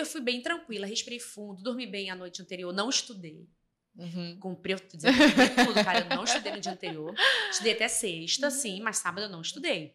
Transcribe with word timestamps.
eu 0.00 0.06
fui 0.06 0.20
bem 0.20 0.42
tranquila, 0.42 0.86
respirei 0.86 1.20
fundo, 1.20 1.62
dormi 1.62 1.86
bem 1.86 2.10
a 2.10 2.14
noite 2.14 2.42
anterior, 2.42 2.72
não 2.72 2.88
estudei. 2.88 3.48
Uhum. 3.96 4.38
Cumpri, 4.40 4.74
dizendo, 4.92 5.16
tudo, 5.66 5.84
cara. 5.84 6.00
Eu 6.00 6.16
não 6.16 6.24
estudei 6.24 6.52
no 6.52 6.60
dia 6.60 6.72
anterior. 6.72 7.14
Estudei 7.50 7.72
até 7.72 7.88
sexta, 7.88 8.46
uhum. 8.46 8.50
sim, 8.50 8.80
mas 8.80 8.98
sábado 8.98 9.24
eu 9.24 9.28
não 9.28 9.40
estudei. 9.40 9.94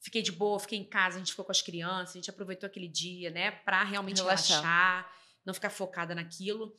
Fiquei 0.00 0.22
de 0.22 0.32
boa, 0.32 0.58
fiquei 0.58 0.78
em 0.78 0.84
casa, 0.84 1.16
a 1.16 1.18
gente 1.18 1.30
ficou 1.30 1.44
com 1.44 1.52
as 1.52 1.60
crianças, 1.60 2.10
a 2.10 2.18
gente 2.18 2.30
aproveitou 2.30 2.66
aquele 2.66 2.88
dia, 2.88 3.30
né, 3.30 3.50
pra 3.50 3.84
realmente 3.84 4.22
relaxar, 4.22 4.60
relaxar 4.62 5.20
não 5.44 5.54
ficar 5.54 5.70
focada 5.70 6.14
naquilo. 6.14 6.74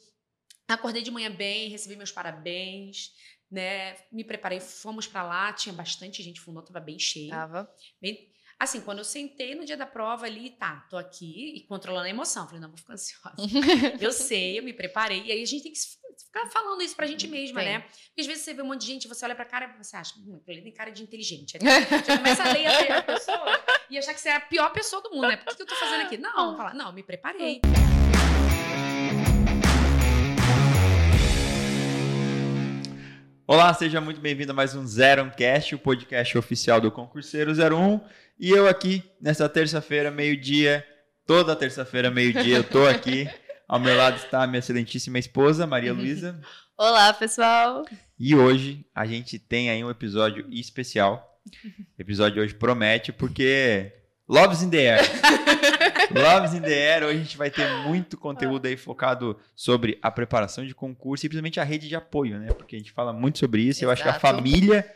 Acordei 0.67 1.01
de 1.01 1.11
manhã 1.11 1.29
bem, 1.29 1.69
recebi 1.69 1.95
meus 1.95 2.11
parabéns, 2.11 3.11
né? 3.49 3.97
Me 4.11 4.23
preparei, 4.23 4.59
fomos 4.59 5.05
para 5.05 5.23
lá, 5.23 5.51
tinha 5.51 5.73
bastante 5.73 6.23
gente, 6.23 6.39
o 6.39 6.43
fundão 6.43 6.63
tava 6.63 6.79
bem 6.79 6.97
cheio. 6.97 7.29
Tava. 7.29 7.69
Bem, 8.01 8.30
assim, 8.63 8.79
quando 8.81 8.99
eu 8.99 9.03
sentei 9.03 9.55
no 9.55 9.65
dia 9.65 9.75
da 9.75 9.87
prova 9.87 10.27
ali, 10.27 10.51
tá, 10.51 10.85
tô 10.89 10.95
aqui 10.95 11.55
e 11.55 11.61
controlando 11.61 12.05
a 12.05 12.09
emoção. 12.09 12.45
Falei, 12.45 12.61
não, 12.61 12.69
vou 12.69 12.77
ficar 12.77 12.93
ansiosa. 12.93 13.35
eu 13.99 14.11
sei, 14.11 14.59
eu 14.59 14.63
me 14.63 14.71
preparei. 14.71 15.23
E 15.23 15.31
aí 15.31 15.41
a 15.41 15.45
gente 15.45 15.63
tem 15.63 15.71
que 15.71 15.79
ficar 15.79 16.47
falando 16.51 16.81
isso 16.83 16.95
pra 16.95 17.07
gente 17.07 17.27
mesma, 17.27 17.61
Sim. 17.61 17.65
né? 17.65 17.79
Porque 17.79 18.21
às 18.21 18.27
vezes 18.27 18.43
você 18.43 18.53
vê 18.53 18.61
um 18.61 18.67
monte 18.67 18.81
de 18.81 18.87
gente, 18.87 19.07
você 19.07 19.25
olha 19.25 19.35
pra 19.35 19.45
cara 19.45 19.73
e 19.73 19.83
você 19.83 19.95
acha, 19.95 20.13
hum, 20.19 20.39
ele 20.47 20.61
tem 20.61 20.71
cara 20.71 20.91
de 20.91 21.01
inteligente. 21.01 21.57
Aí 21.59 21.85
você 21.85 22.17
começa 22.17 22.43
a 22.43 22.53
ler 22.53 22.91
a 22.91 23.01
pessoa 23.01 23.63
e 23.89 23.97
achar 23.97 24.13
que 24.13 24.21
você 24.21 24.29
é 24.29 24.35
a 24.35 24.41
pior 24.41 24.71
pessoa 24.71 25.01
do 25.01 25.09
mundo, 25.09 25.27
né? 25.27 25.37
Por 25.37 25.55
que 25.55 25.61
eu 25.63 25.67
tô 25.67 25.75
fazendo 25.75 26.01
aqui? 26.01 26.17
Não, 26.17 26.55
falar, 26.55 26.75
não, 26.75 26.93
me 26.93 27.01
preparei. 27.01 27.61
Olá, 33.47 33.73
seja 33.73 33.99
muito 33.99 34.21
bem-vindo 34.21 34.51
a 34.51 34.55
mais 34.55 34.75
um 34.75 34.85
Zero 34.85 35.29
Cast, 35.35 35.75
o 35.75 35.79
podcast 35.79 36.37
oficial 36.37 36.79
do 36.79 36.91
Concurseiro 36.91 37.51
01. 37.51 37.99
E 38.39 38.49
eu 38.49 38.67
aqui, 38.67 39.03
nessa 39.19 39.49
terça-feira, 39.49 40.09
meio-dia, 40.09 40.85
toda 41.25 41.55
terça-feira, 41.55 42.09
meio-dia, 42.09 42.57
eu 42.57 42.63
tô 42.63 42.85
aqui. 42.85 43.27
Ao 43.67 43.79
meu 43.79 43.95
lado 43.97 44.17
está 44.17 44.43
a 44.43 44.47
minha 44.47 44.59
excelentíssima 44.59 45.19
esposa, 45.19 45.67
Maria 45.67 45.93
Luísa. 45.93 46.39
Olá, 46.77 47.11
pessoal! 47.13 47.85
E 48.17 48.35
hoje 48.35 48.85
a 48.95 49.05
gente 49.05 49.37
tem 49.37 49.69
aí 49.69 49.83
um 49.83 49.89
episódio 49.89 50.45
especial. 50.51 51.41
O 51.97 52.01
episódio 52.01 52.41
hoje 52.41 52.53
promete, 52.53 53.11
porque 53.11 53.91
Loves 54.29 54.61
in 54.61 54.69
the 54.69 54.97
Air. 54.97 55.01
Loves 56.13 56.53
in 56.53 56.61
the 56.61 56.93
Air. 56.93 57.03
Hoje 57.03 57.17
a 57.17 57.23
gente 57.23 57.37
vai 57.37 57.49
ter 57.49 57.67
muito 57.83 58.17
conteúdo 58.17 58.65
aí 58.65 58.75
focado 58.75 59.39
sobre 59.55 59.97
a 60.01 60.11
preparação 60.11 60.65
de 60.65 60.73
concurso 60.75 61.25
e 61.25 61.29
principalmente 61.29 61.59
a 61.59 61.63
rede 61.63 61.87
de 61.87 61.95
apoio, 61.95 62.39
né? 62.39 62.53
Porque 62.53 62.75
a 62.75 62.79
gente 62.79 62.91
fala 62.91 63.13
muito 63.13 63.39
sobre 63.39 63.61
isso. 63.61 63.79
Exato. 63.79 63.85
Eu 63.85 63.91
acho 63.91 64.03
que 64.03 64.09
a 64.09 64.19
família 64.19 64.95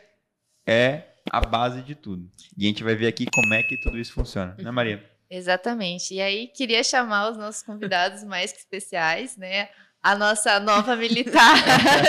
é 0.66 1.02
a 1.30 1.40
base 1.40 1.82
de 1.82 1.94
tudo. 1.94 2.28
E 2.56 2.64
a 2.64 2.68
gente 2.68 2.84
vai 2.84 2.94
ver 2.94 3.06
aqui 3.06 3.26
como 3.32 3.54
é 3.54 3.62
que 3.62 3.76
tudo 3.80 3.98
isso 3.98 4.12
funciona, 4.12 4.54
né, 4.58 4.70
Maria? 4.70 5.04
Exatamente. 5.28 6.14
E 6.14 6.20
aí 6.20 6.48
queria 6.48 6.84
chamar 6.84 7.30
os 7.30 7.36
nossos 7.36 7.62
convidados 7.62 8.22
mais 8.22 8.52
que 8.52 8.58
especiais, 8.58 9.36
né? 9.36 9.68
A 10.02 10.14
nossa 10.14 10.60
nova 10.60 10.94
militar, 10.94 11.56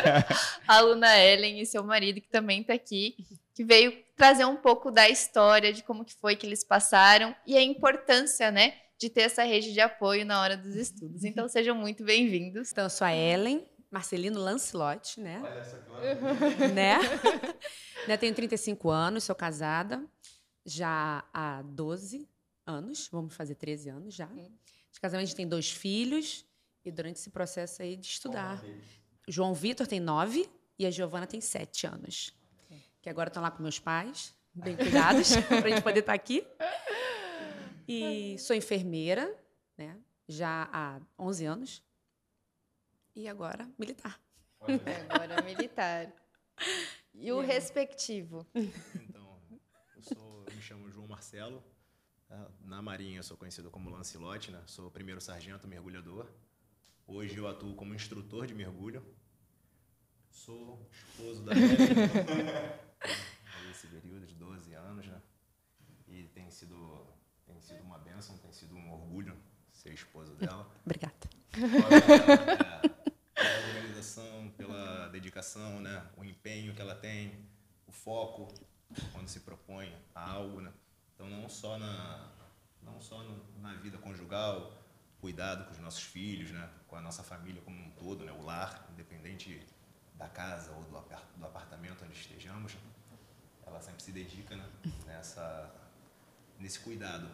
a 0.67 0.75
aluna 0.75 1.17
Ellen 1.17 1.59
e 1.59 1.66
seu 1.66 1.83
marido, 1.83 2.22
que 2.22 2.30
também 2.30 2.61
está 2.61 2.73
aqui, 2.73 3.16
que 3.55 3.63
veio 3.63 3.91
trazer 4.16 4.45
um 4.45 4.55
pouco 4.55 4.91
da 4.91 5.09
história 5.09 5.73
de 5.73 5.81
como 5.81 6.05
que 6.05 6.13
foi 6.13 6.35
que 6.35 6.45
eles 6.45 6.63
passaram 6.63 7.35
e 7.45 7.58
a 7.58 7.61
importância, 7.61 8.52
né, 8.52 8.73
de 8.98 9.09
ter 9.09 9.22
essa 9.22 9.44
rede 9.44 9.73
de 9.73 9.80
apoio 9.80 10.26
na 10.26 10.42
hora 10.42 10.58
dos 10.58 10.76
estudos. 10.76 11.23
Então 11.23 11.48
sejam 11.48 11.76
muito 11.76 12.03
bem-vindos. 12.03 12.72
Então 12.72 12.86
eu 12.86 12.90
sou 12.90 13.06
a 13.06 13.16
Ellen, 13.16 13.66
Marcelino 13.92 14.40
Lancelotti, 14.40 15.20
né? 15.22 15.42
né? 16.73 17.00
né? 18.08 18.18
Tenho 18.18 18.34
35 18.34 18.90
anos, 18.90 19.23
sou 19.23 19.36
casada 19.36 20.03
já 20.66 21.23
há 21.34 21.62
12 21.62 22.28
anos, 22.66 23.08
vamos 23.12 23.34
fazer 23.34 23.56
13 23.56 23.90
anos 23.90 24.14
já. 24.14 24.25
De 24.25 25.00
casamento 25.00 25.23
a 25.23 25.28
gente 25.28 25.36
tem 25.36 25.48
dois 25.48 25.72
filhos 25.72 26.45
e 26.84 26.92
durante 26.92 27.18
esse 27.18 27.30
processo 27.30 27.81
aí 27.81 27.95
de 27.95 28.08
estudar. 28.08 28.64
João 29.28 29.53
Vitor 29.53 29.86
tem 29.86 30.00
9 30.00 30.50
e 30.80 30.86
a 30.86 30.92
Giovana 30.92 31.28
tem 31.28 31.40
7 31.40 31.88
anos. 31.88 32.34
Que 33.02 33.09
agora 33.09 33.30
estão 33.30 33.44
lá 33.44 33.52
com 33.52 33.62
meus 33.62 33.79
pais, 33.79 34.34
bem 34.53 34.75
cuidados, 34.75 35.35
para 35.47 35.66
a 35.66 35.69
gente 35.69 35.81
poder 35.81 36.00
estar 36.00 36.12
tá 36.12 36.16
aqui. 36.16 36.46
E 37.88 38.38
sou 38.40 38.56
enfermeira, 38.56 39.34
né? 39.78 39.98
Já 40.28 40.70
há 40.74 41.00
11 41.18 41.46
anos. 41.46 41.84
E 43.16 43.28
agora, 43.28 43.70
militar. 43.80 44.22
Agora, 45.09 45.42
militar. 45.44 46.12
E 47.20 47.31
o 47.31 47.40
respectivo? 47.40 48.46
Então, 48.53 49.42
eu, 49.96 50.03
sou, 50.03 50.46
eu 50.47 50.56
me 50.56 50.62
chamo 50.62 50.92
João 50.92 51.08
Marcelo. 51.08 51.64
Tá? 52.28 52.52
Na 52.62 52.80
Marinha, 52.80 53.18
eu 53.18 53.24
sou 53.24 53.36
conhecido 53.36 53.72
como 53.72 53.90
Lancelote, 53.90 54.52
né? 54.52 54.62
Sou 54.68 54.92
primeiro 54.92 55.20
sargento 55.20 55.68
mergulhador. 55.68 56.31
Hoje 57.08 57.36
eu 57.38 57.47
atuo 57.47 57.74
como 57.76 57.96
instrutor 57.96 58.46
de 58.46 58.53
mergulho. 58.53 59.03
Sou 60.30 60.88
esposo 60.92 61.44
da 61.44 61.53
Esse 63.72 63.88
período 63.88 64.28
de 64.28 64.36
12 64.36 64.74
anos, 64.76 65.08
né? 65.08 65.20
E 66.08 66.28
tem 66.28 66.52
sido 66.52 67.16
tem 67.47 67.59
sido 67.62 67.81
uma 67.81 67.97
benção, 67.97 68.38
tem 68.38 68.52
sido 68.52 68.75
um 68.75 68.91
orgulho 68.91 69.35
ser 69.72 69.94
esposa 69.94 70.35
dela. 70.35 70.69
Obrigada. 70.85 71.16
Pela 71.52 71.88
organização, 73.68 74.52
pela 74.58 75.08
dedicação, 75.08 75.80
né? 75.80 76.06
o 76.18 76.24
empenho 76.24 76.74
que 76.75 76.81
ela 76.81 76.96
tem, 76.96 77.47
o 77.88 77.91
foco 77.91 78.53
quando 79.13 79.28
se 79.28 79.40
propõe 79.40 79.94
a 80.13 80.31
algo. 80.31 80.62
Né? 80.62 80.72
Então, 81.13 81.30
não 81.30 81.47
só 81.47 81.78
na, 81.78 82.30
não 82.81 83.00
só 83.00 83.24
no, 83.24 83.62
na 83.62 83.74
vida 83.75 83.97
conjugal, 83.97 84.74
cuidado 85.19 85.66
com 85.66 85.72
os 85.72 85.79
nossos 85.79 86.03
filhos, 86.03 86.52
né? 86.52 86.69
com 86.88 86.96
a 86.96 87.02
nossa 87.02 87.24
família 87.24 87.62
como 87.62 87.78
um 87.81 87.91
todo, 87.91 88.25
né? 88.25 88.31
o 88.31 88.41
lar, 88.44 88.88
independente 88.91 89.66
da 90.16 90.28
casa 90.28 90.72
ou 90.72 90.84
do, 90.84 90.90
do 90.90 91.46
apartamento 91.46 92.03
onde 92.03 92.14
estejamos, 92.14 92.75
ela 93.66 93.81
sempre 93.81 94.02
se 94.02 94.12
dedica 94.12 94.56
né? 94.56 94.69
nessa 95.06 95.87
nesse 96.59 96.79
cuidado, 96.79 97.29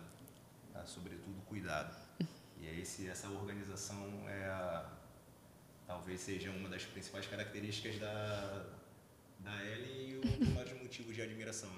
tá? 0.72 0.86
sobretudo 0.86 1.42
cuidado. 1.46 1.96
E 2.60 2.68
é 2.68 2.80
esse, 2.80 3.08
essa 3.08 3.30
organização 3.30 4.28
é 4.30 4.46
a, 4.46 4.90
talvez 5.86 6.22
seja 6.22 6.50
uma 6.52 6.70
das 6.70 6.86
principais 6.86 7.28
características 7.28 8.00
da, 8.00 8.66
da 9.40 9.66
Ellen 9.66 10.10
e 10.10 10.18
um 10.26 10.40
dos 10.40 10.50
maiores 10.50 10.82
motivos 10.82 11.16
de 11.16 11.22
admiração. 11.22 11.72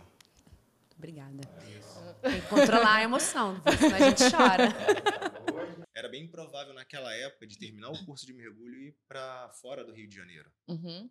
Obrigada. 0.97 1.41
É 1.44 2.29
Tem 2.29 2.41
que 2.41 2.47
controlar 2.47 2.95
a 2.95 3.03
emoção, 3.03 3.61
senão 3.78 3.95
a 3.95 4.09
gente 4.09 4.31
chora. 4.31 4.69
Era 5.94 6.09
bem 6.09 6.23
improvável 6.23 6.73
naquela 6.73 7.13
época 7.13 7.47
de 7.47 7.57
terminar 7.57 7.89
o 7.89 8.05
curso 8.05 8.25
de 8.25 8.34
mergulho 8.34 8.75
e 8.75 8.88
ir 8.88 8.97
para 9.07 9.50
fora 9.61 9.84
do 9.84 9.94
Rio 9.94 10.07
de 10.07 10.16
Janeiro. 10.16 10.51
Uhum. 10.67 11.09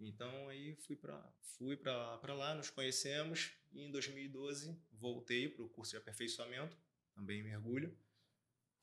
Então 0.00 0.48
aí 0.48 0.74
fui 0.86 0.96
para 0.96 1.22
fui 1.58 1.76
para 1.76 2.34
lá, 2.34 2.54
nos 2.54 2.70
conhecemos 2.70 3.52
e 3.72 3.82
em 3.82 3.90
2012 3.90 4.76
voltei 5.02 5.48
para 5.48 5.64
o 5.64 5.68
curso 5.68 5.90
de 5.90 5.96
aperfeiçoamento, 5.98 6.78
também 7.12 7.42
mergulho. 7.42 7.94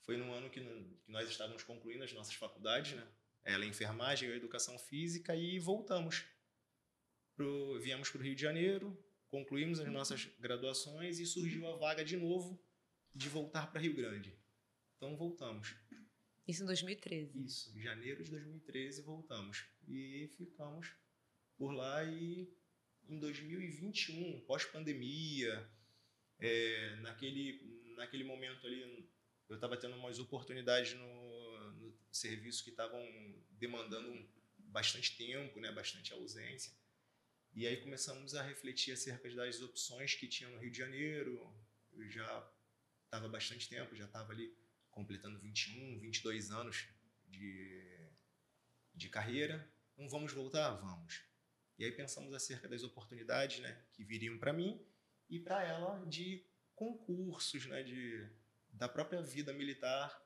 Foi 0.02 0.18
no 0.18 0.32
ano 0.34 0.50
que, 0.50 0.60
que 0.60 1.12
nós 1.12 1.30
estávamos 1.30 1.64
concluindo 1.64 2.04
as 2.04 2.14
nossas 2.14 2.36
faculdades, 2.36 2.96
né? 2.96 3.08
Ela 3.44 3.66
em 3.66 3.70
enfermagem, 3.70 4.28
eu 4.28 4.36
educação 4.36 4.78
física 4.78 5.36
e 5.36 5.58
voltamos. 5.58 6.26
Pro, 7.36 7.80
viemos 7.80 8.10
para 8.10 8.20
o 8.20 8.24
Rio 8.24 8.36
de 8.36 8.42
Janeiro, 8.42 9.02
concluímos 9.30 9.80
as 9.80 9.88
nossas 9.88 10.26
graduações 10.40 11.20
e 11.20 11.26
surgiu 11.26 11.66
a 11.68 11.78
vaga 11.78 12.04
de 12.04 12.18
novo 12.18 12.62
de 13.16 13.30
voltar 13.30 13.72
para 13.72 13.80
Rio 13.80 13.96
Grande. 13.96 14.38
Então 14.98 15.16
voltamos. 15.16 15.76
Isso 16.46 16.64
em 16.64 16.66
2013. 16.66 17.46
Isso, 17.46 17.78
em 17.78 17.82
janeiro 17.82 18.24
de 18.24 18.32
2013 18.32 19.02
voltamos 19.04 19.66
e 19.88 20.28
ficamos 20.36 20.92
por 21.56 21.72
lá 21.72 22.04
e 22.04 22.52
em 23.08 23.18
2021, 23.18 24.42
pós-pandemia, 24.42 25.68
é, 26.40 26.96
naquele, 27.02 27.94
naquele 27.96 28.24
momento 28.24 28.66
ali, 28.66 29.10
eu 29.50 29.56
estava 29.56 29.76
tendo 29.76 29.96
umas 29.96 30.20
oportunidades 30.20 30.94
no, 30.94 31.72
no 31.74 31.98
serviço 32.12 32.64
que 32.64 32.70
estavam 32.70 33.04
demandando 33.52 34.28
bastante 34.58 35.18
tempo, 35.18 35.60
né, 35.60 35.72
bastante 35.72 36.14
ausência. 36.14 36.74
E 37.54 37.68
aí 37.68 37.78
começamos 37.78 38.36
a 38.36 38.44
refletir 38.44 38.94
acerca 38.94 39.30
das 39.36 39.62
opções 39.62 40.14
que 40.14 40.28
tinha 40.28 40.50
no 40.50 40.60
Rio 40.60 40.72
de 40.72 40.78
Janeiro. 40.78 41.54
Eu 41.92 42.08
já 42.08 42.52
estava 43.06 43.28
bastante 43.28 43.68
tempo, 43.68 43.96
já 43.96 44.06
estava 44.06 44.32
ali 44.32 44.56
completando 44.92 45.40
21, 45.40 46.00
22 46.00 46.52
anos 46.52 46.88
de, 47.26 48.08
de 48.94 49.10
carreira. 49.10 49.70
Então 49.94 50.08
vamos 50.08 50.32
voltar? 50.32 50.72
Vamos. 50.76 51.24
E 51.78 51.86
aí 51.86 51.92
pensamos 51.92 52.34
acerca 52.34 52.68
das 52.68 52.84
oportunidades 52.84 53.60
né, 53.60 53.84
que 53.94 54.04
viriam 54.04 54.38
para 54.38 54.54
mim 54.54 54.80
e 55.30 55.40
para 55.40 55.64
ela 55.64 56.06
de 56.06 56.46
concursos, 56.76 57.66
né, 57.66 57.84
de, 57.84 58.28
da 58.74 58.90
própria 58.90 59.22
vida 59.22 59.54
militar. 59.54 60.26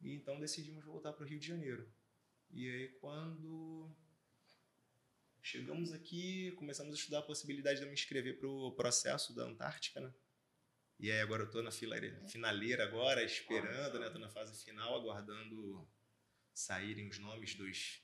E 0.00 0.14
então 0.14 0.40
decidimos 0.40 0.84
voltar 0.84 1.12
para 1.12 1.24
o 1.24 1.26
Rio 1.26 1.38
de 1.38 1.46
Janeiro. 1.46 1.92
E 2.50 2.68
aí 2.68 2.88
quando 3.00 3.94
chegamos 5.42 5.92
aqui, 5.92 6.52
começamos 6.52 6.94
a 6.94 6.98
estudar 6.98 7.18
a 7.18 7.22
possibilidade 7.22 7.78
de 7.78 7.84
eu 7.84 7.88
me 7.88 7.94
inscrever 7.94 8.38
para 8.38 8.48
o 8.48 8.72
processo 8.72 9.34
da 9.34 9.44
Antártica, 9.44 10.00
né? 10.00 10.12
E 10.98 11.10
aí 11.10 11.20
agora 11.20 11.44
eu 11.44 11.50
tô 11.50 11.62
na 11.62 11.70
finaleira 11.70 12.84
agora, 12.84 13.24
esperando, 13.24 13.98
né? 13.98 14.10
Tô 14.10 14.18
na 14.18 14.28
fase 14.28 14.62
final, 14.62 14.94
aguardando 14.96 15.88
saírem 16.52 17.08
os 17.08 17.18
nomes 17.18 17.54
dos 17.54 18.02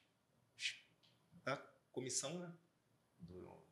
da 1.44 1.56
comissão, 1.92 2.38
né? 2.38 2.56
Do, 3.18 3.65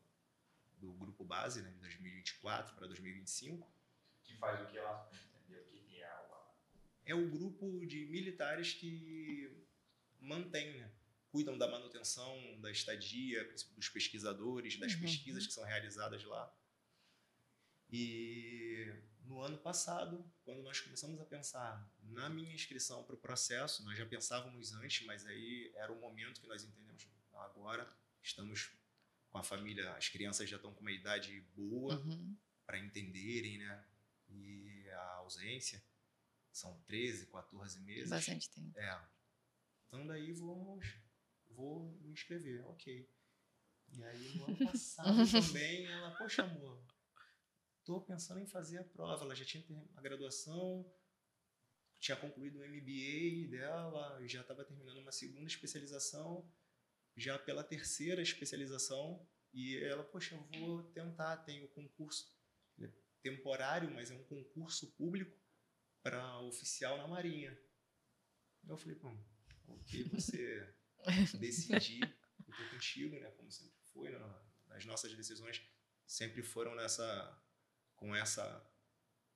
do 0.85 0.93
grupo 0.95 1.25
base, 1.25 1.63
né? 1.63 1.71
De 1.71 1.79
2024 1.79 2.75
para 2.75 2.87
2025. 2.87 3.67
Que 4.23 4.37
faz 4.37 4.61
o 4.63 4.67
que 4.67 4.79
lá? 4.79 5.09
Entender 5.13 5.61
o 5.61 5.65
que 5.67 6.03
é 6.03 6.21
o... 6.21 6.35
É 7.07 7.15
o 7.15 7.31
grupo 7.31 7.87
de 7.87 8.07
militares 8.07 8.75
que 8.75 9.65
mantém, 10.21 10.79
né? 10.79 10.91
Cuidam 11.31 11.59
da 11.59 11.67
manutenção 11.69 12.61
da 12.61 12.71
estadia, 12.71 13.45
dos 13.75 13.89
pesquisadores, 13.89 14.79
das 14.79 14.93
uhum. 14.95 15.01
pesquisas 15.01 15.47
que 15.47 15.53
são 15.53 15.65
realizadas 15.65 16.23
lá. 16.25 16.55
E 17.91 18.93
no 19.25 19.41
ano 19.41 19.59
passado, 19.59 20.25
quando 20.45 20.63
nós 20.63 20.81
começamos 20.81 21.21
a 21.21 21.25
pensar 21.25 21.91
na 22.03 22.29
minha 22.29 22.55
inscrição 22.55 23.03
para 23.03 23.15
o 23.15 23.19
processo, 23.19 23.85
nós 23.85 23.99
já 23.99 24.07
pensávamos 24.07 24.73
antes, 24.73 25.05
mas 25.07 25.27
aí 25.27 25.73
era 25.75 25.93
o 25.93 26.01
momento 26.01 26.41
que 26.41 26.47
nós 26.47 26.63
entendemos 26.63 27.09
agora. 27.35 27.91
Estamos 28.23 28.73
com 29.35 29.39
a 29.39 29.43
família, 29.43 29.93
as 29.97 30.09
crianças 30.09 30.49
já 30.49 30.55
estão 30.55 30.73
com 30.73 30.81
uma 30.81 30.93
idade 30.93 31.41
boa 31.57 31.99
uhum. 31.99 32.39
para 32.65 32.79
entenderem, 32.79 33.59
né? 33.59 33.85
E 34.29 34.89
a 34.91 35.15
ausência 35.17 35.85
são 36.53 36.81
13, 36.83 37.27
14 37.27 37.81
meses. 37.81 38.11
Bastante 38.11 38.49
tempo. 38.49 38.79
É. 38.79 39.09
Então 39.89 40.07
daí 40.07 40.33
vamos, 40.35 40.87
vou 41.51 41.99
me 42.01 42.13
inscrever, 42.13 42.65
ok. 42.65 43.11
E 43.93 44.05
aí 44.05 44.39
no 44.39 44.45
ano 44.45 44.57
passado 44.57 45.17
também 45.29 45.85
ela, 45.85 46.17
poxa 46.17 46.45
amor, 46.45 46.87
estou 47.81 48.01
pensando 48.03 48.39
em 48.39 48.47
fazer 48.47 48.79
a 48.79 48.85
prova. 48.85 49.25
Ela 49.25 49.35
já 49.35 49.45
tinha 49.45 49.65
a 49.97 50.01
graduação, 50.01 50.89
tinha 51.99 52.17
concluído 52.17 52.61
o 52.61 52.65
MBA 52.65 53.51
dela, 53.51 54.25
já 54.29 54.43
estava 54.43 54.65
terminando 54.65 54.99
uma 54.99 55.11
segunda 55.11 55.49
especialização, 55.49 56.49
já 57.17 57.39
pela 57.39 57.65
terceira 57.65 58.23
especialização. 58.23 59.27
E 59.53 59.77
ela, 59.79 60.03
poxa, 60.03 60.35
eu 60.35 60.61
vou 60.61 60.83
tentar, 60.93 61.37
tem 61.39 61.63
o 61.63 61.69
concurso 61.69 62.35
temporário, 63.25 63.91
mas 63.91 64.11
é 64.11 64.15
um 64.15 64.25
concurso 64.25 64.93
público 64.93 65.35
para 66.03 66.41
oficial 66.41 66.99
na 66.99 67.09
Marinha. 67.09 67.59
Eu 68.69 68.77
falei, 68.77 68.97
pô, 68.97 69.09
o 69.67 69.83
que 69.85 70.03
você 70.05 70.75
decidir, 71.41 72.03
eu 72.47 72.55
tô 72.55 72.71
contigo, 72.71 73.19
né? 73.19 73.31
Como 73.31 73.51
sempre 73.51 73.81
foi, 73.93 74.11
né? 74.11 74.19
as 74.71 74.85
nossas 74.85 75.15
decisões 75.15 75.63
sempre 76.07 76.43
foram 76.43 76.75
nessa 76.75 77.43
com 77.97 78.15
essa 78.15 78.71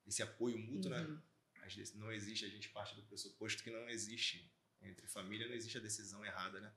esse 0.06 0.22
apoio 0.22 0.58
mútuo, 0.58 0.90
né? 0.90 1.00
uhum. 1.00 1.14
né? 1.14 1.22
Às 1.62 1.74
vezes 1.74 1.94
não 1.94 2.10
existe, 2.12 2.44
a 2.44 2.48
gente 2.48 2.68
parte 2.70 2.94
do 2.94 3.06
pressuposto 3.06 3.62
que 3.62 3.70
não 3.70 3.88
existe 3.88 4.52
entre 4.80 5.06
família, 5.06 5.48
não 5.48 5.54
existe 5.54 5.78
a 5.78 5.82
decisão 5.82 6.24
errada, 6.24 6.60
né? 6.60 6.74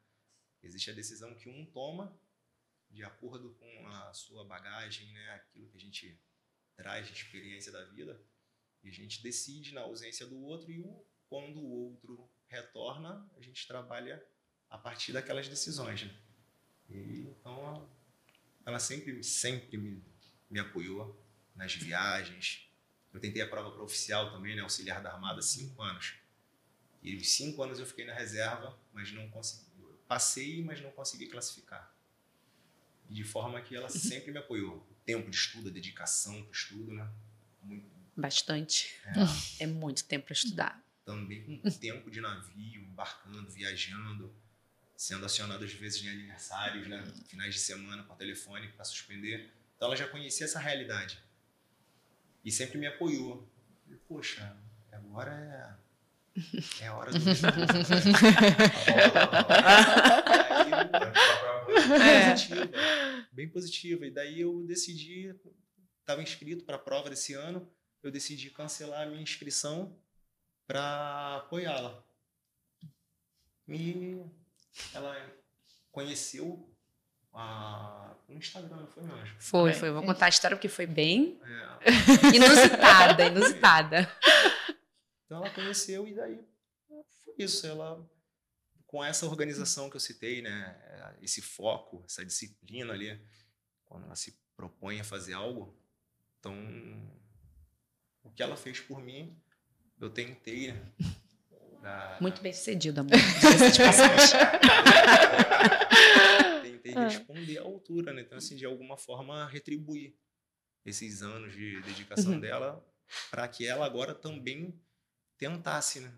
Existe 0.63 0.91
a 0.91 0.93
decisão 0.93 1.33
que 1.35 1.49
um 1.49 1.65
toma 1.65 2.17
de 2.89 3.03
acordo 3.03 3.51
com 3.55 3.87
a 3.87 4.13
sua 4.13 4.43
bagagem, 4.43 5.11
né? 5.13 5.31
Aquilo 5.31 5.67
que 5.69 5.77
a 5.77 5.79
gente 5.79 6.19
traz 6.75 7.07
de 7.07 7.13
experiência 7.13 7.71
da 7.71 7.85
vida 7.85 8.19
e 8.83 8.89
a 8.89 8.91
gente 8.91 9.21
decide 9.21 9.73
na 9.73 9.81
ausência 9.81 10.25
do 10.25 10.41
outro 10.43 10.71
e 10.71 10.79
o, 10.79 11.05
quando 11.29 11.59
o 11.59 11.89
outro 11.89 12.29
retorna, 12.47 13.29
a 13.37 13.41
gente 13.41 13.67
trabalha 13.67 14.23
a 14.69 14.77
partir 14.77 15.13
daquelas 15.13 15.47
decisões, 15.47 16.03
né? 16.03 16.15
E, 16.89 17.27
então 17.29 17.89
ela 18.65 18.79
sempre 18.79 19.23
sempre 19.23 19.77
me, 19.77 20.03
me 20.49 20.59
apoiou 20.59 21.17
nas 21.55 21.73
viagens. 21.75 22.67
Eu 23.13 23.19
tentei 23.19 23.41
a 23.41 23.47
prova 23.47 23.71
para 23.71 23.83
oficial 23.83 24.31
também, 24.31 24.55
né, 24.55 24.61
auxiliar 24.61 25.01
da 25.01 25.11
Armada, 25.11 25.41
cinco 25.41 25.81
anos. 25.81 26.15
E 27.01 27.15
os 27.15 27.29
cinco 27.29 27.63
anos 27.63 27.79
eu 27.79 27.85
fiquei 27.85 28.05
na 28.05 28.13
reserva, 28.13 28.77
mas 28.93 29.11
não 29.11 29.29
consegui. 29.29 29.70
Passei, 30.11 30.61
mas 30.61 30.81
não 30.81 30.91
consegui 30.91 31.27
classificar. 31.27 31.89
De 33.09 33.23
forma 33.23 33.61
que 33.61 33.73
ela 33.73 33.87
sempre 33.87 34.29
me 34.29 34.39
apoiou. 34.39 34.75
O 34.75 34.95
tempo 35.05 35.29
de 35.29 35.37
estudo, 35.37 35.69
a 35.69 35.71
dedicação 35.71 36.43
para 36.43 36.51
estudo, 36.51 36.91
né? 36.91 37.09
Muito. 37.63 37.89
Bastante. 38.17 38.93
É, 39.05 39.63
é 39.63 39.67
muito 39.67 40.03
tempo 40.03 40.25
para 40.25 40.33
estudar. 40.33 40.83
Também 41.05 41.61
com 41.61 41.69
tempo 41.71 42.11
de 42.11 42.19
navio, 42.19 42.81
embarcando, 42.81 43.49
viajando, 43.49 44.35
sendo 44.97 45.25
acionado 45.25 45.63
às 45.63 45.71
vezes 45.71 46.03
em 46.03 46.09
aniversários, 46.09 46.89
né? 46.89 47.01
Finais 47.29 47.53
de 47.53 47.61
semana 47.61 48.03
por 48.03 48.17
telefone 48.17 48.67
para 48.67 48.83
suspender. 48.83 49.49
Então 49.77 49.87
ela 49.87 49.95
já 49.95 50.09
conhecia 50.09 50.45
essa 50.45 50.59
realidade. 50.59 51.23
E 52.43 52.51
sempre 52.51 52.77
me 52.77 52.87
apoiou. 52.87 53.49
Falei, 53.85 54.01
Poxa, 54.09 54.57
agora 54.91 55.31
é, 55.31 55.80
é 56.81 56.87
a 56.87 56.95
hora 56.95 57.11
do. 57.11 57.19
Positiva, 62.31 62.69
bem 63.31 63.49
positiva. 63.49 64.05
E 64.05 64.11
daí 64.11 64.41
eu 64.41 64.63
decidi, 64.63 65.35
estava 65.99 66.21
inscrito 66.21 66.63
para 66.63 66.75
a 66.75 66.79
prova 66.79 67.09
desse 67.09 67.33
ano, 67.33 67.67
eu 68.01 68.11
decidi 68.11 68.49
cancelar 68.49 69.01
a 69.01 69.05
minha 69.05 69.21
inscrição 69.21 69.97
para 70.67 71.37
apoiá-la. 71.37 72.03
E 73.67 74.21
ela 74.93 75.15
conheceu 75.91 76.69
a, 77.33 78.15
no 78.27 78.37
Instagram, 78.37 78.77
não 78.77 78.87
foi, 78.87 79.03
meu 79.03 79.15
anjo? 79.15 79.35
Foi, 79.39 79.73
foi. 79.73 79.91
Vou 79.91 80.03
contar 80.03 80.27
a 80.27 80.29
história 80.29 80.55
porque 80.57 80.69
foi 80.69 80.85
bem 80.85 81.39
é. 81.43 82.35
inusitada, 82.35 83.25
inusitada. 83.25 84.11
Então 85.31 85.45
ela 85.45 85.55
conheceu 85.55 86.05
e 86.05 86.13
daí 86.13 86.43
foi 87.23 87.35
isso. 87.37 87.65
Ela, 87.65 88.05
com 88.85 89.01
essa 89.01 89.25
organização 89.25 89.89
que 89.89 89.95
eu 89.95 89.99
citei, 90.01 90.41
né, 90.41 91.15
esse 91.21 91.41
foco, 91.41 92.03
essa 92.05 92.25
disciplina 92.25 92.91
ali, 92.91 93.17
quando 93.85 94.07
ela 94.07 94.15
se 94.17 94.37
propõe 94.57 94.99
a 94.99 95.05
fazer 95.05 95.31
algo, 95.31 95.73
então 96.37 96.53
o 98.21 98.29
que 98.29 98.43
ela 98.43 98.57
fez 98.57 98.81
por 98.81 99.01
mim, 99.01 99.41
eu 100.01 100.09
tentei, 100.09 100.73
né? 100.73 100.91
Da, 101.81 102.17
Muito 102.19 102.41
bem 102.41 102.51
sucedido, 102.51 102.99
amor. 102.99 103.13
tentei 106.61 106.93
ah. 106.93 107.07
responder 107.07 107.57
à 107.57 107.61
altura, 107.61 108.11
né? 108.11 108.21
Então, 108.21 108.37
assim, 108.37 108.57
de 108.57 108.65
alguma 108.65 108.97
forma, 108.97 109.47
retribuir 109.47 110.13
esses 110.85 111.21
anos 111.21 111.53
de 111.53 111.81
dedicação 111.83 112.33
uhum. 112.33 112.39
dela 112.41 112.85
para 113.29 113.47
que 113.47 113.65
ela 113.65 113.85
agora 113.85 114.13
também 114.13 114.77
tentasse, 115.41 115.99
né? 115.99 116.11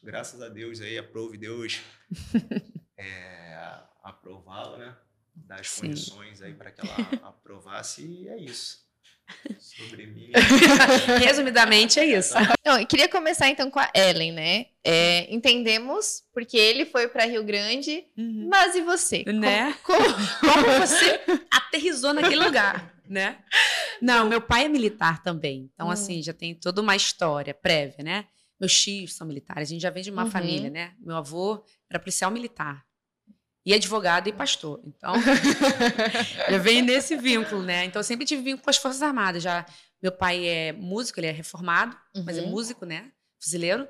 E, 0.00 0.06
graças 0.06 0.40
a 0.40 0.48
Deus 0.48 0.80
aí, 0.80 0.96
aprove 0.96 1.36
Deus 1.36 1.80
é, 2.96 3.58
aprová-la, 4.04 4.78
né? 4.78 4.96
Dar 5.34 5.58
as 5.58 5.68
Sim. 5.70 5.88
condições 5.88 6.40
aí 6.40 6.54
para 6.54 6.70
que 6.70 6.80
ela 6.80 6.96
aprovasse 7.28 8.06
e 8.06 8.28
é 8.28 8.38
isso. 8.38 8.84
Sobre 9.58 10.06
mim. 10.06 10.30
Resumidamente 11.18 11.98
é 11.98 12.04
isso. 12.04 12.34
Não, 12.64 12.78
eu 12.78 12.86
queria 12.86 13.08
começar 13.08 13.48
então 13.48 13.68
com 13.70 13.80
a 13.80 13.90
Ellen, 13.92 14.32
né? 14.32 14.66
É, 14.84 15.26
entendemos 15.34 16.22
porque 16.32 16.56
ele 16.56 16.84
foi 16.84 17.08
para 17.08 17.24
Rio 17.24 17.42
Grande, 17.42 18.04
uhum. 18.16 18.48
mas 18.48 18.76
e 18.76 18.82
você? 18.82 19.24
Né? 19.24 19.74
Como, 19.82 19.98
como, 20.04 20.52
como 20.52 20.78
você 20.78 21.20
aterrizou 21.50 22.12
naquele 22.12 22.44
lugar, 22.44 22.94
né? 23.08 23.38
Não, 24.00 24.28
meu 24.28 24.40
pai 24.40 24.64
é 24.64 24.68
militar 24.68 25.22
também. 25.22 25.70
Então, 25.72 25.88
hum. 25.88 25.90
assim, 25.90 26.22
já 26.22 26.32
tem 26.32 26.54
toda 26.54 26.80
uma 26.80 26.96
história 26.96 27.54
prévia, 27.54 28.02
né? 28.04 28.26
Meus 28.58 28.80
tios 28.80 29.14
são 29.14 29.26
militares, 29.26 29.68
a 29.68 29.72
gente 29.72 29.82
já 29.82 29.90
vem 29.90 30.02
de 30.02 30.10
uma 30.10 30.24
uhum. 30.24 30.30
família, 30.30 30.70
né? 30.70 30.94
Meu 31.00 31.16
avô 31.16 31.64
era 31.90 31.98
policial 31.98 32.30
militar 32.30 32.84
e 33.66 33.72
advogado 33.72 34.28
e 34.28 34.32
pastor. 34.32 34.80
Então, 34.84 35.14
já 36.48 36.58
vem 36.58 36.82
nesse 36.82 37.16
vínculo, 37.16 37.62
né? 37.62 37.84
Então, 37.84 38.00
eu 38.00 38.04
sempre 38.04 38.26
tive 38.26 38.42
vínculo 38.42 38.62
com 38.62 38.70
as 38.70 38.76
Forças 38.76 39.02
Armadas. 39.02 39.42
Já 39.42 39.66
meu 40.02 40.12
pai 40.12 40.46
é 40.46 40.72
músico, 40.72 41.18
ele 41.18 41.26
é 41.28 41.30
reformado, 41.32 41.96
uhum. 42.14 42.24
mas 42.24 42.36
é 42.36 42.42
uhum. 42.42 42.50
músico, 42.50 42.84
né? 42.84 43.10
Fuzileiro. 43.40 43.88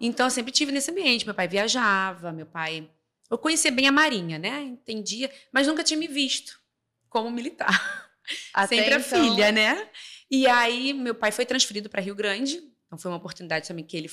Então, 0.00 0.26
eu 0.26 0.30
sempre 0.30 0.52
tive 0.52 0.70
nesse 0.70 0.90
ambiente. 0.90 1.24
Meu 1.24 1.34
pai 1.34 1.48
viajava, 1.48 2.32
meu 2.32 2.46
pai. 2.46 2.88
Eu 3.28 3.36
conhecia 3.36 3.72
bem 3.72 3.88
a 3.88 3.92
Marinha, 3.92 4.38
né? 4.38 4.62
Entendia, 4.62 5.30
mas 5.52 5.66
nunca 5.66 5.82
tinha 5.82 5.98
me 5.98 6.06
visto 6.06 6.60
como 7.08 7.30
militar. 7.30 8.05
Até 8.52 8.76
sempre 8.76 8.94
a 8.94 8.98
então... 8.98 9.22
filha, 9.22 9.52
né? 9.52 9.88
E 10.30 10.46
aí, 10.46 10.92
meu 10.92 11.14
pai 11.14 11.30
foi 11.30 11.46
transferido 11.46 11.88
para 11.88 12.00
Rio 12.00 12.14
Grande. 12.14 12.62
Então, 12.86 12.98
foi 12.98 13.10
uma 13.10 13.18
oportunidade 13.18 13.68
também 13.68 13.84
que 13.84 13.96
ele 13.96 14.10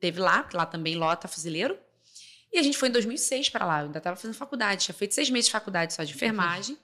teve 0.00 0.20
lá, 0.20 0.48
lá 0.52 0.66
também 0.66 0.96
lota 0.96 1.28
fuzileiro. 1.28 1.78
E 2.52 2.58
a 2.58 2.62
gente 2.62 2.76
foi 2.76 2.88
em 2.88 2.92
2006 2.92 3.48
para 3.48 3.64
lá. 3.64 3.80
Eu 3.80 3.86
ainda 3.86 3.98
estava 3.98 4.16
fazendo 4.16 4.34
faculdade, 4.34 4.84
tinha 4.84 4.94
feito 4.94 5.14
seis 5.14 5.30
meses 5.30 5.46
de 5.46 5.52
faculdade 5.52 5.94
só 5.94 6.04
de 6.04 6.12
enfermagem. 6.12 6.76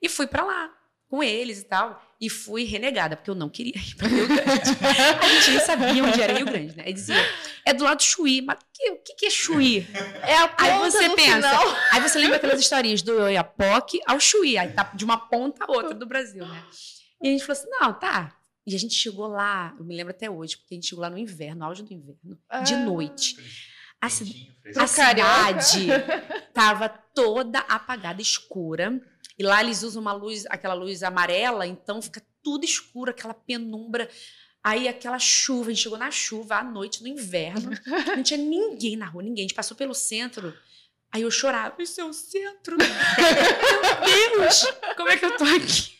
E 0.00 0.08
fui 0.08 0.26
para 0.26 0.42
lá 0.44 0.74
com 1.08 1.22
eles 1.22 1.60
e 1.60 1.64
tal. 1.64 2.02
E 2.20 2.28
fui 2.28 2.64
renegada, 2.64 3.16
porque 3.16 3.30
eu 3.30 3.34
não 3.34 3.48
queria 3.48 3.76
ir 3.76 3.94
para 3.94 4.08
Rio 4.08 4.26
Grande. 4.26 4.42
a 5.20 5.28
gente 5.28 5.50
nem 5.50 5.60
sabia 5.60 6.04
onde 6.04 6.20
era 6.20 6.32
Rio 6.32 6.46
Grande, 6.46 6.76
né? 6.76 6.84
Aí 6.86 6.92
dizia, 6.92 7.14
é 7.64 7.72
do 7.72 7.84
lado 7.84 7.98
do 7.98 8.02
Chuí. 8.02 8.42
Mas 8.42 8.58
que, 8.72 8.90
o 8.90 8.96
que, 8.96 9.14
que 9.14 9.26
é 9.26 9.30
Chuí? 9.30 9.86
É 10.22 10.36
a 10.36 10.48
ponta 10.48 10.64
Aí 10.64 10.78
você 10.78 11.10
pensa, 11.10 11.48
final. 11.48 11.76
aí 11.92 12.00
você 12.00 12.18
lembra 12.18 12.36
aquelas 12.36 12.60
historinhas 12.60 13.02
do 13.02 13.12
Oiapoque 13.12 14.00
ao 14.06 14.20
Chuí. 14.20 14.56
Aí 14.56 14.72
tá 14.72 14.90
de 14.94 15.04
uma 15.04 15.18
ponta 15.18 15.64
a 15.64 15.70
outra 15.70 15.94
do 15.94 16.06
Brasil, 16.06 16.46
né? 16.46 16.64
E 17.20 17.28
a 17.28 17.30
gente 17.30 17.44
falou 17.44 17.60
assim, 17.60 17.70
não, 17.70 17.92
tá, 17.94 18.36
E 18.66 18.74
a 18.74 18.78
gente 18.78 18.94
chegou 18.94 19.26
lá, 19.26 19.74
eu 19.78 19.84
me 19.84 19.96
lembro 19.96 20.12
até 20.12 20.30
hoje, 20.30 20.56
porque 20.56 20.74
a 20.74 20.76
gente 20.76 20.88
chegou 20.88 21.02
lá 21.02 21.10
no 21.10 21.18
inverno, 21.18 21.60
no 21.60 21.64
auge 21.66 21.82
do 21.82 21.92
inverno, 21.92 22.38
ah. 22.48 22.60
de 22.60 22.76
noite. 22.76 23.36
A, 24.00 24.06
a 24.06 24.86
cidade 24.86 25.86
tava 26.52 26.88
toda 26.88 27.60
apagada, 27.60 28.20
escura. 28.20 29.00
E 29.38 29.42
lá 29.42 29.62
eles 29.62 29.82
usam 29.82 30.02
uma 30.02 30.12
luz, 30.12 30.44
aquela 30.46 30.74
luz 30.74 31.02
amarela, 31.02 31.66
então 31.66 32.02
fica 32.02 32.22
tudo 32.42 32.64
escuro, 32.64 33.10
aquela 33.10 33.34
penumbra. 33.34 34.08
Aí 34.64 34.86
aquela 34.86 35.18
chuva, 35.18 35.70
a 35.70 35.72
gente 35.72 35.82
chegou 35.82 35.98
na 35.98 36.10
chuva 36.10 36.56
à 36.56 36.62
noite, 36.64 37.02
no 37.02 37.08
inverno. 37.08 37.70
Não 38.16 38.22
tinha 38.22 38.38
ninguém 38.38 38.96
na 38.96 39.06
rua, 39.06 39.22
ninguém. 39.22 39.44
A 39.44 39.48
gente 39.48 39.56
passou 39.56 39.76
pelo 39.76 39.94
centro. 39.94 40.56
Aí 41.10 41.22
eu 41.22 41.30
chorava, 41.30 41.82
isso 41.82 42.00
é 42.00 42.04
o 42.04 42.12
centro. 42.12 42.76
Meu 42.78 44.40
Deus, 44.40 44.64
como 44.96 45.08
é 45.08 45.16
que 45.16 45.24
eu 45.24 45.36
tô 45.36 45.44
aqui? 45.44 45.92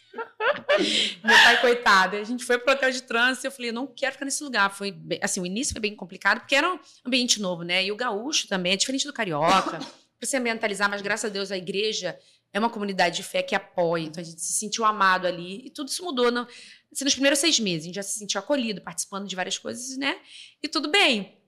Meu 1.22 1.36
pai, 1.36 1.60
coitado. 1.60 2.16
A 2.16 2.24
gente 2.24 2.44
foi 2.44 2.58
pro 2.58 2.72
hotel 2.72 2.90
de 2.90 3.02
trânsito 3.02 3.46
e 3.46 3.48
eu 3.48 3.52
falei, 3.52 3.70
eu 3.70 3.74
não 3.74 3.86
quero 3.86 4.12
ficar 4.12 4.24
nesse 4.24 4.42
lugar. 4.44 4.70
Foi 4.74 4.92
bem, 4.92 5.18
assim, 5.22 5.40
o 5.40 5.46
início 5.46 5.72
foi 5.72 5.80
bem 5.80 5.94
complicado, 5.96 6.40
porque 6.40 6.54
era 6.54 6.72
um 6.72 6.78
ambiente 7.04 7.40
novo, 7.40 7.62
né? 7.62 7.84
E 7.84 7.92
o 7.92 7.96
gaúcho 7.96 8.48
também 8.48 8.72
é 8.72 8.76
diferente 8.76 9.06
do 9.06 9.12
carioca. 9.12 9.78
Pra 10.18 10.28
se 10.28 10.36
ambientalizar, 10.36 10.88
mas 10.88 11.02
graças 11.02 11.28
a 11.28 11.32
Deus 11.32 11.50
a 11.50 11.56
igreja 11.56 12.16
é 12.52 12.58
uma 12.58 12.68
comunidade 12.68 13.16
de 13.16 13.22
fé 13.22 13.42
que 13.42 13.54
apoia, 13.54 14.04
então 14.04 14.20
a 14.20 14.24
gente 14.24 14.40
se 14.40 14.52
sentiu 14.52 14.84
amado 14.84 15.26
ali 15.26 15.66
e 15.66 15.70
tudo 15.70 15.88
isso 15.88 16.04
mudou. 16.04 16.30
No, 16.30 16.46
assim, 16.92 17.04
nos 17.04 17.14
primeiros 17.14 17.38
seis 17.38 17.58
meses, 17.58 17.84
a 17.84 17.86
gente 17.86 17.94
já 17.94 18.02
se 18.02 18.18
sentiu 18.18 18.38
acolhido, 18.38 18.80
participando 18.82 19.26
de 19.26 19.34
várias 19.34 19.56
coisas, 19.56 19.96
né? 19.96 20.20
E 20.62 20.68
tudo 20.68 20.90
bem. 20.90 21.38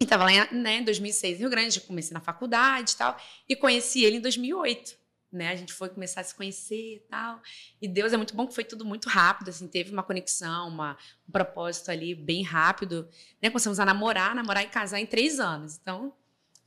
E 0.00 0.04
estava 0.04 0.24
lá 0.24 0.32
em, 0.32 0.54
né, 0.54 0.78
em 0.78 0.84
2006 0.84 1.36
em 1.36 1.40
Rio 1.40 1.50
Grande, 1.50 1.80
comecei 1.82 2.14
na 2.14 2.20
faculdade 2.20 2.92
e 2.92 2.96
tal, 2.96 3.16
e 3.48 3.54
conheci 3.54 4.04
ele 4.04 4.16
em 4.16 4.20
2008. 4.20 5.04
Né? 5.30 5.50
A 5.50 5.56
gente 5.56 5.72
foi 5.72 5.88
começar 5.88 6.20
a 6.20 6.24
se 6.24 6.34
conhecer 6.34 6.96
e 6.96 7.00
tal. 7.08 7.42
E 7.82 7.88
Deus 7.88 8.12
é 8.12 8.16
muito 8.16 8.34
bom 8.36 8.46
que 8.46 8.54
foi 8.54 8.64
tudo 8.64 8.84
muito 8.84 9.08
rápido, 9.08 9.50
assim, 9.50 9.66
teve 9.66 9.92
uma 9.92 10.02
conexão, 10.02 10.68
uma, 10.68 10.96
um 11.28 11.32
propósito 11.32 11.90
ali 11.90 12.14
bem 12.14 12.42
rápido. 12.42 13.08
Né? 13.42 13.50
Começamos 13.50 13.80
a 13.80 13.84
namorar, 13.84 14.34
namorar 14.34 14.62
e 14.62 14.68
casar 14.68 15.00
em 15.00 15.06
três 15.06 15.40
anos. 15.40 15.76
Então, 15.76 16.14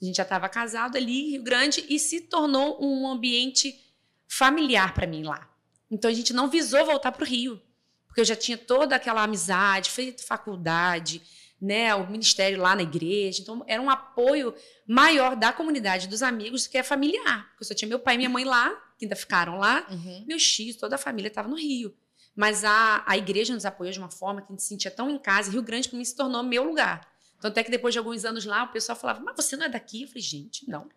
a 0.01 0.05
gente 0.05 0.17
já 0.17 0.23
estava 0.23 0.47
casado 0.49 0.97
ali 0.97 1.27
em 1.27 1.31
Rio 1.31 1.43
Grande 1.43 1.85
e 1.87 1.97
se 1.97 2.21
tornou 2.21 2.77
um 2.83 3.07
ambiente 3.07 3.86
familiar 4.27 4.93
para 4.93 5.07
mim 5.07 5.23
lá. 5.23 5.49
Então 5.89 6.09
a 6.09 6.13
gente 6.13 6.33
não 6.33 6.49
visou 6.49 6.85
voltar 6.85 7.11
para 7.11 7.23
o 7.23 7.27
Rio, 7.27 7.61
porque 8.07 8.21
eu 8.21 8.25
já 8.25 8.35
tinha 8.35 8.57
toda 8.57 8.95
aquela 8.95 9.23
amizade, 9.23 9.89
feito 9.89 10.25
faculdade, 10.25 11.21
né, 11.59 11.95
o 11.95 12.09
ministério 12.09 12.59
lá 12.59 12.75
na 12.75 12.83
igreja. 12.83 13.41
Então 13.41 13.63
era 13.67 13.81
um 13.81 13.89
apoio 13.89 14.53
maior 14.87 15.35
da 15.35 15.51
comunidade, 15.51 16.07
dos 16.07 16.21
amigos, 16.21 16.63
do 16.63 16.69
que 16.69 16.77
é 16.77 16.83
familiar. 16.83 17.47
Porque 17.49 17.63
eu 17.63 17.67
só 17.67 17.73
tinha 17.73 17.87
meu 17.87 17.99
pai 17.99 18.15
e 18.15 18.17
minha 18.17 18.29
mãe 18.29 18.43
lá, 18.43 18.69
que 18.97 19.05
ainda 19.05 19.15
ficaram 19.15 19.57
lá, 19.57 19.85
uhum. 19.89 20.25
meus 20.27 20.43
tios, 20.43 20.75
toda 20.75 20.95
a 20.95 20.99
família 20.99 21.29
estava 21.29 21.47
no 21.47 21.55
Rio. 21.55 21.95
Mas 22.35 22.63
a, 22.63 23.03
a 23.07 23.17
igreja 23.17 23.53
nos 23.53 23.65
apoiou 23.65 23.91
de 23.91 23.97
uma 23.97 24.11
forma 24.11 24.41
que 24.41 24.47
a 24.47 24.51
gente 24.51 24.61
se 24.61 24.69
sentia 24.69 24.91
tão 24.91 25.09
em 25.09 25.17
casa. 25.17 25.51
Rio 25.51 25.63
Grande, 25.63 25.89
para 25.89 25.97
mim, 25.97 26.05
se 26.05 26.15
tornou 26.15 26.43
meu 26.43 26.63
lugar. 26.63 27.07
Então, 27.37 27.49
até 27.49 27.63
que 27.63 27.71
depois 27.71 27.93
de 27.93 27.99
alguns 27.99 28.25
anos 28.25 28.45
lá, 28.45 28.63
o 28.63 28.67
pessoal 28.67 28.95
falava, 28.95 29.19
mas 29.21 29.35
você 29.35 29.55
não 29.55 29.65
é 29.65 29.69
daqui? 29.69 30.03
Eu 30.03 30.07
falei, 30.07 30.21
gente, 30.21 30.69
não. 30.69 30.87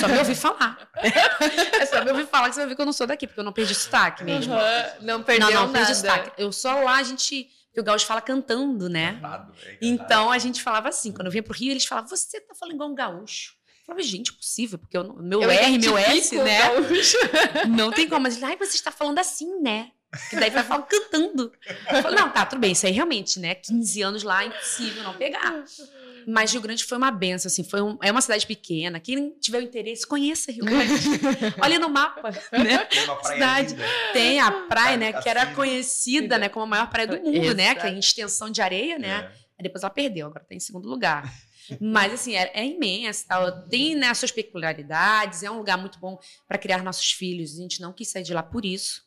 Só 0.00 0.08
me 0.08 0.18
ouvir 0.18 0.34
falar. 0.34 0.88
é 1.80 1.86
só 1.86 2.04
me 2.04 2.10
ouvir 2.10 2.26
falar 2.26 2.48
que 2.48 2.54
você 2.54 2.60
vai 2.60 2.68
ver 2.68 2.74
que 2.74 2.80
eu 2.80 2.86
não 2.86 2.92
sou 2.92 3.06
daqui, 3.06 3.26
porque 3.26 3.40
eu 3.40 3.44
não 3.44 3.52
perdi 3.52 3.74
sotaque 3.74 4.24
mesmo. 4.24 4.54
Uhum. 4.54 4.60
Não 5.00 5.22
perdeu 5.22 5.48
não, 5.48 5.54
não, 5.54 5.66
nada. 5.66 5.78
perdi 5.78 5.94
sotaque. 5.94 6.32
Eu 6.36 6.52
só 6.52 6.80
lá 6.82 6.96
a 6.96 7.02
gente. 7.02 7.48
Porque 7.66 7.80
o 7.80 7.84
gaúcho 7.84 8.06
fala 8.06 8.20
cantando, 8.20 8.88
né? 8.88 9.14
Cantado, 9.14 9.52
é 9.66 9.78
então 9.82 10.30
a 10.30 10.38
gente 10.38 10.62
falava 10.62 10.88
assim. 10.88 11.12
Quando 11.12 11.26
eu 11.26 11.32
vinha 11.32 11.42
pro 11.42 11.52
Rio, 11.52 11.72
eles 11.72 11.84
falavam, 11.84 12.08
você 12.08 12.40
tá 12.40 12.54
falando 12.54 12.74
igual 12.74 12.88
um 12.88 12.94
gaúcho. 12.94 13.54
Eu 13.80 13.86
falava, 13.86 14.02
gente, 14.02 14.30
impossível, 14.30 14.78
porque 14.78 14.96
eu, 14.96 15.12
meu 15.14 15.42
eu 15.42 15.50
R, 15.50 15.78
meu 15.78 15.98
S, 15.98 16.36
né? 16.36 16.60
Não 17.68 17.90
tem 17.90 18.08
como. 18.08 18.22
Mas, 18.22 18.42
ai, 18.42 18.56
você 18.56 18.76
está 18.76 18.90
falando 18.90 19.18
assim, 19.18 19.60
né? 19.60 19.90
Que 20.30 20.36
daí 20.36 20.50
vai 20.50 20.62
falar 20.62 20.82
cantando. 20.82 21.52
Eu 21.90 22.02
falei, 22.02 22.18
não, 22.18 22.30
tá, 22.30 22.46
tudo 22.46 22.60
bem, 22.60 22.72
isso 22.72 22.86
aí 22.86 22.92
realmente, 22.92 23.40
né? 23.40 23.54
15 23.54 24.02
anos 24.02 24.22
lá, 24.22 24.44
impossível 24.44 25.02
não 25.02 25.14
pegar. 25.14 25.64
Mas 26.26 26.52
Rio 26.52 26.60
Grande 26.60 26.84
foi 26.84 26.98
uma 26.98 27.10
benção, 27.10 27.48
assim, 27.48 27.64
foi 27.64 27.82
um, 27.82 27.98
é 28.02 28.10
uma 28.10 28.20
cidade 28.20 28.46
pequena. 28.46 29.00
Quem 29.00 29.30
tiver 29.40 29.62
interesse, 29.62 30.06
conheça 30.06 30.52
Rio 30.52 30.64
Grande. 30.64 30.92
Olha 31.62 31.78
no 31.78 31.88
mapa, 31.88 32.30
né? 32.52 32.84
Tem 32.84 33.04
uma 33.04 33.16
praia 33.16 33.34
cidade. 33.34 33.74
Linda. 33.74 34.12
Tem 34.12 34.40
a 34.40 34.50
praia, 34.50 34.96
né, 34.96 35.12
que 35.12 35.28
era 35.28 35.46
conhecida, 35.54 36.38
né, 36.38 36.48
como 36.48 36.64
a 36.64 36.68
maior 36.68 36.90
praia 36.90 37.08
do 37.08 37.16
mundo, 37.16 37.36
Exato. 37.36 37.56
né, 37.56 37.74
que 37.74 37.86
é 37.86 37.90
em 37.90 37.98
extensão 37.98 38.50
de 38.50 38.62
areia, 38.62 38.98
né? 38.98 39.30
É. 39.58 39.62
Depois 39.62 39.82
ela 39.82 39.90
perdeu, 39.90 40.26
agora 40.26 40.42
está 40.42 40.54
em 40.54 40.60
segundo 40.60 40.88
lugar. 40.88 41.32
Mas, 41.80 42.12
assim, 42.12 42.34
é, 42.34 42.50
é 42.54 42.64
imensa, 42.64 43.24
tal. 43.28 43.62
tem 43.68 43.94
né, 43.94 44.08
as 44.08 44.18
suas 44.18 44.30
peculiaridades, 44.30 45.42
é 45.42 45.50
um 45.50 45.56
lugar 45.58 45.78
muito 45.78 45.98
bom 45.98 46.18
para 46.46 46.58
criar 46.58 46.82
nossos 46.82 47.12
filhos. 47.12 47.54
A 47.54 47.62
gente 47.62 47.80
não 47.80 47.92
quis 47.92 48.08
sair 48.08 48.22
de 48.22 48.34
lá 48.34 48.42
por 48.42 48.64
isso 48.64 49.02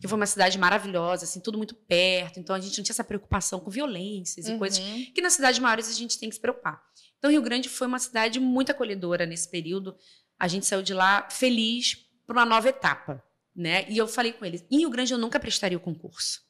que 0.00 0.08
foi 0.08 0.16
uma 0.16 0.26
cidade 0.26 0.58
maravilhosa, 0.58 1.24
assim, 1.24 1.40
tudo 1.40 1.58
muito 1.58 1.74
perto. 1.74 2.40
Então 2.40 2.54
a 2.54 2.60
gente 2.60 2.76
não 2.76 2.84
tinha 2.84 2.92
essa 2.92 3.04
preocupação 3.04 3.60
com 3.60 3.70
violências 3.70 4.46
e 4.46 4.52
uhum. 4.52 4.58
coisas 4.58 4.80
que 5.14 5.20
nas 5.20 5.34
cidades 5.34 5.58
maiores 5.58 5.88
a 5.88 5.92
gente 5.92 6.18
tem 6.18 6.28
que 6.28 6.34
se 6.34 6.40
preocupar. 6.40 6.82
Então 7.18 7.30
Rio 7.30 7.42
Grande 7.42 7.68
foi 7.68 7.86
uma 7.86 7.98
cidade 7.98 8.40
muito 8.40 8.70
acolhedora 8.70 9.26
nesse 9.26 9.50
período. 9.50 9.96
A 10.38 10.48
gente 10.48 10.66
saiu 10.66 10.82
de 10.82 10.94
lá 10.94 11.28
feliz 11.30 11.96
para 12.26 12.38
uma 12.38 12.46
nova 12.46 12.68
etapa, 12.68 13.22
né? 13.54 13.86
E 13.88 13.98
eu 13.98 14.08
falei 14.08 14.32
com 14.32 14.44
eles: 14.44 14.64
em 14.70 14.78
Rio 14.78 14.90
Grande 14.90 15.12
eu 15.12 15.18
nunca 15.18 15.38
prestaria 15.38 15.76
o 15.76 15.80
concurso, 15.80 16.40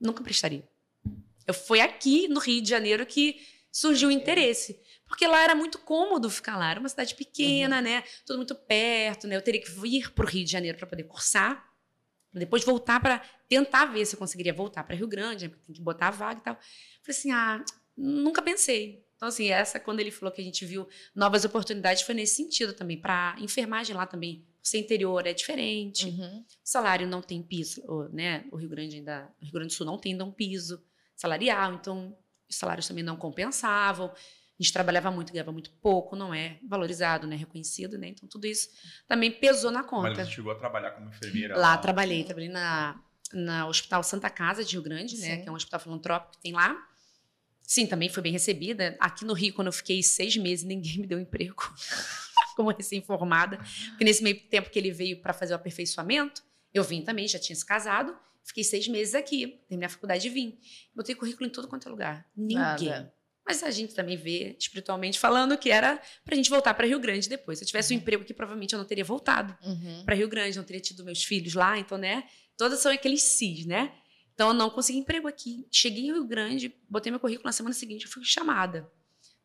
nunca 0.00 0.22
prestaria. 0.22 0.68
Eu 1.46 1.54
foi 1.54 1.80
aqui 1.80 2.28
no 2.28 2.40
Rio 2.40 2.62
de 2.62 2.68
Janeiro 2.68 3.04
que 3.04 3.40
surgiu 3.72 4.08
o 4.08 4.12
interesse. 4.12 4.80
Porque 5.06 5.26
lá 5.26 5.42
era 5.42 5.56
muito 5.56 5.78
cômodo 5.78 6.30
ficar 6.30 6.56
lá. 6.56 6.70
Era 6.70 6.78
uma 6.78 6.88
cidade 6.88 7.16
pequena, 7.16 7.78
uhum. 7.78 7.82
né? 7.82 8.04
Tudo 8.24 8.36
muito 8.36 8.54
perto, 8.54 9.26
né? 9.26 9.34
Eu 9.34 9.42
teria 9.42 9.60
que 9.60 9.70
vir 9.70 10.12
para 10.12 10.24
o 10.24 10.28
Rio 10.28 10.44
de 10.44 10.50
Janeiro 10.52 10.78
para 10.78 10.86
poder 10.86 11.02
cursar 11.04 11.68
depois 12.32 12.64
voltar 12.64 13.00
para 13.00 13.20
tentar 13.48 13.86
ver 13.86 14.06
se 14.06 14.14
eu 14.14 14.18
conseguiria 14.18 14.52
voltar 14.52 14.84
para 14.84 14.94
Rio 14.94 15.08
Grande, 15.08 15.48
né, 15.48 15.54
tem 15.66 15.74
que 15.74 15.82
botar 15.82 16.08
a 16.08 16.12
vaga 16.12 16.40
e 16.40 16.42
tal. 16.42 16.54
Falei 16.54 17.18
assim, 17.18 17.30
ah, 17.32 17.64
nunca 17.96 18.40
pensei. 18.40 19.04
Então, 19.16 19.28
assim, 19.28 19.48
essa, 19.50 19.78
quando 19.78 20.00
ele 20.00 20.10
falou 20.10 20.32
que 20.32 20.40
a 20.40 20.44
gente 20.44 20.64
viu 20.64 20.88
novas 21.14 21.44
oportunidades, 21.44 22.02
foi 22.02 22.14
nesse 22.14 22.36
sentido 22.36 22.72
também. 22.72 22.98
Para 22.98 23.36
enfermagem 23.38 23.94
lá 23.94 24.06
também, 24.06 24.46
ser 24.62 24.78
interior 24.78 25.26
é 25.26 25.34
diferente. 25.34 26.06
Uhum. 26.06 26.40
O 26.40 26.44
salário 26.62 27.06
não 27.06 27.20
tem 27.20 27.42
piso, 27.42 27.82
né? 28.12 28.46
O 28.50 28.56
Rio 28.56 28.70
Grande 28.70 28.96
ainda, 28.96 29.30
o 29.40 29.44
Rio 29.44 29.52
Grande 29.52 29.68
do 29.68 29.72
Sul 29.74 29.84
não 29.84 29.98
tem 29.98 30.12
ainda 30.12 30.24
um 30.24 30.32
piso 30.32 30.82
salarial, 31.14 31.74
então 31.74 32.16
os 32.48 32.56
salários 32.56 32.88
também 32.88 33.04
não 33.04 33.16
compensavam 33.16 34.10
a 34.60 34.62
gente 34.62 34.74
trabalhava 34.74 35.10
muito, 35.10 35.32
ganhava 35.32 35.50
muito 35.50 35.70
pouco, 35.80 36.14
não 36.14 36.34
é 36.34 36.58
valorizado, 36.68 37.26
né, 37.26 37.34
reconhecido, 37.34 37.96
né? 37.96 38.08
Então 38.08 38.28
tudo 38.28 38.46
isso 38.46 38.68
também 39.08 39.30
pesou 39.30 39.70
na 39.70 39.82
conta. 39.82 40.10
Mas 40.10 40.18
você 40.18 40.34
chegou 40.34 40.52
a 40.52 40.54
trabalhar 40.54 40.90
como 40.90 41.08
enfermeira? 41.08 41.54
Lá, 41.56 41.70
lá 41.70 41.78
trabalhei, 41.78 42.22
trabalhei 42.24 42.50
na, 42.50 43.02
na 43.32 43.66
Hospital 43.66 44.02
Santa 44.02 44.28
Casa 44.28 44.62
de 44.62 44.72
Rio 44.72 44.82
Grande, 44.82 45.16
né, 45.16 45.22
Sim. 45.22 45.28
né, 45.28 45.36
que 45.38 45.48
é 45.48 45.52
um 45.52 45.54
hospital 45.54 45.80
filantrópico 45.80 46.32
que 46.32 46.42
tem 46.42 46.52
lá. 46.52 46.76
Sim, 47.62 47.86
também 47.86 48.10
foi 48.10 48.22
bem 48.22 48.32
recebida. 48.32 48.96
Aqui 49.00 49.24
no 49.24 49.32
Rio, 49.32 49.54
quando 49.54 49.68
eu 49.68 49.72
fiquei 49.72 50.02
seis 50.02 50.36
meses, 50.36 50.62
ninguém 50.64 50.98
me 50.98 51.06
deu 51.06 51.18
emprego 51.18 51.54
como 52.54 52.70
recém-formada, 52.70 53.56
porque 53.90 54.04
nesse 54.04 54.22
meio 54.22 54.38
tempo 54.48 54.68
que 54.68 54.78
ele 54.78 54.90
veio 54.90 55.22
para 55.22 55.32
fazer 55.32 55.54
o 55.54 55.56
aperfeiçoamento, 55.56 56.42
eu 56.74 56.84
vim 56.84 57.00
também, 57.00 57.26
já 57.26 57.38
tinha 57.38 57.56
se 57.56 57.64
casado, 57.64 58.14
fiquei 58.44 58.62
seis 58.62 58.86
meses 58.88 59.14
aqui, 59.14 59.62
terminei 59.68 59.86
a 59.86 59.88
faculdade 59.88 60.26
e 60.26 60.30
vim. 60.30 60.58
Botei 60.94 61.14
currículo 61.14 61.48
em 61.48 61.50
todo 61.50 61.66
quanto 61.66 61.88
é 61.88 61.90
lugar. 61.90 62.26
Ninguém. 62.36 62.58
Nada. 62.58 63.19
Mas 63.46 63.62
a 63.62 63.70
gente 63.70 63.94
também 63.94 64.16
vê, 64.16 64.54
espiritualmente 64.58 65.18
falando, 65.18 65.56
que 65.56 65.70
era 65.70 66.00
pra 66.24 66.36
gente 66.36 66.48
voltar 66.48 66.74
para 66.74 66.86
Rio 66.86 67.00
Grande 67.00 67.28
depois. 67.28 67.58
Se 67.58 67.64
eu 67.64 67.66
tivesse 67.66 67.92
um 67.92 67.96
uhum. 67.96 68.02
emprego 68.02 68.22
aqui, 68.22 68.34
provavelmente 68.34 68.74
eu 68.74 68.78
não 68.78 68.86
teria 68.86 69.04
voltado 69.04 69.56
uhum. 69.62 70.04
para 70.04 70.14
Rio 70.14 70.28
Grande, 70.28 70.56
não 70.56 70.64
teria 70.64 70.80
tido 70.80 71.04
meus 71.04 71.24
filhos 71.24 71.54
lá. 71.54 71.78
Então, 71.78 71.98
né? 71.98 72.24
Todas 72.56 72.78
são 72.80 72.92
aqueles 72.92 73.22
cis, 73.22 73.66
né? 73.66 73.92
Então, 74.34 74.48
eu 74.48 74.54
não 74.54 74.70
consegui 74.70 74.98
emprego 74.98 75.26
aqui. 75.26 75.66
Cheguei 75.70 76.04
em 76.04 76.12
Rio 76.12 76.24
Grande, 76.24 76.74
botei 76.88 77.10
meu 77.10 77.20
currículo 77.20 77.46
na 77.46 77.52
semana 77.52 77.74
seguinte, 77.74 78.06
eu 78.06 78.10
fui 78.10 78.24
chamada 78.24 78.90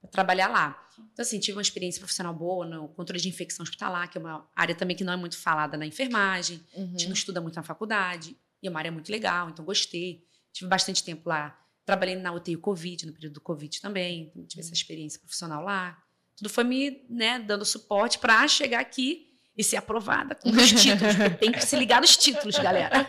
para 0.02 0.10
trabalhar 0.10 0.48
lá. 0.48 0.88
Então, 1.12 1.24
assim, 1.24 1.40
tive 1.40 1.58
uma 1.58 1.62
experiência 1.62 2.00
profissional 2.00 2.34
boa 2.34 2.66
no 2.66 2.88
controle 2.90 3.22
de 3.22 3.28
infecção 3.28 3.64
hospitalar, 3.64 4.10
que 4.10 4.18
é 4.18 4.22
uma 4.22 4.48
área 4.56 4.76
também 4.76 4.96
que 4.96 5.04
não 5.04 5.14
é 5.14 5.18
muito 5.18 5.38
falada 5.38 5.78
na 5.78 5.86
enfermagem. 5.86 6.64
Uhum. 6.74 6.86
A 6.86 6.92
gente 6.92 7.08
não 7.08 7.14
estuda 7.14 7.42
muito 7.42 7.56
na 7.56 7.64
faculdade. 7.64 8.38
E 8.62 8.68
é 8.68 8.70
uma 8.70 8.80
área 8.80 8.92
muito 8.92 9.12
legal, 9.12 9.50
então 9.50 9.66
gostei. 9.66 10.24
Tive 10.54 10.70
bastante 10.70 11.04
tempo 11.04 11.28
lá 11.28 11.65
Trabalhei 11.86 12.16
na 12.16 12.34
UTI 12.34 12.58
Covid, 12.58 13.06
no 13.06 13.14
período 13.14 13.36
do 13.36 13.42
Covid 13.42 13.80
também, 13.80 14.32
tive 14.48 14.62
essa 14.62 14.74
experiência 14.74 15.20
profissional 15.20 15.64
lá. 15.64 15.98
Tudo 16.36 16.50
foi 16.50 16.64
me 16.64 17.06
né, 17.10 17.40
dando 17.40 17.64
suporte 17.64 18.20
para 18.20 18.48
chegar 18.48 18.80
aqui 18.80 19.28
e 19.58 19.64
ser 19.64 19.78
aprovada 19.78 20.36
com 20.36 20.50
os 20.50 20.70
títulos. 20.82 21.16
Tem 21.40 21.52
que 21.52 21.66
se 21.66 21.76
ligar 21.76 22.02
nos 22.02 22.18
títulos, 22.18 22.58
galera. 22.58 23.06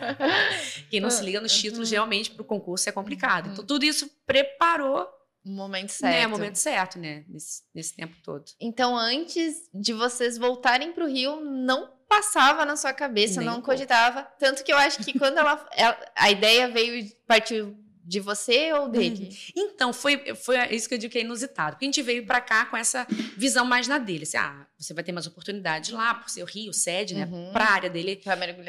Quem 0.89 0.99
não 0.99 1.09
se 1.09 1.23
liga 1.23 1.41
nos 1.41 1.57
títulos, 1.57 1.91
realmente, 1.91 2.31
para 2.31 2.41
o 2.41 2.45
concurso 2.45 2.87
é 2.87 2.91
complicado. 2.91 3.49
Então, 3.49 3.65
tudo 3.65 3.83
isso 3.83 4.09
preparou 4.25 5.07
o 5.43 5.49
momento 5.49 5.89
certo. 5.89 6.13
Né, 6.13 6.27
o 6.27 6.29
momento 6.29 6.55
certo, 6.55 6.99
né? 6.99 7.25
Nesse, 7.27 7.63
nesse 7.73 7.95
tempo 7.95 8.15
todo. 8.23 8.45
Então, 8.61 8.97
antes 8.97 9.69
de 9.73 9.93
vocês 9.93 10.37
voltarem 10.37 10.93
para 10.93 11.03
o 11.03 11.07
Rio, 11.07 11.41
não 11.41 11.91
passava 12.07 12.65
na 12.65 12.77
sua 12.77 12.93
cabeça, 12.93 13.41
Nem 13.41 13.49
não 13.49 13.61
cogitava. 13.61 14.23
Tanto 14.39 14.63
que 14.63 14.71
eu 14.71 14.77
acho 14.77 14.99
que 15.03 15.17
quando 15.17 15.37
ela, 15.37 15.67
ela 15.73 15.97
a 16.15 16.31
ideia 16.31 16.69
veio, 16.69 17.09
partiu 17.25 17.77
de 18.07 18.21
você 18.21 18.71
ou 18.71 18.87
dele? 18.87 19.25
Uhum. 19.25 19.53
Então, 19.55 19.91
foi, 19.91 20.33
foi 20.33 20.57
isso 20.73 20.87
que 20.87 20.95
eu 20.95 20.97
digo 20.97 21.11
que 21.11 21.17
é 21.17 21.21
inusitado. 21.21 21.71
Porque 21.71 21.83
a 21.83 21.87
gente 21.89 22.01
veio 22.01 22.25
para 22.25 22.39
cá 22.39 22.65
com 22.65 22.77
essa 22.77 23.05
visão 23.35 23.65
mais 23.65 23.87
na 23.87 23.97
dele. 23.97 24.23
Assim, 24.23 24.37
ah, 24.37 24.65
você 24.79 24.93
vai 24.93 25.03
ter 25.03 25.11
mais 25.11 25.27
oportunidade 25.27 25.91
lá, 25.91 26.13
por 26.13 26.29
ser 26.29 26.41
o 26.41 26.45
Rio, 26.45 26.71
sede, 26.71 27.13
né? 27.13 27.25
Uhum. 27.25 27.51
Para 27.51 27.65
a 27.65 27.71
área 27.73 27.89
dele. 27.89 28.21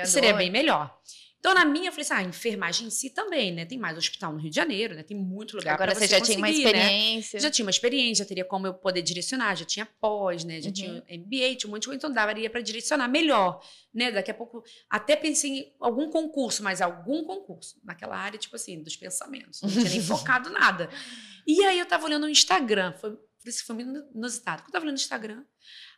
Seria 0.07 0.33
bem 0.35 0.51
melhor. 0.51 0.93
Então, 1.41 1.55
na 1.55 1.65
minha, 1.65 1.87
eu 1.89 1.93
falei 1.93 2.03
assim, 2.05 2.15
ah, 2.15 2.23
enfermagem 2.23 2.89
em 2.89 2.91
si 2.91 3.11
também, 3.11 3.53
né? 3.53 3.65
Tem 3.65 3.79
mais 3.79 3.97
hospital 3.97 4.33
no 4.33 4.39
Rio 4.41 4.51
de 4.51 4.57
Janeiro, 4.57 4.97
né? 4.97 5.05
Tem 5.05 5.17
muito 5.17 5.57
lugar 5.57 5.75
Agora 5.75 5.93
pra 5.93 6.01
você 6.01 6.09
já 6.09 6.21
tinha 6.21 6.37
uma 6.37 6.49
né? 6.49 6.53
experiência. 6.53 7.39
Já 7.39 7.49
tinha 7.51 7.65
uma 7.65 7.71
experiência, 7.71 8.25
já 8.25 8.29
teria 8.29 8.45
como 8.45 8.67
eu 8.67 8.75
poder 8.75 9.03
direcionar, 9.03 9.55
já 9.55 9.65
tinha 9.65 9.87
pós, 10.01 10.43
né? 10.43 10.61
Já 10.61 10.67
Uhum. 10.67 10.73
tinha 10.73 10.91
MBA, 11.09 11.55
tinha 11.57 11.69
um 11.69 11.71
monte 11.71 11.83
de 11.83 11.89
coisa, 11.89 11.97
então 11.97 12.13
daria 12.13 12.51
para 12.51 12.61
direcionar 12.61 13.07
melhor, 13.07 13.65
né? 13.95 14.11
Daqui 14.11 14.33
a 14.33 14.35
pouco, 14.35 14.65
até 14.91 15.15
pensei 15.15 15.51
em 15.51 15.73
algum 15.79 16.11
concurso, 16.11 16.61
mas 16.63 16.81
algum 16.81 17.23
concurso, 17.23 17.77
naquela 17.85 18.17
área, 18.17 18.37
tipo 18.39 18.57
assim, 18.57 18.83
dos 18.83 18.97
pensamentos. 18.97 19.63
Não 19.63 19.71
tinha 19.71 19.85
nem 19.91 20.01
focado 20.03 20.51
nada. 20.51 20.91
E 21.47 21.65
aí 21.65 21.79
eu 21.79 21.87
tava 21.87 22.05
olhando 22.05 22.23
no 22.23 22.29
Instagram, 22.31 22.93
foi, 22.95 23.13
por 23.13 23.49
isso 23.49 23.65
foi 23.65 23.77
muito 23.77 24.09
inusitado. 24.13 24.63
Quando 24.63 24.69
eu 24.71 24.73
tava 24.73 24.85
olhando 24.87 24.97
no 24.97 25.01
Instagram, 25.01 25.45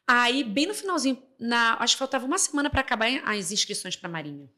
aí 0.06 0.44
bem 0.44 0.66
no 0.66 0.74
finalzinho, 0.74 1.20
na, 1.38 1.78
acho 1.82 1.94
que 1.94 1.98
faltava 1.98 2.26
uma 2.26 2.36
semana 2.38 2.68
para 2.68 2.82
acabar 2.82 3.08
as 3.24 3.50
inscrições 3.50 3.96
para 3.96 4.08
Marinha. 4.08 4.50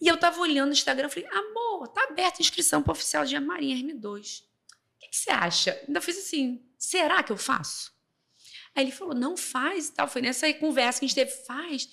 E 0.00 0.08
eu 0.08 0.16
tava 0.16 0.40
olhando 0.40 0.68
no 0.68 0.72
Instagram, 0.72 1.08
falei, 1.08 1.28
amor, 1.30 1.88
tá 1.88 2.04
aberta 2.04 2.40
a 2.40 2.42
inscrição 2.42 2.82
para 2.82 2.92
oficial 2.92 3.24
de 3.24 3.38
Marinha 3.38 3.76
RM2. 3.76 4.42
O 4.42 4.98
que, 5.00 5.08
que 5.08 5.16
você 5.16 5.30
acha? 5.30 5.82
Ainda 5.86 6.00
fiz 6.00 6.18
assim, 6.18 6.64
será 6.78 7.22
que 7.22 7.32
eu 7.32 7.36
faço? 7.36 7.94
Aí 8.74 8.84
ele 8.84 8.92
falou, 8.92 9.14
não 9.14 9.36
faz 9.36 9.88
e 9.88 9.92
tal. 9.92 10.06
Foi 10.06 10.20
nessa 10.20 10.52
conversa 10.54 11.00
que 11.00 11.06
a 11.06 11.08
gente 11.08 11.16
teve, 11.16 11.30
faz. 11.30 11.88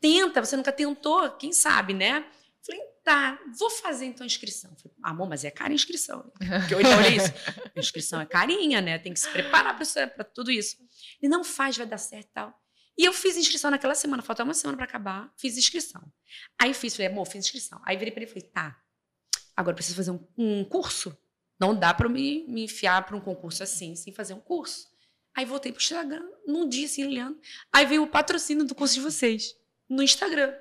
Tenta, 0.00 0.42
você 0.42 0.56
nunca 0.56 0.72
tentou, 0.72 1.30
quem 1.32 1.52
sabe, 1.52 1.92
né? 1.92 2.26
Falei, 2.62 2.80
tá, 3.04 3.38
vou 3.58 3.68
fazer 3.68 4.06
então 4.06 4.24
a 4.24 4.26
inscrição. 4.26 4.74
Falei, 4.76 4.96
amor, 5.02 5.28
mas 5.28 5.44
é 5.44 5.50
cara 5.50 5.70
a 5.70 5.74
inscrição. 5.74 6.32
Porque 6.60 6.74
eu 6.74 6.78
olhei 6.78 7.16
isso. 7.16 7.32
A 7.76 7.80
inscrição 7.80 8.20
é 8.20 8.26
carinha, 8.26 8.80
né? 8.80 8.98
Tem 8.98 9.12
que 9.12 9.18
se 9.20 9.28
preparar 9.28 9.76
para 9.76 10.24
tudo 10.24 10.50
isso. 10.50 10.76
Ele 11.20 11.28
não 11.28 11.42
faz, 11.42 11.76
vai 11.76 11.86
dar 11.86 11.98
certo 11.98 12.28
e 12.28 12.32
tal. 12.32 12.63
E 12.96 13.04
eu 13.04 13.12
fiz 13.12 13.36
inscrição 13.36 13.70
naquela 13.70 13.94
semana, 13.94 14.22
faltava 14.22 14.48
uma 14.48 14.54
semana 14.54 14.76
para 14.76 14.86
acabar, 14.86 15.32
fiz 15.36 15.58
inscrição. 15.58 16.02
Aí 16.60 16.72
fiz, 16.72 16.94
falei, 16.94 17.10
amor, 17.10 17.26
fiz 17.26 17.44
inscrição. 17.44 17.80
Aí 17.84 17.96
virei 17.96 18.12
para 18.12 18.22
ele 18.22 18.30
e 18.30 18.32
falei, 18.32 18.48
tá, 18.48 18.80
agora 19.56 19.72
eu 19.72 19.76
preciso 19.76 19.96
fazer 19.96 20.10
um, 20.12 20.26
um 20.38 20.64
curso. 20.64 21.16
Não 21.58 21.74
dá 21.74 21.92
para 21.92 22.08
me, 22.08 22.44
me 22.46 22.64
enfiar 22.64 23.04
para 23.04 23.16
um 23.16 23.20
concurso 23.20 23.62
assim, 23.62 23.96
sem 23.96 24.12
fazer 24.12 24.34
um 24.34 24.40
curso. 24.40 24.88
Aí 25.36 25.44
voltei 25.44 25.72
pro 25.72 25.80
Instagram, 25.80 26.24
num 26.46 26.68
dia 26.68 26.86
assim, 26.86 27.04
olhando. 27.04 27.38
Aí 27.72 27.84
veio 27.84 28.04
o 28.04 28.06
patrocínio 28.06 28.64
do 28.64 28.74
curso 28.74 28.94
de 28.94 29.00
vocês, 29.00 29.56
no 29.88 30.02
Instagram. 30.02 30.54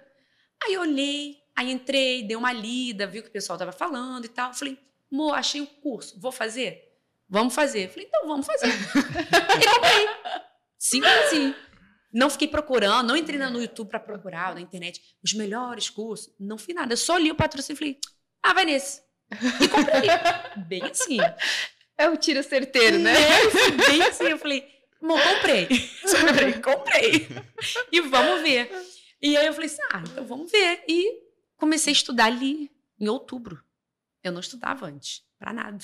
Aí 0.64 0.74
eu 0.74 0.82
olhei, 0.82 1.38
aí 1.56 1.72
entrei, 1.72 2.24
dei 2.24 2.36
uma 2.36 2.52
lida, 2.52 3.06
vi 3.06 3.20
o 3.20 3.24
que 3.24 3.30
o 3.30 3.32
pessoal 3.32 3.58
tava 3.58 3.72
falando 3.72 4.26
e 4.26 4.30
tal. 4.30 4.54
Falei, 4.54 4.80
amor, 5.12 5.36
achei 5.36 5.62
o 5.62 5.68
curso, 5.68 6.20
vou 6.20 6.32
fazer? 6.32 6.92
Vamos 7.30 7.54
fazer. 7.54 7.90
Falei, 7.90 8.08
então 8.08 8.28
vamos 8.28 8.46
fazer. 8.46 8.68
e 9.62 9.74
comprei. 9.74 10.08
Simples 10.78 11.14
assim. 11.26 11.56
Não 12.14 12.30
fiquei 12.30 12.48
procurando, 12.48 13.08
não 13.08 13.18
entrei 13.18 13.40
no 13.40 13.60
YouTube 13.60 13.90
para 13.90 14.00
procurar, 14.00 14.54
na 14.54 14.62
internet, 14.62 15.02
os 15.24 15.34
melhores 15.34 15.90
cursos. 15.90 16.32
Não 16.40 16.60
fiz 16.60 16.76
nada. 16.76 16.94
Eu 16.94 16.98
só 16.98 17.18
li 17.18 17.32
o 17.32 17.36
patrocínio 17.36 17.76
e 17.76 17.80
falei, 17.80 18.00
ah, 18.44 18.54
vai 18.54 18.66
nesse. 18.66 19.02
E 19.60 19.68
comprei. 19.68 20.10
Bem 20.68 20.84
assim. 20.84 21.18
É 21.98 22.08
o 22.08 22.16
tiro 22.16 22.44
certeiro, 22.44 23.00
né? 23.00 23.14
É, 23.14 23.72
bem 23.90 24.02
assim. 24.04 24.26
Eu 24.26 24.38
falei, 24.38 24.68
amor, 25.02 25.20
comprei. 25.22 25.68
comprei, 26.02 26.54
comprei. 26.62 27.28
E 27.92 28.02
vamos 28.02 28.42
ver. 28.42 28.70
E 29.22 29.38
aí 29.38 29.46
eu 29.46 29.54
falei 29.54 29.68
assim, 29.68 29.82
ah, 29.92 30.04
então 30.06 30.26
vamos 30.26 30.52
ver. 30.52 30.84
E 30.88 31.20
comecei 31.58 31.92
a 31.92 31.96
estudar 31.96 32.26
ali 32.26 32.72
em 33.00 33.08
outubro. 33.08 33.64
Eu 34.24 34.32
não 34.32 34.40
estudava 34.40 34.86
antes, 34.86 35.24
para 35.40 35.54
nada. 35.54 35.78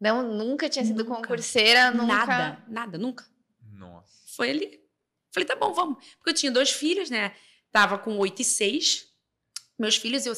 Não, 0.00 0.22
nunca 0.22 0.68
tinha 0.68 0.84
sido 0.84 1.04
Nunca. 1.04 1.16
concurseira, 1.16 1.90
nunca. 1.90 2.06
Nada, 2.06 2.64
nada, 2.68 2.98
nunca. 2.98 3.24
Nossa. 3.72 4.12
Foi 4.36 4.50
ali. 4.50 4.87
Falei, 5.32 5.46
tá 5.46 5.54
bom, 5.56 5.72
vamos. 5.72 6.04
Porque 6.16 6.30
eu 6.30 6.34
tinha 6.34 6.50
dois 6.52 6.70
filhos, 6.70 7.10
né? 7.10 7.34
Tava 7.70 7.98
com 7.98 8.16
oito 8.18 8.40
e 8.42 8.44
seis. 8.44 9.06
Meus 9.78 9.96
filhos, 9.96 10.26
eu 10.26 10.34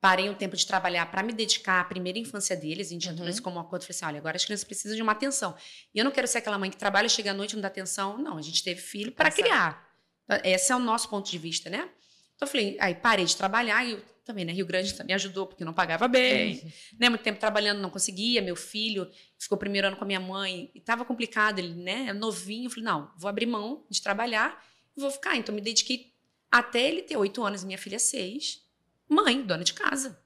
parei 0.00 0.28
um 0.30 0.34
tempo 0.34 0.56
de 0.56 0.66
trabalhar 0.66 1.10
para 1.10 1.22
me 1.22 1.32
dedicar 1.32 1.80
à 1.80 1.84
primeira 1.84 2.18
infância 2.18 2.56
deles. 2.56 2.88
A 2.88 2.90
gente 2.90 3.04
entrou 3.08 3.20
Uhum. 3.22 3.26
nesse 3.26 3.42
como 3.42 3.56
um 3.56 3.60
acordo. 3.60 3.82
Falei 3.82 3.96
assim, 3.96 4.04
olha, 4.04 4.18
agora 4.18 4.36
as 4.36 4.44
crianças 4.44 4.64
precisam 4.64 4.96
de 4.96 5.02
uma 5.02 5.12
atenção. 5.12 5.56
E 5.94 5.98
eu 5.98 6.04
não 6.04 6.12
quero 6.12 6.26
ser 6.26 6.38
aquela 6.38 6.58
mãe 6.58 6.70
que 6.70 6.76
trabalha, 6.76 7.08
chega 7.08 7.30
à 7.30 7.34
noite 7.34 7.52
e 7.52 7.54
não 7.56 7.62
dá 7.62 7.68
atenção. 7.68 8.18
Não, 8.18 8.36
a 8.38 8.42
gente 8.42 8.62
teve 8.62 8.80
filho 8.80 9.12
para 9.12 9.30
criar. 9.30 9.84
Então, 10.24 10.38
Esse 10.44 10.72
é 10.72 10.76
o 10.76 10.78
nosso 10.78 11.08
ponto 11.08 11.30
de 11.30 11.38
vista, 11.38 11.68
né? 11.70 11.88
Então 12.34 12.46
eu 12.46 12.50
falei, 12.50 12.76
aí 12.80 12.94
parei 12.94 13.24
de 13.24 13.36
trabalhar 13.36 13.84
e 13.86 14.02
também, 14.26 14.44
né? 14.44 14.52
Rio 14.52 14.66
Grande 14.66 14.92
também 14.92 15.14
ajudou, 15.14 15.46
porque 15.46 15.62
eu 15.62 15.66
não 15.66 15.72
pagava 15.72 16.08
bem 16.08 16.72
né, 16.98 17.08
muito 17.08 17.22
tempo 17.22 17.38
trabalhando, 17.38 17.80
não 17.80 17.88
conseguia. 17.88 18.42
Meu 18.42 18.56
filho 18.56 19.08
ficou 19.38 19.56
primeiro 19.56 19.86
ano 19.86 19.96
com 19.96 20.04
a 20.04 20.06
minha 20.06 20.20
mãe 20.20 20.70
e 20.74 20.78
estava 20.78 21.04
complicado, 21.04 21.60
ele, 21.60 21.72
né, 21.74 22.12
novinho. 22.12 22.66
Eu 22.66 22.70
falei, 22.70 22.84
não, 22.84 23.10
vou 23.16 23.28
abrir 23.28 23.46
mão 23.46 23.86
de 23.88 24.02
trabalhar 24.02 24.62
e 24.96 25.00
vou 25.00 25.10
ficar. 25.10 25.36
Então, 25.36 25.54
me 25.54 25.60
dediquei 25.60 26.12
até 26.50 26.88
ele 26.88 27.02
ter 27.02 27.16
oito 27.16 27.42
anos 27.44 27.62
e 27.62 27.66
minha 27.66 27.78
filha 27.78 27.98
seis. 27.98 28.66
Mãe, 29.08 29.40
dona 29.42 29.62
de 29.62 29.72
casa. 29.72 30.20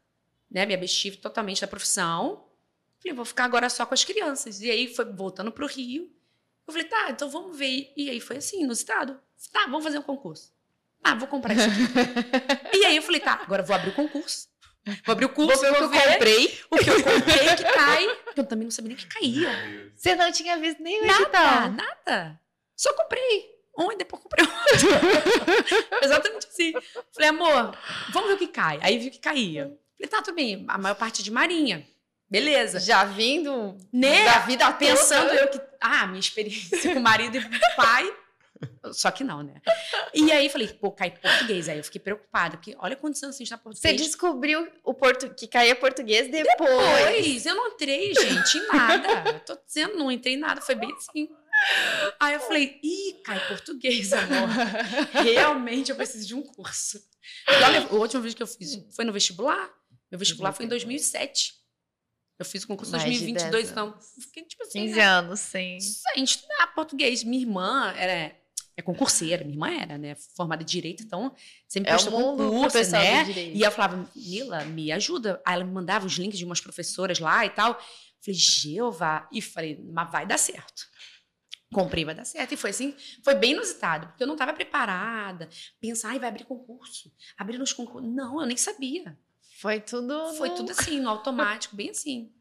Né, 0.50 0.64
me 0.66 0.74
abstive 0.74 1.18
totalmente 1.18 1.60
da 1.60 1.68
profissão. 1.68 2.48
Falei, 2.98 3.14
vou 3.14 3.24
ficar 3.24 3.44
agora 3.44 3.68
só 3.68 3.84
com 3.84 3.94
as 3.94 4.04
crianças. 4.04 4.60
E 4.62 4.70
aí, 4.70 4.92
foi 4.92 5.04
voltando 5.04 5.52
para 5.52 5.64
o 5.64 5.68
Rio. 5.68 6.10
Eu 6.66 6.72
falei, 6.72 6.88
tá, 6.88 7.10
então 7.10 7.28
vamos 7.28 7.56
ver. 7.56 7.92
E 7.96 8.08
aí, 8.08 8.18
foi 8.18 8.38
assim, 8.38 8.62
inusitado. 8.62 9.20
Tá, 9.52 9.66
vamos 9.66 9.84
fazer 9.84 9.98
um 9.98 10.02
concurso. 10.02 10.52
Ah, 11.02 11.14
vou 11.14 11.26
comprar 11.28 11.54
isso 11.54 11.64
aqui. 11.68 12.76
e 12.78 12.84
aí, 12.86 12.96
eu 12.96 13.02
falei, 13.02 13.20
tá, 13.20 13.40
agora 13.42 13.62
vou 13.62 13.74
abrir 13.74 13.90
o 13.90 13.94
concurso. 13.94 14.48
Vou 15.04 15.12
abrir 15.12 15.26
o 15.26 15.28
curso, 15.30 15.60
Vou 15.60 15.60
ver 15.60 15.70
o 15.70 15.74
que 15.76 15.82
eu 15.82 15.88
ver 15.90 16.12
comprei. 16.12 16.60
o 16.70 16.76
que 16.78 16.90
eu 16.90 17.02
comprei 17.02 17.56
que 17.56 17.64
cai. 17.64 18.18
Eu 18.36 18.44
também 18.44 18.64
não 18.64 18.70
sabia 18.70 18.88
nem 18.88 18.96
que 18.96 19.06
caía. 19.06 19.92
Você 19.94 20.14
não 20.14 20.32
tinha 20.32 20.56
visto 20.58 20.82
nem 20.82 21.02
o 21.02 21.06
Nada, 21.06 21.22
edital. 21.22 21.70
nada. 21.70 22.40
Só 22.76 22.92
comprei. 22.94 23.50
Um 23.78 23.92
e 23.92 23.96
depois 23.96 24.22
comprei 24.22 24.44
outro. 24.46 24.88
Exatamente 26.02 26.46
assim. 26.46 26.72
Falei, 27.14 27.28
amor, 27.28 27.76
vamos 28.12 28.28
ver 28.30 28.34
o 28.34 28.38
que 28.38 28.48
cai. 28.48 28.78
Aí 28.82 28.98
vi 28.98 29.10
que 29.10 29.18
caía. 29.18 29.64
Falei, 29.96 30.08
tá, 30.10 30.22
tudo 30.22 30.34
bem. 30.34 30.64
A 30.68 30.78
maior 30.78 30.94
parte 30.94 31.22
de 31.22 31.30
marinha. 31.30 31.86
Beleza. 32.28 32.80
Já 32.80 33.04
vindo 33.04 33.76
Né? 33.92 34.24
da 34.24 34.38
vida 34.40 34.70
Pensando 34.72 35.28
toda. 35.28 35.40
eu 35.40 35.48
que. 35.48 35.60
Ah, 35.80 36.06
minha 36.06 36.20
experiência 36.20 36.92
com 36.94 37.00
marido 37.00 37.36
e 37.36 37.76
pai. 37.76 38.12
Só 38.92 39.10
que 39.10 39.24
não, 39.24 39.42
né? 39.42 39.60
E 40.12 40.30
aí 40.32 40.48
falei, 40.48 40.68
pô, 40.68 40.90
cai 40.90 41.10
português. 41.10 41.68
Aí 41.68 41.78
eu 41.78 41.84
fiquei 41.84 42.00
preocupada, 42.00 42.56
porque 42.56 42.76
olha 42.78 42.96
quantos 42.96 43.22
anos 43.22 43.36
a 43.36 43.38
gente 43.38 43.50
tá 43.50 43.56
Você 43.56 43.62
português. 43.62 44.00
descobriu 44.02 44.68
o 44.84 44.94
portu... 44.94 45.34
que 45.34 45.46
caía 45.46 45.74
português 45.76 46.30
depois. 46.30 46.56
Pois, 46.58 47.46
eu 47.46 47.54
não 47.54 47.68
entrei, 47.68 48.14
gente, 48.14 48.58
em 48.58 48.66
nada. 48.66 49.30
Eu 49.30 49.40
tô 49.40 49.58
dizendo, 49.66 49.96
não 49.96 50.10
entrei 50.10 50.34
em 50.34 50.38
nada, 50.38 50.60
foi 50.60 50.74
bem 50.74 50.92
assim. 50.94 51.28
Aí 52.18 52.34
eu 52.34 52.40
falei, 52.40 52.78
ih, 52.82 53.20
cai 53.24 53.48
português, 53.48 54.12
amor. 54.12 54.48
Realmente 55.22 55.90
eu 55.90 55.96
preciso 55.96 56.26
de 56.26 56.34
um 56.34 56.42
curso. 56.42 56.98
E 57.48 57.62
olha, 57.62 57.86
a 57.86 57.94
última 57.94 58.22
vez 58.22 58.34
que 58.34 58.42
eu 58.42 58.46
fiz 58.46 58.82
foi 58.94 59.04
no 59.04 59.12
vestibular. 59.12 59.70
Meu 60.10 60.18
vestibular 60.18 60.52
foi 60.52 60.66
em 60.66 60.68
2007. 60.68 61.60
Eu 62.38 62.44
fiz 62.46 62.64
o 62.64 62.68
concurso 62.68 62.90
em 62.96 62.98
Mais 62.98 63.04
de 63.04 63.18
2022, 63.18 63.52
10 63.52 63.70
então 63.70 64.00
fiquei 64.18 64.44
tipo 64.44 64.62
assim. 64.62 64.86
15 64.86 64.96
né? 64.96 65.04
anos, 65.04 65.40
sim. 65.40 65.78
Sem 65.78 66.24
estudar 66.24 66.68
português. 66.74 67.22
Minha 67.22 67.42
irmã 67.42 67.92
era, 67.94 68.34
é 68.80 68.82
concurseira, 68.82 69.44
minha 69.44 69.54
irmã 69.54 69.70
era, 69.70 69.96
né? 69.98 70.14
Formada 70.36 70.62
em 70.62 70.66
direito, 70.66 71.02
então 71.02 71.34
sempre 71.68 71.90
É 71.90 71.94
pro 71.96 72.04
concurso, 72.36 72.78
né? 73.04 73.24
E 73.56 73.62
ela 73.64 73.72
falava, 73.74 74.10
Mila, 74.16 74.64
me 74.64 74.90
ajuda. 74.92 75.40
Aí 75.44 75.54
ela 75.54 75.64
me 75.64 75.72
mandava 75.72 76.06
os 76.06 76.14
links 76.14 76.38
de 76.38 76.44
umas 76.44 76.60
professoras 76.60 77.18
lá 77.18 77.44
e 77.46 77.50
tal. 77.50 77.74
Falei, 78.20 78.38
Jeová. 78.38 79.28
E 79.32 79.40
falei, 79.40 79.80
mas 79.92 80.10
vai 80.10 80.26
dar 80.26 80.38
certo. 80.38 80.88
Comprei, 81.72 82.04
vai 82.04 82.14
dar 82.14 82.24
certo. 82.24 82.52
E 82.52 82.56
foi 82.56 82.70
assim, 82.70 82.94
foi 83.22 83.34
bem 83.36 83.52
inusitado, 83.52 84.08
porque 84.08 84.22
eu 84.22 84.26
não 84.26 84.34
estava 84.34 84.52
preparada. 84.52 85.48
Pensar, 85.80 86.10
ai, 86.10 86.18
vai 86.18 86.28
abrir 86.28 86.44
concurso. 86.44 87.12
Abrir 87.38 87.58
nos 87.58 87.72
concursos. 87.72 88.10
Não, 88.12 88.40
eu 88.40 88.46
nem 88.46 88.56
sabia. 88.56 89.16
Foi 89.60 89.78
tudo. 89.80 90.34
Foi 90.34 90.48
no- 90.48 90.54
tudo 90.56 90.72
assim, 90.72 90.98
no 91.00 91.08
automático, 91.08 91.76
bem 91.76 91.90
assim. 91.90 92.32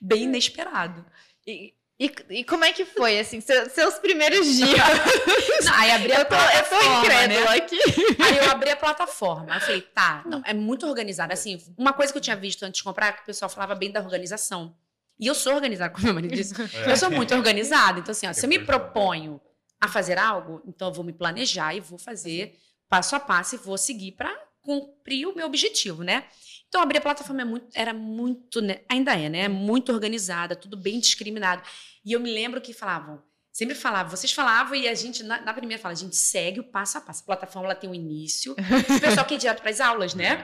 Bem 0.00 0.24
inesperado. 0.24 1.04
E, 1.46 1.74
e, 2.00 2.12
e 2.30 2.44
como 2.44 2.64
é 2.64 2.72
que 2.72 2.84
foi, 2.84 3.18
assim, 3.18 3.40
seu- 3.40 3.68
seus 3.70 3.94
primeiros 3.94 4.46
dias? 4.46 4.70
Não, 5.64 5.74
aí 5.74 5.90
abri 5.90 6.12
a 6.12 6.20
eu 6.20 6.24
tô, 6.24 6.34
eu 6.36 6.40
tô 6.40 6.68
plataforma, 6.68 6.98
incrédula 7.00 7.50
né? 7.50 7.56
aqui. 7.56 7.78
Aí 8.22 8.36
eu 8.38 8.50
abri 8.50 8.70
a 8.70 8.76
plataforma. 8.76 9.54
Eu 9.54 9.60
falei, 9.60 9.80
tá, 9.82 10.22
não, 10.26 10.40
é 10.44 10.54
muito 10.54 10.86
organizada. 10.86 11.32
Assim, 11.34 11.60
uma 11.76 11.92
coisa 11.92 12.12
que 12.12 12.18
eu 12.18 12.22
tinha 12.22 12.36
visto 12.36 12.62
antes 12.62 12.78
de 12.78 12.84
comprar, 12.84 13.08
é 13.08 13.12
que 13.12 13.22
o 13.22 13.26
pessoal 13.26 13.48
falava 13.48 13.74
bem 13.74 13.90
da 13.90 14.00
organização. 14.00 14.76
E 15.18 15.26
eu 15.26 15.34
sou 15.34 15.52
organizada, 15.54 15.90
como 15.92 16.04
meu 16.04 16.14
marido 16.14 16.34
disse. 16.34 16.54
Eu 16.86 16.96
sou 16.96 17.10
muito 17.10 17.34
organizada. 17.34 17.98
Então, 17.98 18.12
assim, 18.12 18.28
ó, 18.28 18.32
se 18.32 18.46
eu 18.46 18.48
me 18.48 18.60
proponho 18.60 19.40
a 19.80 19.88
fazer 19.88 20.18
algo, 20.18 20.62
então 20.66 20.88
eu 20.88 20.94
vou 20.94 21.04
me 21.04 21.12
planejar 21.12 21.74
e 21.74 21.80
vou 21.80 21.98
fazer 21.98 22.56
passo 22.88 23.16
a 23.16 23.20
passo 23.20 23.56
e 23.56 23.58
vou 23.58 23.76
seguir 23.76 24.12
para 24.12 24.32
cumprir 24.62 25.26
o 25.26 25.34
meu 25.34 25.46
objetivo, 25.46 26.04
né? 26.04 26.24
Então, 26.68 26.82
abrir 26.82 26.98
a 26.98 27.00
plataforma 27.00 27.42
é 27.42 27.44
muito, 27.44 27.66
era 27.74 27.94
muito, 27.94 28.60
né? 28.60 28.80
ainda 28.88 29.14
é, 29.14 29.28
né? 29.28 29.48
Muito 29.48 29.92
organizada, 29.92 30.54
tudo 30.54 30.76
bem 30.76 31.00
discriminado. 31.00 31.62
E 32.04 32.12
eu 32.12 32.20
me 32.20 32.30
lembro 32.30 32.60
que 32.60 32.74
falavam, 32.74 33.22
sempre 33.50 33.74
falavam, 33.74 34.10
vocês 34.14 34.32
falavam 34.32 34.74
e 34.74 34.86
a 34.86 34.94
gente, 34.94 35.22
na, 35.22 35.40
na 35.40 35.54
primeira 35.54 35.82
fala, 35.82 35.92
a 35.92 35.96
gente 35.96 36.14
segue 36.14 36.60
o 36.60 36.64
passo 36.64 36.98
a 36.98 37.00
passo. 37.00 37.22
A 37.22 37.26
plataforma 37.26 37.68
ela 37.68 37.74
tem 37.74 37.88
um 37.88 37.94
início, 37.94 38.52
o 38.54 39.00
pessoal 39.00 39.26
quer 39.26 39.36
ir 39.36 39.38
direto 39.38 39.60
para 39.60 39.70
as 39.70 39.80
aulas, 39.80 40.14
né? 40.14 40.36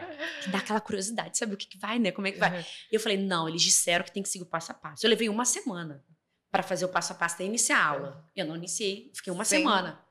Que 0.42 0.48
dá 0.48 0.58
aquela 0.58 0.80
curiosidade, 0.80 1.36
sabe 1.36 1.54
o 1.54 1.56
que, 1.56 1.66
que 1.66 1.78
vai, 1.78 1.98
né? 1.98 2.10
Como 2.10 2.26
é 2.26 2.32
que 2.32 2.38
vai? 2.38 2.66
E 2.90 2.94
eu 2.94 3.00
falei, 3.00 3.18
não, 3.18 3.48
eles 3.48 3.62
disseram 3.62 4.04
que 4.04 4.10
tem 4.10 4.22
que 4.22 4.28
seguir 4.28 4.44
o 4.44 4.48
passo 4.48 4.72
a 4.72 4.74
passo. 4.74 5.04
Eu 5.04 5.10
levei 5.10 5.28
uma 5.28 5.44
semana 5.44 6.02
para 6.50 6.62
fazer 6.62 6.86
o 6.86 6.88
passo 6.88 7.12
a 7.12 7.16
passo 7.16 7.34
até 7.34 7.44
iniciar 7.44 7.78
a 7.78 7.86
aula. 7.86 8.30
Eu 8.34 8.46
não 8.46 8.56
iniciei, 8.56 9.10
fiquei 9.14 9.32
uma 9.32 9.44
Sim. 9.44 9.58
semana. 9.58 10.03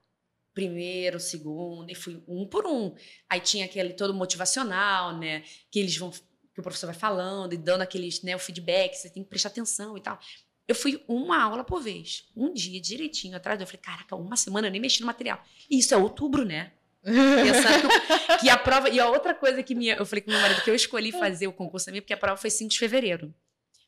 Primeiro, 0.53 1.19
segundo, 1.19 1.89
e 1.89 1.95
fui 1.95 2.21
um 2.27 2.45
por 2.45 2.65
um. 2.65 2.93
Aí 3.29 3.39
tinha 3.39 3.65
aquele 3.65 3.93
todo 3.93 4.13
motivacional, 4.13 5.17
né? 5.17 5.43
Que 5.71 5.79
eles 5.79 5.97
vão. 5.97 6.11
Que 6.11 6.59
o 6.59 6.63
professor 6.63 6.85
vai 6.85 6.95
falando 6.95 7.53
e 7.53 7.57
dando 7.57 7.81
aqueles, 7.81 8.21
né, 8.21 8.35
o 8.35 8.39
feedback, 8.39 8.93
você 8.93 9.09
tem 9.09 9.23
que 9.23 9.29
prestar 9.29 9.49
atenção 9.49 9.97
e 9.97 10.01
tal. 10.01 10.19
Eu 10.67 10.75
fui 10.75 11.03
uma 11.07 11.41
aula 11.41 11.63
por 11.63 11.81
vez, 11.81 12.29
um 12.35 12.53
dia 12.53 12.79
direitinho 12.79 13.35
atrás. 13.35 13.59
Eu 13.59 13.65
falei, 13.65 13.81
caraca, 13.81 14.15
uma 14.15 14.37
semana 14.37 14.67
eu 14.67 14.71
nem 14.71 14.79
mexi 14.79 15.01
no 15.01 15.07
material. 15.07 15.43
E 15.67 15.79
isso 15.79 15.95
é 15.95 15.97
outubro, 15.97 16.45
né? 16.45 16.71
Pensando 17.03 18.39
que 18.39 18.49
a 18.49 18.57
prova. 18.57 18.89
E 18.89 18.99
a 18.99 19.09
outra 19.09 19.33
coisa 19.33 19.61
que 19.61 19.75
minha, 19.75 19.95
eu 19.95 20.05
falei 20.05 20.21
com 20.21 20.31
meu 20.31 20.39
marido 20.39 20.61
que 20.61 20.69
eu 20.69 20.75
escolhi 20.75 21.11
fazer 21.11 21.47
o 21.47 21.53
concurso 21.53 21.87
também, 21.87 22.01
porque 22.01 22.13
a 22.13 22.17
prova 22.17 22.37
foi 22.37 22.49
5 22.49 22.69
de 22.69 22.79
fevereiro. 22.79 23.33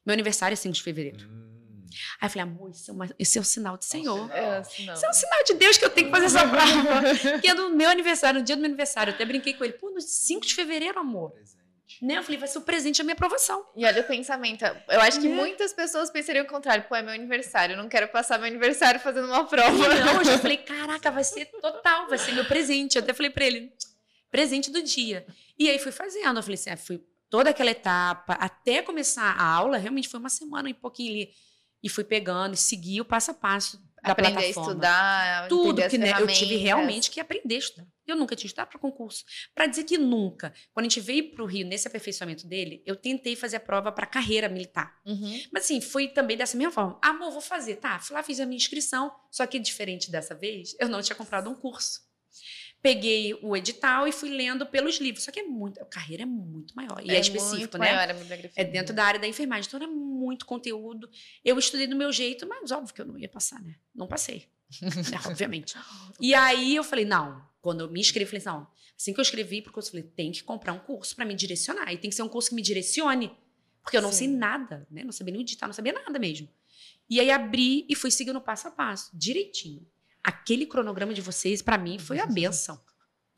Meu 0.06 0.14
aniversário 0.14 0.54
é 0.54 0.58
5 0.58 0.74
de 0.74 0.84
fevereiro. 0.84 1.26
Hum. 1.30 1.55
Aí 2.20 2.28
eu 2.28 2.30
falei, 2.30 2.44
amor, 2.44 2.70
isso 2.72 2.92
é, 2.92 2.94
uma, 2.94 3.10
isso 3.18 3.38
é 3.38 3.42
um 3.42 3.44
sinal 3.44 3.78
do 3.78 3.84
Senhor. 3.84 4.32
É, 4.32 4.62
isso 4.62 5.06
é 5.06 5.10
um 5.10 5.14
sinal 5.14 5.44
de 5.46 5.54
Deus 5.54 5.78
que 5.78 5.86
eu 5.86 5.90
tenho 5.90 6.08
que 6.08 6.14
fazer 6.14 6.26
essa 6.26 6.46
prova. 6.48 7.40
que 7.40 7.48
é 7.48 7.56
do 7.56 7.70
meu 7.70 7.90
aniversário, 7.90 8.40
no 8.40 8.46
dia 8.46 8.56
do 8.56 8.60
meu 8.60 8.70
aniversário. 8.70 9.12
Eu 9.12 9.16
até 9.16 9.26
brinquei 9.26 9.54
com 9.54 9.64
ele. 9.64 9.74
Pô, 9.74 9.90
no 9.90 10.02
5 10.02 10.46
de 10.46 10.54
fevereiro, 10.54 11.00
amor. 11.00 11.34
Né? 12.02 12.18
Eu 12.18 12.24
falei, 12.24 12.38
vai 12.38 12.48
ser 12.48 12.58
o 12.58 12.62
presente 12.62 12.98
da 12.98 13.04
minha 13.04 13.14
aprovação. 13.14 13.66
E 13.76 13.86
olha 13.86 14.02
o 14.02 14.04
pensamento. 14.06 14.64
Eu 14.90 15.02
acho 15.02 15.20
que 15.20 15.28
é. 15.28 15.30
muitas 15.30 15.72
pessoas 15.72 16.10
pensariam 16.10 16.46
o 16.46 16.48
contrário. 16.48 16.84
Pô, 16.88 16.96
é 16.96 17.02
meu 17.02 17.14
aniversário, 17.14 17.74
eu 17.74 17.78
não 17.78 17.88
quero 17.88 18.08
passar 18.10 18.38
meu 18.38 18.48
aniversário 18.48 19.00
fazendo 19.00 19.28
uma 19.28 19.46
prova. 19.46 19.72
Não, 19.72 20.18
eu 20.18 20.26
já 20.26 20.38
falei, 20.38 20.58
caraca, 20.64 21.12
vai 21.12 21.24
ser 21.24 21.46
total, 21.46 22.08
vai 22.08 22.18
ser 22.18 22.34
meu 22.34 22.46
presente. 22.46 22.98
Eu 22.98 23.04
até 23.04 23.14
falei 23.14 23.32
pra 23.32 23.46
ele, 23.46 23.72
presente 24.30 24.72
do 24.72 24.82
dia. 24.82 25.26
E 25.58 25.70
aí 25.70 25.80
fui 25.80 25.92
fazendo. 25.92 26.38
Eu 26.38 26.44
falei 26.44 26.56
assim, 26.56 26.70
ah, 26.70 26.78
fui 26.78 27.02
toda 27.30 27.50
aquela 27.50 27.72
etapa, 27.72 28.34
até 28.34 28.82
começar 28.82 29.32
a 29.32 29.44
aula, 29.44 29.78
realmente 29.78 30.08
foi 30.08 30.20
uma 30.20 30.30
semana 30.30 30.70
e 30.70 30.74
pouquinho 30.74 31.12
ali 31.12 31.30
e 31.86 31.90
fui 31.90 32.04
pegando 32.04 32.56
e 32.56 32.58
segui 32.58 33.00
o 33.00 33.06
passo 33.06 33.30
a 33.30 33.34
passo 33.36 33.80
da 34.04 34.14
aprender 34.14 34.34
plataforma. 34.34 34.70
a 34.70 34.72
estudar, 34.72 35.48
tudo 35.48 35.88
que 35.88 36.00
né, 36.00 36.14
eu 36.20 36.26
tive 36.26 36.56
realmente 36.56 37.12
que 37.12 37.20
aprender 37.20 37.56
a 37.56 37.60
estudar. 37.60 37.88
Eu 38.08 38.16
nunca 38.16 38.36
tinha 38.36 38.48
estudado 38.48 38.70
para 38.70 38.80
concurso. 38.80 39.24
Para 39.54 39.68
dizer 39.68 39.84
que 39.84 39.96
nunca, 39.96 40.52
quando 40.74 40.88
a 40.88 40.90
gente 40.90 41.00
veio 41.00 41.32
para 41.32 41.44
o 41.44 41.46
Rio 41.46 41.66
nesse 41.68 41.88
aperfeiçoamento 41.88 42.48
dele, 42.48 42.82
eu 42.88 42.96
tentei 42.96 43.36
fazer 43.36 43.58
a 43.58 43.60
prova 43.60 43.92
para 43.92 44.08
carreira 44.08 44.50
militar. 44.50 45.00
Uhum. 45.06 45.44
Mas 45.52 45.66
assim, 45.66 45.80
foi 45.80 46.08
também 46.08 46.36
dessa 46.36 46.58
mesma 46.58 46.72
forma. 46.72 47.00
Amor, 47.04 47.32
vou 47.32 47.42
fazer, 47.42 47.76
tá? 47.76 48.00
Fui 48.00 48.16
lá, 48.16 48.24
fiz 48.24 48.40
a 48.40 48.48
minha 48.48 48.58
inscrição. 48.58 49.12
Só 49.30 49.46
que 49.46 49.60
diferente 49.60 50.10
dessa 50.10 50.34
vez, 50.34 50.76
eu 50.80 50.90
não 50.90 51.04
tinha 51.04 51.16
comprado 51.16 51.50
um 51.52 51.56
curso 51.56 52.02
peguei 52.86 53.34
o 53.42 53.58
edital 53.58 54.08
e 54.08 54.12
fui 54.12 54.30
lendo 54.30 54.64
pelos 54.64 55.00
livros. 55.00 55.24
Só 55.24 55.32
que 55.32 55.40
é 55.40 55.44
muito, 55.44 55.82
a 55.82 55.86
carreira 55.86 56.22
é 56.22 56.26
muito 56.26 56.76
maior. 56.76 57.02
E 57.04 57.10
é, 57.10 57.16
é 57.16 57.20
específico, 57.20 57.80
né? 57.80 57.92
Maior, 57.92 58.12
é, 58.32 58.52
é 58.58 58.64
dentro 58.64 58.94
da 58.94 59.04
área 59.04 59.20
da 59.20 59.28
enfermagem. 59.28 59.68
Então 59.68 59.82
era 59.82 59.90
muito 59.90 60.46
conteúdo. 60.46 61.10
Eu 61.44 61.58
estudei 61.58 61.88
do 61.88 61.96
meu 61.96 62.12
jeito, 62.12 62.48
mas 62.48 62.70
óbvio 62.70 62.94
que 62.94 63.02
eu 63.02 63.06
não 63.08 63.18
ia 63.18 63.28
passar, 63.28 63.60
né? 63.60 63.74
Não 63.94 64.06
passei. 64.06 64.48
é, 64.84 65.28
obviamente. 65.28 65.76
E 66.22 66.36
aí 66.36 66.76
eu 66.76 66.84
falei, 66.84 67.06
não. 67.06 67.42
Quando 67.60 67.82
eu 67.82 67.90
me 67.90 68.00
inscrevi, 68.00 68.30
falei, 68.30 68.46
não. 68.46 68.68
Assim 68.96 69.12
que 69.12 69.20
eu 69.20 69.24
escrevi 69.24 69.64
pro 69.64 69.74
curso, 69.74 69.90
eu 69.90 69.92
falei, 69.94 70.14
tem 70.16 70.32
que 70.32 70.44
comprar 70.44 70.72
um 70.72 70.80
curso 70.80 71.16
para 71.16 71.26
me 71.26 71.34
direcionar. 71.34 71.92
E 71.92 71.98
tem 71.98 72.12
que 72.12 72.16
ser 72.16 72.22
um 72.22 72.30
curso 72.30 72.50
que 72.50 72.56
me 72.56 72.62
direcione. 72.62 73.36
Porque 73.82 73.98
eu 73.98 74.02
não 74.02 74.12
Sim. 74.12 74.18
sei 74.18 74.28
nada, 74.28 74.88
né? 74.92 75.04
Não 75.04 75.12
sabia 75.12 75.32
nem 75.32 75.42
editar, 75.42 75.66
não 75.66 75.74
sabia 75.74 75.92
nada 75.92 76.20
mesmo. 76.20 76.48
E 77.10 77.20
aí 77.20 77.32
abri 77.32 77.84
e 77.90 77.96
fui 77.96 78.12
seguindo 78.12 78.40
passo 78.40 78.68
a 78.68 78.72
passo, 78.72 79.10
direitinho 79.12 79.88
aquele 80.26 80.66
cronograma 80.66 81.14
de 81.14 81.22
vocês, 81.22 81.62
para 81.62 81.78
mim, 81.78 82.00
foi 82.00 82.20
a 82.20 82.26
benção. 82.28 82.80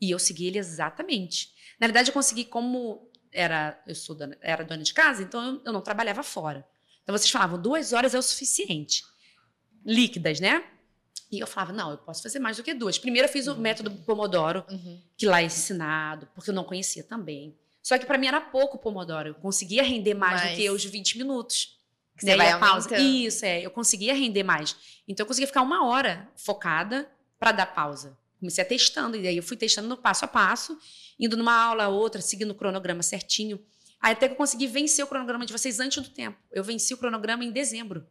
E 0.00 0.10
eu 0.10 0.18
segui 0.18 0.46
ele 0.46 0.58
exatamente. 0.58 1.52
Na 1.78 1.86
verdade, 1.86 2.10
eu 2.10 2.14
consegui, 2.14 2.44
como 2.44 3.10
era, 3.30 3.80
eu 3.86 3.94
sou 3.94 4.16
dona, 4.16 4.36
era 4.40 4.64
dona 4.64 4.82
de 4.82 4.94
casa, 4.94 5.22
então 5.22 5.44
eu, 5.44 5.62
eu 5.66 5.72
não 5.72 5.80
trabalhava 5.80 6.22
fora. 6.22 6.66
Então 7.02 7.16
vocês 7.16 7.30
falavam, 7.30 7.60
duas 7.60 7.92
horas 7.92 8.14
é 8.14 8.18
o 8.18 8.22
suficiente. 8.22 9.02
Líquidas, 9.84 10.40
né? 10.40 10.64
E 11.30 11.38
eu 11.38 11.46
falava, 11.46 11.72
não, 11.72 11.90
eu 11.90 11.98
posso 11.98 12.22
fazer 12.22 12.38
mais 12.38 12.56
do 12.56 12.62
que 12.62 12.72
duas. 12.72 12.98
Primeiro 12.98 13.28
eu 13.28 13.32
fiz 13.32 13.46
o 13.46 13.52
uhum. 13.52 13.60
método 13.60 13.90
Pomodoro, 13.90 14.64
uhum. 14.70 15.00
que 15.16 15.26
lá 15.26 15.42
é 15.42 15.44
ensinado, 15.44 16.26
porque 16.34 16.50
eu 16.50 16.54
não 16.54 16.64
conhecia 16.64 17.04
também. 17.04 17.56
Só 17.82 17.98
que 17.98 18.06
para 18.06 18.18
mim 18.18 18.26
era 18.26 18.40
pouco 18.40 18.78
Pomodoro. 18.78 19.28
Eu 19.28 19.34
conseguia 19.34 19.82
render 19.82 20.14
mais 20.14 20.42
Mas... 20.42 20.50
do 20.50 20.56
que 20.56 20.70
os 20.70 20.84
20 20.84 21.18
minutos. 21.18 21.77
Que 22.18 22.24
você 22.24 22.36
vai 22.36 22.50
a 22.50 22.58
pausa. 22.58 22.98
Isso, 22.98 23.44
é. 23.44 23.64
Eu 23.64 23.70
conseguia 23.70 24.12
render 24.12 24.42
mais. 24.42 24.76
Então, 25.06 25.24
eu 25.24 25.28
conseguia 25.28 25.46
ficar 25.46 25.62
uma 25.62 25.86
hora 25.86 26.28
focada 26.36 27.08
para 27.38 27.52
dar 27.52 27.66
pausa. 27.66 28.18
Comecei 28.40 28.62
a 28.62 28.66
testando, 28.66 29.16
e 29.16 29.26
aí 29.26 29.36
eu 29.36 29.42
fui 29.42 29.56
testando 29.56 29.88
no 29.88 29.96
passo 29.96 30.24
a 30.24 30.28
passo, 30.28 30.78
indo 31.18 31.36
numa 31.36 31.54
aula, 31.54 31.88
outra, 31.88 32.20
seguindo 32.20 32.50
o 32.50 32.54
cronograma 32.54 33.02
certinho. 33.02 33.60
Aí 34.00 34.12
até 34.12 34.28
que 34.28 34.34
eu 34.34 34.36
consegui 34.36 34.66
vencer 34.66 35.04
o 35.04 35.08
cronograma 35.08 35.46
de 35.46 35.52
vocês 35.52 35.80
antes 35.80 36.02
do 36.02 36.08
tempo. 36.10 36.38
Eu 36.52 36.62
venci 36.62 36.92
o 36.94 36.98
cronograma 36.98 37.44
em 37.44 37.50
dezembro. 37.50 38.06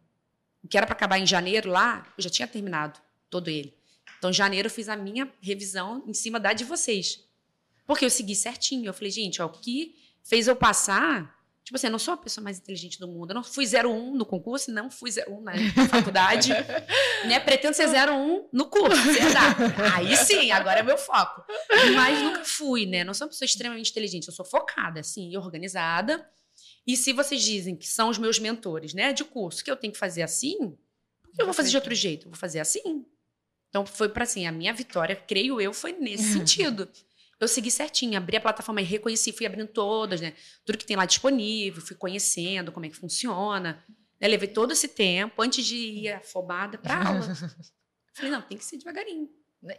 O 0.63 0.67
que 0.67 0.77
era 0.77 0.85
para 0.85 0.95
acabar 0.95 1.17
em 1.19 1.25
janeiro 1.25 1.69
lá, 1.69 2.05
eu 2.17 2.23
já 2.23 2.29
tinha 2.29 2.47
terminado 2.47 2.99
todo 3.29 3.49
ele. 3.49 3.73
Então, 4.17 4.29
em 4.29 4.33
janeiro, 4.33 4.67
eu 4.67 4.71
fiz 4.71 4.89
a 4.89 4.95
minha 4.95 5.31
revisão 5.41 6.03
em 6.07 6.13
cima 6.13 6.39
da 6.39 6.51
de 6.51 6.63
vocês. 6.63 7.23
Porque 7.85 8.03
eu 8.03 8.09
segui 8.09 8.35
certinho. 8.35 8.85
Eu 8.85 8.93
falei, 8.93 9.11
gente, 9.11 9.41
ó, 9.41 9.45
o 9.45 9.49
que 9.49 9.95
fez 10.23 10.47
eu 10.47 10.55
passar 10.55 11.36
Tipo 11.67 11.75
assim, 11.75 11.87
eu 11.87 11.91
não 11.91 11.99
sou 11.99 12.13
a 12.13 12.17
pessoa 12.17 12.41
mais 12.41 12.59
inteligente 12.59 12.97
do 12.97 13.09
mundo. 13.09 13.31
Eu 13.31 13.35
não 13.35 13.43
fui 13.43 13.65
01 13.65 14.15
no 14.15 14.25
concurso, 14.25 14.71
não 14.71 14.89
fui 14.89 15.11
01 15.11 15.41
na 15.41 15.51
faculdade. 15.91 16.53
né? 17.25 17.41
Pretendo 17.41 17.73
ser 17.73 17.89
01 17.89 18.47
no 18.53 18.69
curso, 18.69 18.95
Aí 19.93 20.15
sim, 20.15 20.49
agora 20.49 20.79
é 20.79 20.83
meu 20.83 20.97
foco. 20.97 21.43
Mas 21.93 22.21
nunca 22.21 22.45
fui, 22.45 22.85
né? 22.85 23.03
Não 23.03 23.13
sou 23.13 23.25
uma 23.25 23.31
pessoa 23.31 23.45
extremamente 23.45 23.91
inteligente. 23.91 24.29
Eu 24.29 24.33
sou 24.33 24.45
focada, 24.45 25.01
assim, 25.01 25.29
e 25.29 25.37
organizada. 25.37 26.25
E 26.87 26.95
se 26.95 27.11
vocês 27.11 27.43
dizem 27.43 27.75
que 27.75 27.85
são 27.85 28.07
os 28.07 28.17
meus 28.17 28.39
mentores, 28.39 28.93
né, 28.93 29.11
de 29.11 29.25
curso, 29.25 29.61
que 29.61 29.69
eu 29.69 29.75
tenho 29.75 29.91
que 29.91 29.99
fazer 29.99 30.21
assim, 30.21 30.73
eu 31.37 31.43
vou 31.43 31.53
fazer 31.53 31.69
de 31.69 31.75
outro 31.75 31.93
jeito. 31.93 32.27
Eu 32.27 32.31
vou 32.31 32.39
fazer 32.39 32.61
assim. 32.61 33.05
Então 33.67 33.85
foi 33.85 34.07
para 34.07 34.23
assim, 34.23 34.47
a 34.47 34.53
minha 34.53 34.71
vitória, 34.71 35.17
creio 35.17 35.59
eu, 35.59 35.73
foi 35.73 35.91
nesse 35.91 36.31
sentido 36.31 36.87
eu 37.39 37.47
segui 37.47 37.69
certinho, 37.69 38.17
abri 38.17 38.37
a 38.37 38.41
plataforma 38.41 38.81
e 38.81 38.83
reconheci, 38.83 39.31
fui 39.31 39.45
abrindo 39.45 39.67
todas, 39.67 40.21
né? 40.21 40.33
Tudo 40.65 40.77
que 40.77 40.85
tem 40.85 40.97
lá 40.97 41.05
disponível, 41.05 41.81
fui 41.81 41.95
conhecendo 41.95 42.71
como 42.71 42.85
é 42.85 42.89
que 42.89 42.95
funciona. 42.95 43.83
Né? 44.19 44.27
Levei 44.27 44.47
todo 44.47 44.73
esse 44.73 44.87
tempo 44.87 45.41
antes 45.41 45.65
de 45.65 45.75
ir 45.75 46.09
afobada 46.13 46.77
para 46.77 47.07
aula. 47.07 47.35
Falei, 48.13 48.31
não, 48.31 48.41
tem 48.41 48.57
que 48.57 48.65
ser 48.65 48.77
devagarinho. 48.77 49.29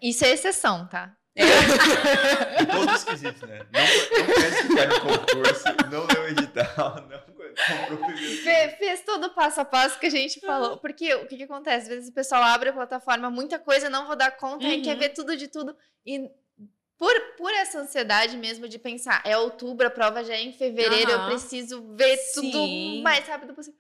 Isso 0.00 0.24
é 0.24 0.30
exceção, 0.30 0.86
tá? 0.88 1.16
É. 1.34 2.64
todos 2.66 2.94
os 2.94 3.04
quesitos, 3.04 3.42
né? 3.42 3.66
Não, 3.72 3.80
não 3.80 4.34
quer 4.34 4.52
ficar 4.62 4.86
no 4.88 5.00
concurso, 5.00 5.64
não 5.90 6.06
leu 6.06 6.28
edital, 6.28 7.08
não 7.08 7.20
comprou 7.20 7.48
Fe, 8.18 8.76
Fez 8.78 9.02
todo 9.02 9.26
o 9.26 9.30
passo 9.30 9.60
a 9.60 9.64
passo 9.64 9.98
que 9.98 10.06
a 10.06 10.10
gente 10.10 10.40
falou. 10.40 10.78
Porque 10.78 11.14
o 11.14 11.26
que, 11.26 11.36
que 11.36 11.42
acontece? 11.44 11.84
Às 11.84 11.88
vezes 11.88 12.08
o 12.10 12.14
pessoal 12.14 12.42
abre 12.42 12.70
a 12.70 12.72
plataforma, 12.72 13.30
muita 13.30 13.58
coisa, 13.58 13.90
não 13.90 14.06
vou 14.06 14.16
dar 14.16 14.32
conta, 14.32 14.64
uhum. 14.64 14.72
e 14.72 14.82
quer 14.82 14.96
ver 14.96 15.10
tudo 15.10 15.36
de 15.36 15.48
tudo. 15.48 15.76
E 16.06 16.28
por, 16.98 17.14
por 17.37 17.52
essa 17.52 17.80
ansiedade 17.80 18.37
mesmo 18.37 18.68
de 18.68 18.78
pensar, 18.78 19.22
é 19.24 19.38
outubro, 19.38 19.87
a 19.87 19.90
prova 19.90 20.24
já 20.24 20.34
é 20.34 20.42
em 20.42 20.52
fevereiro, 20.52 21.12
uhum. 21.12 21.22
eu 21.22 21.26
preciso 21.28 21.94
ver 21.94 22.16
Sim. 22.16 22.50
tudo 22.50 23.02
mais 23.02 23.26
rápido 23.26 23.54
possível. 23.54 23.78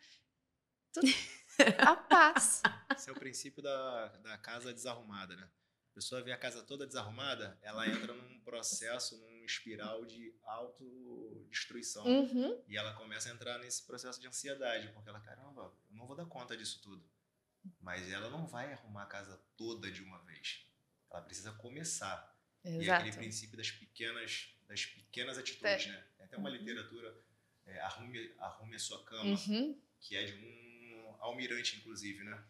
Tudo 0.92 1.08
a 1.78 1.96
paz. 1.96 2.62
Esse 2.96 3.10
é 3.10 3.12
o 3.12 3.16
princípio 3.16 3.62
da, 3.62 4.08
da 4.18 4.38
casa 4.38 4.72
desarrumada, 4.72 5.34
né? 5.36 5.48
A 5.90 5.94
pessoa 5.94 6.22
vê 6.22 6.30
a 6.30 6.38
casa 6.38 6.62
toda 6.62 6.86
desarrumada, 6.86 7.58
ela 7.60 7.86
entra 7.88 8.14
num 8.14 8.40
processo, 8.40 9.18
num 9.18 9.44
espiral 9.44 10.06
de 10.06 10.32
autodestruição. 10.44 12.04
Uhum. 12.06 12.62
E 12.68 12.76
ela 12.76 12.94
começa 12.94 13.28
a 13.28 13.32
entrar 13.32 13.58
nesse 13.58 13.84
processo 13.84 14.20
de 14.20 14.28
ansiedade, 14.28 14.92
porque 14.92 15.08
ela, 15.08 15.20
caramba, 15.20 15.74
eu 15.90 15.96
não 15.96 16.06
vou 16.06 16.14
dar 16.14 16.26
conta 16.26 16.56
disso 16.56 16.80
tudo. 16.80 17.04
Mas 17.80 18.08
ela 18.12 18.30
não 18.30 18.46
vai 18.46 18.72
arrumar 18.72 19.02
a 19.02 19.06
casa 19.06 19.42
toda 19.56 19.90
de 19.90 20.02
uma 20.02 20.20
vez. 20.20 20.64
Ela 21.10 21.22
precisa 21.22 21.52
começar. 21.52 22.37
Exato. 22.68 22.84
E 22.84 22.90
aquele 22.90 23.16
princípio 23.16 23.56
das 23.56 23.70
pequenas, 23.70 24.54
das 24.68 24.84
pequenas 24.84 25.38
atitudes, 25.38 25.86
é. 25.86 25.88
né? 25.88 26.04
Tem 26.16 26.26
até 26.26 26.36
uma 26.36 26.50
uhum. 26.50 26.56
literatura, 26.56 27.16
é, 27.66 27.80
arrume, 27.80 28.34
arrume 28.38 28.76
a 28.76 28.78
sua 28.78 29.02
cama, 29.04 29.38
uhum. 29.46 29.80
que 30.00 30.16
é 30.16 30.24
de 30.24 30.34
um 30.34 31.16
almirante, 31.20 31.76
inclusive, 31.76 32.22
né? 32.24 32.44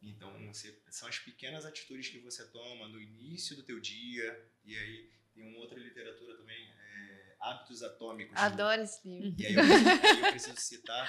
Então, 0.00 0.32
você, 0.46 0.80
são 0.90 1.08
as 1.08 1.18
pequenas 1.18 1.64
atitudes 1.64 2.08
que 2.08 2.18
você 2.18 2.46
toma 2.48 2.88
no 2.88 3.00
início 3.00 3.56
do 3.56 3.64
teu 3.64 3.80
dia, 3.80 4.48
e 4.64 4.76
aí 4.76 5.10
tem 5.34 5.44
uma 5.44 5.58
outra 5.58 5.78
literatura 5.78 6.36
também, 6.36 6.70
é, 6.70 7.36
Hábitos 7.40 7.82
Atômicos. 7.82 8.36
Adoro 8.36 8.82
esse 8.82 9.06
livro. 9.08 9.34
E 9.40 9.46
aí 9.46 9.54
eu, 9.54 9.62
eu, 10.24 10.30
preciso 10.30 10.56
citar 10.60 11.08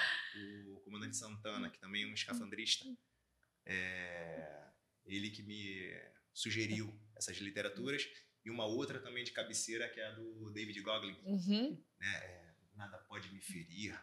o 0.68 0.80
comandante 0.80 1.16
Santana, 1.16 1.70
que 1.70 1.78
também 1.78 2.02
é 2.02 2.06
um 2.06 2.14
escafandrista, 2.14 2.84
é, 3.64 4.64
ele 5.04 5.30
que 5.30 5.42
me 5.42 5.92
sugeriu 6.32 6.98
essas 7.16 7.36
literaturas, 7.38 8.08
e 8.44 8.50
uma 8.50 8.64
outra 8.64 8.98
também 9.00 9.24
de 9.24 9.32
cabeceira, 9.32 9.88
que 9.88 10.00
é 10.00 10.06
a 10.06 10.12
do 10.12 10.50
David 10.50 10.80
Goggin. 10.80 11.16
Uhum. 11.24 11.84
Né? 11.98 12.16
É, 12.16 12.50
Nada 12.74 12.96
pode 12.98 13.30
me 13.32 13.40
ferir. 13.40 13.98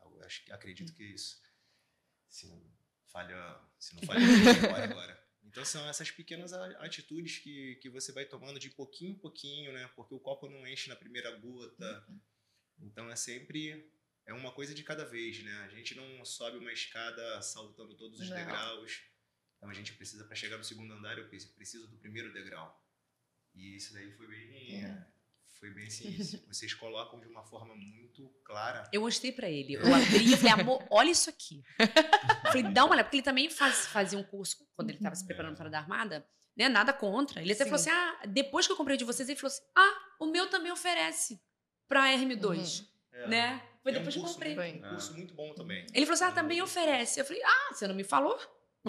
Eu 0.00 0.22
acho 0.22 0.52
acredito 0.52 0.94
que 0.94 1.02
é 1.02 1.06
isso. 1.06 1.42
Se 2.28 2.46
não 2.46 2.62
falha, 3.06 3.60
se 3.78 3.96
não 3.96 4.02
falha, 4.02 4.84
agora. 4.84 5.20
Então 5.42 5.64
são 5.64 5.88
essas 5.88 6.12
pequenas 6.12 6.52
atitudes 6.52 7.38
que, 7.38 7.74
que 7.76 7.88
você 7.88 8.12
vai 8.12 8.24
tomando 8.24 8.60
de 8.60 8.70
pouquinho 8.70 9.12
em 9.12 9.18
pouquinho, 9.18 9.72
né? 9.72 9.90
Porque 9.96 10.14
o 10.14 10.20
copo 10.20 10.48
não 10.48 10.64
enche 10.64 10.88
na 10.88 10.94
primeira 10.94 11.36
gota. 11.38 12.06
Uhum. 12.08 12.20
Então 12.82 13.10
é 13.10 13.16
sempre 13.16 13.90
é 14.24 14.32
uma 14.32 14.52
coisa 14.52 14.72
de 14.72 14.84
cada 14.84 15.04
vez, 15.04 15.42
né? 15.42 15.64
A 15.64 15.68
gente 15.68 15.96
não 15.96 16.24
sobe 16.24 16.58
uma 16.58 16.72
escada 16.72 17.42
saltando 17.42 17.96
todos 17.96 18.20
os 18.20 18.28
não. 18.28 18.36
degraus. 18.36 19.02
Então 19.60 19.68
a 19.68 19.74
gente 19.74 19.92
precisa, 19.92 20.24
para 20.24 20.34
chegar 20.34 20.56
no 20.56 20.64
segundo 20.64 20.90
andar, 20.94 21.18
eu 21.18 21.28
preciso 21.28 21.86
do 21.86 21.98
primeiro 21.98 22.32
degrau. 22.32 22.82
E 23.54 23.76
isso 23.76 23.92
daí 23.92 24.10
foi 24.12 24.26
bem. 24.26 24.82
É. 24.82 25.06
Foi 25.58 25.68
bem 25.70 25.86
assim. 25.86 26.16
Vocês 26.48 26.72
colocam 26.72 27.20
de 27.20 27.26
uma 27.26 27.44
forma 27.44 27.74
muito 27.76 28.26
clara. 28.42 28.88
Eu 28.90 29.02
mostrei 29.02 29.30
para 29.30 29.50
ele. 29.50 29.74
Eu 29.74 29.82
abri 29.94 30.32
e 30.32 30.36
falei, 30.38 30.52
amor, 30.52 30.82
olha 30.88 31.10
isso 31.10 31.28
aqui. 31.28 31.62
falei, 32.44 32.62
dá 32.72 32.86
uma 32.86 32.94
olhada, 32.94 33.04
porque 33.04 33.18
ele 33.18 33.22
também 33.22 33.50
faz, 33.50 33.86
fazia 33.86 34.18
um 34.18 34.24
curso 34.24 34.66
quando 34.74 34.88
ele 34.88 34.96
estava 34.96 35.14
se 35.14 35.26
preparando 35.26 35.56
para 35.56 35.66
a 35.66 35.70
da 35.70 35.78
Armada. 35.78 36.26
Né, 36.56 36.68
nada 36.68 36.92
contra. 36.94 37.42
Ele 37.42 37.52
até 37.52 37.64
Sim. 37.64 37.70
falou 37.70 37.80
assim: 37.80 37.90
ah, 37.90 38.26
depois 38.26 38.66
que 38.66 38.72
eu 38.72 38.76
comprei 38.76 38.96
de 38.96 39.04
vocês, 39.04 39.28
ele 39.28 39.38
falou 39.38 39.52
assim: 39.52 39.62
ah, 39.76 40.14
o 40.18 40.26
meu 40.26 40.48
também 40.48 40.72
oferece 40.72 41.40
para 41.86 42.06
RM2. 42.16 42.80
Uhum. 42.80 42.86
É. 43.12 43.28
Né? 43.28 43.62
Foi 43.82 43.92
é 43.92 43.94
depois 43.94 44.16
um 44.16 44.20
que 44.20 44.26
eu 44.26 44.32
comprei. 44.32 44.58
Um 44.58 44.90
curso 44.90 45.14
muito 45.14 45.34
bom 45.34 45.54
também. 45.54 45.86
Ele 45.94 46.06
falou 46.06 46.14
assim: 46.14 46.24
ah, 46.24 46.32
também 46.32 46.60
oferece. 46.60 47.20
Eu 47.20 47.24
falei: 47.24 47.42
ah, 47.44 47.68
você 47.72 47.86
não 47.86 47.94
me 47.94 48.04
falou? 48.04 48.38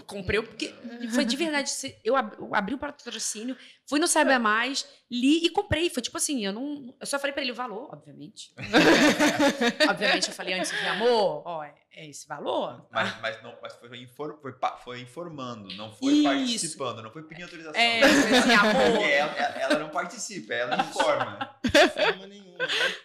Comprei 0.08 0.42
porque 0.42 0.74
foi 1.14 1.26
de 1.26 1.36
verdade. 1.36 1.70
Eu 2.02 2.16
abri 2.16 2.74
o 2.76 2.78
patrocínio, 2.78 3.58
fui 3.86 4.00
no 4.00 4.08
Saiba 4.08 4.40
Mais, 4.40 4.88
li 5.10 5.46
e 5.46 5.50
comprei. 5.50 5.90
Foi 5.90 6.02
tipo 6.02 6.16
assim, 6.16 6.46
eu 6.46 6.54
não. 6.54 6.96
Eu 6.98 7.06
só 7.06 7.20
falei 7.20 7.34
pra 7.34 7.42
ele 7.42 7.52
o 7.52 7.56
valor, 7.56 7.90
obviamente. 7.92 8.54
obviamente, 9.90 10.30
eu 10.30 10.34
falei 10.34 10.54
antes, 10.54 10.72
amor, 10.88 11.44
ó, 11.46 11.64
é, 11.64 11.74
é 11.94 12.08
esse 12.08 12.28
valor. 12.28 12.88
Mas, 12.90 13.22
mas, 13.22 13.44
não, 13.44 13.54
mas 13.62 13.74
foi, 13.74 13.98
infor, 14.00 14.40
foi, 14.42 14.54
foi, 14.84 15.02
informando, 15.02 15.74
não 15.76 15.92
foi 15.92 16.14
Isso. 16.14 16.24
participando, 16.24 17.04
não 17.04 17.12
foi 17.12 17.24
pedindo 17.24 17.46
autorização. 17.46 17.80
É, 17.80 18.02
assim, 18.02 18.52
amor. 18.56 19.04
Ela, 19.04 19.34
ela, 19.60 19.80
não 19.80 19.90
participa, 19.90 20.54
ela 20.54 20.82
informa. 20.82 21.60
De 21.64 21.90
forma 21.90 22.28
nenhuma. 22.28 22.58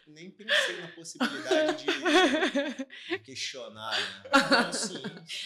Nem, 0.07 0.15
nem 0.15 0.31
pensei 0.31 0.81
na 0.81 0.89
possibilidade 0.89 1.85
de, 1.85 3.09
de 3.09 3.19
questionar. 3.19 3.99
Né? 3.99 4.31
Não, 4.51 4.73
sim. 4.73 5.03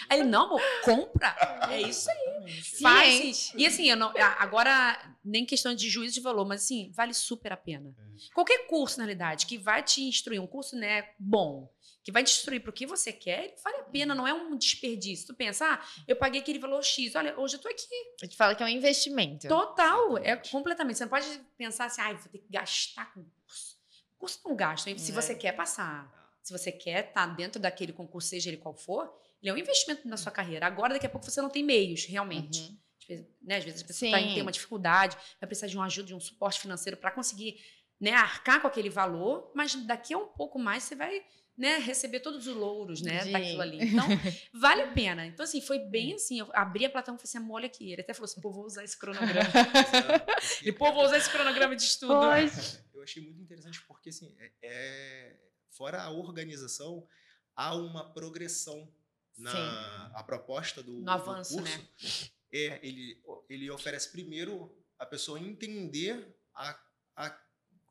Aí, 0.08 0.22
não, 0.22 0.44
amor, 0.46 0.60
compra. 0.84 1.34
É 1.70 1.80
isso 1.80 2.10
aí. 2.10 2.60
Faz. 2.82 3.52
E 3.56 3.66
assim, 3.66 3.88
eu 3.88 3.96
não, 3.96 4.12
agora, 4.38 4.98
nem 5.24 5.46
questão 5.46 5.74
de 5.74 5.88
juízo 5.88 6.14
de 6.14 6.20
valor, 6.20 6.46
mas 6.46 6.64
assim, 6.64 6.90
vale 6.94 7.14
super 7.14 7.52
a 7.52 7.56
pena. 7.56 7.94
É. 7.98 8.10
Qualquer 8.34 8.66
curso, 8.66 8.98
na 8.98 9.04
realidade, 9.04 9.46
que 9.46 9.56
vai 9.56 9.82
te 9.82 10.02
instruir, 10.02 10.40
um 10.40 10.46
curso 10.46 10.76
né, 10.76 11.08
bom, 11.18 11.70
que 12.02 12.10
vai 12.10 12.24
te 12.24 12.32
instruir 12.32 12.60
para 12.62 12.70
o 12.70 12.72
que 12.72 12.86
você 12.86 13.12
quer, 13.12 13.54
vale 13.62 13.76
a 13.78 13.82
pena, 13.84 14.14
não 14.14 14.26
é 14.26 14.32
um 14.32 14.56
desperdício. 14.56 15.26
Tu 15.26 15.34
pensa, 15.34 15.66
ah, 15.66 15.86
eu 16.08 16.16
paguei 16.16 16.40
aquele 16.40 16.58
valor 16.58 16.82
X, 16.82 17.14
olha, 17.14 17.38
hoje 17.38 17.56
eu 17.56 17.60
tô 17.60 17.68
aqui. 17.68 17.94
A 18.20 18.24
gente 18.24 18.36
fala 18.36 18.54
que 18.54 18.62
é 18.62 18.66
um 18.66 18.70
investimento. 18.70 19.48
Total, 19.48 20.18
é 20.18 20.36
completamente. 20.36 20.96
Você 20.96 21.04
não 21.04 21.10
pode 21.10 21.26
pensar 21.58 21.86
assim, 21.86 22.00
ah, 22.00 22.12
vou 22.12 22.28
ter 22.28 22.38
que 22.38 22.48
gastar 22.50 23.12
com 23.12 23.22
curso. 23.22 23.76
O 24.16 24.18
curso 24.20 24.40
não 24.44 24.56
gasta, 24.56 24.96
se 24.98 25.10
é. 25.10 25.14
você 25.14 25.34
quer 25.34 25.52
passar, 25.52 26.10
se 26.42 26.52
você 26.52 26.72
quer 26.72 27.08
estar 27.08 27.26
tá 27.28 27.34
dentro 27.34 27.60
daquele 27.60 27.92
concurso, 27.92 28.28
seja 28.28 28.48
ele 28.48 28.56
qual 28.56 28.74
for, 28.74 29.12
ele 29.42 29.50
é 29.50 29.54
um 29.54 29.58
investimento 29.58 30.08
na 30.08 30.16
sua 30.16 30.32
carreira. 30.32 30.66
Agora, 30.66 30.94
daqui 30.94 31.06
a 31.06 31.10
pouco, 31.10 31.28
você 31.30 31.40
não 31.40 31.50
tem 31.50 31.62
meios, 31.62 32.04
realmente. 32.06 32.60
Uhum. 32.60 33.26
Né? 33.42 33.56
Às 33.56 33.64
vezes 33.64 33.82
a 33.82 33.86
pessoa 33.86 34.10
tá, 34.10 34.18
tem 34.18 34.42
uma 34.42 34.52
dificuldade, 34.52 35.16
vai 35.40 35.46
precisar 35.46 35.66
de 35.66 35.76
uma 35.76 35.86
ajuda, 35.86 36.08
de 36.08 36.14
um 36.14 36.20
suporte 36.20 36.60
financeiro 36.60 36.96
para 36.96 37.10
conseguir 37.10 37.60
né, 38.00 38.12
arcar 38.12 38.60
com 38.60 38.66
aquele 38.66 38.88
valor, 38.88 39.50
mas 39.54 39.74
daqui 39.74 40.14
a 40.14 40.18
um 40.18 40.26
pouco 40.26 40.58
mais 40.58 40.84
você 40.84 40.94
vai 40.94 41.22
né, 41.56 41.78
receber 41.78 42.20
todos 42.20 42.46
os 42.46 42.54
louros, 42.54 43.02
né, 43.02 43.24
daquilo 43.30 43.60
ali. 43.60 43.78
Então, 43.82 44.06
vale 44.54 44.82
a 44.82 44.92
pena. 44.92 45.26
Então, 45.26 45.44
assim, 45.44 45.60
foi 45.60 45.78
bem 45.78 46.14
assim, 46.14 46.40
eu 46.40 46.48
abri 46.54 46.86
a 46.86 46.90
plataforma 46.90 47.20
e 47.22 47.26
falei 47.28 47.44
assim, 47.44 47.52
olha 47.52 47.66
aqui. 47.66 47.92
Ele 47.92 48.00
até 48.00 48.14
falou 48.14 48.24
assim, 48.24 48.40
pô, 48.40 48.50
vou 48.50 48.64
usar 48.64 48.82
esse 48.82 48.98
cronograma. 48.98 49.50
e, 50.64 50.72
pô, 50.72 50.92
vou 50.92 51.04
usar 51.04 51.18
esse 51.18 51.30
cronograma 51.30 51.76
de 51.76 51.82
estudo. 51.82 52.14
Pois. 52.14 52.82
Eu 52.94 53.02
achei 53.02 53.22
muito 53.22 53.40
interessante 53.40 53.82
porque, 53.86 54.10
assim, 54.10 54.34
é, 54.38 54.52
é, 54.62 55.36
fora 55.70 56.02
a 56.02 56.10
organização, 56.10 57.06
há 57.54 57.74
uma 57.74 58.12
progressão 58.12 58.92
na 59.36 60.12
a 60.14 60.22
proposta 60.22 60.82
do, 60.82 60.92
no 61.00 61.10
avanço, 61.10 61.56
do 61.56 61.62
curso. 61.62 61.78
Né? 61.78 62.30
É, 62.52 62.86
ele, 62.86 63.22
ele 63.48 63.70
oferece 63.70 64.10
primeiro 64.10 64.74
a 64.98 65.06
pessoa 65.06 65.40
entender 65.40 66.36
a, 66.54 66.78
a, 67.16 67.40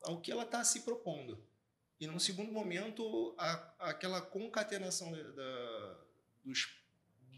ao 0.04 0.20
que 0.20 0.30
ela 0.30 0.44
está 0.44 0.62
se 0.62 0.80
propondo. 0.82 1.44
E 2.00 2.06
num 2.06 2.18
segundo 2.18 2.50
momento, 2.50 3.34
a, 3.38 3.90
aquela 3.90 4.22
concatenação 4.22 5.12
da, 5.12 5.22
da, 5.22 6.06
dos, 6.42 6.68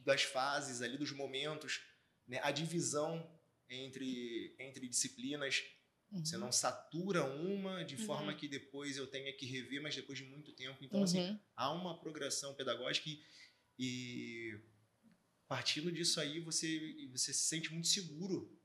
das 0.04 0.22
fases 0.22 0.80
ali, 0.80 0.96
dos 0.96 1.10
momentos, 1.10 1.82
né? 2.28 2.38
a 2.42 2.52
divisão 2.52 3.28
entre, 3.68 4.54
entre 4.60 4.88
disciplinas. 4.88 5.64
Uhum. 6.12 6.24
Você 6.24 6.36
não 6.36 6.52
satura 6.52 7.24
uma 7.24 7.84
de 7.84 7.96
uhum. 7.96 8.06
forma 8.06 8.34
que 8.34 8.46
depois 8.46 8.96
eu 8.96 9.06
tenha 9.06 9.32
que 9.32 9.46
rever, 9.46 9.82
mas 9.82 9.96
depois 9.96 10.18
de 10.18 10.24
muito 10.24 10.52
tempo. 10.52 10.78
Então, 10.84 11.02
assim, 11.02 11.18
uhum. 11.18 11.30
assim, 11.30 11.40
há 11.56 11.72
uma 11.72 11.98
progressão 11.98 12.54
pedagógica 12.54 13.08
e, 13.08 13.20
e 13.78 14.60
partindo 15.48 15.90
disso 15.90 16.20
aí 16.20 16.38
você, 16.38 17.08
você 17.10 17.32
se 17.32 17.46
sente 17.46 17.72
muito 17.72 17.88
seguro 17.88 18.56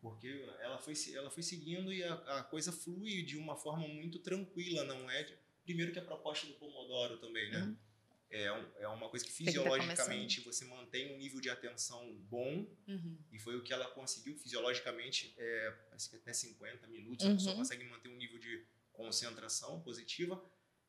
porque 0.00 0.28
ela 0.60 0.78
foi, 0.78 0.94
ela 1.14 1.30
foi 1.30 1.42
seguindo 1.42 1.92
e 1.92 2.02
a, 2.02 2.14
a 2.38 2.42
coisa 2.42 2.72
flui 2.72 3.22
de 3.22 3.36
uma 3.36 3.56
forma 3.56 3.86
muito 3.86 4.18
tranquila, 4.18 4.84
não 4.84 5.10
é? 5.10 5.24
Primeiro 5.62 5.92
que 5.92 5.98
a 5.98 6.04
proposta 6.04 6.46
do 6.46 6.54
Pomodoro 6.54 7.18
também, 7.18 7.50
né? 7.50 7.60
Uhum. 7.60 7.76
É, 8.30 8.52
um, 8.52 8.66
é 8.78 8.88
uma 8.88 9.08
coisa 9.08 9.24
que 9.24 9.32
fisiologicamente 9.32 10.40
você 10.40 10.64
mantém 10.64 11.12
um 11.12 11.18
nível 11.18 11.40
de 11.40 11.50
atenção 11.50 12.14
bom 12.28 12.64
uhum. 12.86 13.18
e 13.32 13.40
foi 13.40 13.56
o 13.56 13.62
que 13.62 13.72
ela 13.72 13.90
conseguiu 13.90 14.36
fisiologicamente, 14.36 15.34
é, 15.36 15.74
que 16.08 16.16
até 16.16 16.32
50 16.32 16.86
minutos 16.86 17.26
uhum. 17.26 17.32
a 17.32 17.34
pessoa 17.34 17.56
consegue 17.56 17.84
manter 17.84 18.08
um 18.08 18.16
nível 18.16 18.38
de 18.38 18.64
concentração 18.92 19.80
positiva. 19.80 20.42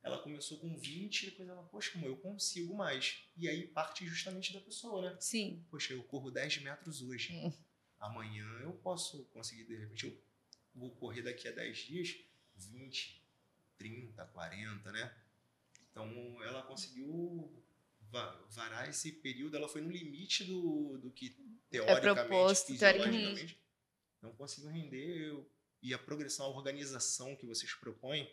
Ela 0.03 0.19
começou 0.19 0.59
com 0.59 0.77
20 0.77 1.23
e 1.23 1.25
depois 1.31 1.49
ela, 1.49 1.63
poxa, 1.63 1.99
eu 2.03 2.15
consigo 2.17 2.75
mais. 2.75 3.23
E 3.35 3.47
aí 3.47 3.67
parte 3.67 4.05
justamente 4.05 4.53
da 4.53 4.61
pessoa, 4.61 5.01
né? 5.01 5.17
Sim. 5.19 5.65
Poxa, 5.69 5.93
eu 5.93 6.03
corro 6.03 6.31
10 6.31 6.61
metros 6.61 7.01
hoje. 7.01 7.33
Uhum 7.33 7.53
amanhã 8.01 8.45
eu 8.61 8.73
posso 8.73 9.23
conseguir, 9.25 9.63
de 9.63 9.77
repente, 9.77 10.07
eu 10.07 10.21
vou 10.75 10.91
correr 10.95 11.21
daqui 11.21 11.47
a 11.47 11.51
10 11.51 11.77
dias 11.77 12.17
20, 12.55 13.23
30, 13.77 14.25
40, 14.25 14.91
né? 14.91 15.15
Então 15.89 16.43
ela 16.43 16.63
conseguiu 16.63 17.63
varar 18.49 18.89
esse 18.89 19.11
período, 19.11 19.55
ela 19.55 19.69
foi 19.69 19.81
no 19.81 19.89
limite 19.89 20.43
do, 20.43 20.97
do 20.97 21.11
que 21.11 21.29
teoricamente, 21.69 22.07
é 22.07 22.13
proposto, 22.13 22.67
fisiologicamente, 22.67 23.61
não 24.21 24.33
conseguiu 24.33 24.69
render. 24.69 25.45
E 25.81 25.93
a 25.93 25.99
progressão, 25.99 26.45
a 26.45 26.49
organização 26.49 27.35
que 27.35 27.45
vocês 27.45 27.73
propõem, 27.73 28.31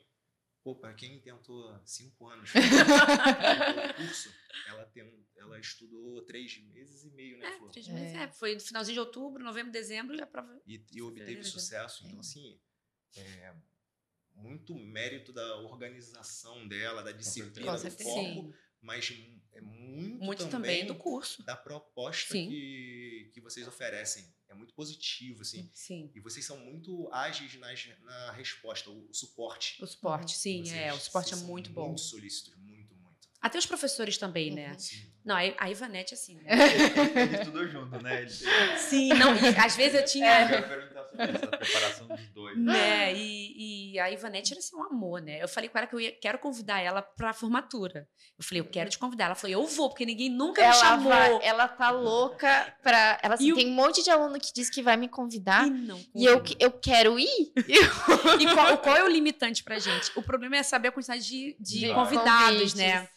Pô, 0.69 0.75
para 0.75 0.93
quem 0.93 1.19
tentou 1.19 1.81
cinco 1.83 2.27
anos 2.27 2.51
o 2.53 3.95
curso, 3.97 4.31
ela, 4.67 4.85
tem, 4.85 5.27
ela 5.39 5.59
estudou 5.59 6.21
três 6.27 6.59
meses 6.59 7.05
e 7.05 7.11
meio, 7.13 7.39
né, 7.39 7.47
é, 7.47 7.57
Flor? 7.57 7.71
Três 7.71 7.89
meses, 7.89 8.15
é. 8.15 8.25
é. 8.25 8.29
Foi 8.33 8.53
no 8.53 8.61
finalzinho 8.61 8.97
de 8.97 9.01
outubro, 9.01 9.43
novembro, 9.43 9.73
dezembro 9.73 10.15
e 10.15 10.21
a 10.21 10.27
prova. 10.27 10.61
E, 10.67 10.85
e 10.93 11.01
obteve 11.01 11.43
sucesso. 11.43 12.07
Então, 12.07 12.21
assim, 12.21 12.61
é, 13.17 13.55
muito 14.35 14.75
mérito 14.75 15.33
da 15.33 15.57
organização 15.57 16.69
dela, 16.69 17.03
da 17.03 17.13
disciplina, 17.13 17.73
do 17.73 17.91
foco, 17.91 18.03
Sim. 18.03 18.55
mas 18.83 19.11
é 19.59 19.61
muito, 19.61 20.25
muito 20.25 20.49
também, 20.49 20.81
também, 20.81 20.87
do 20.87 20.95
curso. 20.95 21.43
Da 21.43 21.57
proposta 21.57 22.33
que, 22.33 23.31
que 23.35 23.41
vocês 23.41 23.67
oferecem 23.67 24.25
é 24.49 24.55
muito 24.55 24.73
positivo, 24.73 25.43
assim. 25.43 25.69
Sim. 25.75 26.11
E 26.15 26.21
vocês 26.21 26.47
são 26.47 26.57
muito 26.59 27.09
ágeis 27.13 27.55
nas, 27.59 27.89
na 28.03 28.33
resposta, 28.33 28.89
o, 28.89 29.09
o 29.11 29.15
suporte. 29.15 29.83
O 29.83 29.87
suporte, 29.87 30.37
sim, 30.37 30.65
vocês, 30.65 30.77
é. 30.77 30.93
O 30.93 30.99
suporte 30.99 31.35
é 31.35 31.37
muito 31.37 31.71
bom. 31.71 31.89
Muito 31.89 32.01
solícitos, 32.01 32.55
muito, 32.57 32.95
muito. 32.95 33.29
Até 33.41 33.59
os 33.59 33.67
professores 33.67 34.17
também, 34.17 34.55
né? 34.55 34.73
Uhum. 34.73 34.79
Sim. 34.79 35.13
Não, 35.25 35.37
a 35.37 35.71
Ivanete, 35.71 36.15
assim, 36.15 36.37
né? 36.37 36.45
Estudou 37.41 37.67
junto, 37.69 38.01
né? 38.01 38.23
Ele... 38.23 38.31
Sim, 38.79 39.09
não, 39.11 39.33
às 39.63 39.77
vezes 39.77 40.01
eu 40.01 40.05
tinha. 40.05 40.27
É. 40.27 40.89
Eu 40.98 40.98
sobre 41.11 41.37
essa 41.37 41.47
preparação 41.47 42.07
dos 42.07 42.29
dois. 42.29 42.59
Né? 42.59 43.15
E, 43.15 43.93
e 43.93 43.99
a 43.99 44.11
Ivanete 44.11 44.53
era 44.53 44.61
assim, 44.61 44.77
um 44.77 44.83
amor, 44.83 45.21
né? 45.21 45.43
Eu 45.43 45.49
falei 45.49 45.69
com 45.69 45.79
ela 45.79 45.87
que 45.87 45.95
eu 45.95 46.01
ia, 46.01 46.13
quero 46.13 46.39
convidar 46.39 46.81
ela 46.81 47.03
pra 47.03 47.33
formatura. 47.33 48.09
Eu 48.39 48.45
falei, 48.45 48.61
eu 48.61 48.67
quero 48.67 48.91
te 48.91 48.99
convidar. 48.99 49.27
Ela 49.27 49.35
falou, 49.35 49.53
eu 49.53 49.67
vou, 49.67 49.89
porque 49.89 50.07
ninguém 50.07 50.31
nunca 50.31 50.63
ela 50.63 50.73
me 50.73 50.81
chamou. 50.81 51.09
Vai, 51.11 51.39
ela 51.43 51.69
tá 51.69 51.91
louca 51.91 52.75
pra. 52.83 53.19
Ela 53.23 53.35
assim, 53.35 53.55
tem 53.55 53.69
um 53.69 53.75
monte 53.75 54.03
de 54.03 54.11
aluno 54.11 54.39
que 54.39 54.53
diz 54.53 54.71
que 54.71 54.83
vai 54.83 54.97
me 54.97 55.09
convidar. 55.09 55.67
E, 55.67 55.71
não, 55.71 56.01
e 56.15 56.25
eu, 56.25 56.43
eu 56.59 56.73
quero 56.73 57.19
ir. 57.19 57.53
e 58.41 58.55
qual, 58.55 58.79
qual, 58.79 58.97
é 58.97 59.05
o 59.05 59.09
limitante 59.09 59.65
pra 59.65 59.79
gente? 59.79 60.11
O 60.17 60.23
problema 60.23 60.57
é 60.57 60.63
saber 60.63 60.89
a 60.89 60.93
quantidade 60.93 61.27
de, 61.27 61.57
de, 61.59 61.81
de 61.81 61.95
convidados, 61.95 62.75
né? 62.75 62.93
convites. 62.93 63.03
né? 63.03 63.09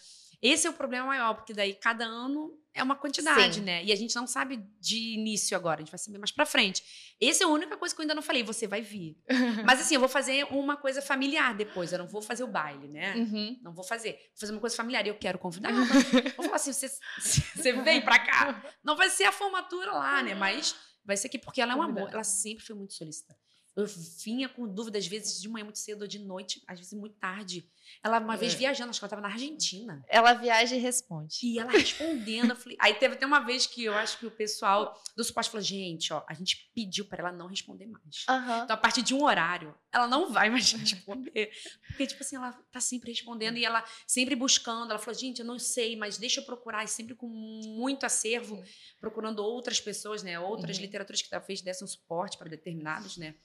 Esse 0.42 0.66
é 0.66 0.70
o 0.70 0.74
problema 0.74 1.06
maior, 1.06 1.36
porque 1.36 1.54
daí 1.54 1.74
cada 1.74 2.04
ano 2.04 2.58
é 2.74 2.82
uma 2.82 2.96
quantidade, 2.96 3.56
Sim. 3.56 3.62
né? 3.62 3.84
E 3.84 3.92
a 3.92 3.96
gente 3.96 4.16
não 4.16 4.26
sabe 4.26 4.58
de 4.80 5.14
início 5.14 5.56
agora, 5.56 5.82
a 5.82 5.84
gente 5.84 5.92
vai 5.92 6.00
saber 6.00 6.18
mais 6.18 6.32
pra 6.32 6.46
frente. 6.46 6.84
Essa 7.22 7.44
é 7.44 7.46
a 7.46 7.50
única 7.50 7.78
coisa 7.78 7.94
que 7.94 8.00
eu 8.00 8.04
ainda 8.04 8.16
não 8.16 8.22
falei, 8.22 8.44
você 8.44 8.66
vai 8.66 8.82
vir. 8.82 9.18
Mas 9.66 9.82
assim, 9.82 9.96
eu 9.96 10.00
vou 10.00 10.10
fazer 10.10 10.46
uma 10.46 10.78
coisa 10.78 11.02
familiar 11.02 11.54
depois, 11.54 11.92
eu 11.92 12.00
não 12.00 12.08
vou 12.08 12.22
fazer 12.22 12.44
o 12.44 12.48
baile, 12.48 12.88
né? 12.88 13.16
Uhum. 13.16 13.60
Não 13.62 13.74
vou 13.74 13.84
fazer. 13.84 14.14
Vou 14.14 14.40
fazer 14.40 14.52
uma 14.54 14.62
coisa 14.62 14.76
familiar 14.76 15.06
e 15.06 15.10
eu 15.10 15.18
quero 15.18 15.38
convidar. 15.38 15.72
vou 16.36 16.46
falar 16.46 16.56
assim, 16.56 16.74
você, 16.74 16.90
você 17.20 17.74
vem 17.74 18.02
pra 18.02 18.20
cá. 18.20 18.64
Não 18.84 18.96
vai 18.96 19.10
ser 19.10 19.26
a 19.26 19.32
formatura 19.32 19.92
lá, 19.92 20.24
né? 20.24 20.34
Mas 20.34 20.76
vai 21.06 21.18
ser 21.18 21.28
aqui, 21.28 21.38
porque 21.38 21.62
ela 21.62 21.74
é 21.74 21.76
um 21.76 21.82
amor, 21.82 22.10
ela 22.12 22.24
sempre 22.24 22.64
foi 22.64 22.76
muito 22.76 22.94
solícita. 22.94 23.36
Eu 23.76 23.86
vinha 24.24 24.50
com 24.50 24.68
dúvida, 24.68 24.98
às 24.98 25.08
vezes 25.08 25.42
de 25.42 25.48
manhã 25.48 25.64
muito 25.64 25.80
cedo 25.80 26.02
ou 26.02 26.08
de 26.08 26.20
noite, 26.20 26.62
às 26.68 26.78
vezes 26.80 26.94
muito 26.94 27.16
tarde. 27.16 27.70
Ela, 28.04 28.20
uma 28.20 28.36
vez 28.38 28.54
É. 28.54 28.58
viajando, 28.58 28.90
acho 28.90 29.00
que 29.00 29.06
ela 29.06 29.08
estava 29.10 29.22
na 29.22 29.34
Argentina. 29.34 30.04
Ela 30.08 30.34
viaja 30.34 30.76
e 30.76 30.80
responde. 30.80 31.38
E 31.44 31.60
ela 31.60 31.72
respondendo, 31.72 32.50
eu 32.52 32.56
falei. 32.56 32.78
Aí 32.80 32.94
teve 32.96 33.16
até 33.16 33.26
uma 33.26 33.40
vez 33.40 33.66
que 33.68 33.84
eu 33.84 33.94
acho 33.94 34.18
que 34.18 34.26
o 34.26 34.32
pessoal 34.32 35.00
do 35.16 35.24
suporte 35.24 35.50
falou: 35.50 35.64
gente, 35.64 36.12
ó, 36.14 36.24
a 36.28 36.34
gente 36.34 36.72
pediu 36.74 37.06
para 37.06 37.20
ela 37.28 37.32
não 37.32 37.48
responder 37.48 37.86
mais. 37.88 38.26
Aham. 38.30 38.64
Então, 38.64 38.74
a 38.76 38.78
partir 38.78 39.02
de 39.02 39.14
um 39.14 39.24
horário, 39.24 39.76
ela 39.92 40.08
não 40.08 40.32
vai 40.32 40.50
mais 40.50 40.72
responder. 40.74 41.52
Porque, 41.88 42.08
tipo 42.08 42.22
assim, 42.24 42.36
ela 42.36 42.52
tá 42.72 42.80
sempre 42.80 43.12
respondendo 43.12 43.58
e 43.58 43.66
ela 43.66 43.84
sempre 44.08 44.36
buscando. 44.36 44.90
Ela 44.92 45.00
falou, 45.00 45.20
gente, 45.20 45.40
eu 45.40 45.46
não 45.46 45.60
sei, 45.60 45.96
mas 45.96 46.18
deixa 46.18 46.40
eu 46.42 46.46
procurar. 46.46 46.84
E 46.84 46.88
sempre 46.88 47.14
com 47.16 47.28
muito 47.28 48.06
acervo, 48.06 48.64
procurando 49.00 49.40
outras 49.44 49.80
pessoas, 49.80 50.24
né? 50.24 50.40
Outras 50.40 50.78
Uhum. 50.78 50.84
literaturas 50.84 51.22
que 51.22 51.30
talvez 51.30 51.62
dessem 51.62 51.88
suporte 51.88 52.38
para 52.38 52.50
determinados, 52.50 53.18
né? 53.18 53.36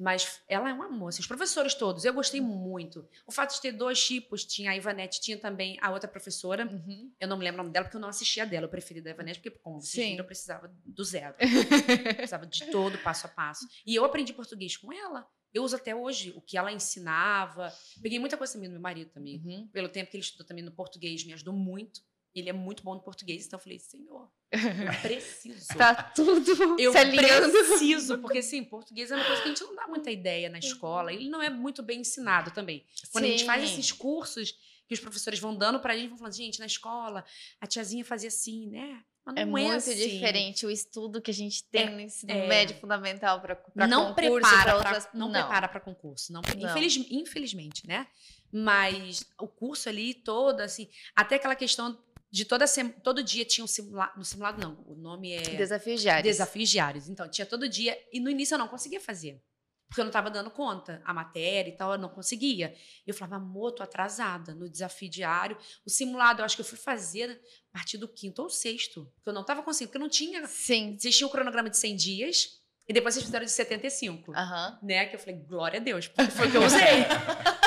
Mas 0.00 0.40
ela 0.48 0.70
é 0.70 0.72
uma 0.72 0.88
moça. 0.88 1.20
Os 1.20 1.26
professores 1.26 1.74
todos, 1.74 2.06
eu 2.06 2.14
gostei 2.14 2.40
muito. 2.40 3.06
O 3.26 3.30
fato 3.30 3.54
de 3.54 3.60
ter 3.60 3.72
dois 3.72 4.02
tipos, 4.02 4.46
tinha 4.46 4.70
a 4.70 4.76
Ivanete, 4.76 5.20
tinha 5.20 5.36
também 5.36 5.76
a 5.82 5.90
outra 5.90 6.08
professora. 6.08 6.66
Uhum. 6.66 7.12
Eu 7.20 7.28
não 7.28 7.36
me 7.36 7.44
lembro 7.44 7.60
o 7.60 7.62
nome 7.62 7.72
dela, 7.72 7.84
porque 7.84 7.98
eu 7.98 8.00
não 8.00 8.08
assistia 8.08 8.46
dela. 8.46 8.64
Eu 8.64 8.70
preferi 8.70 9.02
da 9.02 9.10
Ivanete, 9.10 9.40
porque, 9.40 9.58
como 9.58 9.78
vocês 9.78 9.92
Sim. 9.92 10.10
viram, 10.12 10.24
eu 10.24 10.26
precisava 10.26 10.72
do 10.86 11.04
zero. 11.04 11.34
precisava 12.16 12.46
de 12.46 12.70
todo, 12.70 12.96
passo 12.98 13.26
a 13.26 13.28
passo. 13.28 13.68
E 13.86 13.94
eu 13.94 14.02
aprendi 14.02 14.32
português 14.32 14.74
com 14.74 14.90
ela. 14.90 15.28
Eu 15.52 15.64
uso 15.64 15.76
até 15.76 15.94
hoje 15.94 16.32
o 16.34 16.40
que 16.40 16.56
ela 16.56 16.72
ensinava. 16.72 17.70
Peguei 18.00 18.18
muita 18.18 18.38
coisa 18.38 18.54
também 18.54 18.68
do 18.68 18.72
meu 18.72 18.80
marido 18.80 19.10
também. 19.10 19.42
Uhum. 19.44 19.68
Pelo 19.68 19.88
tempo 19.88 20.10
que 20.10 20.16
ele 20.16 20.24
estudou 20.24 20.46
também 20.46 20.64
no 20.64 20.72
português, 20.72 21.24
me 21.26 21.34
ajudou 21.34 21.52
muito. 21.52 22.00
Ele 22.34 22.48
é 22.48 22.52
muito 22.52 22.82
bom 22.84 22.94
no 22.94 23.00
português, 23.00 23.46
então 23.46 23.58
eu 23.58 23.62
falei, 23.62 23.78
senhor, 23.78 24.30
eu 24.52 24.58
preciso. 25.02 25.66
Tá 25.76 25.94
tudo 25.94 26.40
Eu 26.78 26.92
preciso, 26.92 28.18
porque 28.18 28.38
assim, 28.38 28.62
português 28.64 29.10
é 29.10 29.16
uma 29.16 29.24
coisa 29.24 29.42
que 29.42 29.48
a 29.48 29.50
gente 29.52 29.64
não 29.64 29.74
dá 29.74 29.86
muita 29.88 30.10
ideia 30.10 30.48
na 30.48 30.58
escola. 30.58 31.12
Ele 31.12 31.28
não 31.28 31.42
é 31.42 31.50
muito 31.50 31.82
bem 31.82 32.00
ensinado 32.00 32.50
também. 32.52 32.84
Quando 33.12 33.24
a 33.24 33.28
gente 33.28 33.44
faz 33.44 33.68
Sim. 33.68 33.74
esses 33.74 33.92
cursos 33.92 34.54
que 34.86 34.94
os 34.94 35.00
professores 35.00 35.38
vão 35.38 35.54
dando 35.56 35.80
pra 35.80 35.96
gente, 35.96 36.08
vão 36.08 36.18
falando, 36.18 36.34
gente, 36.34 36.58
na 36.60 36.66
escola, 36.66 37.24
a 37.60 37.66
tiazinha 37.66 38.04
fazia 38.04 38.28
assim, 38.28 38.68
né? 38.68 39.02
É 39.36 39.44
não 39.44 39.52
muito 39.52 39.72
assim. 39.74 39.94
diferente 39.94 40.66
o 40.66 40.70
estudo 40.70 41.20
que 41.20 41.30
a 41.30 41.34
gente 41.34 41.62
tem 41.64 41.82
É, 41.86 41.90
no 41.90 42.00
ensino 42.00 42.32
é. 42.32 42.48
médio 42.48 42.74
fundamental 42.76 43.40
para 43.40 43.54
não 43.86 44.14
concurso, 44.14 44.14
prepara 44.40 44.50
pra 44.50 44.62
pra, 44.64 44.76
outras... 44.76 45.08
não, 45.14 45.30
prepara 45.30 45.68
para 45.68 45.78
concurso 45.78 46.32
não, 46.32 46.40
Não. 46.58 46.70
Infeliz- 46.70 46.96
infelizmente 47.10 47.86
né 47.86 48.08
mas 48.50 49.24
o 49.38 49.46
curso 49.46 49.88
ali 49.88 50.14
todo 50.14 50.60
assim 50.62 50.88
até 51.14 51.36
aquela 51.36 51.54
questão 51.54 51.96
de 52.30 52.44
toda 52.44 52.64
todo 53.02 53.22
dia 53.22 53.44
tinha 53.44 53.64
um 53.64 53.68
simulado 53.68 54.16
no 54.16 54.24
simulado 54.24 54.60
não 54.60 54.84
o 54.86 54.94
nome 54.94 55.32
é 55.32 55.42
Desafios 55.56 56.00
diários. 56.00 56.24
desafios 56.24 56.68
diários 56.68 57.08
então 57.08 57.28
tinha 57.28 57.44
todo 57.46 57.68
dia 57.68 57.98
e 58.12 58.20
no 58.20 58.30
início 58.30 58.54
eu 58.54 58.58
não 58.58 58.68
conseguia 58.68 59.00
fazer 59.00 59.42
porque 59.88 60.00
eu 60.00 60.04
não 60.04 60.10
estava 60.10 60.30
dando 60.30 60.48
conta 60.52 61.02
a 61.04 61.12
matéria 61.12 61.70
e 61.70 61.76
tal 61.76 61.92
eu 61.92 61.98
não 61.98 62.08
conseguia 62.08 62.76
eu 63.04 63.12
falava 63.12 63.36
amor 63.36 63.72
tô 63.72 63.82
atrasada 63.82 64.54
no 64.54 64.68
desafio 64.70 65.10
diário 65.10 65.58
o 65.84 65.90
simulado 65.90 66.40
eu 66.40 66.44
acho 66.44 66.54
que 66.54 66.62
eu 66.62 66.66
fui 66.66 66.78
fazer 66.78 67.40
a 67.72 67.78
partir 67.78 67.98
do 67.98 68.06
quinto 68.06 68.40
ou 68.42 68.48
sexto 68.48 69.10
porque 69.16 69.28
eu 69.30 69.34
não 69.34 69.40
estava 69.42 69.62
conseguindo 69.62 69.88
porque 69.90 69.98
eu 69.98 70.02
não 70.02 70.08
tinha 70.08 70.46
Sim. 70.46 70.96
tinham 70.96 71.28
o 71.28 71.32
cronograma 71.32 71.68
de 71.68 71.76
100 71.78 71.96
dias 71.96 72.59
e 72.90 72.92
depois 72.92 73.14
vocês 73.14 73.24
fizeram 73.24 73.44
de 73.44 73.52
75 73.52 74.32
Aham. 74.34 74.78
né? 74.82 75.06
Que 75.06 75.14
eu 75.14 75.20
falei, 75.20 75.36
glória 75.36 75.78
a 75.78 75.82
Deus, 75.82 76.08
porque 76.08 76.28
foi 76.32 76.48
o 76.48 76.50
que 76.50 76.56
eu 76.56 76.62
usei. 76.66 77.04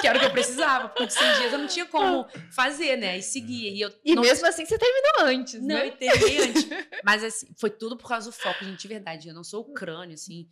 que 0.02 0.06
era 0.08 0.18
o 0.18 0.20
que 0.20 0.28
eu 0.28 0.32
precisava, 0.32 0.90
porque 0.90 1.06
de 1.08 1.14
100 1.14 1.34
dias 1.36 1.54
eu 1.54 1.60
não 1.60 1.68
tinha 1.68 1.86
como 1.86 2.28
fazer, 2.54 2.98
né? 2.98 3.18
E 3.18 3.24
seguir. 3.24 3.74
E, 3.74 3.80
eu 3.82 3.94
E 4.04 4.14
não, 4.16 4.22
mesmo 4.22 4.46
assim 4.46 4.66
você 4.66 4.78
terminou 4.78 5.34
antes, 5.34 5.62
não, 5.62 5.68
né? 5.76 5.88
e 5.88 5.92
terminei 5.92 6.40
antes. 6.50 6.68
Mas 7.04 7.24
assim, 7.24 7.48
foi 7.58 7.70
tudo 7.70 7.96
por 7.96 8.08
causa 8.10 8.30
do 8.30 8.34
foco, 8.36 8.64
gente, 8.66 8.82
de 8.82 8.88
verdade. 8.90 9.30
Eu 9.30 9.34
não 9.34 9.44
sou 9.46 9.62
o 9.62 9.74
crânio, 9.74 10.14
assim. 10.16 10.48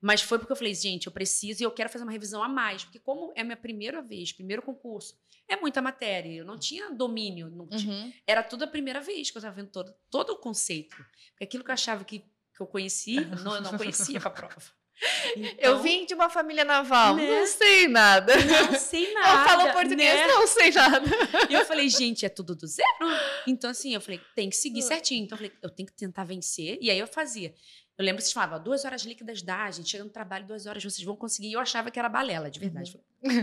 Mas 0.00 0.20
foi 0.20 0.38
porque 0.38 0.52
eu 0.52 0.56
falei, 0.56 0.74
gente, 0.74 1.06
eu 1.06 1.12
preciso 1.12 1.62
e 1.62 1.64
eu 1.64 1.70
quero 1.70 1.88
fazer 1.88 2.04
uma 2.04 2.12
revisão 2.12 2.42
a 2.42 2.48
mais. 2.48 2.84
Porque 2.84 2.98
como 2.98 3.32
é 3.34 3.40
a 3.40 3.44
minha 3.44 3.56
primeira 3.56 4.02
vez, 4.02 4.30
primeiro 4.32 4.60
concurso, 4.60 5.16
é 5.48 5.56
muita 5.56 5.80
matéria. 5.80 6.30
Eu 6.34 6.44
não 6.44 6.58
tinha 6.58 6.90
domínio, 6.90 7.48
não 7.48 7.66
tinha- 7.68 7.92
Uhum. 7.94 8.12
era 8.26 8.42
tudo 8.42 8.64
a 8.64 8.66
primeira 8.66 9.00
vez 9.00 9.30
que 9.30 9.36
eu 9.36 9.40
estava 9.40 9.54
vendo 9.54 9.70
todo, 9.70 9.94
todo 10.10 10.30
o 10.30 10.36
conceito. 10.36 10.96
Porque 11.30 11.44
aquilo 11.44 11.64
que 11.64 11.70
eu 11.70 11.74
achava 11.74 12.04
que, 12.04 12.22
que 12.56 12.62
eu 12.62 12.66
conhecia, 12.66 13.20
não, 13.44 13.56
eu 13.56 13.60
não 13.60 13.76
conhecia 13.76 14.18
a 14.18 14.30
prova. 14.30 14.56
Eu 15.36 15.42
Então, 15.72 15.82
vim 15.82 16.06
de 16.06 16.14
uma 16.14 16.30
família 16.30 16.64
naval, 16.64 17.16
Né? 17.16 17.26
não 17.40 17.46
sei 17.46 17.86
nada. 17.86 18.32
Não 18.34 18.78
sei 18.78 19.12
nada. 19.12 19.28
eu 19.44 19.48
falo 19.58 19.72
português, 19.74 20.14
né? 20.14 20.26
não 20.26 20.46
sei 20.46 20.70
nada. 20.70 21.06
E 21.50 21.52
eu 21.52 21.66
falei, 21.66 21.86
gente, 21.90 22.24
é 22.24 22.30
tudo 22.30 22.56
do 22.56 22.66
zero. 22.66 22.88
Então, 23.46 23.68
assim, 23.68 23.92
eu 23.92 24.00
falei, 24.00 24.22
tem 24.34 24.48
que 24.48 24.56
seguir 24.56 24.80
certinho. 24.80 25.24
Então, 25.24 25.36
eu 25.36 25.38
falei, 25.38 25.52
eu 25.62 25.68
tenho 25.68 25.86
que 25.86 25.92
tentar 25.94 26.24
vencer. 26.24 26.78
E 26.80 26.90
aí 26.90 26.98
eu 26.98 27.06
fazia. 27.06 27.54
Eu 27.98 28.04
lembro 28.04 28.18
que 28.18 28.24
vocês 28.24 28.32
falavam, 28.34 28.62
duas 28.62 28.84
horas 28.84 29.02
líquidas 29.02 29.40
dá, 29.40 29.70
gente, 29.70 29.88
chega 29.88 30.04
no 30.04 30.10
trabalho, 30.10 30.46
duas 30.46 30.66
horas 30.66 30.82
vocês 30.84 31.02
vão 31.04 31.16
conseguir. 31.16 31.48
E 31.48 31.52
eu 31.54 31.60
achava 31.60 31.90
que 31.90 31.98
era 31.98 32.08
balela, 32.08 32.50
de 32.50 32.60
verdade. 32.60 32.92
Falei, 32.92 33.42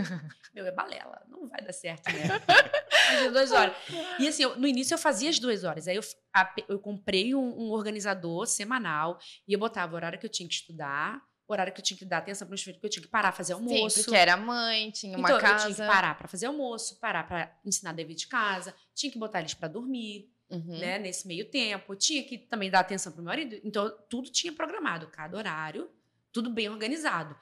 Meu, 0.54 0.64
é 0.66 0.70
balela, 0.70 1.22
não 1.28 1.48
vai 1.48 1.60
dar 1.60 1.72
certo, 1.72 2.06
né? 2.12 2.22
Mas 3.24 3.32
duas 3.32 3.50
horas. 3.50 3.74
E 4.20 4.28
assim, 4.28 4.44
eu- 4.44 4.56
no 4.56 4.66
início 4.66 4.94
eu 4.94 4.98
fazia 4.98 5.28
as 5.28 5.38
duas 5.38 5.64
horas. 5.64 5.88
Aí 5.88 5.96
eu, 5.96 6.02
a- 6.32 6.54
eu 6.68 6.78
comprei 6.78 7.34
um, 7.34 7.40
um 7.64 7.70
organizador 7.72 8.46
semanal 8.46 9.18
e 9.46 9.52
eu 9.52 9.58
botava 9.58 9.92
o 9.92 9.96
horário 9.96 10.18
que 10.18 10.26
eu 10.26 10.30
tinha 10.30 10.48
que 10.48 10.54
estudar, 10.54 11.20
o 11.46 11.52
horário 11.52 11.72
que 11.72 11.80
eu 11.80 11.84
tinha 11.84 11.98
que 11.98 12.04
dar 12.04 12.18
atenção 12.18 12.46
para 12.46 12.52
meus 12.52 12.62
filhos, 12.62 12.76
porque 12.78 12.86
eu 12.86 12.90
tinha 12.90 13.02
que 13.02 13.10
parar, 13.10 13.32
fazer 13.32 13.54
Sim, 13.54 13.60
almoço. 13.60 14.02
porque 14.02 14.16
era 14.16 14.36
mãe, 14.36 14.90
tinha 14.92 15.18
uma 15.18 15.28
então, 15.28 15.38
casa. 15.40 15.68
eu 15.68 15.74
tinha 15.74 15.86
que 15.86 15.92
parar 15.92 16.16
para 16.16 16.26
fazer 16.28 16.46
almoço, 16.46 16.98
parar 17.00 17.26
para 17.26 17.54
ensinar 17.64 17.92
dever 17.92 18.14
de 18.14 18.26
casa, 18.28 18.74
tinha 18.94 19.12
que 19.12 19.18
botar 19.18 19.40
eles 19.40 19.52
para 19.52 19.68
dormir, 19.68 20.30
Uhum. 20.54 20.78
né, 20.78 20.98
nesse 20.98 21.26
meio 21.26 21.44
tempo, 21.50 21.96
tinha 21.96 22.22
que 22.22 22.38
também 22.38 22.70
dar 22.70 22.80
atenção 22.80 23.12
pro 23.12 23.22
meu 23.22 23.30
marido, 23.30 23.60
então 23.64 23.92
tudo 24.08 24.30
tinha 24.30 24.52
programado, 24.52 25.08
cada 25.08 25.36
horário, 25.36 25.90
tudo 26.32 26.48
bem 26.50 26.68
organizado. 26.68 27.36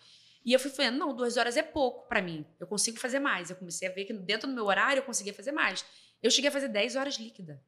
E 0.45 0.53
eu 0.53 0.59
fui 0.59 0.71
falando, 0.71 0.99
não, 0.99 1.15
duas 1.15 1.37
horas 1.37 1.57
é 1.57 1.63
pouco 1.63 2.09
para 2.09 2.21
mim, 2.21 2.45
eu 2.59 2.67
consigo 2.67 2.99
fazer 2.99 3.19
mais. 3.21 3.51
Eu 3.51 3.57
comecei 3.57 3.87
a 3.89 3.93
ver 3.93 4.05
que 4.05 4.13
dentro 4.13 4.49
do 4.49 4.55
meu 4.55 4.65
horário 4.65 5.01
eu 5.01 5.05
conseguia 5.05 5.33
fazer 5.33 5.53
mais. 5.53 5.85
Eu 6.23 6.31
cheguei 6.31 6.49
a 6.49 6.53
fazer 6.53 6.69
10 6.69 6.97
horas 6.97 7.17
líquida, 7.17 7.63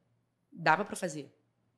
dava 0.51 0.83
para 0.83 0.95
fazer. 0.95 1.31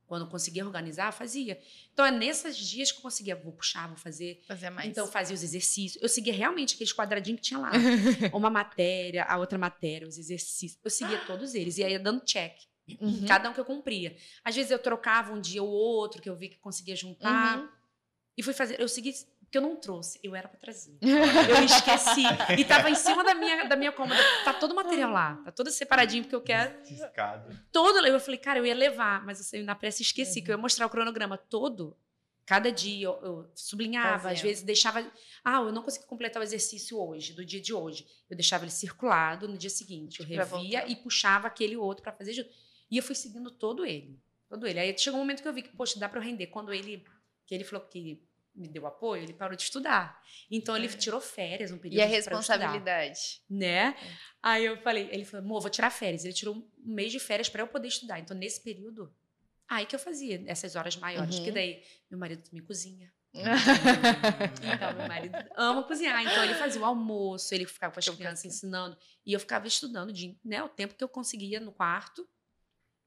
Quando 0.08 0.22
eu 0.22 0.32
conseguia 0.32 0.66
organizar, 0.66 1.12
fazia. 1.12 1.60
Então 1.92 2.06
é 2.06 2.12
nesses 2.12 2.56
dias 2.56 2.94
que 2.94 3.00
eu 3.00 3.02
conseguia, 3.02 3.36
vou 3.36 3.52
puxar, 3.52 3.88
vou 3.90 3.98
fazer 3.98 4.42
Fazer 4.48 4.70
mais. 4.70 4.88
então, 4.88 5.06
fazia 5.06 5.36
os 5.36 5.44
exercícios. 5.44 6.02
Eu 6.02 6.08
seguia 6.08 6.34
realmente 6.34 6.76
aqueles 6.76 6.94
quadradinhos 6.94 7.42
que 7.42 7.48
tinha 7.48 7.60
lá. 7.60 7.72
Uma 8.34 8.50
matéria, 8.50 9.26
a 9.26 9.38
outra 9.38 9.58
matéria, 9.58 10.08
os 10.08 10.18
exercícios. 10.18 10.80
Eu 10.82 10.90
seguia 10.90 11.20
todos 11.26 11.54
eles. 11.54 11.78
E 11.78 11.84
aí 11.84 11.92
ia 11.92 12.00
dando 12.00 12.24
check. 12.24 12.56
Uhum. 13.02 13.26
Cada 13.28 13.50
um 13.50 13.54
que 13.54 13.60
eu 13.60 13.66
cumpria. 13.66 14.16
Às 14.44 14.56
vezes 14.56 14.72
eu 14.72 14.80
trocava 14.80 15.34
um 15.34 15.42
dia 15.42 15.62
ou 15.62 15.70
outro, 15.70 16.22
que 16.22 16.30
eu 16.30 16.36
vi 16.36 16.50
que 16.50 16.58
conseguia 16.58 16.96
juntar. 16.96 17.60
Uhum. 17.60 17.70
E 18.38 18.44
fui 18.44 18.54
fazer. 18.54 18.80
Eu 18.80 18.88
segui. 18.88 19.14
Porque 19.42 19.58
eu 19.58 19.62
não 19.62 19.78
trouxe, 19.78 20.20
eu 20.22 20.36
era 20.36 20.46
pra 20.46 20.60
trazer. 20.60 20.98
Eu 21.02 21.64
esqueci. 21.64 22.24
E 22.60 22.66
tava 22.66 22.90
em 22.90 22.96
cima 22.96 23.24
da 23.24 23.34
minha, 23.34 23.64
da 23.64 23.78
minha 23.78 23.94
cômoda. 23.94 24.20
Tá 24.44 24.54
todo 24.54 24.74
o 24.74 24.76
material 24.76 25.10
lá. 25.10 25.38
Tá 25.46 25.52
todo 25.54 25.72
separadinho, 25.72 26.24
porque 26.24 26.36
eu 26.36 26.42
quero 26.42 26.86
Ciscado. 26.86 27.58
todo. 27.72 28.06
Eu 28.06 28.20
falei, 28.20 28.38
cara, 28.38 28.60
eu 28.60 28.66
ia 28.66 28.76
levar, 28.76 29.26
mas 29.26 29.54
eu 29.54 29.64
na 29.64 29.74
pressa 29.74 30.02
esqueci 30.02 30.42
que 30.42 30.52
eu 30.52 30.56
ia 30.56 30.58
mostrar 30.58 30.86
o 30.86 30.90
cronograma 30.90 31.38
todo. 31.38 31.96
Cada 32.48 32.72
dia 32.72 33.06
eu, 33.08 33.20
eu 33.22 33.52
sublinhava, 33.54 34.16
às 34.16 34.22
Fazendo. 34.40 34.44
vezes 34.44 34.64
deixava. 34.64 35.06
Ah, 35.44 35.58
eu 35.58 35.72
não 35.74 35.84
consegui 35.84 36.06
completar 36.08 36.42
o 36.42 36.44
exercício 36.46 36.98
hoje, 36.98 37.34
do 37.34 37.44
dia 37.46 37.60
de 37.60 37.74
hoje. 37.74 38.08
Eu 38.30 38.38
deixava 38.38 38.64
ele 38.64 38.72
circulado 38.72 39.50
no 39.50 39.58
dia 39.58 39.70
seguinte. 39.70 40.22
Eu 40.22 40.26
Pra 40.26 40.46
revia 40.46 40.88
e 40.88 40.96
puxava 40.96 41.46
aquele 41.48 41.76
outro 41.76 42.02
para 42.02 42.14
fazer 42.14 42.32
junto. 42.32 42.50
E 42.90 42.96
eu 42.96 43.04
fui 43.04 43.16
seguindo 43.16 43.52
todo 43.52 43.86
ele. 43.86 44.18
Todo 44.50 44.66
ele. 44.66 44.80
Aí 44.80 44.98
chegou 44.98 45.20
um 45.20 45.24
momento 45.24 45.42
que 45.42 45.48
eu 45.48 45.52
vi 45.54 45.62
que, 45.62 45.76
poxa, 45.76 46.00
dá 46.00 46.08
para 46.08 46.20
eu 46.20 46.24
render. 46.24 46.48
Quando 46.48 46.74
ele. 46.74 47.04
Que 47.46 47.54
ele 47.54 47.66
falou 47.66 47.86
que 47.86 48.24
me 48.56 48.70
deu 48.70 48.88
apoio, 48.88 49.24
ele 49.24 49.34
parou 49.34 49.56
de 49.56 49.64
estudar. 49.64 50.20
Então 50.50 50.76
ele 50.76 50.88
tirou 50.88 51.20
férias 51.22 51.70
um 51.72 51.78
período 51.78 52.00
E 52.00 52.02
a 52.02 52.06
responsabilidade. 52.06 53.42
né? 53.50 53.96
Aí 54.42 54.66
eu 54.66 54.78
falei, 54.82 55.10
ele 55.12 55.26
falou, 55.26 55.46
amor, 55.46 55.62
vou 55.62 55.70
tirar 55.70 55.90
férias. 55.92 56.24
Ele 56.24 56.34
tirou 56.34 56.56
um 56.56 56.68
mês 56.78 57.12
de 57.12 57.20
férias 57.20 57.50
para 57.50 57.62
eu 57.62 57.68
poder 57.68 57.90
estudar. 57.90 58.20
Então, 58.20 58.36
nesse 58.36 58.64
período, 58.64 59.14
aí 59.70 59.86
que 59.86 59.96
eu 59.96 60.00
fazia 60.00 60.44
essas 60.48 60.76
horas 60.76 60.96
maiores, 60.98 61.36
Uhum. 61.36 61.42
porque 61.42 61.52
daí 61.52 61.84
meu 62.10 62.20
marido 62.20 62.44
me 62.52 62.62
cozinha. 62.62 63.12
Então, 63.38 64.94
meu 64.98 65.08
marido 65.08 65.36
ama 65.56 65.84
cozinhar. 65.84 66.22
Então, 66.24 66.44
ele 66.44 66.56
fazia 66.56 66.82
o 66.82 66.86
almoço, 66.86 67.54
ele 67.54 67.66
ficava 67.66 67.94
com 67.94 68.00
as 68.00 68.10
crianças 68.10 68.46
ensinando. 68.46 68.98
E 69.26 69.34
eu 69.34 69.40
ficava 69.40 69.68
estudando 69.68 70.12
de, 70.12 70.38
né, 70.44 70.64
o 70.64 70.70
tempo 70.70 70.96
que 70.96 71.04
eu 71.04 71.10
conseguia 71.10 71.60
no 71.60 71.72
quarto. 71.72 72.28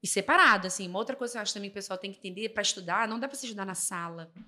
E 0.03 0.07
separado, 0.07 0.67
assim. 0.67 0.87
Uma 0.87 0.99
outra 0.99 1.15
coisa 1.15 1.33
que 1.33 1.37
eu 1.37 1.41
acho 1.41 1.53
também 1.53 1.69
que 1.69 1.73
o 1.73 1.75
pessoal 1.75 1.97
tem 1.99 2.11
que 2.11 2.17
entender, 2.19 2.49
para 2.49 2.61
estudar, 2.61 3.07
não 3.07 3.19
dá 3.19 3.27
para 3.27 3.37
você 3.37 3.45
estudar 3.45 3.65
na 3.65 3.75
sala. 3.75 4.31
Não 4.35 4.43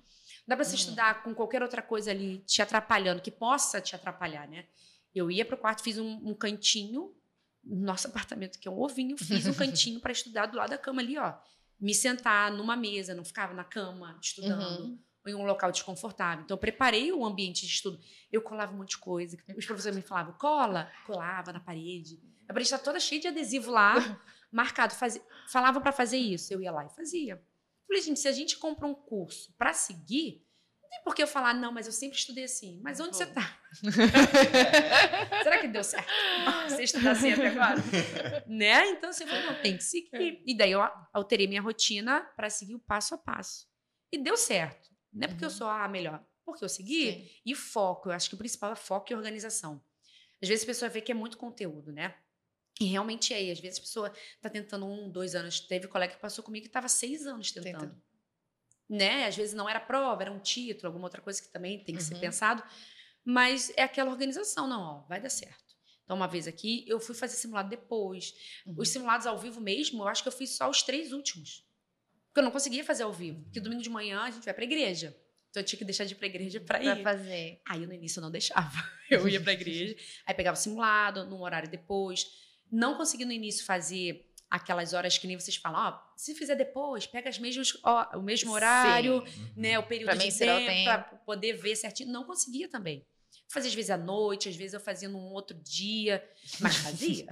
dá 0.48 0.56
para 0.56 0.64
você 0.64 0.70
Uhum. 0.72 0.78
estudar 0.78 1.22
com 1.22 1.34
qualquer 1.34 1.62
outra 1.62 1.82
coisa 1.82 2.10
ali 2.10 2.38
te 2.40 2.60
atrapalhando, 2.62 3.20
que 3.22 3.30
possa 3.30 3.80
te 3.80 3.94
atrapalhar, 3.94 4.48
né? 4.48 4.66
Eu 5.14 5.30
ia 5.30 5.44
pro 5.44 5.56
quarto, 5.56 5.82
fiz 5.82 5.96
um, 5.98 6.20
um 6.28 6.34
cantinho, 6.34 7.14
no 7.62 7.84
nosso 7.84 8.08
apartamento, 8.08 8.58
que 8.58 8.66
é 8.66 8.70
um 8.70 8.80
ovinho, 8.80 9.16
fiz 9.16 9.46
um 9.46 9.54
cantinho 9.54 10.00
para 10.00 10.12
estudar 10.12 10.46
do 10.46 10.56
lado 10.56 10.70
da 10.70 10.78
cama 10.78 11.00
ali, 11.02 11.16
ó. 11.18 11.34
Me 11.84 11.94
sentar 11.94 12.50
numa 12.50 12.76
mesa, 12.76 13.14
não 13.14 13.24
ficava 13.24 13.52
na 13.52 13.64
cama 13.64 14.18
estudando 14.22 14.84
Uhum. 14.84 14.98
ou 15.26 15.30
em 15.30 15.34
um 15.34 15.44
local 15.44 15.70
desconfortável. 15.70 16.44
Então, 16.44 16.54
eu 16.56 16.60
preparei 16.60 17.12
o 17.12 17.24
ambiente 17.24 17.66
de 17.66 17.72
estudo. 17.72 17.98
Eu 18.32 18.40
colava 18.42 18.72
um 18.72 18.78
monte 18.78 18.90
de 18.90 18.98
coisa. 18.98 19.36
Os 19.56 19.66
professores 19.66 19.96
me 19.96 20.02
falavam, 20.02 20.32
cola, 20.34 20.90
colava 21.06 21.52
na 21.52 21.60
parede. 21.60 22.20
A 22.48 22.52
parede 22.52 22.64
estava 22.66 22.82
toda 22.82 23.00
cheia 23.00 23.20
de 23.20 23.28
adesivo 23.28 23.70
lá, 23.70 23.94
marcado. 24.52 24.94
Fazia, 24.94 25.22
falavam 25.48 25.82
para 25.82 25.92
fazer 25.92 26.18
isso. 26.18 26.52
Eu 26.52 26.60
ia 26.60 26.70
lá 26.72 26.84
e 26.84 26.90
fazia. 26.90 27.42
Falei, 27.86 28.02
gente, 28.02 28.20
se 28.20 28.28
a 28.28 28.32
gente 28.32 28.56
compra 28.58 28.86
um 28.86 28.94
curso 28.94 29.52
para 29.58 29.72
seguir, 29.72 30.43
tem 30.94 31.02
por 31.02 31.14
que 31.14 31.22
eu 31.22 31.26
falar, 31.26 31.54
não, 31.54 31.72
mas 31.72 31.86
eu 31.86 31.92
sempre 31.92 32.16
estudei 32.16 32.44
assim. 32.44 32.80
Mas 32.82 33.00
onde 33.00 33.16
você 33.16 33.26
tá? 33.26 33.58
Será 35.42 35.58
que 35.58 35.68
deu 35.68 35.82
certo? 35.82 36.08
Você 36.68 36.84
estudar 36.84 37.12
assim 37.12 37.32
até 37.32 37.48
agora? 37.48 37.82
né? 38.46 38.86
Então, 38.90 39.12
você 39.12 39.26
falou, 39.26 39.44
não, 39.44 39.62
tem 39.62 39.76
que 39.76 39.84
seguir. 39.84 40.42
E 40.46 40.56
daí 40.56 40.72
eu 40.72 40.80
alterei 41.12 41.46
minha 41.46 41.60
rotina 41.60 42.20
para 42.36 42.48
seguir 42.48 42.74
o 42.74 42.80
passo 42.80 43.14
a 43.14 43.18
passo. 43.18 43.66
E 44.12 44.18
deu 44.18 44.36
certo. 44.36 44.90
Não 45.12 45.24
é 45.24 45.28
porque 45.28 45.44
uhum. 45.44 45.50
eu 45.50 45.56
sou 45.56 45.68
a 45.68 45.88
melhor, 45.88 46.24
porque 46.44 46.64
eu 46.64 46.68
segui. 46.68 47.12
Sim. 47.12 47.30
E 47.46 47.54
foco. 47.54 48.08
Eu 48.08 48.12
acho 48.12 48.28
que 48.28 48.34
o 48.34 48.38
principal 48.38 48.72
é 48.72 48.76
foco 48.76 49.12
e 49.12 49.16
organização. 49.16 49.82
Às 50.40 50.48
vezes 50.48 50.64
a 50.64 50.66
pessoa 50.66 50.88
vê 50.88 51.00
que 51.00 51.10
é 51.10 51.14
muito 51.14 51.36
conteúdo, 51.36 51.92
né? 51.92 52.14
E 52.80 52.86
realmente 52.86 53.32
é. 53.32 53.50
Às 53.50 53.60
vezes 53.60 53.78
a 53.78 53.82
pessoa 53.82 54.12
está 54.36 54.48
tentando 54.48 54.86
um, 54.86 55.10
dois 55.10 55.34
anos. 55.34 55.60
Teve 55.60 55.88
colega 55.88 56.14
que 56.14 56.20
passou 56.20 56.44
comigo 56.44 56.64
que 56.64 56.68
estava 56.68 56.88
seis 56.88 57.26
anos 57.26 57.50
tentando. 57.52 57.80
Tenta. 57.80 58.13
Né? 58.88 59.26
Às 59.26 59.36
vezes 59.36 59.54
não 59.54 59.68
era 59.68 59.80
prova, 59.80 60.22
era 60.22 60.32
um 60.32 60.38
título, 60.38 60.88
alguma 60.88 61.06
outra 61.06 61.22
coisa 61.22 61.42
que 61.42 61.50
também 61.50 61.82
tem 61.82 61.94
que 61.94 62.02
uhum. 62.02 62.08
ser 62.08 62.18
pensado. 62.18 62.62
Mas 63.24 63.72
é 63.76 63.82
aquela 63.82 64.10
organização, 64.10 64.68
não, 64.68 64.82
ó, 64.82 65.00
vai 65.08 65.20
dar 65.20 65.30
certo. 65.30 65.64
Então, 66.04 66.16
uma 66.16 66.28
vez 66.28 66.46
aqui, 66.46 66.84
eu 66.86 67.00
fui 67.00 67.14
fazer 67.14 67.36
simulado 67.36 67.70
depois. 67.70 68.34
Uhum. 68.66 68.74
Os 68.78 68.90
simulados 68.90 69.26
ao 69.26 69.38
vivo 69.38 69.60
mesmo, 69.60 70.02
eu 70.02 70.08
acho 70.08 70.22
que 70.22 70.28
eu 70.28 70.32
fiz 70.32 70.56
só 70.56 70.68
os 70.68 70.82
três 70.82 71.12
últimos. 71.12 71.66
Porque 72.26 72.40
eu 72.40 72.44
não 72.44 72.50
conseguia 72.50 72.84
fazer 72.84 73.04
ao 73.04 73.12
vivo. 73.12 73.42
Porque 73.44 73.60
domingo 73.60 73.82
de 73.82 73.88
manhã 73.88 74.20
a 74.20 74.30
gente 74.30 74.44
vai 74.44 74.52
pra 74.52 74.64
igreja. 74.64 75.16
Então 75.48 75.62
eu 75.62 75.64
tinha 75.64 75.78
que 75.78 75.84
deixar 75.84 76.04
de 76.04 76.12
ir 76.12 76.16
pra 76.16 76.26
igreja 76.26 76.60
pra 76.60 76.82
ir. 76.82 77.00
Pra 77.00 77.12
fazer. 77.12 77.62
Aí 77.66 77.86
no 77.86 77.92
início 77.92 78.18
eu 78.18 78.22
não 78.22 78.30
deixava. 78.30 78.76
Eu 79.08 79.28
ia 79.28 79.40
pra 79.40 79.52
igreja, 79.52 79.94
aí 80.26 80.34
pegava 80.34 80.56
o 80.56 80.60
simulado, 80.60 81.26
num 81.26 81.42
horário 81.42 81.70
depois. 81.70 82.26
Não 82.72 82.96
consegui 82.96 83.26
no 83.26 83.32
início 83.32 83.64
fazer 83.64 84.33
aquelas 84.54 84.92
horas 84.92 85.18
que 85.18 85.26
nem 85.26 85.38
vocês 85.38 85.56
falam, 85.56 85.80
ó, 85.80 86.00
se 86.16 86.34
fizer 86.34 86.54
depois, 86.54 87.06
pega 87.06 87.28
as 87.28 87.38
mesmas, 87.38 87.76
ó, 87.82 88.18
o 88.18 88.22
mesmo 88.22 88.52
horário, 88.52 89.24
Sim. 89.26 89.52
né, 89.56 89.78
o 89.78 89.82
período 89.82 90.16
pra 90.16 90.24
de 90.24 90.38
tempo, 90.38 90.66
tempo. 90.66 90.84
para 90.84 90.98
poder 91.24 91.54
ver 91.54 91.74
certinho. 91.76 92.10
Não 92.12 92.24
conseguia 92.24 92.68
também. 92.68 93.04
Fazia 93.48 93.68
às 93.68 93.74
vezes 93.74 93.90
à 93.90 93.96
noite, 93.96 94.48
às 94.48 94.56
vezes 94.56 94.74
eu 94.74 94.80
fazia 94.80 95.08
num 95.08 95.32
outro 95.32 95.56
dia, 95.56 96.24
mas 96.60 96.76
fazia. 96.76 97.26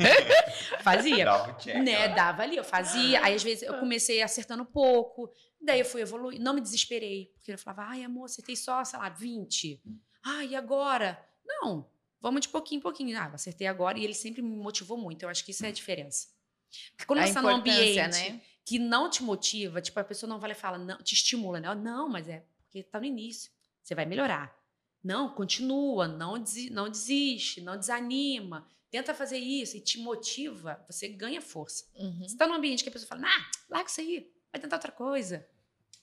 fazia. 0.80 1.24
Dava, 1.24 1.52
check, 1.54 1.76
né? 1.76 2.08
Dava 2.08 2.42
ali, 2.42 2.56
eu 2.56 2.64
fazia. 2.64 3.22
Aí 3.24 3.34
às 3.34 3.42
vezes 3.42 3.62
eu 3.62 3.78
comecei 3.78 4.22
acertando 4.22 4.64
pouco, 4.64 5.30
daí 5.60 5.80
eu 5.80 5.84
fui 5.84 6.02
evoluir, 6.02 6.40
não 6.40 6.54
me 6.54 6.60
desesperei, 6.60 7.32
porque 7.34 7.52
eu 7.52 7.58
falava, 7.58 7.90
ai 7.90 8.04
amor, 8.04 8.26
acertei 8.26 8.56
só, 8.56 8.84
sei 8.84 8.98
lá, 8.98 9.08
20. 9.08 9.82
Ai, 10.24 10.48
e 10.48 10.56
agora? 10.56 11.22
Não, 11.44 11.90
vamos 12.20 12.42
de 12.42 12.48
pouquinho 12.48 12.78
em 12.78 12.82
pouquinho. 12.82 13.18
Ah, 13.18 13.26
eu 13.28 13.34
acertei 13.34 13.66
agora 13.66 13.98
e 13.98 14.04
ele 14.04 14.14
sempre 14.14 14.40
me 14.40 14.56
motivou 14.56 14.96
muito, 14.96 15.24
eu 15.24 15.28
acho 15.28 15.44
que 15.44 15.50
isso 15.50 15.64
é 15.66 15.68
a 15.68 15.72
diferença. 15.72 16.33
Porque 16.92 17.06
quando 17.06 17.20
a 17.20 17.22
você 17.22 17.28
está 17.28 17.42
num 17.42 17.48
ambiente 17.48 17.96
né? 17.96 18.40
que 18.64 18.78
não 18.78 19.10
te 19.10 19.22
motiva, 19.22 19.80
tipo, 19.80 19.98
a 20.00 20.04
pessoa 20.04 20.28
não 20.28 20.38
vai 20.38 20.52
e 20.52 20.54
fala, 20.54 20.78
não, 20.78 20.98
te 20.98 21.14
estimula, 21.14 21.60
né? 21.60 21.74
Não, 21.74 22.08
mas 22.08 22.28
é 22.28 22.44
porque 22.74 22.80
está 22.80 22.98
no 22.98 23.06
início, 23.06 23.52
você 23.82 23.94
vai 23.94 24.04
melhorar. 24.04 24.52
Não, 25.02 25.32
continua, 25.32 26.08
não, 26.08 26.38
des, 26.38 26.70
não 26.70 26.88
desiste, 26.88 27.60
não 27.60 27.78
desanima. 27.78 28.66
Tenta 28.90 29.14
fazer 29.14 29.38
isso 29.38 29.76
e 29.76 29.80
te 29.80 29.98
motiva, 29.98 30.84
você 30.88 31.08
ganha 31.08 31.40
força. 31.40 31.84
Uhum. 31.94 32.18
Você 32.20 32.34
está 32.34 32.46
num 32.46 32.54
ambiente 32.54 32.82
que 32.82 32.88
a 32.88 32.92
pessoa 32.92 33.08
fala, 33.08 33.26
ah, 33.26 33.50
larga 33.68 33.88
isso 33.88 34.00
aí, 34.00 34.32
vai 34.50 34.60
tentar 34.60 34.76
outra 34.76 34.90
coisa. 34.90 35.46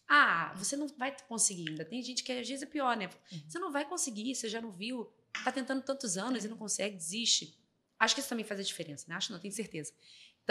Ah, 0.08 0.54
você 0.56 0.78
não 0.78 0.88
vai 0.88 1.16
conseguir 1.28 1.70
ainda. 1.70 1.84
Tem 1.84 2.02
gente 2.02 2.24
que 2.24 2.32
às 2.32 2.48
vezes 2.48 2.64
é 2.64 2.66
pior, 2.66 2.96
né? 2.96 3.10
Uhum. 3.32 3.44
Você 3.48 3.60
não 3.60 3.72
vai 3.72 3.86
conseguir, 3.86 4.36
você 4.36 4.48
já 4.48 4.62
não 4.62 4.72
viu, 4.72 5.12
tá 5.44 5.52
tentando 5.52 5.82
tantos 5.82 6.18
anos 6.18 6.46
e 6.46 6.48
não 6.48 6.58
consegue, 6.58 6.96
desiste. 6.96 7.58
Acho 8.00 8.16
que 8.16 8.22
isso 8.22 8.30
também 8.30 8.46
faz 8.46 8.60
a 8.60 8.64
diferença, 8.64 9.06
né? 9.08 9.16
Acho 9.16 9.32
não, 9.32 9.40
tenho 9.40 9.54
certeza. 9.54 9.94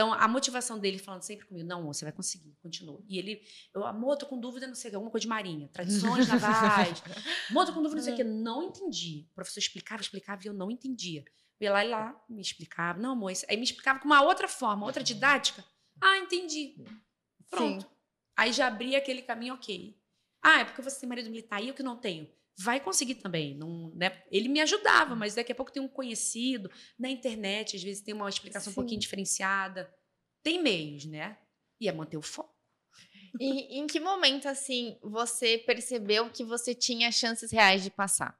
Então, 0.00 0.14
a 0.14 0.26
motivação 0.26 0.78
dele 0.78 0.96
falando 0.96 1.20
sempre 1.20 1.44
comigo, 1.44 1.68
não, 1.68 1.84
você 1.86 2.06
vai 2.06 2.12
conseguir, 2.12 2.56
continua. 2.62 3.04
E 3.06 3.18
ele, 3.18 3.46
eu, 3.74 3.84
amor, 3.84 4.16
tô 4.16 4.24
com 4.24 4.40
dúvida, 4.40 4.66
não 4.66 4.74
sei, 4.74 4.94
alguma 4.94 5.10
coisa 5.10 5.20
de 5.20 5.28
marinha, 5.28 5.68
tradições 5.68 6.24
navais. 6.26 7.02
amor, 7.50 7.66
tô 7.66 7.74
com 7.74 7.82
dúvida, 7.82 7.96
não 7.96 8.04
sei 8.04 8.14
o 8.14 8.16
quê. 8.16 8.24
Não 8.24 8.62
entendi. 8.62 9.26
O 9.30 9.34
professor 9.34 9.60
explicava, 9.60 10.00
explicava 10.00 10.40
e 10.42 10.46
eu 10.46 10.54
não 10.54 10.70
entendia. 10.70 11.22
Eu 11.60 11.66
ia 11.66 11.72
lá 11.72 11.84
e 11.84 11.88
lá, 11.88 12.24
me 12.30 12.40
explicava. 12.40 12.98
Não, 12.98 13.12
amor, 13.12 13.30
aí 13.46 13.56
me 13.58 13.62
explicava 13.62 13.98
com 13.98 14.06
uma 14.06 14.22
outra 14.22 14.48
forma, 14.48 14.86
outra 14.86 15.04
didática. 15.04 15.62
Ah, 16.00 16.16
entendi. 16.16 16.82
Pronto. 17.50 17.82
Sim. 17.82 17.88
Aí 18.38 18.54
já 18.54 18.68
abria 18.68 18.96
aquele 18.96 19.20
caminho, 19.20 19.52
ok. 19.52 20.00
Ah, 20.40 20.60
é 20.60 20.64
porque 20.64 20.80
você 20.80 20.98
tem 20.98 21.08
marido 21.10 21.28
militar 21.28 21.62
e 21.62 21.68
eu 21.68 21.74
que 21.74 21.82
não 21.82 21.98
tenho 21.98 22.26
vai 22.58 22.80
conseguir 22.80 23.16
também. 23.16 23.54
Não, 23.54 23.90
né? 23.94 24.22
Ele 24.30 24.48
me 24.48 24.60
ajudava, 24.60 25.14
mas 25.14 25.34
daqui 25.34 25.52
a 25.52 25.54
pouco 25.54 25.72
tem 25.72 25.82
um 25.82 25.88
conhecido 25.88 26.70
na 26.98 27.08
internet, 27.08 27.76
às 27.76 27.82
vezes 27.82 28.02
tem 28.02 28.14
uma 28.14 28.28
explicação 28.28 28.72
Sim. 28.72 28.78
um 28.78 28.82
pouquinho 28.82 29.00
diferenciada. 29.00 29.92
Tem 30.42 30.62
meios, 30.62 31.04
né? 31.04 31.38
E 31.80 31.88
é 31.88 31.92
manter 31.92 32.16
o 32.16 32.22
foco. 32.22 32.54
E 33.38 33.78
em 33.78 33.86
que 33.86 34.00
momento, 34.00 34.48
assim, 34.48 34.98
você 35.02 35.58
percebeu 35.58 36.30
que 36.30 36.44
você 36.44 36.74
tinha 36.74 37.12
chances 37.12 37.52
reais 37.52 37.82
de 37.82 37.90
passar? 37.90 38.38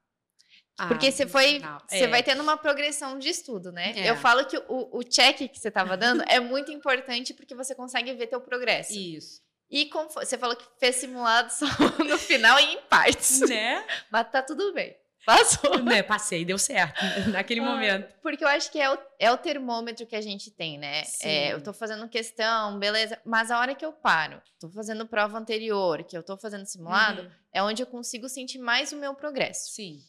Ah, 0.77 0.87
Porque 0.87 1.11
você 1.11 1.27
foi. 1.27 1.59
Você 1.87 2.05
é. 2.05 2.07
vai 2.07 2.23
tendo 2.23 2.41
uma 2.41 2.57
progressão 2.57 3.19
de 3.19 3.29
estudo, 3.29 3.71
né? 3.71 3.93
É. 3.95 4.09
Eu 4.09 4.15
falo 4.15 4.45
que 4.45 4.57
o, 4.57 4.97
o 4.97 5.03
check 5.03 5.47
que 5.47 5.59
você 5.59 5.67
estava 5.67 5.95
dando 5.95 6.23
é 6.27 6.39
muito 6.39 6.71
importante 6.71 7.33
porque 7.33 7.53
você 7.53 7.75
consegue 7.75 8.13
ver 8.13 8.27
teu 8.27 8.41
progresso. 8.41 8.97
Isso. 8.97 9.41
E 9.71 9.85
como 9.85 10.09
foi? 10.09 10.25
Você 10.25 10.37
falou 10.37 10.55
que 10.55 10.65
fez 10.77 10.97
simulado 10.97 11.49
só 11.49 11.65
no 12.03 12.17
final 12.17 12.59
e 12.59 12.73
em 12.73 12.81
partes. 12.81 13.39
Né? 13.39 13.83
Mas 14.11 14.29
tá 14.29 14.43
tudo 14.43 14.73
bem. 14.73 14.99
Passou. 15.25 15.77
Né, 15.83 16.01
passei, 16.01 16.43
deu 16.43 16.57
certo 16.57 16.99
naquele 17.31 17.59
ah, 17.59 17.65
momento. 17.65 18.13
Porque 18.23 18.43
eu 18.43 18.47
acho 18.47 18.71
que 18.71 18.79
é 18.79 18.91
o, 18.91 18.97
é 19.19 19.31
o 19.31 19.37
termômetro 19.37 20.05
que 20.05 20.15
a 20.15 20.21
gente 20.21 20.49
tem, 20.49 20.79
né? 20.79 21.03
É, 21.21 21.53
eu 21.53 21.61
tô 21.61 21.71
fazendo 21.71 22.09
questão, 22.09 22.79
beleza, 22.79 23.21
mas 23.23 23.51
a 23.51 23.59
hora 23.59 23.75
que 23.75 23.85
eu 23.85 23.93
paro, 23.93 24.41
tô 24.59 24.67
fazendo 24.71 25.07
prova 25.07 25.37
anterior, 25.37 26.03
que 26.03 26.17
eu 26.17 26.23
tô 26.23 26.35
fazendo 26.37 26.65
simulado, 26.65 27.21
uhum. 27.21 27.31
é 27.53 27.61
onde 27.61 27.83
eu 27.83 27.87
consigo 27.87 28.27
sentir 28.27 28.57
mais 28.57 28.91
o 28.91 28.97
meu 28.97 29.13
progresso. 29.13 29.71
Sim. 29.71 29.99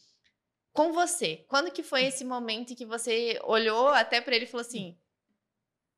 Com 0.73 0.91
você, 0.91 1.45
quando 1.47 1.69
que 1.69 1.83
foi 1.83 2.05
esse 2.05 2.25
momento 2.25 2.73
em 2.73 2.75
que 2.75 2.85
você 2.85 3.39
olhou 3.43 3.89
até 3.89 4.19
para 4.19 4.35
ele 4.35 4.45
e 4.45 4.47
falou 4.47 4.65
assim: 4.65 4.97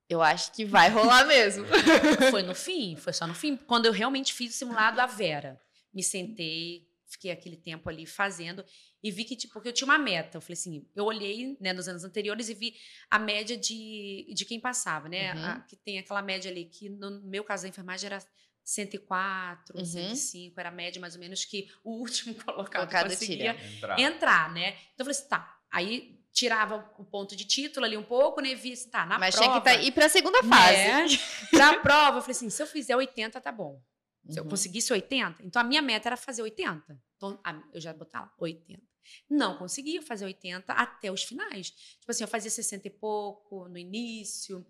eu 0.10 0.22
acho 0.22 0.52
que 0.52 0.66
vai 0.66 0.90
rolar 0.90 1.26
mesmo. 1.26 1.66
foi 2.30 2.44
no 2.44 2.56
fim, 2.56 2.96
foi 2.96 3.14
só 3.14 3.26
no 3.26 3.34
fim. 3.34 3.56
Quando 3.56 3.86
eu 3.86 3.92
realmente 3.92 4.34
fiz 4.34 4.54
o 4.54 4.58
simulado 4.58 5.00
a 5.02 5.06
Vera. 5.06 5.60
Me 5.94 6.04
sentei, 6.04 6.88
fiquei 7.08 7.32
aquele 7.32 7.56
tempo 7.56 7.90
ali 7.90 8.06
fazendo 8.06 8.64
e 9.02 9.12
vi 9.12 9.24
que, 9.24 9.36
tipo, 9.36 9.54
porque 9.54 9.70
eu 9.70 9.74
tinha 9.74 9.86
uma 9.86 9.98
meta. 9.98 10.38
Eu 10.38 10.42
falei 10.42 10.54
assim, 10.54 10.88
eu 10.96 11.06
olhei, 11.06 11.58
né, 11.60 11.74
nos 11.74 11.88
anos 11.88 12.04
anteriores 12.04 12.50
e 12.50 12.54
vi 12.54 12.76
a 13.10 13.18
média 13.18 13.58
de, 13.58 14.28
de 14.34 14.46
quem 14.46 14.60
passava, 14.60 15.08
né? 15.08 15.34
Uhum. 15.34 15.46
A, 15.46 15.60
que 15.62 15.76
tem 15.76 16.00
aquela 16.00 16.22
média 16.22 16.50
ali, 16.52 16.66
que 16.66 16.90
no 16.90 17.22
meu 17.22 17.44
caso 17.44 17.64
da 17.64 17.70
enfermagem 17.70 18.08
era 18.08 18.20
104, 18.64 19.78
uhum. 19.78 19.86
105, 19.86 20.60
era 20.60 20.70
a 20.70 20.72
média 20.72 21.00
mais 21.00 21.14
ou 21.14 21.20
menos 21.20 21.46
que 21.46 21.72
o 21.84 22.00
último 22.00 22.34
colocado, 22.44 22.82
colocado 22.82 23.10
conseguia 23.10 23.52
entrar. 23.52 24.00
entrar, 24.00 24.54
né? 24.54 24.72
Então 24.94 25.06
eu 25.06 25.06
falei 25.06 25.20
assim, 25.20 25.30
tá. 25.30 25.60
Aí 25.72 26.20
tirava 26.36 26.94
o 27.00 27.06
ponto 27.06 27.34
de 27.34 27.46
título 27.46 27.86
ali 27.86 27.96
um 27.96 28.04
pouco, 28.04 28.42
né? 28.42 28.54
Via 28.54 28.74
assim, 28.74 28.90
tá, 28.90 29.06
na 29.06 29.18
Mas 29.18 29.34
prova... 29.34 29.52
Mas 29.54 29.64
tinha 29.64 29.78
que 29.78 29.82
tá, 29.82 29.88
ir 29.88 29.92
para 29.94 30.06
a 30.06 30.10
segunda 30.10 30.44
fase. 30.44 30.78
Né? 30.78 31.08
pra 31.50 31.80
prova, 31.80 32.18
eu 32.18 32.22
falei 32.22 32.36
assim, 32.36 32.50
se 32.50 32.62
eu 32.62 32.68
fizer 32.68 32.96
80, 32.96 33.40
tá 33.40 33.52
bom. 33.54 33.82
Se 34.30 34.40
uhum. 34.40 34.46
eu 34.46 34.50
conseguisse 34.50 34.92
80, 34.92 35.44
então 35.44 35.62
a 35.62 35.66
minha 35.66 35.82
meta 35.82 36.10
era 36.10 36.18
fazer 36.18 36.42
80. 36.42 37.00
Então, 37.16 37.40
eu 37.74 37.80
já 37.80 37.94
botar 37.94 38.22
lá, 38.22 38.34
80. 38.38 38.84
Não 39.30 39.58
conseguia 39.58 40.02
fazer 40.02 40.26
80 40.26 40.74
até 40.74 41.10
os 41.10 41.24
finais. 41.24 41.70
Tipo 41.70 42.12
assim, 42.12 42.24
eu 42.24 42.28
fazia 42.28 42.52
60 42.52 42.88
e 42.88 42.92
pouco 42.92 43.70
no 43.70 43.78
início. 43.78 44.66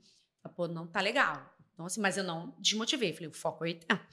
Pô, 0.55 0.67
não 0.67 0.85
tá 0.85 1.01
legal. 1.01 1.54
Então, 1.75 1.85
assim, 1.85 1.99
mas 1.99 2.15
eu 2.15 2.23
não 2.23 2.55
desmotivei. 2.57 3.11
Falei, 3.11 3.27
o 3.27 3.33
foco 3.33 3.65
é 3.65 3.67
80. 3.67 4.07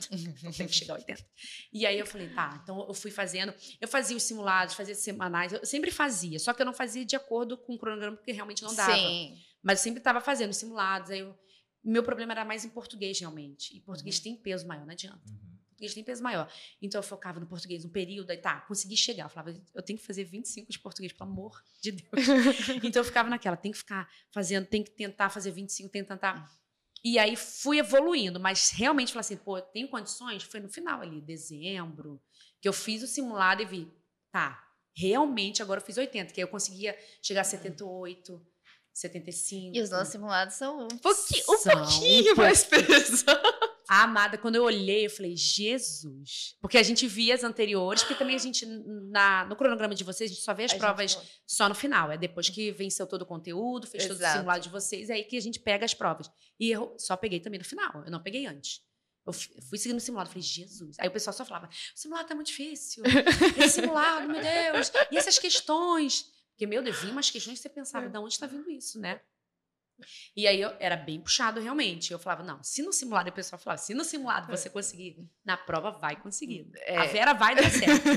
Tem 0.59 0.67
que 0.67 0.75
chegar 0.75 0.95
a 0.95 0.97
80. 0.97 1.25
E 1.73 1.87
aí 1.87 1.97
eu 1.97 2.05
falei, 2.05 2.29
tá. 2.29 2.61
Então 2.63 2.85
eu 2.87 2.93
fui 2.93 3.11
fazendo. 3.11 3.55
Eu 3.81 3.87
fazia 3.87 4.17
os 4.17 4.25
simulados, 4.25 4.75
fazia 4.75 4.97
semanais. 4.97 5.53
Eu 5.53 5.65
sempre 5.65 5.93
fazia. 5.93 6.41
Só 6.41 6.53
que 6.53 6.61
eu 6.61 6.67
não 6.67 6.75
fazia 6.75 7.05
de 7.05 7.15
acordo 7.15 7.57
com 7.57 7.75
o 7.75 7.79
cronograma, 7.79 8.17
porque 8.17 8.33
realmente 8.33 8.65
não 8.65 8.75
dava. 8.75 8.93
Sim. 8.93 9.39
Mas 9.63 9.79
eu 9.79 9.85
sempre 9.85 10.01
estava 10.01 10.21
fazendo 10.21 10.53
simulados. 10.53 11.13
Aí 11.13 11.21
eu, 11.21 11.39
meu 11.85 12.03
problema 12.03 12.33
era 12.33 12.45
mais 12.45 12.65
em 12.65 12.69
português, 12.69 13.21
realmente. 13.21 13.77
E 13.77 13.81
português 13.81 14.17
uhum. 14.19 14.25
tem 14.25 14.37
peso 14.37 14.67
maior, 14.67 14.85
não 14.85 14.93
adianta. 14.93 15.23
Uhum. 15.31 15.53
Português 15.69 15.95
tem 15.95 16.03
peso 16.03 16.23
maior. 16.23 16.53
Então 16.81 16.99
eu 16.99 17.03
focava 17.03 17.39
no 17.39 17.47
português 17.47 17.85
um 17.85 17.91
período, 17.91 18.31
aí 18.31 18.39
tá, 18.39 18.61
consegui 18.63 18.97
chegar. 18.97 19.25
Eu 19.25 19.29
falava, 19.29 19.57
eu 19.73 19.83
tenho 19.83 19.99
que 19.99 20.05
fazer 20.05 20.25
25 20.25 20.71
de 20.71 20.79
português, 20.81 21.13
pelo 21.13 21.31
amor 21.31 21.63
de 21.81 21.93
Deus. 21.93 22.11
então 22.83 23.01
eu 23.01 23.05
ficava 23.05 23.29
naquela, 23.29 23.57
tem 23.57 23.71
que 23.71 23.79
ficar 23.79 24.09
fazendo, 24.33 24.67
tem 24.67 24.83
que 24.83 24.91
tentar 24.91 25.31
fazer 25.31 25.51
25, 25.51 25.89
tem 25.91 26.03
que 26.03 26.09
tentar. 26.09 26.51
E 27.05 27.19
aí 27.19 27.35
fui 27.37 27.79
evoluindo, 27.79 28.39
mas 28.39 28.71
realmente 28.71 29.13
falei 29.13 29.21
assim, 29.21 29.37
pô, 29.37 29.61
tenho 29.61 29.89
condições? 29.89 30.43
Foi 30.45 30.61
no 30.61 30.69
final 30.69 31.01
ali, 31.01 31.21
dezembro, 31.21 32.23
que 32.61 32.69
eu 32.69 32.73
fiz 32.73 33.03
o 33.03 33.07
simulado 33.09 33.61
e 33.61 33.65
vi, 33.65 33.93
tá, 34.31 34.65
realmente 34.97 35.63
agora 35.63 35.81
eu 35.81 35.85
fiz 35.85 35.97
80, 35.97 36.33
que 36.33 36.41
aí 36.41 36.45
eu 36.45 36.51
conseguia 36.51 36.97
chegar 37.21 37.41
a 37.41 37.45
78, 37.45 38.41
75. 38.93 39.77
E 39.77 39.81
os 39.81 39.91
nossos 39.91 40.13
simulados 40.13 40.55
são 40.55 40.85
um 40.85 40.99
pouquinho, 40.99 41.45
um 41.49 41.63
pouquinho 41.63 42.37
mais 42.37 42.65
pesados. 42.65 43.25
A 43.93 44.05
amada, 44.05 44.39
quando 44.39 44.57
eu 44.57 44.65
olhei, 44.65 45.05
eu 45.05 45.11
falei, 45.11 45.37
Jesus. 45.37 46.57
Porque 46.63 46.79
a 46.79 46.83
gente 46.83 47.07
via 47.07 47.35
as 47.35 47.45
anteriores, 47.45 48.03
porque 48.03 48.15
também 48.15 48.35
a 48.35 48.39
gente, 48.39 48.65
na, 48.65 49.45
no 49.45 49.55
cronograma 49.55 49.95
de 49.95 50.03
vocês, 50.03 50.31
a 50.31 50.35
gente 50.35 50.43
só 50.43 50.55
vê 50.55 50.65
as 50.65 50.73
a 50.73 50.79
provas 50.79 51.19
só 51.47 51.69
no 51.69 51.75
final. 51.75 52.11
É 52.11 52.17
depois 52.17 52.49
que 52.49 52.73
venceu 52.73 53.07
todo 53.07 53.21
o 53.21 53.27
conteúdo, 53.27 53.87
fez 53.87 54.05
Exato. 54.05 54.19
todo 54.19 54.29
o 54.31 54.33
simulado 54.33 54.63
de 54.63 54.71
vocês, 54.71 55.11
é 55.11 55.13
aí 55.13 55.25
que 55.25 55.37
a 55.37 55.43
gente 55.43 55.61
pega 55.61 55.85
as 55.85 55.93
provas. 55.93 56.31
E 56.59 56.71
eu 56.71 56.97
só 56.99 57.19
peguei 57.19 57.39
também 57.39 57.59
no 57.59 57.67
final, 57.67 58.03
eu 58.07 58.11
não 58.11 58.23
peguei 58.23 58.47
antes. 58.47 58.81
Eu 59.27 59.33
fui 59.35 59.77
seguindo 59.77 59.99
o 59.99 60.01
simulado, 60.01 60.31
falei, 60.31 60.43
Jesus. 60.43 60.97
Aí 60.99 61.09
o 61.09 61.13
pessoal 61.13 61.35
só 61.35 61.45
falava, 61.45 61.67
o 61.67 61.71
simulado 61.95 62.27
tá 62.27 62.35
muito 62.35 62.47
difícil. 62.47 63.05
Esse 63.59 63.83
simulado, 63.83 64.27
meu 64.27 64.41
Deus. 64.41 64.91
E 65.11 65.19
essas 65.19 65.39
questões? 65.39 66.33
Porque, 66.53 66.67
meu 66.67 66.83
Deus, 66.83 66.99
vinha 66.99 67.13
umas 67.13 67.31
questões 67.31 67.59
que 67.59 67.63
você 67.63 67.69
pensava, 67.69 68.09
de 68.09 68.17
onde 68.17 68.33
está 68.33 68.47
vindo 68.47 68.71
isso, 68.71 68.99
né? 68.99 69.21
E 70.37 70.47
aí 70.47 70.61
eu, 70.61 70.75
era 70.79 70.97
bem 70.97 71.21
puxado 71.21 71.61
realmente. 71.61 72.13
Eu 72.13 72.19
falava, 72.19 72.43
não, 72.43 72.63
se 72.63 72.83
no 72.83 72.93
simulado, 72.93 73.31
o 73.31 73.33
pessoal 73.33 73.59
falava, 73.59 73.81
se 73.81 73.95
no 73.95 74.05
simulado 74.05 74.49
você 74.49 74.69
conseguir, 74.71 75.17
na 75.45 75.57
prova 75.57 75.91
vai 75.91 76.17
conseguir. 76.17 76.71
É. 76.77 76.97
A 76.99 77.07
Vera 77.07 77.33
vai 77.33 77.55
dar 77.55 77.71
certo. 77.71 78.09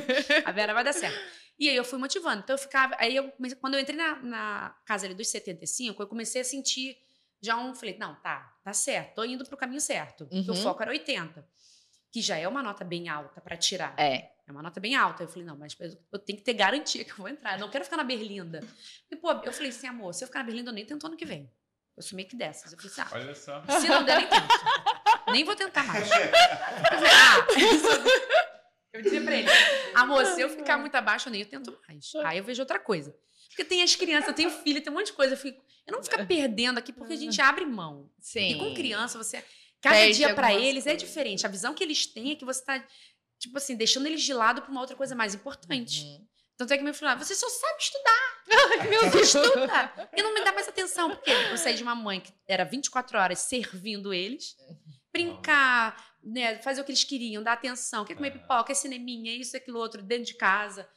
A 0.46 0.52
Vera 0.52 0.74
vai 0.74 0.84
dar 0.84 0.94
certo. 0.94 1.18
E 1.58 1.70
aí 1.70 1.76
eu 1.78 1.86
fui 1.86 1.98
motivando. 1.98 2.42
Então 2.44 2.54
eu 2.54 2.58
ficava. 2.58 2.96
Aí 3.00 3.16
eu 3.16 3.32
quando 3.62 3.76
eu 3.76 3.80
entrei 3.80 3.96
na, 3.96 4.22
na 4.22 4.78
casa 4.86 5.06
ali 5.06 5.16
dos 5.16 5.30
75, 5.30 6.04
eu 6.04 6.08
comecei 6.08 6.42
a 6.42 6.44
sentir 6.44 6.98
já 7.42 7.56
um. 7.56 7.74
Falei, 7.74 7.98
não, 7.98 8.16
tá, 8.16 8.54
tá 8.64 8.74
certo, 8.74 9.16
tô 9.16 9.24
indo 9.24 9.46
pro 9.46 9.56
caminho 9.56 9.80
certo. 9.80 10.28
Uhum. 10.32 10.52
O 10.52 10.56
foco 10.56 10.82
era 10.82 10.92
80, 10.92 11.48
que 12.12 12.22
já 12.22 12.38
é 12.38 12.48
uma 12.48 12.62
nota 12.62 12.84
bem 12.84 13.08
alta 13.08 13.40
para 13.40 13.56
tirar. 13.56 13.96
É. 13.98 14.36
É 14.48 14.52
uma 14.52 14.62
nota 14.62 14.80
bem 14.80 14.96
alta. 14.96 15.24
Eu 15.24 15.28
falei, 15.28 15.44
não, 15.44 15.58
mas 15.58 15.76
eu 16.12 16.20
tenho 16.20 16.38
que 16.38 16.46
ter 16.46 16.54
garantia 16.54 17.04
que 17.04 17.12
eu 17.12 17.18
vou 17.18 17.30
entrar. 17.30 17.54
Eu 17.54 17.60
não 17.60 17.70
quero 17.70 17.84
ficar 17.84 17.98
na 17.98 18.04
Berlinda. 18.04 18.62
E, 19.10 19.16
pô, 19.16 19.32
eu 19.32 19.52
falei 19.52 19.70
assim, 19.70 19.88
amor, 19.88 20.14
se 20.14 20.24
eu 20.24 20.28
ficar 20.28 20.40
na 20.40 20.46
Berlinda, 20.46 20.70
eu 20.70 20.74
nem 20.74 20.86
tento 20.86 21.06
ano 21.08 21.18
que 21.18 21.26
vem. 21.26 21.52
Eu 21.96 22.04
sou 22.04 22.16
meio 22.16 22.28
que 22.28 22.36
dessas. 22.36 22.74
Eu 22.74 22.78
falei 22.78 22.92
assim, 22.92 23.02
ah, 23.02 23.10
Olha 23.14 23.36
só. 23.36 23.64
se 23.80 23.88
não 23.88 24.04
der, 24.04 24.18
nem 24.18 24.28
tento. 24.28 24.48
nem 25.32 25.44
vou 25.44 25.56
tentar 25.56 25.84
mais. 25.86 26.10
Eu 26.10 26.18
falei, 26.18 27.12
ah, 27.12 27.48
eu 28.94 29.02
dizia 29.02 29.22
pra 29.22 29.36
ele, 29.36 29.50
amor, 29.94 30.26
se 30.26 30.42
eu 30.42 30.50
ficar 30.50 30.78
muito 30.78 30.96
abaixo, 30.96 31.28
eu 31.30 31.32
nem 31.32 31.44
tento 31.46 31.78
mais. 31.88 32.12
Aí 32.26 32.38
eu 32.38 32.44
vejo 32.44 32.62
outra 32.62 32.80
coisa. 32.80 33.16
Porque 33.50 33.64
tem 33.64 33.82
as 33.84 33.96
crianças, 33.96 34.28
eu 34.28 34.34
tenho 34.34 34.50
filho, 34.50 34.82
tem 34.82 34.92
um 34.92 34.96
monte 34.96 35.08
de 35.08 35.14
coisa. 35.14 35.34
Eu, 35.34 35.38
fico, 35.38 35.64
eu 35.88 35.92
não 35.94 36.00
vou 36.00 36.04
ficar 36.10 36.26
perdendo 36.26 36.78
aqui 36.78 36.92
porque 36.92 37.14
a 37.14 37.18
gente 37.18 37.40
abre 37.42 37.66
mão. 37.66 38.10
Sim. 38.20 38.52
E 38.52 38.60
com 38.60 38.74
criança, 38.74 39.18
você. 39.18 39.44
Cada 39.82 39.96
Perde 39.96 40.16
dia 40.16 40.34
para 40.34 40.54
eles 40.54 40.86
é 40.86 40.92
coisas. 40.92 41.04
é 41.04 41.06
diferente. 41.06 41.46
A 41.46 41.50
visão 41.50 41.74
que 41.74 41.84
eles 41.84 42.08
têm 42.08 42.32
é 42.32 42.36
que 42.36 42.44
você 42.44 42.64
tá, 42.64 42.84
tipo 43.38 43.58
assim, 43.58 43.76
deixando 43.76 44.08
eles 44.08 44.22
de 44.24 44.34
lado 44.34 44.62
pra 44.62 44.72
uma 44.72 44.82
outra 44.82 44.96
coisa 44.96 45.14
mais 45.14 45.36
importante. 45.36 46.04
Uhum. 46.04 46.28
Tanto 46.58 46.74
é 46.74 46.78
que 46.78 46.84
meu 46.84 46.94
filho 46.94 47.08
falava, 47.08 47.24
você 47.24 47.36
só 47.36 47.50
sabe 47.50 47.82
estudar. 47.82 48.88
meu 48.90 49.10
Deus, 49.12 49.36
estuda. 49.36 50.10
E 50.16 50.24
não 50.24 50.34
me 50.34 50.44
dá 50.44 50.54
mais 50.54 50.68
atenção, 50.68 51.10
porque 51.10 51.30
eu 51.30 51.58
saí 51.58 51.76
de 51.76 51.84
uma 51.84 51.96
mãe 51.96 52.22
que 52.22 52.34
era 52.48 52.64
24 52.64 53.18
horas 53.18 53.40
servindo 53.40 54.14
eles, 54.14 54.56
brincar, 55.12 56.16
né, 56.24 56.58
fazer 56.60 56.82
o 56.82 56.84
que 56.86 56.92
eles 56.92 57.04
queriam, 57.04 57.44
dar 57.44 57.54
atenção, 57.54 58.06
quer 58.06 58.16
comer 58.16 58.32
pipoca, 58.32 58.66
quer 58.66 58.74
cineminha, 58.74 59.36
isso, 59.36 59.56
aquilo, 59.58 59.80
outro, 59.80 60.02
dentro 60.02 60.26
de 60.26 60.34
casa, 60.36 60.88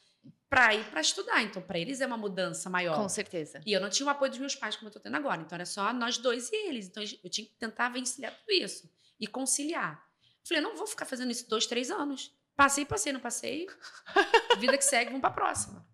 para 0.49 0.75
ir 0.75 0.85
para 0.91 1.01
estudar. 1.01 1.43
Então, 1.43 1.61
para 1.61 1.79
eles 1.79 2.01
é 2.01 2.07
uma 2.07 2.17
mudança 2.17 2.71
maior. 2.71 2.97
Com 2.97 3.09
certeza. 3.09 3.61
E 3.67 3.73
eu 3.73 3.81
não 3.81 3.91
tinha 3.91 4.07
o 4.07 4.11
apoio 4.11 4.31
dos 4.31 4.41
meus 4.41 4.55
pais, 4.55 4.77
como 4.77 4.87
eu 4.87 4.91
estou 4.91 5.03
tendo 5.03 5.17
agora. 5.17 5.43
Então, 5.43 5.57
era 5.57 5.67
só 5.67 5.93
nós 5.93 6.19
dois 6.19 6.51
e 6.51 6.69
eles. 6.69 6.87
Então, 6.87 7.03
eu 7.03 7.31
tinha 7.31 7.47
que 7.47 7.53
tentar 7.59 7.89
vencilhar 7.91 8.33
tudo 8.33 8.53
isso 8.53 8.91
e 9.21 9.27
conciliar. 9.27 10.03
Falei, 10.47 10.65
eu 10.65 10.69
não 10.69 10.77
vou 10.77 10.87
ficar 10.87 11.05
fazendo 11.05 11.31
isso 11.31 11.49
dois, 11.49 11.67
três 11.67 11.91
anos. 11.91 12.33
Passei, 12.59 12.85
passei, 12.85 13.13
não 13.13 13.21
passei. 13.21 13.69
Vida 14.59 14.77
que 14.77 14.83
segue, 14.83 15.11
vamos 15.11 15.21
pra 15.21 15.31
próxima. 15.31 15.87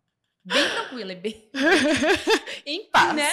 Bem 0.42 0.66
tranquila, 0.70 1.12
e 1.12 1.16
bem. 1.16 1.50
em 2.64 2.90
paz. 2.90 3.14
Né? 3.14 3.30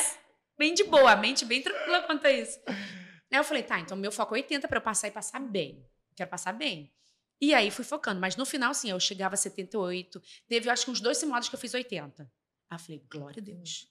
Bem 0.59 0.73
de 0.73 0.83
boa, 0.83 1.13
a 1.13 1.15
mente 1.15 1.45
bem 1.45 1.61
tranquila 1.61 2.01
quanto 2.01 2.27
a 2.27 2.29
isso. 2.29 2.59
Aí 2.67 3.39
eu 3.39 3.43
falei, 3.45 3.63
tá, 3.63 3.79
então 3.79 3.95
meu 3.95 4.11
foco 4.11 4.35
é 4.35 4.39
80 4.39 4.67
para 4.67 4.79
eu 4.79 4.81
passar 4.81 5.07
e 5.07 5.11
passar 5.11 5.39
bem. 5.39 5.87
Quero 6.13 6.29
passar 6.29 6.51
bem. 6.51 6.93
E 7.39 7.53
aí 7.53 7.71
fui 7.71 7.85
focando, 7.85 8.19
mas 8.19 8.35
no 8.35 8.45
final, 8.45 8.73
sim, 8.73 8.89
eu 8.89 8.99
chegava 8.99 9.35
a 9.35 9.37
78. 9.37 10.21
Teve, 10.49 10.69
acho 10.69 10.83
que 10.83 10.91
uns 10.91 10.99
dois 10.99 11.17
simulados 11.17 11.47
que 11.47 11.55
eu 11.55 11.59
fiz 11.59 11.73
80. 11.73 12.23
Aí 12.69 12.75
eu 12.75 12.79
falei, 12.79 13.01
glória 13.09 13.41
a 13.41 13.45
Deus, 13.45 13.87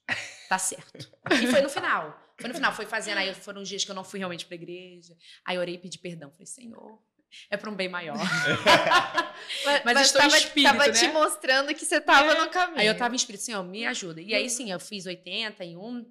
tá 0.51 0.59
certo. 0.59 1.11
E 1.43 1.47
foi 1.47 1.63
no 1.63 1.71
final. 1.71 2.35
Foi 2.39 2.49
no 2.49 2.55
final, 2.55 2.75
foi 2.75 2.85
fazendo. 2.85 3.17
Aí 3.17 3.33
foram 3.33 3.63
os 3.63 3.69
dias 3.71 3.87
que 3.87 3.91
eu 3.91 3.95
não 3.95 4.05
fui 4.05 4.19
realmente 4.19 4.45
pra 4.45 4.55
igreja. 4.55 5.17
Aí 5.47 5.57
orei 5.57 5.77
e 5.77 5.79
pedi 5.79 5.99
perdão. 5.99 6.31
Falei, 6.31 6.47
Senhor, 6.47 7.03
é 7.49 7.57
para 7.57 7.71
um 7.71 7.75
bem 7.75 7.89
maior. 7.89 8.17
mas, 9.65 9.85
mas, 9.85 9.95
mas 9.95 10.07
estou 10.07 10.21
tava, 10.23 10.37
espírito, 10.37 10.73
tava 10.73 10.87
né? 10.87 10.93
te 10.93 11.09
mostrando 11.09 11.75
que 11.75 11.85
você 11.85 11.97
estava 11.97 12.33
é. 12.33 12.41
no 12.41 12.51
caminho. 12.51 12.81
Aí 12.81 12.87
eu 12.87 12.93
estava 12.93 13.15
em 13.15 13.17
espírito, 13.17 13.45
Senhor, 13.45 13.63
me 13.63 13.87
ajuda. 13.87 14.21
E 14.21 14.35
aí, 14.35 14.49
sim, 14.49 14.71
eu 14.71 14.81
fiz 14.81 15.07
80 15.07 15.65
em 15.65 15.77
um. 15.77 16.05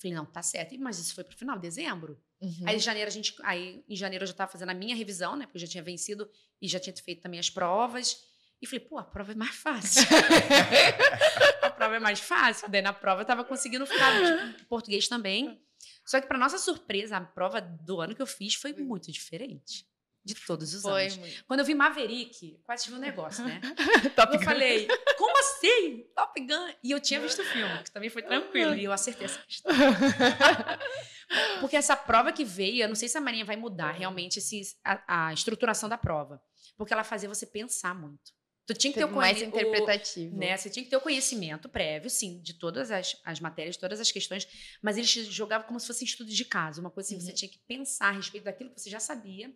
Falei, 0.00 0.16
não, 0.16 0.24
tá 0.24 0.42
certo. 0.42 0.76
Mas 0.78 0.98
isso 0.98 1.14
foi 1.14 1.24
pro 1.24 1.36
final, 1.36 1.58
dezembro. 1.58 2.20
Uhum. 2.40 2.64
Aí 2.66 2.76
em 2.76 2.80
janeiro 2.80 3.08
a 3.08 3.12
gente. 3.12 3.34
Aí 3.42 3.84
em 3.88 3.96
janeiro 3.96 4.24
eu 4.24 4.26
já 4.26 4.32
estava 4.32 4.50
fazendo 4.50 4.70
a 4.70 4.74
minha 4.74 4.96
revisão, 4.96 5.36
né? 5.36 5.46
Porque 5.46 5.58
eu 5.58 5.62
já 5.62 5.68
tinha 5.68 5.82
vencido 5.82 6.28
e 6.60 6.68
já 6.68 6.80
tinha 6.80 6.94
feito 6.96 7.22
também 7.22 7.38
as 7.38 7.50
provas. 7.50 8.24
E 8.60 8.66
falei, 8.66 8.80
pô, 8.80 8.96
a 8.96 9.02
prova 9.02 9.32
é 9.32 9.34
mais 9.34 9.56
fácil. 9.56 10.02
a 11.62 11.70
prova 11.70 11.96
é 11.96 11.98
mais 11.98 12.20
fácil. 12.20 12.68
Daí 12.68 12.80
na 12.80 12.92
prova 12.92 13.20
eu 13.20 13.22
estava 13.22 13.44
conseguindo 13.44 13.84
ficar 13.84 14.12
tipo, 14.54 14.66
português 14.66 15.08
também. 15.08 15.60
Só 16.06 16.20
que, 16.20 16.28
para 16.28 16.38
nossa 16.38 16.58
surpresa, 16.58 17.16
a 17.16 17.20
prova 17.20 17.60
do 17.60 18.00
ano 18.00 18.14
que 18.14 18.22
eu 18.22 18.26
fiz 18.26 18.54
foi 18.54 18.72
muito 18.72 19.10
diferente 19.10 19.84
de 20.24 20.34
todos 20.46 20.72
os 20.72 20.82
Foi 20.82 21.02
anos. 21.02 21.16
Muito. 21.16 21.44
Quando 21.46 21.60
eu 21.60 21.66
vi 21.66 21.74
Maverick, 21.74 22.60
quase 22.64 22.84
tive 22.84 22.96
um 22.96 23.00
negócio, 23.00 23.44
né? 23.44 23.60
eu 24.32 24.40
falei, 24.40 24.86
como 25.18 25.36
assim? 25.38 26.06
Top 26.14 26.40
Gun? 26.40 26.74
E 26.82 26.90
eu 26.92 27.00
tinha 27.00 27.20
visto 27.20 27.42
o 27.42 27.44
filme, 27.44 27.82
que 27.82 27.90
também 27.90 28.08
foi 28.08 28.22
tranquilo, 28.22 28.74
e 28.74 28.84
eu 28.84 28.92
acertei 28.92 29.26
essa 29.26 29.40
questão. 29.40 29.72
Porque 31.60 31.76
essa 31.76 31.96
prova 31.96 32.32
que 32.32 32.44
veio, 32.44 32.82
eu 32.82 32.88
não 32.88 32.94
sei 32.94 33.08
se 33.08 33.18
a 33.18 33.20
Marinha 33.20 33.44
vai 33.44 33.56
mudar 33.56 33.92
realmente 33.92 34.38
esse, 34.38 34.62
a, 34.84 35.28
a 35.28 35.32
estruturação 35.32 35.88
da 35.88 35.98
prova. 35.98 36.40
Porque 36.76 36.92
ela 36.92 37.04
fazia 37.04 37.28
você 37.28 37.46
pensar 37.46 37.94
muito. 37.94 38.32
Tu 38.66 38.74
tinha 38.74 38.92
que 38.92 38.98
ter 38.98 39.04
o 39.04 39.10
mais 39.10 39.42
interpretativo. 39.42 40.36
O, 40.36 40.38
né? 40.38 40.56
Você 40.56 40.70
tinha 40.70 40.84
que 40.84 40.90
ter 40.90 40.96
o 40.96 41.00
conhecimento 41.00 41.68
prévio, 41.68 42.08
sim, 42.08 42.40
de 42.40 42.54
todas 42.54 42.92
as, 42.92 43.16
as 43.24 43.40
matérias, 43.40 43.76
todas 43.76 43.98
as 43.98 44.12
questões, 44.12 44.46
mas 44.80 44.96
eles 44.96 45.10
jogavam 45.10 45.66
como 45.66 45.80
se 45.80 45.86
fosse 45.86 46.04
estudo 46.04 46.30
de 46.30 46.44
caso, 46.44 46.80
uma 46.80 46.90
coisa 46.90 47.08
assim, 47.08 47.16
uhum. 47.16 47.22
você 47.22 47.32
tinha 47.32 47.50
que 47.50 47.58
pensar 47.66 48.08
a 48.08 48.12
respeito 48.12 48.44
daquilo 48.44 48.70
que 48.70 48.80
você 48.80 48.88
já 48.88 49.00
sabia 49.00 49.52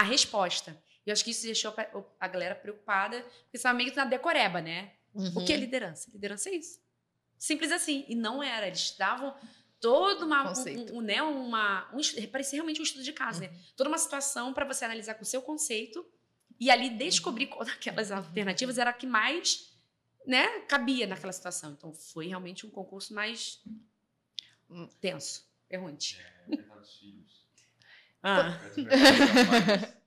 a 0.00 0.02
resposta. 0.02 0.82
E 1.04 1.10
eu 1.10 1.12
acho 1.12 1.22
que 1.22 1.30
isso 1.30 1.44
deixou 1.44 1.74
a 2.18 2.28
galera 2.28 2.54
preocupada, 2.54 3.20
porque 3.20 3.56
estava 3.58 3.76
meio 3.76 3.90
que 3.90 3.96
na 3.96 4.06
decoreba, 4.06 4.62
né? 4.62 4.92
Uhum. 5.14 5.28
O 5.36 5.44
que 5.44 5.52
é 5.52 5.56
uhum. 5.56 5.60
liderança? 5.60 6.10
Liderança 6.10 6.48
é 6.48 6.54
isso. 6.54 6.80
Simples 7.38 7.70
assim. 7.70 8.06
E 8.08 8.14
não 8.14 8.42
era. 8.42 8.66
Eles 8.66 8.96
davam 8.96 9.36
todo 9.78 10.24
uma, 10.24 10.52
um, 10.52 10.98
um, 10.98 11.00
né, 11.02 11.22
uma 11.22 11.90
um, 11.92 12.26
parecia 12.28 12.56
realmente 12.56 12.80
um 12.80 12.84
estudo 12.84 13.04
de 13.04 13.12
caso, 13.12 13.40
né? 13.40 13.48
uhum. 13.48 13.52
né? 13.52 13.60
Toda 13.76 13.90
uma 13.90 13.98
situação 13.98 14.54
para 14.54 14.64
você 14.64 14.86
analisar 14.86 15.14
com 15.14 15.22
o 15.22 15.26
seu 15.26 15.42
conceito 15.42 16.06
e 16.58 16.70
ali 16.70 16.90
descobrir 16.90 17.46
qual 17.46 17.64
daquelas 17.64 18.10
alternativas 18.10 18.78
era 18.78 18.90
a 18.90 18.94
que 18.94 19.06
mais, 19.06 19.78
né, 20.26 20.60
cabia 20.60 21.06
naquela 21.06 21.32
situação. 21.32 21.72
Então 21.72 21.92
foi 21.92 22.26
realmente 22.26 22.66
um 22.66 22.70
concurso 22.70 23.14
mais 23.14 23.62
hum. 24.68 24.88
tenso, 24.98 25.46
errante. 25.68 26.18
É, 26.18 26.60
filhos. 26.98 27.39
Ah. 28.22 28.58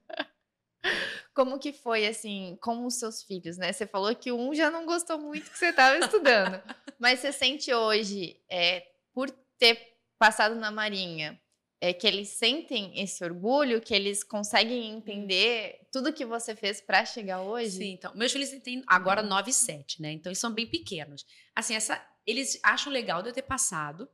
Como 1.34 1.58
que 1.58 1.74
foi, 1.74 2.06
assim, 2.06 2.58
com 2.62 2.86
os 2.86 3.00
seus 3.00 3.24
filhos, 3.24 3.58
né? 3.58 3.74
Você 3.74 3.88
falou 3.88 4.16
que 4.16 4.32
um 4.32 4.54
já 4.54 4.70
não 4.70 4.86
gostou 4.86 5.18
muito 5.18 5.50
que 5.50 5.58
você 5.58 5.70
estava 5.70 5.98
estudando. 5.98 6.62
mas 7.00 7.20
você 7.20 7.32
sente 7.32 7.74
hoje, 7.74 8.40
é, 8.48 8.86
por 9.14 9.32
ter 9.58 9.98
passado 10.20 10.54
na 10.54 10.70
Marinha, 10.70 11.40
é, 11.82 11.92
que 11.92 12.06
eles 12.06 12.30
sentem 12.30 13.02
esse 13.02 13.24
orgulho, 13.26 13.82
que 13.82 13.94
eles 13.94 14.24
conseguem 14.24 14.92
entender 14.92 15.82
tudo 15.92 16.14
que 16.14 16.24
você 16.24 16.56
fez 16.56 16.80
para 16.80 17.04
chegar 17.04 17.42
hoje? 17.42 17.78
Sim, 17.78 17.94
então. 17.94 18.14
Meus 18.16 18.32
filhos 18.32 18.50
têm 18.62 18.84
agora 18.88 19.24
9 19.24 19.50
e 19.50 19.54
7, 19.54 20.02
né? 20.02 20.12
Então, 20.12 20.30
eles 20.30 20.40
são 20.40 20.54
bem 20.54 20.68
pequenos. 20.68 21.26
Assim, 21.56 21.76
essa, 21.76 22.02
eles 22.26 22.60
acham 22.64 22.94
legal 22.94 23.22
de 23.22 23.30
eu 23.30 23.34
ter 23.34 23.42
passado, 23.42 24.08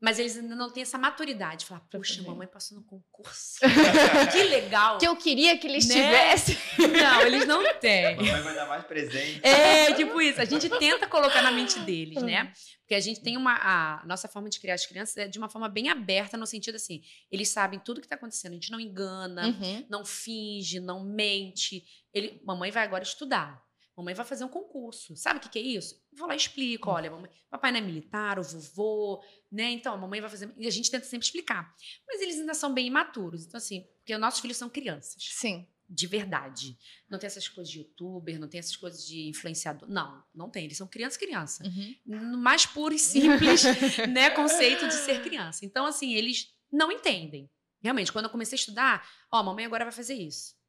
mas 0.00 0.18
eles 0.18 0.36
ainda 0.36 0.56
não 0.56 0.70
têm 0.70 0.82
essa 0.82 0.96
maturidade. 0.96 1.66
Falar, 1.66 1.80
puxa, 1.80 2.22
mamãe 2.22 2.46
passou 2.46 2.78
no 2.78 2.84
concurso. 2.84 3.58
que 4.32 4.42
legal. 4.44 4.96
Que 4.98 5.06
eu 5.06 5.14
queria 5.14 5.58
que 5.58 5.66
eles 5.66 5.86
né? 5.86 5.94
tivessem. 5.94 6.56
Não, 6.78 7.22
eles 7.22 7.46
não 7.46 7.62
têm. 7.74 8.16
Mamãe 8.16 8.42
vai 8.42 8.54
dar 8.54 8.66
mais 8.66 8.84
presente. 8.86 9.46
É, 9.46 9.92
tipo 9.92 10.20
isso. 10.22 10.40
A 10.40 10.46
gente 10.46 10.70
tenta 10.70 11.06
colocar 11.06 11.42
na 11.42 11.50
mente 11.50 11.78
deles, 11.80 12.22
né? 12.22 12.50
Porque 12.80 12.94
a 12.94 13.00
gente 13.00 13.20
tem 13.20 13.36
uma. 13.36 13.54
A 13.54 14.02
nossa 14.06 14.26
forma 14.26 14.48
de 14.48 14.58
criar 14.58 14.74
as 14.74 14.86
crianças 14.86 15.16
é 15.18 15.28
de 15.28 15.38
uma 15.38 15.50
forma 15.50 15.68
bem 15.68 15.90
aberta, 15.90 16.36
no 16.36 16.46
sentido 16.46 16.76
assim: 16.76 17.02
eles 17.30 17.50
sabem 17.50 17.78
tudo 17.78 17.98
o 17.98 18.00
que 18.00 18.06
está 18.06 18.16
acontecendo. 18.16 18.52
A 18.52 18.54
gente 18.54 18.72
não 18.72 18.80
engana, 18.80 19.48
uhum. 19.48 19.86
não 19.88 20.04
finge, 20.04 20.80
não 20.80 21.04
mente. 21.04 21.84
Ele, 22.12 22.40
mamãe 22.44 22.70
vai 22.70 22.84
agora 22.84 23.04
estudar. 23.04 23.62
Mamãe 24.00 24.14
vai 24.14 24.24
fazer 24.24 24.44
um 24.44 24.48
concurso. 24.48 25.14
Sabe 25.14 25.38
o 25.38 25.42
que, 25.42 25.48
que 25.48 25.58
é 25.58 25.62
isso? 25.62 26.02
Eu 26.10 26.18
vou 26.18 26.28
lá 26.28 26.34
e 26.34 26.36
explico. 26.36 26.90
Hum. 26.90 26.94
Olha, 26.94 27.10
mamãe, 27.10 27.30
papai 27.50 27.70
não 27.70 27.78
é 27.78 27.82
militar, 27.82 28.38
o 28.38 28.42
vovô, 28.42 29.22
né? 29.52 29.70
Então, 29.70 29.94
a 29.94 29.96
mamãe 29.96 30.20
vai 30.20 30.30
fazer. 30.30 30.52
E 30.56 30.66
a 30.66 30.70
gente 30.70 30.90
tenta 30.90 31.04
sempre 31.04 31.26
explicar. 31.26 31.74
Mas 32.06 32.20
eles 32.20 32.38
ainda 32.38 32.54
são 32.54 32.72
bem 32.72 32.86
imaturos. 32.86 33.44
Então, 33.44 33.58
assim, 33.58 33.86
porque 33.98 34.16
nossos 34.16 34.40
filhos 34.40 34.56
são 34.56 34.68
crianças. 34.68 35.16
Sim. 35.18 35.66
De 35.88 36.06
verdade. 36.06 36.78
Não 37.08 37.18
tem 37.18 37.26
essas 37.26 37.48
coisas 37.48 37.70
de 37.70 37.78
youtuber, 37.78 38.38
não 38.38 38.48
tem 38.48 38.60
essas 38.60 38.76
coisas 38.76 39.06
de 39.06 39.28
influenciador. 39.28 39.88
Não, 39.88 40.22
não 40.34 40.48
tem. 40.48 40.64
Eles 40.64 40.78
são 40.78 40.86
criança, 40.86 41.18
criança. 41.18 41.64
Uhum. 41.64 41.96
No 42.06 42.38
mais 42.38 42.64
puro 42.64 42.94
e 42.94 42.98
simples, 42.98 43.64
né, 44.08 44.30
conceito 44.30 44.86
de 44.86 44.94
ser 44.94 45.22
criança. 45.22 45.64
Então, 45.64 45.84
assim, 45.84 46.14
eles 46.14 46.54
não 46.72 46.90
entendem. 46.90 47.50
Realmente, 47.82 48.12
quando 48.12 48.26
eu 48.26 48.30
comecei 48.30 48.56
a 48.56 48.60
estudar, 48.60 49.08
ó, 49.32 49.42
mamãe 49.42 49.64
agora 49.64 49.84
vai 49.84 49.92
fazer 49.92 50.14
isso. 50.14 50.59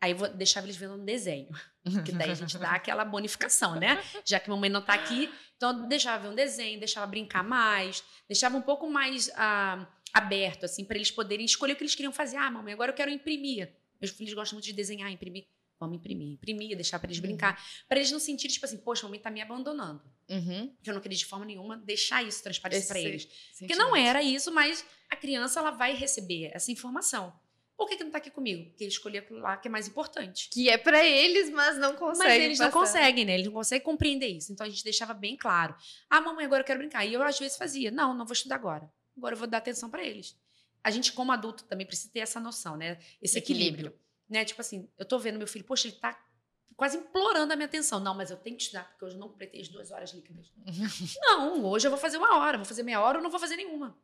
Aí 0.00 0.12
eu 0.12 0.34
deixar 0.34 0.62
eles 0.64 0.76
vendo 0.76 0.94
um 0.94 1.04
desenho. 1.04 1.48
Que 2.04 2.12
daí 2.12 2.30
a 2.30 2.34
gente 2.34 2.58
dá 2.58 2.72
aquela 2.72 3.04
bonificação, 3.06 3.74
né? 3.74 4.02
Já 4.24 4.38
que 4.38 4.50
a 4.50 4.54
mamãe 4.54 4.68
não 4.68 4.82
tá 4.82 4.92
aqui. 4.92 5.32
Então, 5.56 5.88
deixava 5.88 6.22
ver 6.22 6.28
um 6.28 6.34
desenho, 6.34 6.78
deixava 6.78 7.06
brincar 7.06 7.42
mais, 7.42 8.04
deixava 8.28 8.56
um 8.56 8.62
pouco 8.62 8.88
mais 8.88 9.30
ah, 9.34 9.86
aberto, 10.12 10.64
assim, 10.64 10.84
para 10.84 10.96
eles 10.96 11.10
poderem 11.10 11.44
escolher 11.44 11.72
o 11.72 11.76
que 11.76 11.82
eles 11.82 11.94
queriam 11.94 12.12
fazer. 12.12 12.36
Ah, 12.36 12.50
mamãe, 12.50 12.72
agora 12.72 12.90
eu 12.90 12.94
quero 12.94 13.10
imprimir. 13.10 13.74
Meus 14.00 14.12
filhos 14.12 14.34
gostam 14.34 14.56
muito 14.56 14.66
de 14.66 14.72
desenhar, 14.72 15.10
imprimir. 15.10 15.46
Vamos 15.78 15.96
imprimir, 15.96 16.34
imprimir, 16.34 16.76
deixar 16.76 16.98
para 16.98 17.08
eles 17.08 17.18
uhum. 17.18 17.28
brincar. 17.28 17.58
Para 17.88 17.98
eles 17.98 18.10
não 18.10 18.18
sentirem, 18.18 18.52
tipo 18.52 18.66
assim, 18.66 18.76
poxa, 18.76 19.06
a 19.06 19.08
mamãe 19.08 19.18
tá 19.18 19.30
me 19.30 19.40
abandonando. 19.40 20.02
Uhum. 20.28 20.74
Que 20.82 20.90
eu 20.90 20.94
não 20.94 21.00
queria 21.00 21.16
de 21.16 21.24
forma 21.24 21.46
nenhuma 21.46 21.78
deixar 21.78 22.22
isso 22.22 22.42
transparecer 22.42 22.86
para 22.86 23.00
eles. 23.00 23.26
Porque 23.58 23.74
não 23.74 23.96
era 23.96 24.22
isso, 24.22 24.52
mas 24.52 24.84
a 25.08 25.16
criança 25.16 25.58
ela 25.58 25.70
vai 25.70 25.94
receber 25.94 26.50
essa 26.52 26.70
informação. 26.70 27.32
Por 27.80 27.88
que, 27.88 27.96
que 27.96 28.04
não 28.04 28.10
tá 28.10 28.18
aqui 28.18 28.30
comigo? 28.30 28.68
Porque 28.68 28.84
ele 28.84 28.90
escolheu 28.90 29.22
aquilo 29.22 29.38
lá 29.38 29.56
que 29.56 29.66
é 29.66 29.70
mais 29.70 29.88
importante. 29.88 30.50
Que 30.52 30.68
é 30.68 30.76
para 30.76 31.02
eles, 31.02 31.48
mas 31.48 31.78
não 31.78 31.96
consegue. 31.96 32.28
Mas 32.28 32.42
eles 32.42 32.58
passar. 32.58 32.70
não 32.70 32.78
conseguem, 32.78 33.24
né? 33.24 33.32
Eles 33.32 33.46
não 33.46 33.54
conseguem 33.54 33.82
compreender 33.82 34.26
isso. 34.26 34.52
Então 34.52 34.66
a 34.66 34.68
gente 34.68 34.84
deixava 34.84 35.14
bem 35.14 35.34
claro. 35.34 35.74
Ah, 36.10 36.20
mamãe, 36.20 36.44
agora 36.44 36.60
eu 36.60 36.66
quero 36.66 36.78
brincar. 36.78 37.06
E 37.06 37.14
eu 37.14 37.22
às 37.22 37.38
vezes 37.38 37.56
fazia. 37.56 37.90
Não, 37.90 38.12
não 38.12 38.26
vou 38.26 38.34
estudar 38.34 38.56
agora. 38.56 38.92
Agora 39.16 39.32
eu 39.32 39.38
vou 39.38 39.48
dar 39.48 39.56
atenção 39.56 39.88
para 39.88 40.04
eles. 40.04 40.36
A 40.84 40.90
gente, 40.90 41.10
como 41.14 41.32
adulto, 41.32 41.64
também 41.64 41.86
precisa 41.86 42.12
ter 42.12 42.18
essa 42.18 42.38
noção, 42.38 42.76
né? 42.76 42.98
Esse 43.22 43.38
equilíbrio. 43.38 43.86
equilíbrio. 43.86 44.00
Né? 44.28 44.44
Tipo 44.44 44.60
assim, 44.60 44.86
eu 44.98 45.06
tô 45.06 45.18
vendo 45.18 45.38
meu 45.38 45.48
filho, 45.48 45.64
poxa, 45.64 45.88
ele 45.88 45.96
tá 45.96 46.22
quase 46.76 46.98
implorando 46.98 47.50
a 47.50 47.56
minha 47.56 47.66
atenção. 47.66 47.98
Não, 47.98 48.14
mas 48.14 48.30
eu 48.30 48.36
tenho 48.36 48.58
que 48.58 48.62
estudar, 48.64 48.90
porque 48.90 49.06
hoje 49.06 49.14
eu 49.14 49.20
não 49.20 49.30
pretendo 49.30 49.70
duas 49.70 49.90
horas 49.90 50.12
líquidas. 50.12 50.52
não, 51.22 51.64
hoje 51.64 51.86
eu 51.86 51.90
vou 51.90 51.98
fazer 51.98 52.18
uma 52.18 52.36
hora, 52.36 52.58
vou 52.58 52.66
fazer 52.66 52.82
meia 52.82 53.00
hora 53.00 53.16
ou 53.16 53.22
não 53.22 53.30
vou 53.30 53.40
fazer 53.40 53.56
nenhuma. 53.56 53.96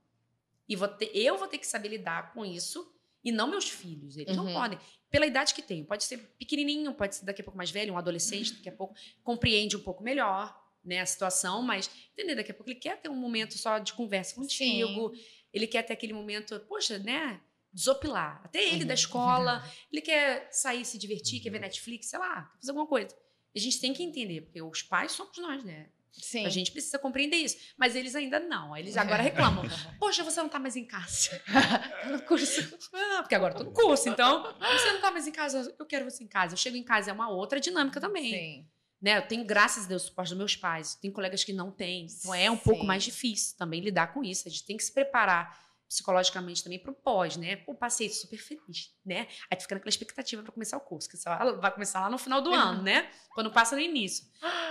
E 0.66 0.74
vou 0.74 0.88
ter, 0.88 1.14
eu 1.14 1.36
vou 1.36 1.46
ter 1.46 1.58
que 1.58 1.66
saber 1.66 1.88
lidar 1.88 2.32
com 2.32 2.42
isso 2.42 2.95
e 3.26 3.32
não 3.32 3.50
meus 3.50 3.68
filhos. 3.68 4.16
Eles 4.16 4.36
uhum. 4.36 4.44
não 4.44 4.52
podem. 4.52 4.78
Pela 5.10 5.26
idade 5.26 5.52
que 5.52 5.60
tem. 5.60 5.84
Pode 5.84 6.04
ser 6.04 6.18
pequenininho, 6.38 6.94
pode 6.94 7.16
ser 7.16 7.24
daqui 7.24 7.40
a 7.40 7.44
pouco 7.44 7.56
mais 7.56 7.72
velho, 7.72 7.92
um 7.92 7.98
adolescente, 7.98 8.54
daqui 8.54 8.68
a 8.68 8.72
pouco 8.72 8.94
compreende 9.24 9.76
um 9.76 9.80
pouco 9.80 10.00
melhor 10.00 10.56
né, 10.84 11.00
a 11.00 11.06
situação, 11.06 11.60
mas 11.60 11.90
entender, 12.12 12.36
daqui 12.36 12.52
a 12.52 12.54
pouco 12.54 12.70
ele 12.70 12.78
quer 12.78 13.00
ter 13.00 13.08
um 13.08 13.16
momento 13.16 13.58
só 13.58 13.80
de 13.80 13.92
conversa 13.92 14.36
contigo. 14.36 15.12
Sim. 15.12 15.22
Ele 15.52 15.66
quer 15.66 15.82
ter 15.82 15.92
aquele 15.92 16.12
momento, 16.12 16.58
poxa, 16.68 17.00
né? 17.00 17.40
Desopilar. 17.72 18.42
Até 18.44 18.62
ele 18.62 18.82
uhum. 18.82 18.86
da 18.86 18.94
escola. 18.94 19.62
Ele 19.92 20.00
quer 20.00 20.48
sair, 20.50 20.84
se 20.84 20.96
divertir, 20.96 21.40
quer 21.40 21.50
ver 21.50 21.58
Netflix, 21.58 22.06
sei 22.06 22.18
lá, 22.18 22.50
fazer 22.58 22.70
alguma 22.70 22.86
coisa. 22.86 23.14
A 23.54 23.58
gente 23.58 23.80
tem 23.80 23.92
que 23.92 24.02
entender, 24.02 24.42
porque 24.42 24.62
os 24.62 24.82
pais 24.82 25.12
somos 25.12 25.36
nós, 25.36 25.62
né? 25.62 25.90
Sim. 26.20 26.46
A 26.46 26.48
gente 26.48 26.72
precisa 26.72 26.98
compreender 26.98 27.36
isso. 27.36 27.56
Mas 27.76 27.94
eles 27.94 28.14
ainda 28.14 28.40
não. 28.40 28.76
Eles 28.76 28.96
agora 28.98 29.22
reclamam. 29.22 29.64
Poxa, 29.98 30.24
você 30.24 30.38
não 30.40 30.46
está 30.46 30.58
mais 30.58 30.76
em 30.76 30.84
casa. 30.84 31.40
Tá 31.46 32.10
no 32.10 32.22
curso. 32.22 32.60
Ah, 32.92 33.22
porque 33.22 33.34
agora 33.34 33.52
estou 33.52 33.66
no 33.66 33.72
curso. 33.72 34.08
Então, 34.08 34.42
você 34.42 34.88
não 34.88 34.96
está 34.96 35.10
mais 35.10 35.26
em 35.26 35.32
casa. 35.32 35.74
Eu 35.78 35.86
quero 35.86 36.08
você 36.08 36.22
em 36.22 36.28
casa. 36.28 36.54
Eu 36.54 36.58
chego 36.58 36.76
em 36.76 36.82
casa, 36.82 37.10
é 37.10 37.12
uma 37.12 37.28
outra 37.28 37.58
dinâmica 37.58 38.00
também. 38.00 38.30
Sim. 38.32 38.66
Né? 39.00 39.18
Eu 39.18 39.22
tenho, 39.22 39.44
graças 39.44 39.84
a 39.84 39.88
Deus, 39.88 40.04
o 40.04 40.06
suporte 40.06 40.28
dos 40.30 40.38
meus 40.38 40.56
pais. 40.56 40.94
Tem 40.94 41.10
colegas 41.10 41.44
que 41.44 41.52
não 41.52 41.70
têm. 41.70 42.06
Então, 42.06 42.34
é 42.34 42.50
um 42.50 42.56
Sim. 42.56 42.62
pouco 42.64 42.84
mais 42.84 43.02
difícil 43.02 43.56
também 43.56 43.80
lidar 43.80 44.12
com 44.12 44.22
isso. 44.24 44.46
A 44.46 44.50
gente 44.50 44.64
tem 44.64 44.76
que 44.76 44.84
se 44.84 44.92
preparar 44.92 45.65
psicologicamente 45.88 46.64
também 46.64 46.78
para 46.78 46.90
o 46.90 46.94
pós, 46.94 47.36
né? 47.36 47.56
Pô, 47.56 47.74
passei 47.74 48.08
super 48.08 48.38
feliz, 48.38 48.92
né? 49.04 49.28
Aí 49.50 49.56
tu 49.56 49.62
fica 49.62 49.74
naquela 49.76 49.88
expectativa 49.88 50.42
para 50.42 50.52
começar 50.52 50.76
o 50.76 50.80
curso, 50.80 51.08
que 51.08 51.16
só 51.16 51.36
vai 51.56 51.72
começar 51.72 52.00
lá 52.00 52.10
no 52.10 52.18
final 52.18 52.42
do 52.42 52.52
ano, 52.52 52.82
né? 52.82 53.10
Quando 53.34 53.50
passa 53.52 53.76
no 53.76 53.80
início. 53.80 54.26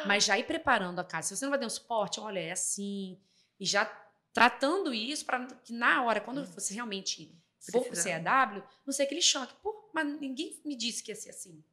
Mas 0.05 0.25
já 0.25 0.37
ir 0.37 0.45
preparando 0.45 0.99
a 0.99 1.03
casa. 1.03 1.29
Se 1.29 1.37
você 1.37 1.45
não 1.45 1.51
vai 1.51 1.59
ter 1.59 1.65
um 1.65 1.69
suporte, 1.69 2.19
olha, 2.19 2.39
é 2.39 2.51
assim. 2.51 3.19
E 3.59 3.65
já 3.65 3.85
tratando 4.33 4.93
isso 4.93 5.25
para 5.25 5.45
que 5.63 5.71
na 5.71 6.03
hora, 6.03 6.19
quando 6.19 6.41
hum. 6.41 6.45
você 6.45 6.73
realmente 6.73 7.33
for 7.71 7.83
pro 7.85 7.95
CAW, 7.95 8.63
não 8.85 8.93
ser 8.93 9.03
aquele 9.03 9.21
choque. 9.21 9.53
Pô, 9.63 9.89
mas 9.93 10.05
ninguém 10.19 10.59
me 10.65 10.75
disse 10.75 11.01
que 11.01 11.11
ia 11.11 11.15
ser 11.15 11.29
assim. 11.29 11.63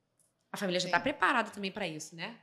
A 0.53 0.57
família 0.57 0.79
já 0.79 0.87
está 0.87 1.01
preparada 1.01 1.51
também 1.51 1.73
para 1.73 1.89
isso, 1.89 2.15
né? 2.15 2.39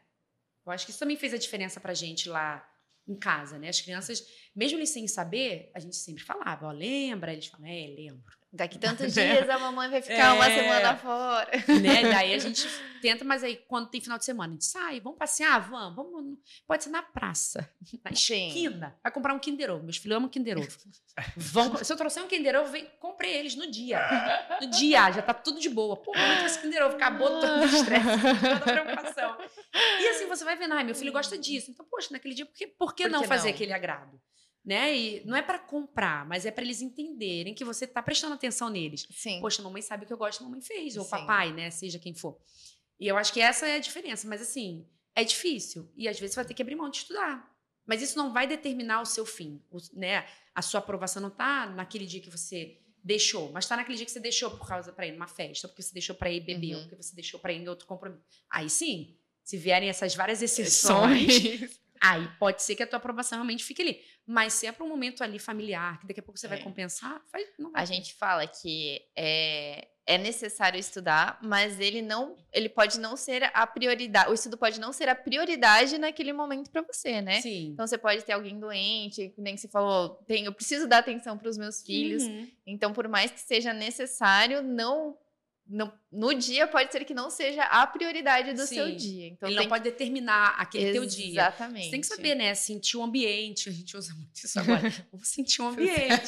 Eu 0.65 0.71
acho 0.71 0.85
que 0.85 0.91
isso 0.91 0.99
também 0.99 1.15
fez 1.15 1.33
a 1.33 1.37
diferença 1.37 1.79
pra 1.79 1.93
gente 1.93 2.27
lá 2.27 2.68
em 3.12 3.16
casa, 3.16 3.57
né? 3.57 3.70
As 3.70 3.82
crianças, 3.82 4.26
mesmo 4.55 4.78
eles 4.78 4.89
sem 4.89 5.07
saber, 5.07 5.72
a 5.74 5.80
gente 5.80 5.95
sempre 5.95 6.24
falava, 6.24 6.68
ó, 6.68 6.72
lembra? 6.72 7.34
Eles 7.34 7.47
falam, 7.47 7.68
é, 7.68 7.88
lembro. 7.88 8.38
Daqui 8.51 8.79
tantos 8.79 9.13
dias 9.13 9.47
a 9.47 9.59
mamãe 9.59 9.89
vai 9.89 10.01
ficar 10.01 10.15
é, 10.15 10.33
uma 10.33 10.45
semana 10.45 10.97
fora. 10.97 11.49
Né? 11.79 12.01
Daí 12.11 12.33
a 12.33 12.39
gente 12.39 12.67
tenta, 13.01 13.23
mas 13.23 13.43
aí 13.43 13.55
quando 13.67 13.89
tem 13.89 14.01
final 14.01 14.17
de 14.17 14.25
semana, 14.25 14.49
a 14.49 14.53
gente 14.53 14.65
sai, 14.65 14.99
vamos 14.99 15.17
passear, 15.17 15.59
vamos, 15.69 15.95
vamos. 15.95 16.37
Pode 16.67 16.83
ser 16.83 16.89
na 16.89 17.01
praça, 17.01 17.69
na 18.03 18.11
esquina. 18.11 18.97
Vai 19.01 19.11
comprar 19.11 19.33
um 19.33 19.39
Kinder 19.39 19.71
Ovo. 19.71 19.83
Meus 19.83 19.97
filhos 19.97 20.17
amam 20.17 20.29
Kinder 20.29 20.57
Ovo. 20.57 20.67
Vão, 21.37 21.77
se 21.77 21.91
eu 21.91 21.95
trouxer 21.95 22.23
um 22.23 22.27
Kinder 22.27 22.59
Ovo, 22.59 22.71
vem, 22.71 22.89
comprei 22.99 23.37
eles 23.37 23.55
no 23.55 23.69
dia. 23.69 24.01
No 24.59 24.69
dia, 24.69 25.11
já 25.11 25.21
tá 25.21 25.33
tudo 25.33 25.59
de 25.59 25.69
boa. 25.69 25.95
Pô, 25.95 26.11
muito 26.15 26.45
esse 26.45 26.59
Kinder 26.59 26.85
Ovo, 26.85 26.95
acabou 26.95 27.29
todo 27.39 27.61
o 27.61 27.65
estresse, 27.65 28.05
toda 28.41 28.83
preocupação. 28.83 29.37
E 29.73 30.07
assim, 30.09 30.27
você 30.27 30.43
vai 30.43 30.57
vendo, 30.57 30.73
ai, 30.73 30.83
meu 30.83 30.95
filho 30.95 31.13
gosta 31.13 31.37
disso. 31.37 31.71
Então, 31.71 31.85
poxa, 31.89 32.09
naquele 32.11 32.33
dia, 32.33 32.45
por 32.45 32.55
que, 32.55 32.67
por 32.67 32.93
que, 32.95 33.03
por 33.03 33.09
que 33.09 33.09
não 33.09 33.23
fazer 33.23 33.49
não? 33.49 33.55
aquele 33.55 33.73
agrado? 33.73 34.19
Né? 34.64 34.95
E 34.95 35.26
não 35.26 35.36
é 35.36 35.41
para 35.41 35.60
comprar, 35.60 36.26
mas 36.28 36.45
é 36.45 36.51
para 36.51 36.64
eles 36.64 36.82
entenderem 36.82 37.53
que 37.53 37.66
você 37.66 37.88
tá 37.88 38.01
prestando 38.01 38.36
atenção 38.36 38.70
neles. 38.70 39.07
Sim. 39.12 39.39
Poxa, 39.41 39.62
mamãe 39.62 39.82
sabe 39.82 40.03
o 40.03 40.07
que 40.07 40.14
eu 40.14 40.18
gosto, 40.18 40.43
mamãe 40.43 40.62
fez, 40.62 40.97
ou 40.97 41.03
Sim. 41.03 41.10
papai, 41.10 41.53
né? 41.53 41.72
Seja 41.72 41.99
quem 41.99 42.14
for. 42.14 42.38
E 42.99 43.07
eu 43.07 43.18
acho 43.18 43.32
que 43.32 43.41
essa 43.41 43.66
é 43.68 43.76
a 43.76 43.80
diferença. 43.80 44.28
Mas 44.28 44.41
assim, 44.41 44.86
é 45.16 45.24
difícil. 45.24 45.91
E 45.95 46.07
às 46.07 46.20
vezes 46.20 46.34
você 46.34 46.41
vai 46.41 46.45
ter 46.45 46.53
que 46.53 46.62
abrir 46.62 46.76
mão 46.76 46.89
de 46.89 46.97
estudar. 46.97 47.49
Mas 47.86 48.01
isso 48.03 48.18
não 48.18 48.32
vai 48.32 48.45
determinar 48.45 49.01
o 49.01 49.05
seu 49.05 49.26
fim, 49.26 49.60
o, 49.72 49.78
né? 49.93 50.28
A 50.53 50.62
sua 50.62 50.80
aprovação 50.80 51.22
não 51.22 51.32
tá 51.32 51.66
naquele 51.68 52.05
dia 52.05 52.22
que 52.22 52.30
você 52.30 52.80
deixou, 53.03 53.51
mas 53.51 53.66
tá 53.66 53.76
naquele 53.76 53.97
dia 53.97 54.05
que 54.05 54.12
você 54.12 54.20
deixou 54.20 54.51
por 54.51 54.68
causa 54.68 54.91
para 54.91 55.07
ir 55.07 55.14
numa 55.14 55.28
festa, 55.28 55.68
porque 55.68 55.82
você 55.82 55.93
deixou 55.93 56.16
para 56.16 56.30
ir 56.30 56.41
beber, 56.41 56.74
uhum. 56.74 56.76
ou 56.76 56.82
porque 56.82 57.01
você 57.01 57.16
deixou 57.16 57.39
para 57.39 57.51
ir 57.51 57.62
em 57.62 57.68
outro 57.68 57.88
compromisso. 57.88 58.22
Aí 58.49 58.70
sim, 58.70 59.16
se 59.43 59.57
vierem 59.57 59.89
essas 59.89 60.14
várias 60.14 60.41
exceções, 60.43 61.72
Aí 62.01 62.29
pode 62.39 62.63
ser 62.63 62.75
que 62.75 62.83
a 62.83 62.87
tua 62.87 62.97
aprovação 62.97 63.37
realmente 63.37 63.63
fique 63.63 63.81
ali. 63.81 64.01
Mas 64.25 64.53
se 64.53 64.67
é 64.67 64.71
para 64.71 64.85
um 64.85 64.89
momento 64.89 65.23
ali 65.23 65.37
familiar, 65.37 65.99
que 65.99 66.07
daqui 66.07 66.19
a 66.19 66.23
pouco 66.23 66.39
você 66.39 66.45
é. 66.45 66.49
vai 66.49 66.61
compensar, 66.61 67.21
vai, 67.31 67.43
não 67.57 67.71
vai. 67.71 67.81
A 67.81 67.85
gente 67.85 68.13
fala 68.13 68.47
que 68.47 69.01
é, 69.15 69.87
é 70.05 70.17
necessário 70.17 70.79
estudar, 70.79 71.39
mas 71.41 71.79
ele 71.79 72.01
não, 72.01 72.37
ele 72.53 72.69
pode 72.69 72.99
não 72.99 73.17
ser 73.17 73.51
a 73.53 73.67
prioridade. 73.67 74.29
O 74.29 74.33
estudo 74.33 74.57
pode 74.57 74.79
não 74.79 74.93
ser 74.93 75.09
a 75.09 75.15
prioridade 75.15 75.97
naquele 75.97 76.31
momento 76.31 76.71
para 76.71 76.81
você, 76.81 77.21
né? 77.21 77.41
Sim. 77.41 77.71
Então 77.73 77.85
você 77.85 77.97
pode 77.97 78.23
ter 78.23 78.31
alguém 78.31 78.59
doente, 78.59 79.33
nem 79.37 79.55
que 79.55 79.61
você 79.61 79.67
falou, 79.67 80.15
tem, 80.25 80.45
eu 80.45 80.53
preciso 80.53 80.87
dar 80.87 80.99
atenção 80.99 81.37
para 81.37 81.49
os 81.49 81.57
meus 81.57 81.83
filhos. 81.83 82.23
Uhum. 82.23 82.47
Então, 82.65 82.93
por 82.93 83.07
mais 83.07 83.29
que 83.29 83.39
seja 83.41 83.73
necessário, 83.73 84.61
não 84.61 85.17
no, 85.70 85.93
no, 86.11 86.34
dia 86.34 86.65
pode 86.67 86.91
ser 86.91 87.05
que 87.05 87.13
não 87.13 87.30
seja 87.30 87.61
a 87.63 87.86
prioridade 87.86 88.53
do 88.53 88.65
Sim. 88.65 88.76
seu 88.76 88.95
dia. 88.95 89.28
Então 89.28 89.47
Ele 89.47 89.59
não 89.59 89.67
pode 89.67 89.84
determinar 89.84 90.55
aquele 90.57 90.86
Exatamente. 90.86 91.15
teu 91.15 91.26
dia. 91.26 91.41
Exatamente. 91.41 91.86
Você 91.86 91.91
tem 91.91 92.01
que 92.01 92.07
saber, 92.07 92.36
né? 92.36 92.55
Sentir 92.55 92.97
o 92.97 93.03
ambiente. 93.03 93.70
A 93.70 93.72
gente 93.72 93.95
usa 93.95 94.13
muito 94.15 94.36
isso 94.36 94.59
agora. 94.59 94.82
Vamos 95.13 95.28
sentir 95.28 95.61
o 95.61 95.67
ambiente. 95.67 96.26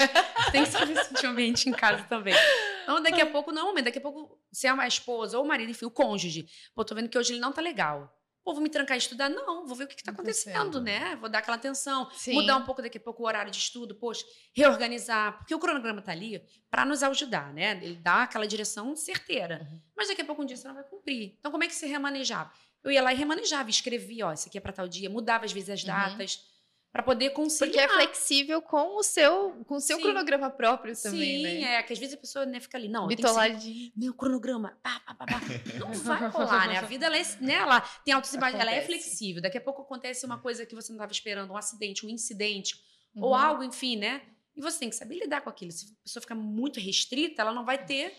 tem 0.52 0.64
que 0.64 0.70
saber 0.70 1.04
sentir 1.06 1.26
o 1.26 1.30
ambiente 1.30 1.68
em 1.68 1.72
casa 1.72 2.04
também. 2.04 2.36
Então, 2.84 3.02
daqui 3.02 3.20
a 3.20 3.26
pouco, 3.26 3.52
não 3.52 3.68
momento. 3.68 3.86
Daqui 3.86 3.98
a 3.98 4.02
pouco, 4.02 4.40
se 4.52 4.68
é 4.68 4.74
uma 4.74 4.88
esposa 4.88 5.40
ou 5.40 5.44
o 5.44 5.48
marido, 5.48 5.72
enfim, 5.72 5.86
o 5.86 5.92
cônjuge. 5.92 6.46
Pô, 6.76 6.86
tô 6.86 6.94
vendo 6.94 7.10
que 7.10 7.18
hoje 7.18 7.34
ele 7.34 7.40
não 7.40 7.52
tá 7.52 7.62
legal. 7.62 8.16
Pô, 8.44 8.54
vou 8.54 8.62
me 8.62 8.70
trancar 8.70 8.98
e 8.98 9.00
estudar? 9.00 9.30
Não, 9.30 9.68
vou 9.68 9.76
ver 9.76 9.84
o 9.84 9.88
que 9.88 9.96
está 9.96 10.12
acontecendo, 10.12 10.82
né? 10.82 11.16
Vou 11.18 11.30
dar 11.30 11.40
aquela 11.40 11.58
atenção, 11.58 12.10
Sim. 12.12 12.34
mudar 12.34 12.58
um 12.58 12.64
pouco 12.64 12.82
daqui 12.82 12.98
a 12.98 13.02
pouco 13.02 13.22
o 13.22 13.26
horário 13.28 13.52
de 13.52 13.58
estudo, 13.58 13.94
poxa, 13.96 14.26
reorganizar, 14.54 15.38
porque 15.38 15.54
o 15.54 15.60
cronograma 15.60 16.00
está 16.00 16.12
ali 16.12 16.44
para 16.70 16.84
nos 16.84 17.04
ajudar, 17.04 17.54
né? 17.54 17.80
Ele 17.84 17.96
dá 17.96 18.24
aquela 18.24 18.48
direção 18.48 18.96
certeira. 18.96 19.68
Uhum. 19.70 19.82
Mas 19.96 20.08
daqui 20.08 20.22
a 20.22 20.26
pouco 20.26 20.42
um 20.42 20.46
dia 20.46 20.58
você 20.58 20.68
não 20.68 20.76
vai 20.76 20.84
cumprir. 20.84 21.36
Então, 21.40 21.52
como 21.52 21.64
é 21.64 21.68
que 21.68 21.76
você 21.76 21.86
remanejava? 21.86 22.52
Eu 22.84 22.92
ia 22.92 23.02
lá 23.04 23.14
e 23.14 23.16
remanejava, 23.16 23.70
escrevia, 23.70 24.28
ó, 24.28 24.34
isso 24.34 24.48
aqui 24.48 24.58
é 24.58 24.62
para 24.62 24.74
tal 24.74 24.88
dia, 24.88 25.08
mudava 25.08 25.46
às 25.46 25.52
vezes 25.52 25.70
as 25.70 25.82
uhum. 25.82 25.88
datas. 25.88 26.36
Uhum 26.36 26.51
para 26.92 27.02
poder 27.04 27.30
conseguir. 27.30 27.72
Porque 27.72 27.80
é 27.80 27.88
flexível 27.88 28.62
com 28.62 28.98
o 28.98 29.04
seu, 29.04 29.64
com 29.66 29.76
o 29.76 29.80
seu 29.80 29.98
cronograma 30.00 30.50
próprio 30.50 30.94
também, 31.02 31.38
Sim, 31.38 31.44
né? 31.44 31.50
Sim, 31.50 31.64
é, 31.64 31.84
que 31.84 31.94
às 31.94 32.00
vezes 32.00 32.16
a 32.16 32.18
pessoa 32.18 32.46
né, 32.46 32.60
fica 32.60 32.78
ali, 32.78 32.90
não, 32.90 33.08
Bitoladinho. 33.08 33.92
meu 33.96 34.14
cronograma, 34.14 34.78
pá, 34.84 35.00
pá, 35.00 35.16
pá, 35.16 35.26
pá. 35.26 35.42
não 35.80 35.94
vai 35.94 36.28
rolar, 36.28 36.68
né? 36.68 36.78
A 36.78 36.82
vida, 36.82 37.06
ela, 37.06 37.18
é, 37.18 37.24
né, 37.40 37.54
ela 37.54 37.80
tem 38.04 38.14
altos 38.14 38.34
e 38.34 38.38
baixos, 38.38 38.60
ela 38.60 38.72
é 38.72 38.82
flexível. 38.82 39.42
Daqui 39.42 39.58
a 39.58 39.62
pouco 39.62 39.84
acontece 39.84 40.26
uma 40.26 40.40
coisa 40.40 40.66
que 40.66 40.76
você 40.76 40.92
não 40.92 40.98
estava 40.98 41.12
esperando, 41.12 41.52
um 41.52 41.58
acidente, 41.58 42.06
um 42.06 42.10
incidente, 42.10 42.76
uhum. 43.16 43.24
ou 43.24 43.36
algo, 43.36 43.64
enfim, 43.64 43.96
né? 43.96 44.22
E 44.54 44.62
você 44.62 44.80
tem 44.80 44.90
que 44.90 44.96
saber 44.96 45.16
lidar 45.16 45.42
com 45.42 45.50
aquilo. 45.50 45.72
Se 45.72 45.86
a 45.86 46.04
pessoa 46.04 46.22
ficar 46.22 46.36
muito 46.36 46.78
restrita, 46.78 47.42
ela 47.42 47.54
não 47.54 47.64
vai 47.64 47.86
ter 47.86 48.14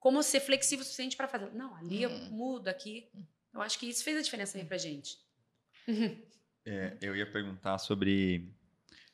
como 0.00 0.22
ser 0.24 0.40
flexível 0.40 0.82
o 0.82 0.84
suficiente 0.84 1.16
para 1.16 1.28
fazer. 1.28 1.52
Não, 1.54 1.74
ali 1.76 2.04
uhum. 2.04 2.12
eu 2.12 2.30
mudo, 2.30 2.66
aqui. 2.66 3.08
Eu 3.54 3.62
acho 3.62 3.78
que 3.78 3.86
isso 3.88 4.02
fez 4.02 4.16
a 4.16 4.22
diferença 4.22 4.58
aí 4.58 4.64
pra 4.64 4.76
gente. 4.76 5.16
É, 6.68 6.96
eu 7.00 7.16
ia 7.16 7.30
perguntar 7.30 7.78
sobre. 7.78 8.52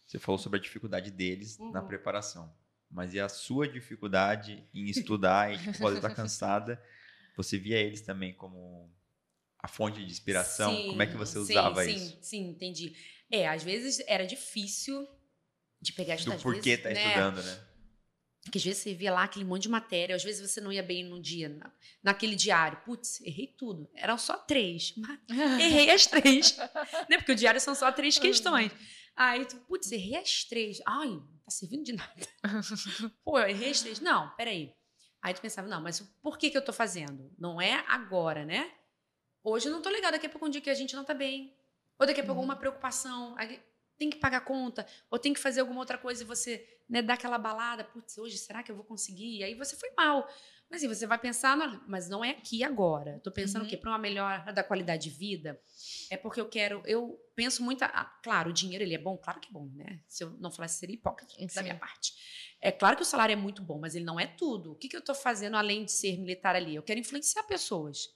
Você 0.05 0.19
falou 0.19 0.39
sobre 0.39 0.59
a 0.59 0.63
dificuldade 0.63 1.11
deles 1.11 1.59
uhum. 1.59 1.71
na 1.71 1.83
preparação. 1.83 2.53
Mas 2.91 3.15
e 3.15 3.21
a 3.21 3.29
sua 3.29 3.67
dificuldade 3.67 4.63
em 4.75 4.85
estudar 4.85 5.53
e 5.53 5.59
tipo, 5.59 5.79
pode 5.79 5.97
estar 5.97 6.15
cansada? 6.15 6.83
Você 7.37 7.59
via 7.59 7.79
eles 7.79 8.01
também 8.01 8.33
como 8.33 8.93
a 9.59 9.67
fonte 9.67 10.05
de 10.05 10.11
inspiração? 10.11 10.77
Sim, 10.77 10.89
como 10.91 11.03
é 11.03 11.07
que 11.07 11.17
você 11.17 11.37
usava 11.37 11.83
sim, 11.85 11.95
isso? 11.95 12.11
Sim, 12.11 12.19
sim, 12.21 12.49
entendi. 12.51 12.97
É, 13.29 13.49
às 13.49 13.65
vezes 13.65 14.01
era 14.07 14.25
difícil 14.25 15.09
de 15.81 15.93
pegar 15.93 16.17
Do 16.17 16.39
porquê 16.39 16.79
tá 16.79 16.91
né? 16.91 16.95
estudando, 16.95 17.43
né? 17.43 17.65
Que 18.51 18.59
às 18.59 18.65
vezes 18.65 18.83
você 18.83 18.95
via 18.95 19.13
lá 19.13 19.25
aquele 19.25 19.45
monte 19.45 19.63
de 19.63 19.69
matéria, 19.69 20.15
às 20.15 20.23
vezes 20.23 20.51
você 20.51 20.61
não 20.61 20.73
ia 20.73 20.83
bem 20.83 21.05
num 21.05 21.21
dia, 21.21 21.49
na, 21.49 21.73
naquele 22.03 22.37
diário. 22.37 22.79
Putz, 22.85 23.21
errei 23.23 23.47
tudo. 23.47 23.89
Eram 23.95 24.19
só 24.19 24.37
três. 24.37 24.95
errei 25.61 25.91
as 25.91 26.07
três. 26.07 26.57
né? 27.09 27.17
Porque 27.17 27.33
o 27.33 27.37
diário 27.37 27.61
são 27.61 27.75
só 27.75 27.91
três 27.91 28.19
questões. 28.19 28.71
Aí 29.17 29.45
tu, 29.47 29.57
putz, 29.61 29.91
errei 29.93 30.17
as 30.17 30.45
três. 30.45 30.81
Ai, 30.87 31.09
não 31.09 31.39
tá 31.45 31.51
servindo 31.51 31.85
de 31.85 31.93
nada. 31.93 32.29
Pô, 33.25 33.39
eu 33.39 33.49
errei 33.49 33.71
as 33.71 33.81
três. 33.81 34.01
Não, 34.01 34.29
peraí. 34.37 34.75
Aí 35.23 35.33
tu 35.33 35.41
pensava, 35.41 35.67
não, 35.67 35.81
mas 35.81 36.01
por 36.23 36.37
que, 36.37 36.51
que 36.51 36.59
eu 36.59 36.65
tô 36.65 36.73
fazendo? 36.73 37.33
Não 37.39 37.61
é 37.61 37.83
agora, 37.89 38.45
né? 38.45 38.71
Hoje 39.43 39.69
eu 39.69 39.73
não 39.73 39.81
tô 39.81 39.89
legal, 39.89 40.13
daqui 40.13 40.27
a 40.27 40.31
pouco 40.31 40.47
um 40.47 40.51
dia 40.51 40.61
que 40.61 40.69
a 40.69 40.75
gente 40.75 40.95
não 40.95 41.05
tá 41.05 41.15
bem. 41.15 41.57
Ou 41.99 42.07
daqui 42.07 42.21
a 42.21 42.25
pouco 42.25 42.41
uhum. 42.41 42.47
uma 42.47 42.57
preocupação, 42.57 43.35
tem 43.99 44.11
que 44.11 44.19
pagar 44.19 44.41
conta, 44.43 44.87
ou 45.11 45.19
tem 45.19 45.33
que 45.33 45.41
fazer 45.41 45.61
alguma 45.61 45.81
outra 45.81 45.97
coisa 45.99 46.23
e 46.23 46.27
você 46.27 46.67
né, 46.89 47.01
dá 47.03 47.15
aquela 47.15 47.39
balada, 47.39 47.85
putz, 47.85 48.19
hoje 48.19 48.37
será 48.39 48.63
que 48.63 48.71
eu 48.71 48.77
vou 48.77 48.85
conseguir? 48.85 49.39
E 49.39 49.45
aí 49.45 49.55
você 49.55 49.77
foi 49.77 49.91
mal. 49.97 50.29
Mas 50.71 50.83
assim, 50.83 50.93
você 50.93 51.07
vai 51.07 51.19
pensar, 51.19 51.57
mas 51.87 52.09
não 52.09 52.25
é 52.25 52.31
aqui 52.31 52.65
agora. 52.65 53.17
Estou 53.17 53.33
pensando 53.33 53.63
uhum. 53.63 53.67
o 53.67 53.71
quê? 53.71 53.77
Para 53.77 53.91
uma 53.91 53.99
melhora 53.99 54.53
da 54.53 54.65
qualidade 54.65 55.05
de 55.05 55.11
vida? 55.11 55.61
É 56.11 56.17
porque 56.17 56.41
eu 56.41 56.49
quero, 56.49 56.83
eu 56.87 57.21
penso 57.37 57.63
muito, 57.63 57.85
ah, 57.85 58.05
claro, 58.23 58.51
o 58.51 58.53
dinheiro 58.53 58.83
ele 58.83 58.95
é 58.95 58.99
bom, 58.99 59.17
claro 59.17 59.41
que 59.41 59.49
é 59.49 59.53
bom, 59.53 59.71
né? 59.75 60.01
Se 60.09 60.25
eu 60.25 60.31
não 60.41 60.51
falasse 60.51 60.79
seria 60.79 60.95
hipócrita 60.95 61.35
Sim. 61.37 61.47
da 61.55 61.63
minha 61.63 61.77
parte. 61.77 62.15
É 62.61 62.73
claro 62.73 62.97
que 62.97 63.03
o 63.03 63.07
salário 63.07 63.35
é 63.35 63.37
muito 63.37 63.63
bom, 63.63 63.79
mas 63.79 63.95
ele 63.95 64.05
não 64.05 64.19
é 64.19 64.27
tudo. 64.27 64.73
O 64.73 64.75
que, 64.75 64.89
que 64.89 64.97
eu 64.97 65.01
estou 65.01 65.15
fazendo 65.15 65.57
além 65.57 65.85
de 65.85 65.93
ser 65.93 66.19
militar 66.19 66.57
ali? 66.57 66.75
Eu 66.75 66.83
quero 66.83 66.99
influenciar 66.99 67.43
pessoas. 67.45 68.09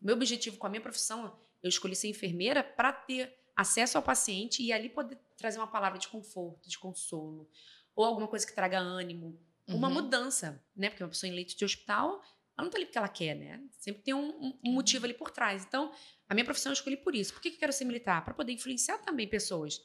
Meu 0.00 0.14
objetivo 0.14 0.56
com 0.56 0.66
a 0.66 0.70
minha 0.70 0.80
profissão, 0.80 1.38
eu 1.62 1.68
escolhi 1.68 1.94
ser 1.94 2.08
enfermeira 2.08 2.64
para 2.64 2.92
ter 2.92 3.32
acesso 3.62 3.96
ao 3.96 4.02
paciente 4.02 4.62
e 4.62 4.72
ali 4.72 4.88
poder 4.88 5.18
trazer 5.36 5.58
uma 5.58 5.66
palavra 5.66 5.98
de 5.98 6.08
conforto, 6.08 6.68
de 6.68 6.78
consolo, 6.78 7.48
ou 7.94 8.04
alguma 8.04 8.28
coisa 8.28 8.46
que 8.46 8.54
traga 8.54 8.78
ânimo, 8.78 9.38
uhum. 9.68 9.76
uma 9.76 9.90
mudança, 9.90 10.62
né? 10.76 10.88
Porque 10.90 11.02
uma 11.02 11.10
pessoa 11.10 11.30
em 11.30 11.34
leito 11.34 11.56
de 11.56 11.64
hospital, 11.64 12.22
ela 12.56 12.64
não 12.64 12.66
está 12.66 12.78
ali 12.78 12.86
porque 12.86 12.98
ela 12.98 13.08
quer, 13.08 13.34
né? 13.34 13.62
Sempre 13.78 14.02
tem 14.02 14.14
um, 14.14 14.58
um, 14.64 14.72
motivo 14.72 15.04
ali 15.04 15.14
por 15.14 15.30
trás. 15.30 15.64
Então, 15.64 15.92
a 16.28 16.34
minha 16.34 16.44
profissão 16.44 16.70
eu 16.70 16.74
escolhi 16.74 16.96
por 16.96 17.14
isso. 17.14 17.32
Por 17.32 17.40
que 17.40 17.48
eu 17.48 17.58
quero 17.58 17.72
ser 17.72 17.84
militar? 17.84 18.24
Para 18.24 18.34
poder 18.34 18.52
influenciar 18.52 18.98
também 18.98 19.26
pessoas. 19.26 19.80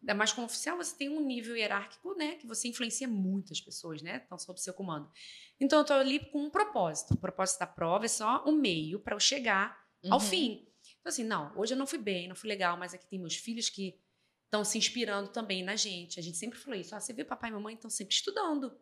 Ainda 0.00 0.14
mais 0.14 0.32
como 0.32 0.46
oficial, 0.46 0.76
você 0.76 0.96
tem 0.96 1.10
um 1.10 1.20
nível 1.20 1.56
hierárquico, 1.56 2.14
né? 2.14 2.36
Que 2.36 2.46
você 2.46 2.68
influencia 2.68 3.06
muitas 3.06 3.60
pessoas, 3.60 4.00
né? 4.00 4.16
Estão 4.16 4.38
sob 4.38 4.60
seu 4.60 4.72
comando. 4.72 5.10
Então, 5.58 5.78
eu 5.78 5.82
estou 5.82 5.96
ali 5.96 6.20
com 6.30 6.44
um 6.44 6.50
propósito. 6.50 7.14
O 7.14 7.18
propósito 7.18 7.58
da 7.58 7.66
prova 7.66 8.04
é 8.06 8.08
só 8.08 8.44
um 8.46 8.52
meio 8.52 9.00
para 9.00 9.14
eu 9.14 9.20
chegar 9.20 9.78
uhum. 10.02 10.14
ao 10.14 10.20
fim. 10.20 10.66
Então, 11.00 11.10
assim, 11.10 11.24
não, 11.24 11.52
hoje 11.56 11.74
eu 11.74 11.78
não 11.78 11.86
fui 11.86 11.98
bem, 11.98 12.28
não 12.28 12.36
fui 12.36 12.48
legal, 12.48 12.76
mas 12.76 12.94
aqui 12.94 13.06
tem 13.06 13.18
meus 13.18 13.36
filhos 13.36 13.68
que 13.68 13.98
estão 14.44 14.64
se 14.64 14.76
inspirando 14.76 15.30
também 15.30 15.62
na 15.62 15.76
gente. 15.76 16.18
A 16.18 16.22
gente 16.22 16.36
sempre 16.36 16.58
falou 16.58 16.78
isso. 16.78 16.94
Ah, 16.94 17.00
você 17.00 17.12
vê 17.12 17.24
papai 17.24 17.50
e 17.50 17.52
mamãe 17.52 17.74
estão 17.74 17.90
sempre 17.90 18.14
estudando. 18.14 18.76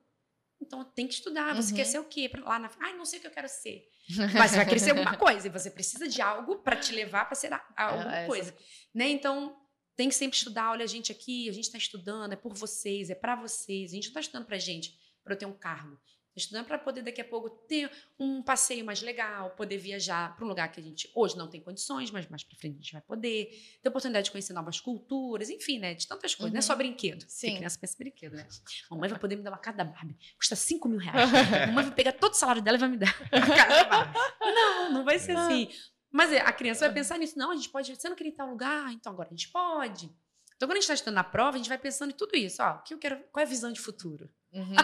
Então 0.61 0.85
tem 0.85 1.07
que 1.07 1.14
estudar. 1.14 1.55
Você 1.55 1.71
uhum. 1.71 1.77
quer 1.77 1.85
ser 1.85 1.99
o 2.01 2.05
quê? 2.05 2.29
Pra 2.29 2.43
lá 2.43 2.59
na 2.59 2.71
Ai, 2.81 2.97
não 2.97 3.05
sei 3.05 3.19
o 3.19 3.23
que 3.23 3.29
eu 3.29 3.33
quero 3.33 3.49
ser. 3.49 3.89
Mas 4.35 4.51
você 4.51 4.57
vai 4.57 4.66
querer 4.66 4.81
ser 4.81 4.91
alguma 4.91 5.16
coisa. 5.16 5.47
E 5.47 5.51
você 5.51 5.71
precisa 5.71 6.09
de 6.09 6.21
algo 6.21 6.57
para 6.57 6.77
te 6.77 6.93
levar 6.93 7.27
para 7.27 7.37
ser 7.37 7.53
a, 7.53 7.64
a 7.77 7.83
é, 7.83 7.85
alguma 7.85 8.16
é, 8.16 8.27
coisa. 8.27 8.57
Né? 8.93 9.09
Então 9.11 9.57
tem 9.95 10.09
que 10.09 10.14
sempre 10.14 10.37
estudar. 10.37 10.71
Olha, 10.73 10.83
a 10.85 10.89
gente 10.89 11.12
aqui, 11.12 11.49
a 11.49 11.53
gente 11.53 11.64
está 11.64 11.79
estudando, 11.79 12.33
é 12.33 12.37
por 12.37 12.55
vocês, 12.55 13.11
é 13.11 13.14
para 13.14 13.37
vocês. 13.37 13.93
A 13.93 13.95
gente 13.95 14.05
não 14.05 14.11
está 14.11 14.21
estudando 14.21 14.47
para 14.47 14.59
gente, 14.59 14.99
para 15.23 15.35
eu 15.35 15.39
ter 15.39 15.47
um 15.47 15.57
cargo 15.57 16.01
estudando 16.39 16.66
para 16.66 16.78
poder 16.78 17.03
daqui 17.03 17.20
a 17.20 17.24
pouco 17.24 17.51
ter 17.51 17.91
um 18.18 18.43
passeio 18.43 18.84
mais 18.84 19.03
legal, 19.03 19.51
poder 19.51 19.76
viajar 19.78 20.34
para 20.34 20.45
um 20.45 20.49
lugar 20.49 20.70
que 20.72 20.80
a 20.80 20.82
gente 20.82 21.11
hoje 21.14 21.36
não 21.36 21.49
tem 21.49 21.61
condições, 21.61 22.11
mas 22.11 22.26
mais 22.28 22.43
para 22.43 22.57
frente 22.57 22.74
a 22.74 22.78
gente 22.78 22.93
vai 22.93 23.03
poder, 23.03 23.51
ter 23.82 23.89
oportunidade 23.89 24.24
de 24.24 24.30
conhecer 24.30 24.53
novas 24.53 24.80
culturas, 24.80 25.51
enfim, 25.51 25.78
né? 25.78 25.95
De 25.95 26.07
tantas 26.07 26.34
coisas. 26.34 26.51
Uhum. 26.51 26.55
Não 26.55 26.59
é 26.59 26.62
só 26.62 26.72
uhum. 26.72 26.78
brinquedo. 26.78 27.24
Sim. 27.28 27.49
Porque 27.49 27.59
criança 27.59 27.78
pensa 27.78 27.97
brinquedo, 27.99 28.36
né? 28.36 28.49
Mamãe 28.91 29.09
vai 29.11 29.18
poder 29.18 29.36
me 29.36 29.43
dar 29.43 29.51
uma 29.51 29.59
cada 29.59 29.84
Barbie. 29.84 30.16
Custa 30.36 30.57
5 30.57 30.89
mil 30.89 30.99
reais. 30.99 31.30
Mamãe 31.68 31.84
vai 31.84 31.95
pegar 31.95 32.12
todo 32.12 32.32
o 32.32 32.36
salário 32.36 32.62
dela 32.62 32.76
e 32.76 32.80
vai 32.80 32.89
me 32.89 32.97
dar 32.97 33.14
uma 33.32 33.47
cada 33.47 33.84
Barbie. 33.84 34.18
Não, 34.41 34.93
não 34.93 35.05
vai 35.05 35.18
ser 35.18 35.36
assim. 35.36 35.68
Mas 36.11 36.32
é, 36.32 36.41
a 36.41 36.53
criança 36.53 36.86
vai 36.86 36.95
pensar 36.95 37.18
nisso. 37.18 37.39
Não, 37.39 37.51
a 37.51 37.57
gente 37.57 37.68
pode. 37.68 37.95
Você 37.95 38.09
não 38.09 38.16
queria 38.16 38.30
ir 38.30 38.34
em 38.34 38.36
tal 38.36 38.49
lugar? 38.49 38.93
Então 38.93 39.12
agora 39.12 39.28
a 39.28 39.30
gente 39.30 39.49
pode. 39.51 40.11
Então, 40.59 40.66
quando 40.66 40.72
a 40.72 40.80
gente 40.80 40.84
está 40.84 40.95
estudando 40.95 41.14
na 41.14 41.24
prova, 41.24 41.55
a 41.55 41.59
gente 41.59 41.68
vai 41.68 41.78
pensando 41.78 42.11
em 42.11 42.16
tudo 42.16 42.34
isso. 42.34 42.61
Ó, 42.61 42.72
o 42.72 42.82
que 42.82 42.93
eu 42.93 42.99
quero, 42.99 43.22
qual 43.30 43.41
é 43.41 43.47
a 43.47 43.49
visão 43.49 43.72
de 43.72 43.80
futuro? 43.80 44.28
Uhum. 44.53 44.74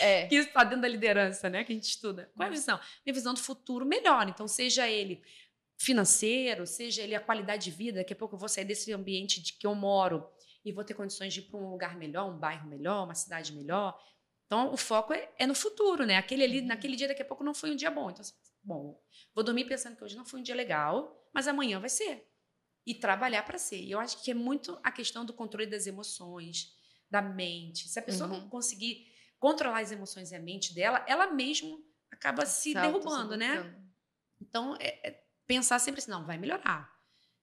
É. 0.00 0.26
que 0.28 0.36
está 0.36 0.64
dentro 0.64 0.82
da 0.82 0.88
liderança, 0.88 1.48
né? 1.48 1.64
Que 1.64 1.72
a 1.72 1.74
gente 1.74 1.88
estuda. 1.88 2.30
Qual 2.34 2.44
é 2.44 2.48
a 2.48 2.50
uhum. 2.50 2.56
visão? 2.56 2.80
Minha 3.04 3.14
visão 3.14 3.34
do 3.34 3.40
futuro 3.40 3.84
melhor. 3.84 4.28
Então, 4.28 4.48
seja 4.48 4.88
ele 4.88 5.22
financeiro, 5.78 6.66
seja 6.66 7.02
ele 7.02 7.14
a 7.14 7.20
qualidade 7.20 7.64
de 7.64 7.70
vida. 7.70 7.98
Daqui 7.98 8.12
a 8.12 8.16
pouco 8.16 8.36
eu 8.36 8.38
vou 8.38 8.48
sair 8.48 8.64
desse 8.64 8.92
ambiente 8.92 9.42
de 9.42 9.52
que 9.54 9.66
eu 9.66 9.74
moro 9.74 10.28
e 10.64 10.70
vou 10.70 10.84
ter 10.84 10.94
condições 10.94 11.34
de 11.34 11.40
ir 11.40 11.44
para 11.44 11.58
um 11.58 11.70
lugar 11.70 11.96
melhor, 11.96 12.30
um 12.30 12.38
bairro 12.38 12.68
melhor, 12.68 13.04
uma 13.04 13.14
cidade 13.14 13.52
melhor. 13.52 14.00
Então, 14.46 14.72
o 14.72 14.76
foco 14.76 15.12
é, 15.12 15.28
é 15.38 15.46
no 15.46 15.54
futuro, 15.54 16.04
né? 16.04 16.16
Aquele 16.16 16.44
ali, 16.44 16.60
uhum. 16.60 16.66
naquele 16.66 16.94
dia, 16.94 17.08
daqui 17.08 17.22
a 17.22 17.24
pouco 17.24 17.42
não 17.42 17.54
foi 17.54 17.70
um 17.70 17.76
dia 17.76 17.90
bom. 17.90 18.10
Então, 18.10 18.20
assim, 18.20 18.34
bom, 18.62 19.00
vou 19.34 19.42
dormir 19.42 19.64
pensando 19.64 19.96
que 19.96 20.04
hoje 20.04 20.16
não 20.16 20.24
foi 20.24 20.40
um 20.40 20.42
dia 20.42 20.54
legal, 20.54 21.28
mas 21.32 21.48
amanhã 21.48 21.80
vai 21.80 21.88
ser. 21.88 22.28
E 22.86 22.94
trabalhar 22.94 23.42
para 23.44 23.58
ser. 23.58 23.80
E 23.80 23.90
eu 23.90 23.98
acho 23.98 24.22
que 24.22 24.30
é 24.30 24.34
muito 24.34 24.78
a 24.82 24.92
questão 24.92 25.24
do 25.24 25.32
controle 25.32 25.66
das 25.66 25.86
emoções, 25.86 26.76
da 27.12 27.20
mente. 27.20 27.88
Se 27.88 27.98
a 27.98 28.02
pessoa 28.02 28.28
uhum. 28.28 28.40
não 28.40 28.48
conseguir 28.48 29.06
controlar 29.38 29.80
as 29.80 29.92
emoções 29.92 30.32
e 30.32 30.34
a 30.34 30.40
mente 30.40 30.74
dela, 30.74 31.04
ela 31.06 31.30
mesmo 31.30 31.84
acaba 32.10 32.46
se 32.46 32.72
Salto, 32.72 32.86
derrubando, 32.86 33.36
né? 33.36 33.76
Então, 34.40 34.74
é, 34.80 35.08
é 35.08 35.24
pensar 35.46 35.78
sempre 35.78 36.00
assim, 36.00 36.10
não, 36.10 36.24
vai 36.24 36.38
melhorar. 36.38 36.90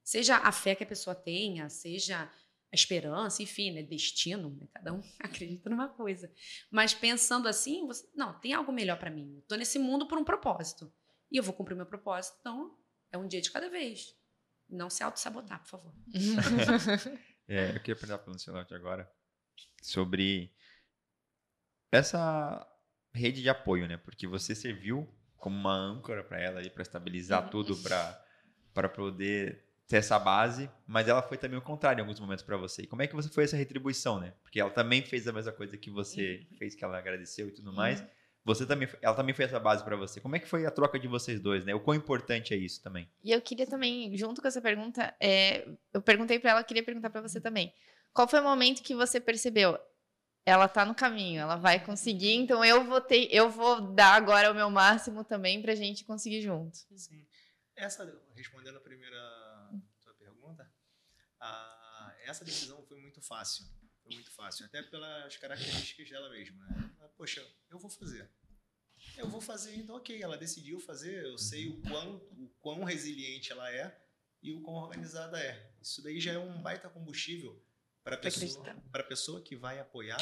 Seja 0.04 0.38
a 0.38 0.52
fé 0.52 0.74
que 0.74 0.84
a 0.84 0.88
pessoa 0.88 1.14
tenha, 1.14 1.70
seja 1.70 2.24
a 2.72 2.76
esperança, 2.76 3.44
enfim, 3.44 3.72
né, 3.72 3.84
destino, 3.84 4.50
né, 4.56 4.68
cada 4.74 4.92
um 4.94 5.02
acredita 5.20 5.70
numa 5.70 5.88
coisa. 5.88 6.34
Mas 6.72 6.96
pensando 6.96 7.48
assim, 7.48 7.86
você, 7.86 8.10
não, 8.16 8.40
tem 8.40 8.54
algo 8.54 8.72
melhor 8.72 8.98
para 8.98 9.12
mim. 9.12 9.36
Eu 9.36 9.42
tô 9.44 9.56
nesse 9.56 9.78
mundo 9.78 10.08
por 10.08 10.18
um 10.18 10.24
propósito. 10.24 10.92
E 11.32 11.38
eu 11.38 11.44
vou 11.44 11.54
cumprir 11.54 11.76
meu 11.76 11.86
propósito, 11.86 12.38
então 12.40 12.76
é 13.12 13.20
um 13.20 13.28
dia 13.28 13.40
de 13.40 13.52
cada 13.52 13.70
vez. 13.70 14.16
Não 14.68 14.90
se 14.90 15.04
auto-sabotar, 15.04 15.60
por 15.62 15.70
favor. 15.70 15.94
é, 17.48 17.76
eu 17.76 17.80
queria 17.82 17.96
perguntar 17.96 18.18
para 18.18 18.32
o 18.32 18.76
agora 18.76 19.19
sobre 19.82 20.52
essa 21.92 22.66
rede 23.14 23.42
de 23.42 23.50
apoio, 23.50 23.88
né? 23.88 23.98
Porque 23.98 24.28
você 24.28 24.54
serviu 24.54 25.08
como 25.38 25.58
uma 25.58 25.74
âncora 25.74 26.24
para 26.24 26.40
ela 26.40 26.60
ali 26.60 26.70
para 26.70 26.82
estabilizar 26.82 27.44
uhum. 27.44 27.50
tudo 27.50 27.78
para 27.78 28.26
para 28.74 28.88
poder 28.88 29.66
ter 29.88 29.98
essa 29.98 30.20
base, 30.20 30.70
mas 30.86 31.08
ela 31.08 31.22
foi 31.22 31.36
também 31.36 31.58
o 31.58 31.62
contrário 31.62 32.00
em 32.00 32.02
alguns 32.02 32.20
momentos 32.20 32.44
para 32.44 32.56
você. 32.56 32.84
E 32.84 32.88
como 32.88 33.02
é 33.02 33.08
que 33.08 33.16
você 33.16 33.28
foi 33.28 33.44
essa 33.44 33.58
retribuição, 33.58 34.20
né? 34.20 34.34
Porque 34.44 34.60
ela 34.60 34.70
também 34.70 35.02
fez 35.02 35.28
a 35.28 35.34
mesma 35.34 35.52
coisa 35.52 35.76
que 35.76 35.90
você 35.90 36.46
uhum. 36.52 36.58
fez, 36.58 36.76
que 36.76 36.84
ela 36.84 36.98
agradeceu 36.98 37.48
e 37.48 37.52
tudo 37.52 37.74
mais. 37.74 38.00
Uhum. 38.00 38.08
Você 38.46 38.66
também, 38.66 38.88
ela 39.02 39.16
também 39.16 39.34
fez 39.34 39.50
essa 39.50 39.60
base 39.60 39.84
para 39.84 39.96
você. 39.96 40.22
Como 40.22 40.36
é 40.36 40.40
que 40.40 40.48
foi 40.48 40.66
a 40.66 40.72
troca 40.72 41.00
de 41.00 41.08
vocês 41.08 41.40
dois, 41.40 41.66
né? 41.66 41.74
O 41.74 41.80
quão 41.80 41.98
importante 41.98 42.54
é 42.54 42.58
isso 42.58 42.82
também? 42.82 43.10
E 43.24 43.32
eu 43.32 43.42
queria 43.42 43.66
também, 43.66 44.16
junto 44.16 44.42
com 44.42 44.48
essa 44.48 44.62
pergunta, 44.62 45.14
é, 45.20 45.68
eu 45.92 46.02
perguntei 46.02 46.40
para 46.40 46.52
ela, 46.52 46.64
queria 46.64 46.84
perguntar 46.84 47.10
para 47.10 47.22
você 47.22 47.42
também. 47.42 47.74
Qual 48.14 48.28
foi 48.28 48.40
o 48.40 48.44
momento 48.44 48.84
que 48.84 48.96
você 48.96 49.20
percebeu? 49.20 49.80
ela 50.50 50.68
tá 50.68 50.86
no 50.86 50.96
caminho, 50.96 51.42
ela 51.42 51.56
vai 51.56 51.84
conseguir, 51.84 52.34
então 52.34 52.64
eu 52.66 52.84
vou 52.84 53.00
ter, 53.00 53.28
eu 53.32 53.50
vou 53.50 53.94
dar 53.94 54.16
agora 54.16 54.52
o 54.52 54.56
meu 54.56 54.70
máximo 54.70 55.24
também 55.24 55.62
pra 55.62 55.76
gente 55.76 56.04
conseguir 56.04 56.42
junto. 56.42 56.78
Sim. 56.96 57.26
Essa, 57.76 58.22
respondendo 58.36 58.78
a 58.78 58.82
primeira 58.82 59.20
pergunta, 60.18 60.70
a, 61.40 62.16
essa 62.24 62.44
decisão 62.44 62.84
foi 62.84 63.00
muito 63.00 63.22
fácil. 63.22 63.66
Foi 64.04 64.14
muito 64.14 64.32
fácil, 64.32 64.66
até 64.66 64.82
pelas 64.82 65.38
características 65.38 66.10
dela 66.10 66.30
mesma. 66.30 66.66
Né? 66.66 67.10
Poxa, 67.16 67.46
eu 67.70 67.78
vou 67.78 67.90
fazer. 67.90 68.30
Eu 69.16 69.30
vou 69.30 69.40
fazer, 69.40 69.76
então 69.76 69.96
ok, 69.96 70.22
ela 70.22 70.38
decidiu 70.38 70.80
fazer, 70.80 71.24
eu 71.24 71.38
sei 71.38 71.70
o 71.70 71.82
quão, 71.84 72.18
o 72.38 72.50
quão 72.60 72.84
resiliente 72.84 73.52
ela 73.52 73.72
é 73.72 73.98
e 74.42 74.52
o 74.52 74.62
quão 74.62 74.76
organizada 74.76 75.40
é. 75.40 75.72
Isso 75.82 76.02
daí 76.02 76.20
já 76.20 76.34
é 76.34 76.38
um 76.38 76.62
baita 76.62 76.90
combustível 76.90 77.64
para 78.18 78.30
a 78.30 78.32
pessoa, 78.32 79.04
pessoa 79.08 79.42
que 79.42 79.56
vai 79.56 79.80
apoiar, 79.80 80.18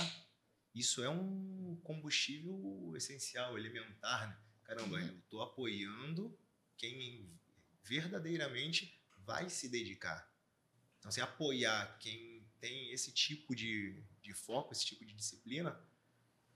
isso 0.73 1.03
é 1.03 1.09
um 1.09 1.79
combustível 1.83 2.93
essencial, 2.95 3.57
elementar. 3.57 4.29
Né? 4.29 4.37
Caramba, 4.63 4.97
uhum. 4.97 5.07
eu 5.07 5.17
estou 5.19 5.41
apoiando 5.41 6.37
quem 6.75 7.29
verdadeiramente 7.83 9.01
vai 9.25 9.49
se 9.49 9.69
dedicar. 9.69 10.31
Então, 10.99 11.11
se 11.11 11.21
apoiar 11.21 11.97
quem 11.99 12.45
tem 12.59 12.91
esse 12.91 13.11
tipo 13.11 13.55
de, 13.55 14.03
de 14.21 14.33
foco, 14.33 14.73
esse 14.73 14.85
tipo 14.85 15.05
de 15.05 15.13
disciplina, 15.13 15.79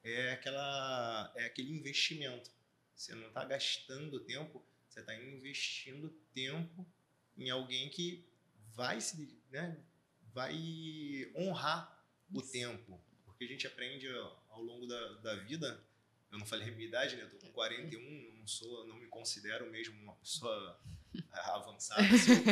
é, 0.03 0.33
aquela, 0.33 1.31
é 1.35 1.45
aquele 1.45 1.71
investimento. 1.71 2.51
Você 2.95 3.15
não 3.15 3.27
está 3.27 3.45
gastando 3.45 4.19
tempo, 4.19 4.65
você 4.87 4.99
está 4.99 5.15
investindo 5.15 6.09
tempo 6.33 6.85
em 7.37 7.49
alguém 7.49 7.89
que 7.89 8.27
vai 8.73 8.99
se, 8.99 9.41
né, 9.49 9.83
vai 10.33 11.31
honrar 11.35 12.05
o 12.33 12.41
tempo. 12.41 13.01
Porque 13.25 13.45
a 13.45 13.47
gente 13.47 13.67
aprende 13.67 14.07
ao 14.49 14.61
longo 14.61 14.85
da, 14.85 15.13
da 15.15 15.35
vida. 15.35 15.83
Eu 16.31 16.39
não 16.39 16.45
falei 16.45 16.69
a 16.69 16.71
minha 16.71 16.87
idade, 16.87 17.15
né? 17.15 17.23
Eu 17.23 17.29
tô 17.29 17.37
com 17.37 17.51
41, 17.51 18.35
não 18.37 18.47
sou, 18.47 18.87
não 18.87 18.95
me 18.95 19.07
considero 19.07 19.69
mesmo 19.69 20.01
uma 20.01 20.15
pessoa 20.15 20.79
avançada. 21.33 22.01
Assim, 22.01 22.31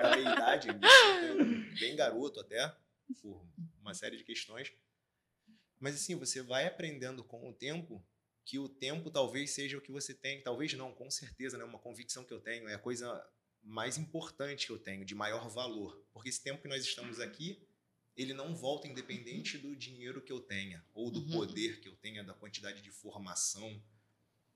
é 0.00 0.06
a 0.06 0.16
minha 0.16 0.32
idade, 0.32 0.68
bem 1.78 1.94
garoto 1.94 2.40
até, 2.40 2.74
por 3.22 3.46
uma 3.80 3.94
série 3.94 4.16
de 4.16 4.24
questões. 4.24 4.72
Mas 5.78 5.94
assim, 5.94 6.16
você 6.16 6.42
vai 6.42 6.66
aprendendo 6.66 7.22
com 7.22 7.48
o 7.48 7.52
tempo 7.52 8.04
que 8.44 8.58
o 8.58 8.68
tempo 8.68 9.10
talvez 9.10 9.50
seja 9.50 9.76
o 9.76 9.80
que 9.80 9.90
você 9.90 10.14
tem, 10.14 10.40
talvez 10.40 10.72
não, 10.74 10.92
com 10.92 11.10
certeza, 11.10 11.58
né? 11.58 11.64
Uma 11.64 11.78
convicção 11.78 12.24
que 12.24 12.32
eu 12.32 12.40
tenho, 12.40 12.68
é 12.68 12.74
a 12.74 12.78
coisa 12.78 13.24
mais 13.66 13.98
importante 13.98 14.66
que 14.66 14.72
eu 14.72 14.78
tenho, 14.78 15.04
de 15.04 15.14
maior 15.14 15.48
valor. 15.48 16.00
Porque 16.12 16.28
esse 16.28 16.42
tempo 16.42 16.62
que 16.62 16.68
nós 16.68 16.84
estamos 16.84 17.20
aqui 17.20 17.60
ele 18.16 18.32
não 18.32 18.54
volta 18.54 18.88
independente 18.88 19.58
do 19.58 19.76
dinheiro 19.76 20.22
que 20.22 20.32
eu 20.32 20.40
tenha, 20.40 20.82
ou 20.94 21.10
do 21.10 21.20
uhum. 21.20 21.30
poder 21.32 21.80
que 21.80 21.88
eu 21.88 21.94
tenha, 21.96 22.24
da 22.24 22.32
quantidade 22.32 22.80
de 22.80 22.90
formação 22.90 23.82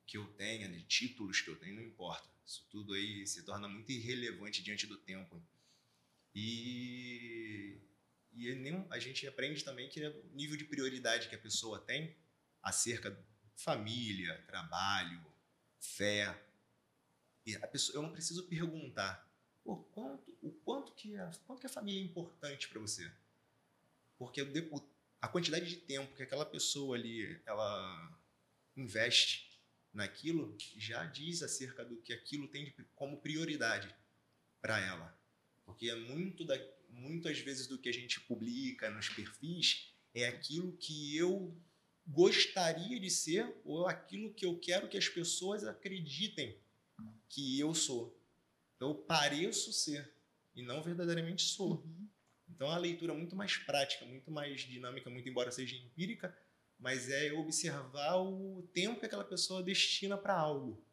que 0.06 0.16
eu 0.16 0.26
tenha, 0.32 0.68
de 0.68 0.82
títulos 0.82 1.40
que 1.40 1.50
eu 1.50 1.56
tenho, 1.56 1.74
não 1.74 1.82
importa. 1.82 2.28
Isso 2.44 2.66
tudo 2.70 2.94
aí 2.94 3.26
se 3.26 3.44
torna 3.44 3.68
muito 3.68 3.92
irrelevante 3.92 4.62
diante 4.62 4.86
do 4.86 4.96
tempo. 4.96 5.40
E, 6.34 7.78
e 8.32 8.54
nem, 8.54 8.86
a 8.88 8.98
gente 8.98 9.26
aprende 9.26 9.62
também 9.62 9.90
que 9.90 10.02
é 10.02 10.08
o 10.08 10.30
nível 10.32 10.56
de 10.56 10.64
prioridade 10.64 11.28
que 11.28 11.34
a 11.34 11.38
pessoa 11.38 11.78
tem 11.78 12.16
acerca 12.62 13.11
de 13.11 13.22
família, 13.56 14.42
trabalho, 14.46 15.22
fé. 15.78 16.34
Pessoa, 17.72 17.97
eu 17.97 18.03
não 18.03 18.12
preciso 18.12 18.47
perguntar 18.47 19.28
Pô, 19.64 19.76
quanto, 19.76 20.36
o 20.43 20.51
quanto 20.51 20.93
que, 20.95 21.16
a, 21.16 21.30
quanto 21.47 21.61
que 21.61 21.66
a 21.66 21.70
família 21.70 22.01
é 22.01 22.05
importante 22.05 22.68
para 22.68 22.80
você. 22.80 23.11
Porque 24.18 24.43
o, 24.43 24.91
a 25.20 25.28
quantidade 25.28 25.68
de 25.68 25.76
tempo 25.76 26.14
que 26.16 26.22
aquela 26.22 26.47
pessoa 26.47 26.97
ali 26.97 27.41
ela 27.47 28.18
investe 28.76 29.61
naquilo 29.93 30.57
já 30.76 31.05
diz 31.05 31.43
acerca 31.43 31.84
do 31.84 31.97
que 31.97 32.12
aquilo 32.12 32.49
tem 32.49 32.64
de, 32.64 32.72
como 32.95 33.20
prioridade 33.20 33.95
para 34.61 34.78
ela. 34.80 35.18
Porque 35.64 35.91
é 35.91 35.95
muito 35.95 36.45
da, 36.45 36.57
muitas 36.88 37.38
vezes 37.38 37.66
do 37.66 37.78
que 37.78 37.88
a 37.88 37.93
gente 37.93 38.20
publica 38.20 38.91
nos 38.91 39.09
perfis 39.09 39.95
é 40.14 40.26
aquilo 40.26 40.76
que 40.76 41.16
eu 41.16 41.57
gostaria 42.07 42.99
de 42.99 43.11
ser 43.11 43.55
ou 43.64 43.86
aquilo 43.86 44.34
que 44.34 44.45
eu 44.45 44.59
quero 44.59 44.88
que 44.88 44.99
as 44.99 45.09
pessoas 45.09 45.64
acreditem 45.64 46.59
que 47.30 47.58
eu 47.58 47.72
sou. 47.72 48.20
Então, 48.76 48.88
eu 48.88 48.94
pareço 48.94 49.72
ser 49.72 50.12
e 50.54 50.62
não 50.62 50.82
verdadeiramente 50.82 51.42
sou. 51.42 51.82
Uhum. 51.82 52.08
Então, 52.48 52.66
é 52.66 52.70
uma 52.70 52.78
leitura 52.78 53.14
muito 53.14 53.34
mais 53.36 53.56
prática, 53.56 54.04
muito 54.04 54.30
mais 54.30 54.60
dinâmica, 54.62 55.08
muito 55.08 55.28
embora 55.28 55.50
seja 55.50 55.76
empírica, 55.76 56.36
mas 56.78 57.08
é 57.08 57.32
observar 57.32 58.16
o 58.16 58.68
tempo 58.74 58.98
que 58.98 59.06
aquela 59.06 59.24
pessoa 59.24 59.62
destina 59.62 60.18
para 60.18 60.34
algo. 60.34 60.84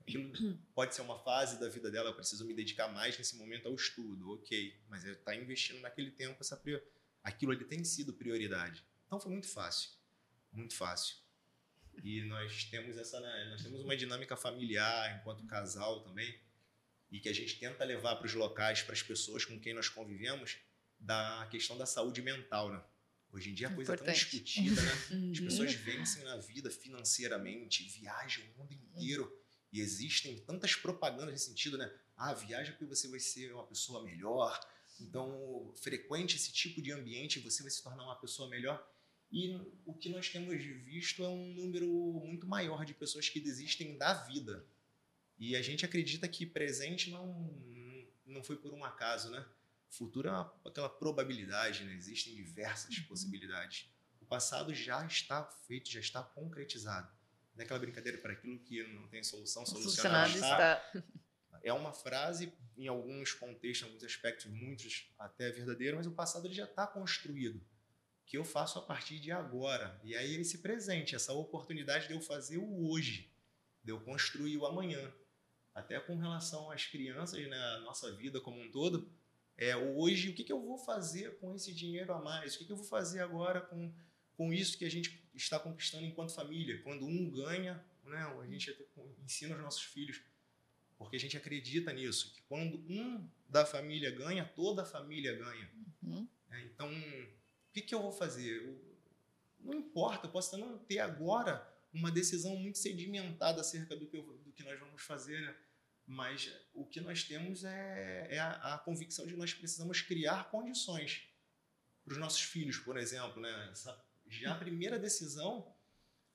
Aquilo 0.00 0.32
pode 0.74 0.94
ser 0.94 1.02
uma 1.02 1.18
fase 1.18 1.58
da 1.58 1.68
vida 1.68 1.90
dela, 1.90 2.10
eu 2.10 2.14
preciso 2.14 2.46
me 2.46 2.54
dedicar 2.54 2.88
mais 2.88 3.18
nesse 3.18 3.36
momento 3.36 3.66
ao 3.66 3.74
estudo, 3.74 4.34
ok, 4.34 4.80
mas 4.88 5.04
eu 5.04 5.14
está 5.14 5.34
investindo 5.34 5.80
naquele 5.80 6.10
tempo, 6.10 6.38
essa 6.40 6.56
prior... 6.56 6.82
aquilo 7.22 7.52
ali 7.52 7.64
tem 7.64 7.82
sido 7.84 8.12
prioridade. 8.12 8.86
Então 9.06 9.18
foi 9.18 9.32
muito 9.32 9.48
fácil, 9.48 9.90
muito 10.52 10.74
fácil. 10.74 11.16
E 12.02 12.22
nós 12.22 12.64
temos 12.64 12.96
essa, 12.96 13.20
né, 13.20 13.48
nós 13.50 13.62
temos 13.62 13.80
uma 13.80 13.96
dinâmica 13.96 14.36
familiar 14.36 15.18
enquanto 15.18 15.46
casal 15.46 16.02
também, 16.02 16.38
e 17.10 17.20
que 17.20 17.28
a 17.28 17.32
gente 17.32 17.58
tenta 17.58 17.84
levar 17.84 18.16
para 18.16 18.26
os 18.26 18.34
locais, 18.34 18.82
para 18.82 18.94
as 18.94 19.02
pessoas 19.02 19.44
com 19.44 19.58
quem 19.58 19.74
nós 19.74 19.88
convivemos, 19.88 20.58
da 20.98 21.46
questão 21.50 21.76
da 21.78 21.86
saúde 21.86 22.20
mental, 22.22 22.70
né? 22.70 22.82
Hoje 23.30 23.50
em 23.50 23.54
dia 23.54 23.68
a 23.68 23.74
coisa 23.74 23.94
é 23.94 23.96
tão 23.96 24.12
discutida, 24.12 24.80
né? 24.80 24.92
As 25.32 25.40
pessoas 25.40 25.74
vencem 25.74 26.24
na 26.24 26.36
vida 26.38 26.70
financeiramente, 26.70 27.84
viajam 27.84 28.42
o 28.44 28.58
mundo 28.58 28.72
inteiro 28.72 29.30
e 29.70 29.80
existem 29.80 30.38
tantas 30.40 30.74
propagandas 30.74 31.32
nesse 31.32 31.46
sentido, 31.46 31.76
né? 31.76 31.92
Ah, 32.16 32.32
viaja 32.32 32.72
porque 32.72 32.86
você 32.86 33.06
vai 33.06 33.20
ser 33.20 33.52
uma 33.52 33.66
pessoa 33.66 34.02
melhor. 34.02 34.58
Então, 34.98 35.72
frequente 35.76 36.36
esse 36.36 36.52
tipo 36.52 36.80
de 36.82 36.90
ambiente 36.90 37.38
você 37.38 37.62
vai 37.62 37.70
se 37.70 37.82
tornar 37.82 38.04
uma 38.04 38.18
pessoa 38.18 38.48
melhor. 38.48 38.84
E 39.30 39.54
o 39.84 39.92
que 39.92 40.08
nós 40.08 40.28
temos 40.28 40.62
visto 40.62 41.22
é 41.22 41.28
um 41.28 41.52
número 41.54 41.86
muito 42.24 42.46
maior 42.46 42.84
de 42.84 42.94
pessoas 42.94 43.28
que 43.28 43.38
desistem 43.38 43.96
da 43.98 44.14
vida, 44.14 44.64
e 45.38 45.54
a 45.54 45.62
gente 45.62 45.84
acredita 45.84 46.26
que 46.26 46.44
presente 46.44 47.10
não, 47.10 47.54
não 48.26 48.42
foi 48.42 48.56
por 48.56 48.72
um 48.74 48.84
acaso, 48.84 49.30
né? 49.30 49.46
Futuro 49.88 50.28
é 50.28 50.32
uma, 50.32 50.52
aquela 50.66 50.88
probabilidade, 50.88 51.84
né? 51.84 51.94
Existem 51.94 52.34
diversas 52.34 52.96
uhum. 52.98 53.04
possibilidades. 53.04 53.88
O 54.20 54.26
passado 54.26 54.74
já 54.74 55.06
está 55.06 55.44
feito, 55.44 55.90
já 55.90 56.00
está 56.00 56.22
concretizado. 56.22 57.08
Não 57.54 57.62
é 57.62 57.64
aquela 57.64 57.78
brincadeira 57.78 58.18
para 58.18 58.32
aquilo 58.32 58.58
que 58.58 58.82
não 58.82 59.06
tem 59.08 59.22
solução, 59.22 59.64
solucionado 59.64 60.34
está. 60.34 60.82
está. 60.94 61.04
É 61.62 61.72
uma 61.72 61.92
frase, 61.92 62.52
em 62.76 62.86
alguns 62.86 63.32
contextos, 63.32 63.82
em 63.82 63.90
alguns 63.90 64.04
aspectos, 64.04 64.46
muitos 64.46 65.12
até 65.18 65.50
verdadeira, 65.50 65.96
mas 65.96 66.06
o 66.06 66.12
passado 66.12 66.46
ele 66.46 66.54
já 66.54 66.64
está 66.64 66.86
construído. 66.86 67.60
Que 68.28 68.38
eu 68.38 68.44
faço 68.44 68.78
a 68.78 68.82
partir 68.82 69.18
de 69.18 69.32
agora. 69.32 70.00
E 70.04 70.14
aí 70.14 70.36
esse 70.36 70.58
presente, 70.58 71.16
essa 71.16 71.32
oportunidade 71.32 72.06
de 72.06 72.12
eu 72.12 72.20
fazer 72.20 72.58
o 72.58 72.88
hoje, 72.88 73.28
de 73.82 73.90
eu 73.90 73.98
construir 74.00 74.56
o 74.56 74.66
amanhã 74.66 75.12
até 75.74 75.98
com 75.98 76.16
relação 76.16 76.70
às 76.70 76.84
crianças, 76.84 77.40
né, 77.48 77.56
a 77.56 77.80
nossa 77.80 78.14
vida 78.14 78.40
como 78.40 78.60
um 78.60 78.70
todo, 78.70 79.10
é 79.56 79.76
hoje 79.76 80.30
o 80.30 80.34
que, 80.34 80.44
que 80.44 80.52
eu 80.52 80.60
vou 80.60 80.76
fazer 80.76 81.38
com 81.38 81.54
esse 81.54 81.72
dinheiro 81.72 82.12
a 82.12 82.20
mais? 82.20 82.54
O 82.54 82.58
que, 82.58 82.64
que 82.64 82.72
eu 82.72 82.76
vou 82.76 82.84
fazer 82.84 83.20
agora 83.20 83.60
com, 83.60 83.92
com 84.36 84.52
isso 84.52 84.76
que 84.76 84.84
a 84.84 84.90
gente 84.90 85.20
está 85.34 85.58
conquistando 85.58 86.04
enquanto 86.04 86.34
família? 86.34 86.82
Quando 86.82 87.06
um 87.06 87.30
ganha, 87.30 87.82
né, 88.04 88.22
a 88.40 88.46
gente 88.46 88.76
ensina 89.24 89.56
os 89.56 89.62
nossos 89.62 89.82
filhos, 89.82 90.20
porque 90.98 91.16
a 91.16 91.20
gente 91.20 91.36
acredita 91.36 91.92
nisso, 91.92 92.32
que 92.34 92.42
quando 92.42 92.78
um 92.88 93.28
da 93.48 93.64
família 93.64 94.10
ganha, 94.10 94.44
toda 94.44 94.82
a 94.82 94.86
família 94.86 95.34
ganha. 95.34 95.70
Uhum. 96.02 96.28
É, 96.50 96.60
então, 96.62 96.90
o 97.68 97.72
que, 97.72 97.82
que 97.82 97.94
eu 97.94 98.02
vou 98.02 98.12
fazer? 98.12 98.62
Eu, 98.62 98.98
não 99.60 99.74
importa, 99.74 100.26
eu 100.26 100.30
posso 100.30 100.56
não 100.56 100.78
ter 100.78 100.98
agora 100.98 101.66
uma 101.92 102.10
decisão 102.10 102.56
muito 102.56 102.78
sedimentada 102.78 103.60
acerca 103.60 103.96
do 103.96 104.06
que, 104.06 104.16
eu, 104.16 104.22
do 104.22 104.52
que 104.52 104.62
nós 104.62 104.78
vamos 104.78 105.02
fazer, 105.02 105.40
né? 105.40 105.56
Mas 106.06 106.50
o 106.72 106.86
que 106.86 107.02
nós 107.02 107.22
temos 107.24 107.64
é, 107.64 108.28
é 108.30 108.38
a, 108.38 108.74
a, 108.74 108.78
convicção 108.78 109.26
de 109.26 109.34
que 109.34 109.38
nós 109.38 109.52
precisamos 109.52 110.00
criar 110.00 110.50
condições 110.50 111.28
para 112.02 112.12
os 112.12 112.18
nossos 112.18 112.40
filhos, 112.40 112.78
por 112.78 112.96
exemplo. 112.96 113.42
Né? 113.42 113.68
Essa, 113.70 114.02
já 114.26 114.52
a 114.52 114.58
primeira 114.58 114.98
decisão, 114.98 115.70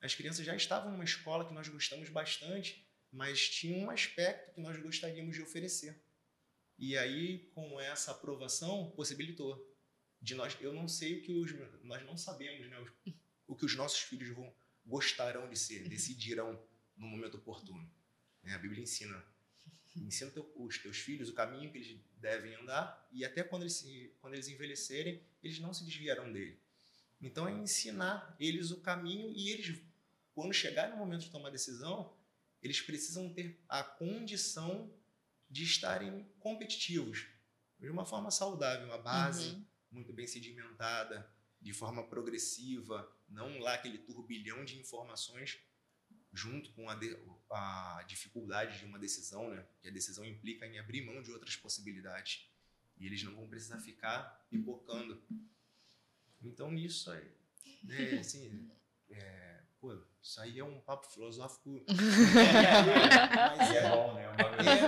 as 0.00 0.14
crianças 0.14 0.46
já 0.46 0.54
estavam 0.54 0.92
numa 0.92 1.02
escola 1.02 1.44
que 1.44 1.52
nós 1.52 1.66
gostamos 1.66 2.08
bastante, 2.08 2.86
mas 3.10 3.48
tinha 3.48 3.76
um 3.76 3.90
aspecto 3.90 4.54
que 4.54 4.60
nós 4.60 4.80
gostaríamos 4.80 5.34
de 5.34 5.42
oferecer. 5.42 6.00
E 6.78 6.96
aí, 6.96 7.50
com 7.52 7.80
essa 7.80 8.12
aprovação, 8.12 8.92
possibilitou. 8.92 9.73
De 10.24 10.34
nós, 10.34 10.56
eu 10.58 10.72
não 10.72 10.88
sei 10.88 11.18
o 11.18 11.22
que 11.22 11.32
os, 11.32 11.52
nós 11.82 12.02
não 12.06 12.16
sabemos, 12.16 12.66
né, 12.70 12.78
o, 13.46 13.54
que 13.54 13.66
os 13.66 13.76
nossos 13.76 14.00
filhos 14.00 14.30
vão 14.30 14.50
gostarão 14.86 15.48
de 15.50 15.58
ser, 15.58 15.86
decidirão 15.86 16.58
no 16.96 17.06
momento 17.06 17.36
oportuno. 17.36 17.86
Né? 18.42 18.54
A 18.54 18.58
Bíblia 18.58 18.82
ensina 18.82 19.22
Ensina 19.96 20.30
teu, 20.30 20.50
os 20.56 20.78
teus 20.78 20.98
filhos 20.98 21.28
o 21.28 21.34
caminho 21.34 21.70
que 21.70 21.78
eles 21.78 22.00
devem 22.16 22.54
andar 22.56 23.06
e 23.12 23.24
até 23.24 23.44
quando 23.44 23.62
eles, 23.62 23.86
quando 24.20 24.34
eles 24.34 24.48
envelhecerem, 24.48 25.22
eles 25.42 25.60
não 25.60 25.72
se 25.72 25.84
desviarão 25.84 26.32
dele. 26.32 26.58
Então 27.20 27.46
é 27.46 27.52
ensinar 27.52 28.34
eles 28.40 28.72
o 28.72 28.80
caminho 28.80 29.30
e 29.36 29.50
eles, 29.50 29.80
quando 30.34 30.52
chegar 30.52 30.90
no 30.90 30.96
momento 30.96 31.20
de 31.20 31.30
tomar 31.30 31.50
decisão, 31.50 32.12
eles 32.60 32.80
precisam 32.80 33.32
ter 33.32 33.62
a 33.68 33.84
condição 33.84 34.92
de 35.48 35.62
estarem 35.62 36.26
competitivos 36.40 37.26
de 37.78 37.88
uma 37.88 38.04
forma 38.04 38.30
saudável, 38.30 38.86
uma 38.86 38.98
base 38.98 39.50
uhum. 39.50 39.64
Muito 39.94 40.12
bem 40.12 40.26
sedimentada, 40.26 41.30
de 41.60 41.72
forma 41.72 42.06
progressiva, 42.06 43.10
não 43.28 43.58
lá 43.58 43.74
aquele 43.74 43.98
turbilhão 43.98 44.64
de 44.64 44.78
informações 44.78 45.58
junto 46.32 46.72
com 46.72 46.90
a, 46.90 46.94
de, 46.96 47.16
a 47.50 48.04
dificuldade 48.08 48.78
de 48.78 48.84
uma 48.84 48.98
decisão, 48.98 49.48
né? 49.50 49.64
Que 49.80 49.88
a 49.88 49.92
decisão 49.92 50.24
implica 50.24 50.66
em 50.66 50.78
abrir 50.78 51.02
mão 51.06 51.22
de 51.22 51.30
outras 51.30 51.56
possibilidades. 51.56 52.50
E 52.98 53.06
eles 53.06 53.22
não 53.22 53.34
vão 53.34 53.48
precisar 53.48 53.78
ficar 53.78 54.44
pipocando. 54.50 55.22
Então, 56.42 56.70
nisso 56.70 57.10
aí, 57.10 57.32
né, 57.82 58.18
assim, 58.18 58.70
é, 59.08 59.53
pô, 59.84 59.94
isso 60.22 60.40
aí 60.40 60.58
é 60.58 60.64
um 60.64 60.80
papo 60.80 61.06
filosófico. 61.12 61.84
mas 63.58 63.70
é, 63.70 63.90
bom, 63.90 64.14
né? 64.14 64.24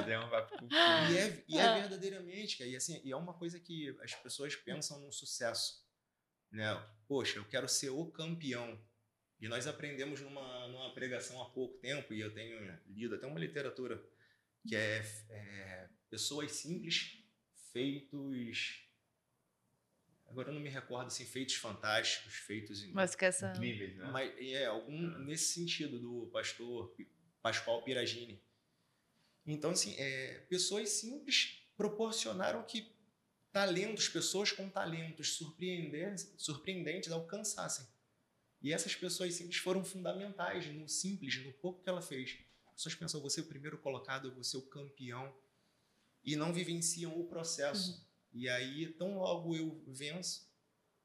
É, 0.08 0.12
é 0.12 0.18
um 0.18 0.30
papo 0.30 0.56
e 1.10 1.18
é, 1.18 1.44
e 1.46 1.58
é 1.58 1.62
ah. 1.62 1.74
verdadeiramente, 1.80 2.62
e, 2.62 2.74
assim, 2.74 3.02
e 3.04 3.12
é 3.12 3.16
uma 3.16 3.34
coisa 3.34 3.60
que 3.60 3.94
as 4.00 4.14
pessoas 4.14 4.56
pensam 4.56 4.98
no 5.00 5.12
sucesso. 5.12 5.84
Né? 6.50 6.64
Poxa, 7.06 7.38
eu 7.38 7.44
quero 7.44 7.68
ser 7.68 7.90
o 7.90 8.06
campeão. 8.06 8.80
E 9.38 9.48
nós 9.48 9.66
aprendemos 9.66 10.22
numa, 10.22 10.66
numa 10.68 10.94
pregação 10.94 11.42
há 11.42 11.50
pouco 11.50 11.76
tempo, 11.76 12.14
e 12.14 12.20
eu 12.20 12.32
tenho 12.32 12.58
lido 12.86 13.16
até 13.16 13.26
uma 13.26 13.38
literatura, 13.38 14.02
que 14.66 14.74
é, 14.74 15.04
é 15.28 15.90
pessoas 16.08 16.52
simples 16.52 17.22
feitos. 17.70 18.85
Agora 20.36 20.50
eu 20.50 20.54
não 20.54 20.60
me 20.60 20.68
recordo 20.68 21.06
assim, 21.06 21.24
feitos 21.24 21.54
fantásticos, 21.54 22.34
feitos 22.34 22.86
Mas 22.92 23.14
que 23.14 23.24
essa... 23.24 23.52
incríveis, 23.52 23.96
né? 23.96 24.10
Mas 24.12 24.34
é 24.38 24.66
algum 24.66 25.00
nesse 25.20 25.54
sentido 25.54 25.98
do 25.98 26.26
pastor 26.26 26.94
Pascoal 27.40 27.82
Piragini. 27.82 28.38
Então, 29.46 29.70
assim, 29.70 29.94
é, 29.96 30.40
pessoas 30.40 30.90
simples 30.90 31.66
proporcionaram 31.74 32.62
que 32.64 32.94
talentos, 33.50 34.10
pessoas 34.10 34.52
com 34.52 34.68
talentos 34.68 35.32
surpreendentes, 35.32 36.30
surpreendentes 36.36 37.10
alcançassem. 37.10 37.86
E 38.60 38.74
essas 38.74 38.94
pessoas 38.94 39.32
simples 39.32 39.56
foram 39.56 39.82
fundamentais 39.86 40.66
no 40.66 40.86
simples, 40.86 41.42
no 41.42 41.52
pouco 41.54 41.82
que 41.82 41.88
ela 41.88 42.02
fez. 42.02 42.36
As 42.66 42.74
pessoas 42.74 42.94
pensam, 42.94 43.22
você 43.22 43.40
é 43.40 43.42
o 43.42 43.46
primeiro 43.46 43.78
colocado, 43.78 44.34
você 44.34 44.54
é 44.54 44.58
o 44.58 44.62
campeão. 44.62 45.34
E 46.22 46.36
não 46.36 46.52
vivenciam 46.52 47.18
o 47.18 47.26
processo. 47.26 47.92
Uhum. 47.92 48.05
E 48.36 48.50
aí, 48.50 48.92
tão 48.92 49.18
logo 49.18 49.56
eu 49.56 49.82
venço, 49.86 50.46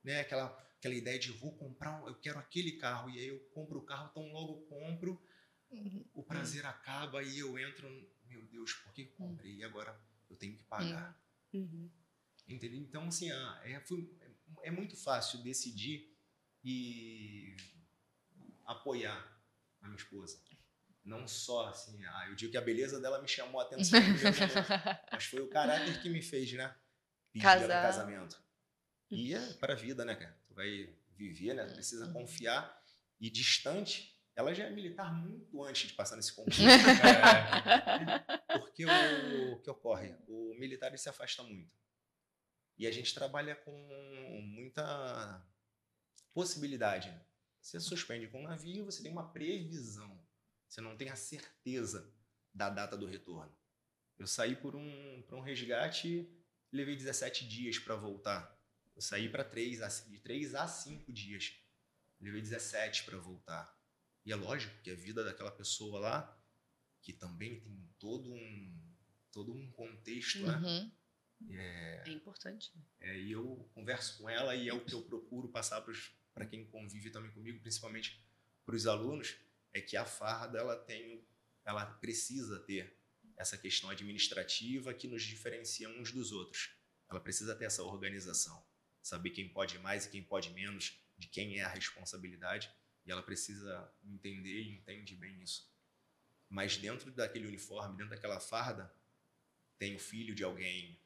né? 0.04 0.20
Aquela, 0.20 0.48
aquela 0.78 0.94
ideia 0.94 1.18
de 1.18 1.32
vou 1.32 1.56
comprar, 1.56 2.04
eu 2.06 2.16
quero 2.16 2.38
aquele 2.38 2.74
carro, 2.74 3.10
e 3.10 3.18
aí 3.18 3.28
eu 3.28 3.40
compro 3.54 3.80
o 3.80 3.86
carro, 3.86 4.10
tão 4.14 4.34
logo 4.34 4.64
compro, 4.64 5.22
uhum. 5.70 6.06
o 6.14 6.24
prazer 6.24 6.66
acaba 6.66 7.24
e 7.24 7.40
eu 7.40 7.58
entro, 7.58 7.88
meu 8.26 8.46
Deus, 8.48 8.74
por 8.74 8.92
que 8.92 9.06
comprei? 9.06 9.56
E 9.56 9.64
agora 9.64 9.98
eu 10.30 10.36
tenho 10.36 10.58
que 10.58 10.64
pagar. 10.66 11.18
Uhum. 11.54 11.90
Entendeu? 12.50 12.82
Então, 12.82 13.08
assim, 13.08 13.32
é, 13.32 13.80
foi, 13.88 14.14
é 14.62 14.70
muito 14.70 14.98
fácil 14.98 15.42
decidir 15.42 16.14
e 16.62 17.56
apoiar 18.66 19.42
a 19.82 19.88
minha 19.88 19.98
esposa. 19.98 20.38
Não 21.04 21.28
só 21.28 21.68
assim, 21.68 22.04
ah, 22.06 22.26
eu 22.28 22.36
digo 22.36 22.52
que 22.52 22.58
a 22.58 22.62
beleza 22.62 23.00
dela 23.00 23.22
me 23.22 23.28
chamou 23.28 23.62
a 23.62 23.64
atenção, 23.64 24.00
mas 25.12 25.24
foi 25.24 25.42
o 25.42 25.50
caráter 25.50 26.02
que 26.02 26.10
me 26.10 26.22
fez, 26.22 26.52
né? 26.52 26.76
Pedir 27.32 27.44
Casar. 27.44 27.82
casamento. 27.82 28.42
E 29.10 29.34
é 29.34 29.54
para 29.54 29.74
a 29.74 29.76
vida, 29.76 30.06
né, 30.06 30.16
cara? 30.16 30.38
Tu 30.48 30.54
vai 30.54 30.94
viver, 31.12 31.54
né? 31.54 31.66
Tu 31.66 31.74
precisa 31.74 32.08
uhum. 32.08 32.14
confiar. 32.14 32.80
E 33.20 33.30
distante, 33.30 34.18
ela 34.36 34.54
já 34.54 34.66
é 34.66 34.70
militar 34.72 35.14
muito 35.14 35.64
antes 35.64 35.90
de 35.90 35.94
passar 35.94 36.16
nesse 36.16 36.34
concurso. 36.34 36.62
Porque 38.60 38.86
o, 38.86 39.54
o 39.54 39.62
que 39.62 39.70
ocorre? 39.70 40.16
O 40.28 40.56
militar 40.56 40.98
se 40.98 41.10
afasta 41.10 41.44
muito. 41.44 41.76
E 42.78 42.88
a 42.88 42.92
gente 42.92 43.14
trabalha 43.14 43.56
com 43.56 43.72
muita 44.42 45.46
possibilidade. 46.34 47.14
Você 47.62 47.80
suspende 47.80 48.28
com 48.28 48.40
o 48.40 48.48
navio, 48.48 48.86
você 48.86 49.04
tem 49.04 49.12
uma 49.12 49.32
previsão. 49.32 50.20
Você 50.68 50.82
não 50.82 50.98
tem 50.98 51.10
a 51.10 51.16
certeza 51.16 52.12
da 52.54 52.70
data 52.70 52.98
do 52.98 53.06
retorno. 53.06 53.56
Eu 54.18 54.26
saí 54.26 54.56
por 54.56 54.76
um, 54.76 55.22
por 55.28 55.38
um 55.38 55.42
resgate 55.42 56.28
levei 56.72 56.96
17 56.96 57.48
dias 57.48 57.78
para 57.78 57.96
voltar. 57.96 58.60
Eu 58.96 59.02
saí 59.02 59.30
para 59.30 59.44
3, 59.44 59.80
de 60.10 60.20
3 60.20 60.56
a 60.56 60.68
5 60.68 61.12
dias. 61.12 61.54
Levei 62.20 62.42
17 62.42 63.04
para 63.04 63.18
voltar. 63.18 63.80
E 64.26 64.32
é 64.32 64.36
lógico 64.36 64.82
que 64.82 64.92
a 64.92 64.96
vida 64.96 65.24
daquela 65.24 65.52
pessoa 65.52 66.00
lá, 66.00 66.42
que 67.02 67.12
também 67.12 67.60
tem 67.60 67.90
todo 67.98 68.32
um, 68.32 68.96
todo 69.32 69.54
um 69.54 69.72
contexto, 69.72 70.40
né? 70.46 70.56
uhum. 70.58 70.62
né? 70.62 70.92
É, 71.50 72.04
é 72.10 72.12
importante. 72.12 72.72
É, 73.00 73.20
e 73.20 73.32
eu 73.32 73.68
converso 73.74 74.20
com 74.20 74.30
ela 74.30 74.56
e 74.56 74.70
é 74.70 74.74
o 74.74 74.86
que 74.86 74.94
eu 74.94 75.02
procuro 75.02 75.50
passar 75.50 75.84
para 76.34 76.46
quem 76.46 76.66
convive 76.68 77.10
também 77.10 77.32
comigo, 77.32 77.60
principalmente 77.60 78.24
para 78.64 78.76
os 78.76 78.86
alunos, 78.86 79.38
é 79.74 79.82
que 79.82 79.98
a 79.98 80.06
farda 80.06 80.60
ela 80.60 80.78
tem, 80.78 81.26
ela 81.66 81.86
precisa 81.86 82.60
ter 82.60 83.01
essa 83.42 83.58
questão 83.58 83.90
administrativa 83.90 84.94
que 84.94 85.08
nos 85.08 85.24
diferencia 85.24 85.90
uns 85.90 86.12
dos 86.12 86.32
outros. 86.32 86.76
Ela 87.10 87.20
precisa 87.20 87.56
ter 87.56 87.66
essa 87.66 87.84
organização, 87.84 88.64
saber 89.02 89.32
quem 89.32 89.50
pode 89.50 89.78
mais 89.80 90.06
e 90.06 90.10
quem 90.10 90.24
pode 90.24 90.52
menos, 90.52 91.00
de 91.18 91.28
quem 91.28 91.60
é 91.60 91.64
a 91.64 91.68
responsabilidade, 91.68 92.72
e 93.06 93.12
ela 93.12 93.24
precisa 93.24 93.92
entender 94.04 94.62
e 94.62 94.70
entende 94.70 95.16
bem 95.16 95.42
isso. 95.42 95.70
Mas 96.48 96.78
dentro 96.78 97.12
daquele 97.12 97.48
uniforme, 97.48 97.98
dentro 97.98 98.12
daquela 98.12 98.40
farda, 98.40 98.94
tem 99.80 99.96
o 99.96 100.00
filho 100.00 100.36
de 100.36 100.44
alguém, 100.44 101.00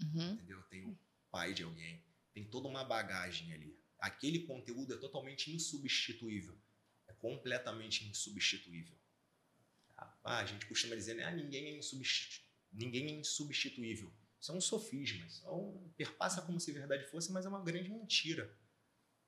uhum. 0.00 0.34
entendeu? 0.34 0.62
Tem 0.64 0.84
o 0.84 0.96
pai 1.30 1.52
de 1.52 1.64
alguém, 1.64 2.04
tem 2.32 2.44
toda 2.44 2.68
uma 2.68 2.84
bagagem 2.84 3.52
ali. 3.52 3.76
Aquele 3.98 4.46
conteúdo 4.46 4.94
é 4.94 4.96
totalmente 4.96 5.50
insubstituível, 5.52 6.56
é 7.08 7.12
completamente 7.14 8.04
insubstituível. 8.04 8.96
Ah, 10.24 10.38
a 10.38 10.44
gente 10.44 10.66
costuma 10.66 10.94
dizer, 10.94 11.14
né? 11.14 11.24
Ah, 11.24 11.32
ninguém 11.32 11.66
é, 11.66 11.78
insubstitu... 11.78 12.44
ninguém 12.72 13.06
é 13.06 13.10
insubstituível. 13.10 14.12
Isso 14.40 14.52
é 14.52 14.54
um 14.54 14.60
sofisma, 14.60 15.24
isso 15.26 15.46
é 15.46 15.50
um... 15.50 15.92
perpassa 15.96 16.42
como 16.42 16.58
se 16.58 16.72
verdade 16.72 17.06
fosse, 17.06 17.32
mas 17.32 17.44
é 17.44 17.48
uma 17.48 17.62
grande 17.62 17.88
mentira. 17.88 18.56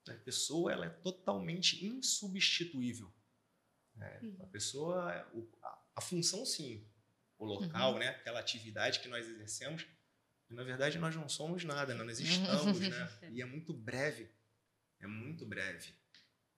A 0.08 0.14
pessoa 0.14 0.72
ela 0.72 0.86
é 0.86 0.90
totalmente 0.90 1.84
insubstituível. 1.84 3.12
É, 4.00 4.20
uhum. 4.22 4.36
A 4.40 4.46
pessoa, 4.46 5.10
a, 5.62 5.78
a, 5.96 6.00
função 6.00 6.44
sim, 6.44 6.86
o 7.38 7.44
local, 7.44 7.92
uhum. 7.92 7.98
né? 8.00 8.08
aquela 8.08 8.40
atividade 8.40 9.00
que 9.00 9.08
nós 9.08 9.26
exercemos, 9.26 9.86
e, 10.50 10.54
na 10.54 10.64
verdade 10.64 10.98
nós 10.98 11.14
não 11.14 11.28
somos 11.28 11.64
nada, 11.64 11.94
não 11.94 12.08
existamos, 12.10 12.80
né? 12.80 13.10
E 13.32 13.40
é 13.40 13.44
muito 13.44 13.72
breve, 13.72 14.30
é 15.00 15.06
muito 15.06 15.46
breve. 15.46 15.94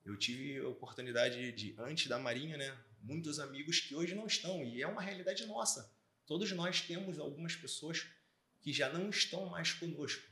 Eu 0.04 0.16
tive 0.16 0.58
a 0.58 0.68
oportunidade 0.68 1.52
de, 1.52 1.74
antes 1.78 2.06
da 2.06 2.18
Marinha, 2.18 2.56
né? 2.56 2.78
Muitos 3.06 3.38
amigos 3.38 3.78
que 3.78 3.94
hoje 3.94 4.16
não 4.16 4.26
estão, 4.26 4.64
e 4.64 4.82
é 4.82 4.86
uma 4.86 5.00
realidade 5.00 5.46
nossa. 5.46 5.94
Todos 6.26 6.50
nós 6.50 6.80
temos 6.80 7.20
algumas 7.20 7.54
pessoas 7.54 8.04
que 8.60 8.72
já 8.72 8.92
não 8.92 9.08
estão 9.10 9.46
mais 9.46 9.72
conosco. 9.72 10.28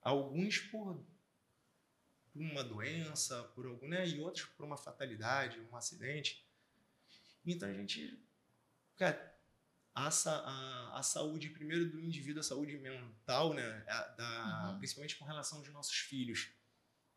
Alguns 0.00 0.58
por 0.58 1.04
uma 2.34 2.64
doença, 2.64 3.42
por 3.54 3.66
algum, 3.66 3.86
né? 3.88 4.08
E 4.08 4.18
outros 4.20 4.46
por 4.46 4.64
uma 4.64 4.78
fatalidade, 4.78 5.60
um 5.60 5.76
acidente. 5.76 6.42
Então 7.44 7.68
a 7.68 7.74
gente, 7.74 8.18
cara, 8.96 9.36
a, 9.94 10.08
a, 10.08 10.98
a 10.98 11.02
saúde 11.02 11.50
primeiro 11.50 11.90
do 11.90 12.00
indivíduo, 12.00 12.40
a 12.40 12.44
saúde 12.44 12.78
mental, 12.78 13.52
né? 13.52 13.84
A, 13.86 14.02
da, 14.08 14.70
uhum. 14.70 14.78
Principalmente 14.78 15.16
com 15.16 15.26
relação 15.26 15.58
aos 15.58 15.68
nossos 15.68 15.98
filhos 15.98 16.48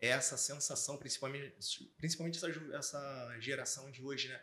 é 0.02 0.08
essa 0.08 0.36
sensação, 0.36 0.98
principalmente, 0.98 1.56
principalmente 1.96 2.38
essa, 2.38 2.76
essa 2.76 3.40
geração 3.40 3.90
de 3.90 4.02
hoje, 4.02 4.28
né? 4.28 4.42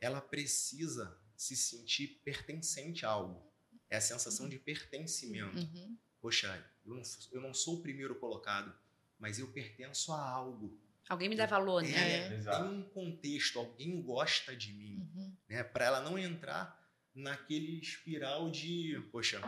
Ela 0.00 0.20
precisa 0.20 1.18
se 1.36 1.56
sentir 1.56 2.20
pertencente 2.24 3.06
a 3.06 3.10
algo. 3.10 3.48
É 3.88 3.96
a 3.96 4.00
sensação 4.00 4.48
de 4.48 4.58
pertencimento. 4.58 5.58
Uhum. 5.58 5.96
Poxa, 6.20 6.48
eu 6.84 6.94
não, 6.94 7.02
eu 7.32 7.40
não 7.40 7.54
sou 7.54 7.76
o 7.78 7.82
primeiro 7.82 8.14
colocado, 8.16 8.76
mas 9.18 9.38
eu 9.38 9.50
pertenço 9.52 10.12
a 10.12 10.20
algo. 10.20 10.78
Alguém 11.08 11.28
me 11.28 11.36
dá 11.36 11.46
valor, 11.46 11.82
né? 11.82 12.34
É, 12.34 12.38
tem 12.38 12.64
um 12.64 12.82
contexto, 12.82 13.58
alguém 13.58 14.02
gosta 14.02 14.54
de 14.54 14.72
mim. 14.72 14.98
Uhum. 14.98 15.36
Né? 15.48 15.64
Para 15.64 15.86
ela 15.86 16.00
não 16.00 16.18
entrar 16.18 16.78
naquele 17.14 17.80
espiral 17.80 18.50
de, 18.50 19.00
poxa, 19.10 19.40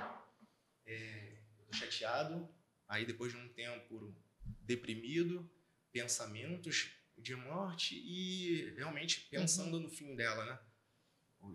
é, 0.86 1.42
eu 1.58 1.64
tô 1.66 1.76
chateado, 1.76 2.48
aí 2.88 3.04
depois 3.04 3.32
de 3.32 3.38
um 3.38 3.48
tempo 3.50 4.16
deprimido, 4.62 5.48
pensamentos 5.92 6.90
de 7.20 7.36
morte 7.36 7.94
e 7.96 8.70
realmente 8.76 9.28
pensando 9.30 9.76
uhum. 9.76 9.84
no 9.84 9.88
fim 9.88 10.14
dela, 10.14 10.44
né? 10.44 10.58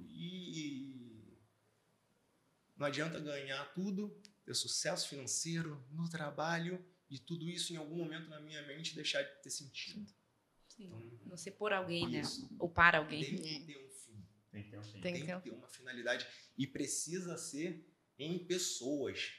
E 0.10 1.36
não 2.76 2.88
adianta 2.88 3.20
ganhar 3.20 3.64
tudo, 3.74 4.10
ter 4.44 4.54
sucesso 4.54 5.10
financeiro 5.10 5.86
no 5.92 6.10
trabalho 6.10 6.84
e 7.10 7.20
tudo 7.20 7.48
isso 7.48 7.74
em 7.74 7.78
algum 7.78 7.96
momento 7.96 8.30
na 8.30 8.40
minha 8.40 8.62
mente 8.68 8.96
deixar 8.96 9.22
de 9.22 9.42
ter 9.42 9.50
sentido. 9.50 10.12
Sim. 10.68 10.86
Então, 10.86 11.20
não 11.26 11.38
ser 11.38 11.52
por 11.52 11.72
alguém, 11.72 12.20
isso. 12.20 12.44
né? 12.44 12.58
Ou 12.60 12.70
para 12.70 12.98
alguém. 12.98 13.24
Tem 13.24 13.38
que 13.38 13.66
ter 13.66 13.78
um 13.78 13.90
fim. 13.90 14.28
Tem 14.52 14.64
que 14.64 14.70
ter 14.70 14.78
um 14.78 14.84
fim. 14.84 15.02
Tem, 15.02 15.14
que 15.14 15.42
ter 15.42 15.52
uma 15.52 15.70
finalidade 15.70 16.28
e 16.58 16.68
precisa 16.68 17.38
ser 17.38 17.88
em 18.18 18.46
pessoas. 18.46 19.34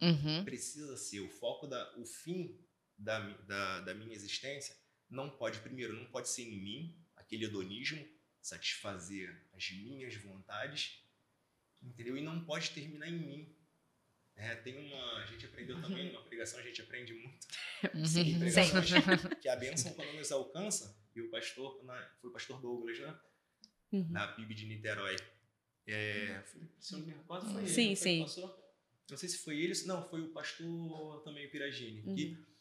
Uhum. 0.00 0.44
Precisa 0.44 0.96
ser. 0.96 1.20
O 1.20 1.28
foco 1.28 1.66
da. 1.66 1.96
O 1.96 2.04
fim 2.04 2.58
da, 2.98 3.20
da, 3.44 3.80
da 3.80 3.94
minha 3.94 4.14
existência 4.14 4.76
não 5.12 5.28
pode, 5.28 5.60
primeiro, 5.60 5.92
não 5.92 6.06
pode 6.06 6.28
ser 6.28 6.42
em 6.42 6.58
mim, 6.58 6.96
aquele 7.14 7.44
hedonismo, 7.44 8.04
satisfazer 8.40 9.46
as 9.52 9.70
minhas 9.70 10.14
vontades, 10.16 11.04
entendeu? 11.82 12.16
E 12.16 12.22
não 12.22 12.44
pode 12.44 12.70
terminar 12.70 13.08
em 13.08 13.18
mim. 13.18 13.56
É, 14.34 14.56
tem 14.56 14.78
uma. 14.78 15.16
A 15.18 15.26
gente 15.26 15.44
aprendeu 15.44 15.76
uhum. 15.76 15.82
também, 15.82 16.10
numa 16.10 16.24
pregação 16.24 16.58
a 16.58 16.62
gente 16.62 16.80
aprende 16.80 17.12
muito. 17.12 17.46
Uhum. 17.94 18.06
Sim, 18.06 18.40
que 19.40 19.48
a 19.48 19.56
bênção, 19.56 19.92
quando 19.92 20.14
nos 20.14 20.32
alcança, 20.32 20.98
e 21.14 21.20
o 21.20 21.30
pastor, 21.30 21.84
na, 21.84 22.10
foi 22.18 22.30
o 22.30 22.32
pastor 22.32 22.60
Douglas, 22.60 22.98
né? 22.98 23.20
Uhum. 23.92 24.08
Na 24.10 24.28
PIB 24.28 24.54
de 24.54 24.66
Niterói. 24.66 25.16
É, 25.86 26.42
foi, 26.46 26.62
se 26.80 26.94
eu 26.94 27.00
não 27.00 27.06
me 27.06 27.12
recordo, 27.12 27.52
foi 27.52 27.66
sim, 27.66 27.88
ele. 27.88 27.96
Sim, 27.96 28.26
sim. 28.26 28.50
Não 29.10 29.16
sei 29.18 29.28
se 29.28 29.38
foi 29.38 29.60
ele, 29.60 29.74
não, 29.84 30.08
foi 30.08 30.22
o 30.22 30.32
pastor 30.32 31.22
também, 31.22 31.46
o 31.46 31.50
Piragini. 31.50 32.02
Que 32.14 32.24
uhum. 32.32 32.51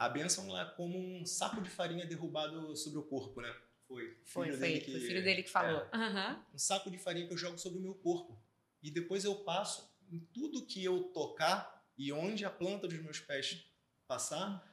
A 0.00 0.08
bênção 0.08 0.58
é 0.58 0.64
como 0.76 0.98
um 0.98 1.26
saco 1.26 1.60
de 1.60 1.68
farinha 1.68 2.06
derrubado 2.06 2.74
sobre 2.74 2.98
o 2.98 3.02
corpo, 3.02 3.42
né? 3.42 3.54
Foi. 3.86 4.16
Foi, 4.24 4.46
filho 4.46 4.58
foi, 4.58 4.68
dele 4.68 4.80
que, 4.80 4.90
foi 4.92 5.00
filho 5.00 5.22
dele 5.22 5.42
que 5.42 5.50
falou. 5.50 5.86
É, 5.92 5.96
uhum. 5.96 6.44
Um 6.54 6.58
saco 6.58 6.90
de 6.90 6.96
farinha 6.96 7.26
que 7.26 7.34
eu 7.34 7.36
jogo 7.36 7.58
sobre 7.58 7.78
o 7.78 7.82
meu 7.82 7.94
corpo. 7.94 8.42
E 8.82 8.90
depois 8.90 9.24
eu 9.24 9.44
passo 9.44 9.94
em 10.10 10.18
tudo 10.32 10.64
que 10.64 10.82
eu 10.82 11.02
tocar 11.12 11.84
e 11.98 12.10
onde 12.14 12.46
a 12.46 12.50
planta 12.50 12.88
dos 12.88 12.98
meus 13.02 13.20
pés 13.20 13.62
passar, 14.06 14.66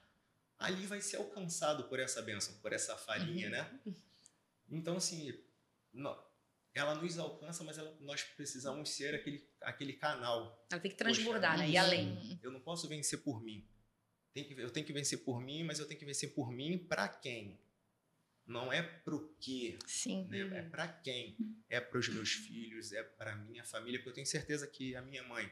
ali 0.58 0.86
vai 0.86 1.02
ser 1.02 1.18
alcançado 1.18 1.90
por 1.90 2.00
essa 2.00 2.22
bênção, 2.22 2.58
por 2.62 2.72
essa 2.72 2.96
farinha, 2.96 3.48
uhum. 3.48 3.52
né? 3.52 3.80
Então, 4.70 4.96
assim, 4.96 5.38
não, 5.92 6.18
ela 6.74 6.96
nos 6.96 7.20
alcança, 7.20 7.66
mas 7.66 7.78
ela, 7.78 7.94
nós 8.00 8.24
precisamos 8.24 8.92
ser 8.92 9.14
aquele, 9.14 9.46
aquele 9.62 9.92
canal. 9.92 10.66
Ela 10.72 10.80
tem 10.80 10.90
que 10.90 10.96
transbordar, 10.96 11.52
Poxa, 11.52 11.66
né? 11.66 11.70
E 11.70 11.76
além. 11.76 12.40
Eu 12.42 12.50
não 12.50 12.62
posso 12.62 12.88
vencer 12.88 13.22
por 13.22 13.44
mim. 13.44 13.68
Que, 14.46 14.60
eu 14.60 14.70
tenho 14.70 14.86
que 14.86 14.94
vencer 14.94 15.20
por 15.20 15.42
mim, 15.42 15.64
mas 15.64 15.80
eu 15.80 15.88
tenho 15.88 16.00
que 16.00 16.06
vencer 16.06 16.34
por 16.34 16.52
mim 16.52 16.78
para 16.78 17.08
quem? 17.08 17.60
Não 18.46 18.72
é 18.72 18.82
pro 18.82 19.36
quê. 19.40 19.78
Sim. 19.86 20.26
Né? 20.28 20.40
É 20.58 20.62
para 20.62 20.88
quem? 20.88 21.36
É 21.70 21.80
para 21.80 22.00
os 22.00 22.08
meus 22.08 22.32
filhos, 22.32 22.94
é 22.94 23.04
para 23.04 23.36
minha 23.36 23.64
família, 23.64 24.00
porque 24.00 24.10
eu 24.10 24.14
tenho 24.14 24.28
certeza 24.28 24.68
que 24.68 24.96
a 24.96 25.02
minha 25.02 25.24
mãe, 25.24 25.52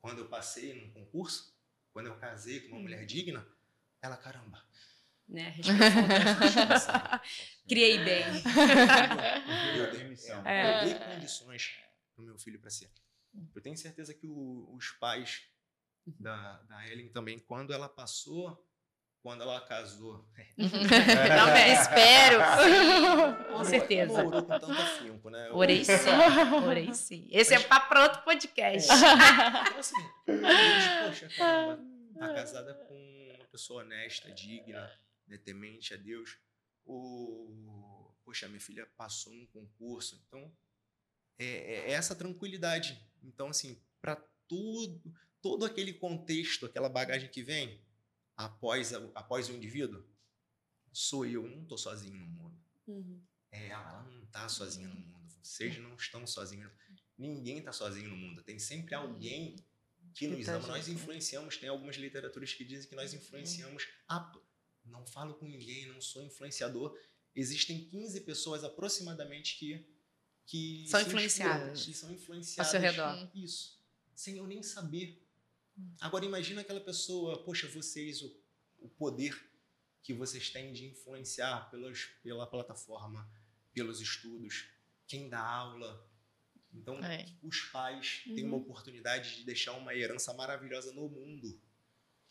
quando 0.00 0.18
eu 0.18 0.28
passei 0.28 0.74
num 0.74 0.90
concurso, 0.90 1.56
quando 1.92 2.06
eu 2.06 2.16
casei 2.16 2.60
com 2.60 2.76
uma 2.76 2.80
mulher 2.80 3.04
digna, 3.06 3.46
Ela, 4.00 4.16
caramba. 4.16 4.64
Né? 5.28 5.54
Criei 7.68 7.98
bem. 7.98 8.24
Eu 9.76 9.90
dei, 9.92 10.02
é. 10.44 10.80
eu 10.80 10.84
dei 10.84 11.14
condições 11.14 11.78
para 12.14 12.22
o 12.22 12.26
meu 12.26 12.38
filho 12.38 12.58
para 12.58 12.70
ser. 12.70 12.90
Eu 13.54 13.60
tenho 13.60 13.76
certeza 13.76 14.14
que 14.14 14.26
o, 14.26 14.74
os 14.74 14.90
pais 14.92 15.42
da, 16.18 16.62
da 16.62 16.88
Ellen 16.88 17.08
também, 17.08 17.38
quando 17.38 17.72
ela 17.72 17.88
passou, 17.88 18.64
quando 19.22 19.42
ela 19.42 19.60
casou. 19.60 20.26
Também 20.56 21.72
espero. 21.72 22.38
com 23.52 23.64
certeza. 23.64 24.24
Orou 24.24 24.42
com 24.42 24.58
tanto 24.58 24.72
afinco, 24.72 25.30
né? 25.30 25.50
Orei 25.50 25.84
sim. 25.84 25.92
Orei 26.66 26.94
sim. 26.94 27.28
Esse 27.30 27.54
é 27.54 27.58
Mas... 27.58 27.66
é 27.66 27.88
para 27.88 28.02
outro 28.04 28.22
podcast. 28.22 28.90
É. 28.90 28.94
Então, 29.68 29.78
assim, 29.78 29.96
poxa, 31.06 31.28
caramba, 31.36 31.82
tá 32.18 32.34
casada 32.34 32.74
com 32.74 33.34
uma 33.36 33.44
pessoa 33.46 33.82
honesta, 33.82 34.30
digna, 34.32 34.90
né, 35.26 35.38
temente 35.38 35.94
a 35.94 35.96
Deus. 35.96 36.38
O, 36.84 38.14
poxa, 38.24 38.48
minha 38.48 38.60
filha 38.60 38.86
passou 38.96 39.32
num 39.32 39.46
concurso. 39.46 40.22
Então, 40.26 40.52
é, 41.38 41.44
é 41.44 41.90
essa 41.92 42.14
tranquilidade. 42.14 42.98
Então, 43.22 43.48
assim, 43.48 43.82
para 44.00 44.16
tudo, 44.48 45.02
todo 45.40 45.64
aquele 45.64 45.92
contexto, 45.92 46.66
aquela 46.66 46.88
bagagem 46.88 47.30
que 47.30 47.42
vem 47.42 47.80
após, 48.36 48.92
após 49.14 49.48
o 49.48 49.52
indivíduo, 49.52 50.04
sou 50.92 51.26
eu, 51.26 51.48
não 51.48 51.62
estou 51.62 51.78
sozinho 51.78 52.16
no 52.16 52.26
mundo. 52.26 52.58
Uhum. 52.86 53.22
É, 53.50 53.68
ela 53.68 54.02
não 54.02 54.24
está 54.24 54.48
sozinha 54.48 54.88
no 54.88 54.94
mundo. 54.94 55.34
Vocês 55.42 55.78
não 55.78 55.94
estão 55.94 56.26
sozinhos. 56.26 56.70
Ninguém 57.16 57.58
está 57.58 57.72
sozinho 57.72 58.10
no 58.10 58.16
mundo. 58.16 58.42
Tem 58.42 58.58
sempre 58.58 58.94
alguém 58.94 59.56
que 60.14 60.26
nos 60.26 60.46
tá 60.46 60.54
ama. 60.54 60.68
Nós 60.68 60.88
influenciamos. 60.88 61.56
Tem 61.56 61.68
algumas 61.68 61.96
literaturas 61.96 62.52
que 62.52 62.64
dizem 62.64 62.88
que 62.88 62.96
nós 62.96 63.14
influenciamos. 63.14 63.88
A... 64.08 64.32
Não 64.84 65.06
falo 65.06 65.34
com 65.34 65.46
ninguém, 65.46 65.86
não 65.86 66.00
sou 66.00 66.22
influenciador. 66.22 66.98
Existem 67.34 67.84
15 67.88 68.20
pessoas 68.22 68.64
aproximadamente 68.64 69.58
que 69.58 69.86
que 70.48 70.86
são 70.88 71.00
influenciadas. 71.02 71.84
Que 71.84 71.92
são 71.92 72.10
influenciadas. 72.10 72.74
Ao 72.74 72.80
seu 72.80 72.80
redor. 72.80 73.30
Isso. 73.34 73.78
Sem 74.14 74.38
eu 74.38 74.46
nem 74.46 74.62
saber. 74.62 75.22
Agora 76.00 76.24
imagina 76.24 76.60
aquela 76.60 76.80
pessoa, 76.80 77.42
poxa, 77.44 77.68
vocês, 77.68 78.22
o, 78.22 78.34
o 78.78 78.88
poder 78.88 79.38
que 80.02 80.14
vocês 80.14 80.50
têm 80.50 80.72
de 80.72 80.86
influenciar 80.86 81.70
pelas, 81.70 82.04
pela 82.22 82.46
plataforma, 82.46 83.28
pelos 83.72 84.00
estudos, 84.00 84.66
quem 85.06 85.28
dá 85.28 85.40
aula. 85.40 86.06
Então, 86.72 87.02
é. 87.04 87.26
os 87.42 87.60
pais 87.62 88.22
uhum. 88.26 88.34
têm 88.34 88.44
uma 88.44 88.56
uhum. 88.56 88.62
oportunidade 88.62 89.36
de 89.36 89.44
deixar 89.44 89.72
uma 89.72 89.94
herança 89.94 90.32
maravilhosa 90.34 90.92
no 90.92 91.08
mundo. 91.08 91.60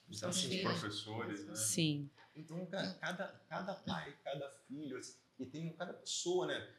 Então, 0.10 0.30
assim, 0.30 0.56
os 0.56 0.62
professores, 0.62 1.46
né? 1.46 1.56
Sim. 1.56 2.10
Então, 2.36 2.66
cada, 3.02 3.28
cada 3.50 3.76
pai, 3.76 4.18
cada 4.24 4.50
filho, 4.68 4.98
assim, 4.98 5.18
e 5.40 5.46
tem 5.46 5.72
cada 5.74 5.94
pessoa, 5.94 6.48
né? 6.48 6.76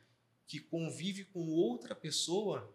que 0.49 0.59
convive 0.59 1.27
com 1.27 1.47
outra 1.51 1.95
pessoa, 1.95 2.75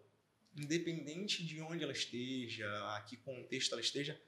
independente 0.56 1.44
de 1.44 1.60
onde 1.60 1.82
ela 1.82 1.92
esteja, 1.92 2.66
a 2.94 3.00
que 3.02 3.16
contexto 3.16 3.72
ela 3.72 3.80
esteja, 3.80 4.20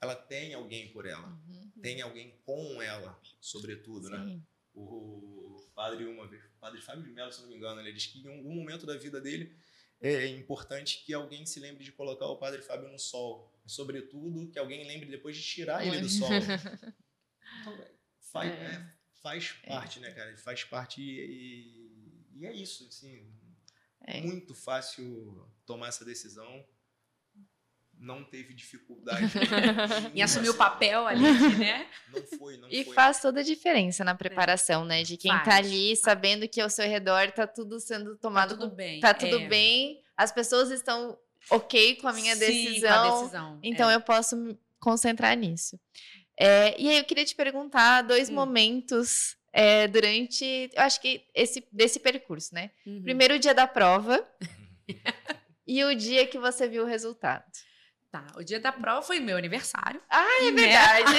ela 0.00 0.14
tem 0.14 0.54
alguém 0.54 0.92
por 0.92 1.06
ela, 1.06 1.28
uhum. 1.28 1.70
tem 1.82 2.00
alguém 2.02 2.38
com 2.44 2.80
ela, 2.82 3.18
sobretudo, 3.40 4.08
né? 4.10 4.18
Sim. 4.18 4.36
né? 4.36 4.42
O 4.74 5.66
padre 5.74 6.04
uma 6.04 6.26
vez, 6.26 6.44
o 6.44 6.58
padre 6.60 6.80
Fábio 6.80 7.02
de 7.02 7.10
Mello, 7.10 7.32
se 7.32 7.40
não 7.40 7.48
me 7.48 7.56
engano, 7.56 7.80
ele 7.80 7.92
diz 7.92 8.06
que 8.06 8.20
em 8.20 8.28
algum 8.28 8.54
momento 8.54 8.84
da 8.84 8.96
vida 8.96 9.20
dele 9.20 9.56
é 10.00 10.26
importante 10.26 11.02
que 11.04 11.14
alguém 11.14 11.46
se 11.46 11.58
lembre 11.58 11.82
de 11.82 11.92
colocar 11.92 12.26
o 12.26 12.36
padre 12.36 12.60
Fábio 12.60 12.90
no 12.90 12.98
sol, 12.98 13.50
sobretudo 13.66 14.50
que 14.50 14.58
alguém 14.58 14.86
lembre 14.86 15.08
depois 15.08 15.36
de 15.36 15.42
tirar 15.42 15.86
ele 15.86 16.00
do 16.00 16.08
sol. 16.08 16.28
Então, 17.62 17.78
faz, 18.20 18.52
é. 18.52 18.64
É, 18.64 18.92
faz 19.22 19.52
parte, 19.66 19.98
né, 20.00 20.10
cara? 20.10 20.36
Faz 20.36 20.62
parte 20.64 21.00
e, 21.00 22.28
e 22.34 22.44
é 22.44 22.52
isso, 22.52 22.86
assim, 22.86 23.32
é. 24.06 24.20
muito 24.20 24.54
fácil 24.54 25.46
tomar 25.64 25.88
essa 25.88 26.04
decisão. 26.04 26.64
Não 27.98 28.22
teve 28.22 28.52
dificuldade. 28.52 29.24
em 30.14 30.22
assumir 30.22 30.50
o 30.50 30.54
papel 30.54 31.06
ali, 31.06 31.22
né? 31.56 31.88
Não 32.12 32.38
foi, 32.38 32.58
não 32.58 32.68
e 32.70 32.84
foi. 32.84 32.94
faz 32.94 33.22
toda 33.22 33.40
a 33.40 33.42
diferença 33.42 34.04
na 34.04 34.14
preparação, 34.14 34.84
né? 34.84 35.02
De 35.02 35.16
quem 35.16 35.32
tá 35.32 35.38
faz. 35.38 35.48
tá 35.48 35.56
ali, 35.56 35.96
sabendo 35.96 36.46
que 36.46 36.60
ao 36.60 36.68
seu 36.68 36.86
redor 36.86 37.32
tá 37.32 37.46
tudo 37.46 37.80
sendo 37.80 38.14
tá 38.16 38.20
tomado. 38.20 38.50
Tá 38.50 38.56
tudo 38.56 38.74
bem. 38.76 39.00
Tá 39.00 39.14
tudo 39.14 39.38
é. 39.38 39.48
bem. 39.48 40.02
As 40.14 40.30
pessoas 40.30 40.70
estão 40.70 41.18
ok 41.50 41.96
com 41.96 42.08
a 42.08 42.12
minha 42.12 42.34
Sim, 42.34 42.40
decisão. 42.40 42.90
Com 42.90 43.16
a 43.16 43.20
decisão. 43.20 43.58
Então 43.62 43.90
é. 43.90 43.94
eu 43.94 44.00
posso 44.02 44.36
me 44.36 44.58
concentrar 44.78 45.34
nisso. 45.36 45.80
É, 46.38 46.78
e 46.78 46.88
aí 46.88 46.98
eu 46.98 47.04
queria 47.04 47.24
te 47.24 47.34
perguntar 47.34 48.02
dois 48.02 48.28
hum. 48.28 48.34
momentos 48.34 49.36
é, 49.58 49.88
durante, 49.88 50.70
eu 50.74 50.82
acho 50.82 51.00
que 51.00 51.24
esse 51.34 51.66
desse 51.72 51.98
percurso, 51.98 52.54
né? 52.54 52.70
Uhum. 52.86 53.00
Primeiro 53.02 53.38
dia 53.38 53.54
da 53.54 53.66
prova 53.66 54.22
e 55.66 55.82
o 55.82 55.94
dia 55.96 56.26
que 56.26 56.38
você 56.38 56.68
viu 56.68 56.82
o 56.82 56.86
resultado. 56.86 57.42
Tá, 58.12 58.26
o 58.36 58.44
dia 58.44 58.60
da 58.60 58.70
prova 58.70 59.00
foi 59.00 59.18
meu 59.18 59.34
aniversário. 59.34 59.98
Ah, 60.10 60.44
é 60.44 60.50
né? 60.50 60.62
verdade. 60.62 61.14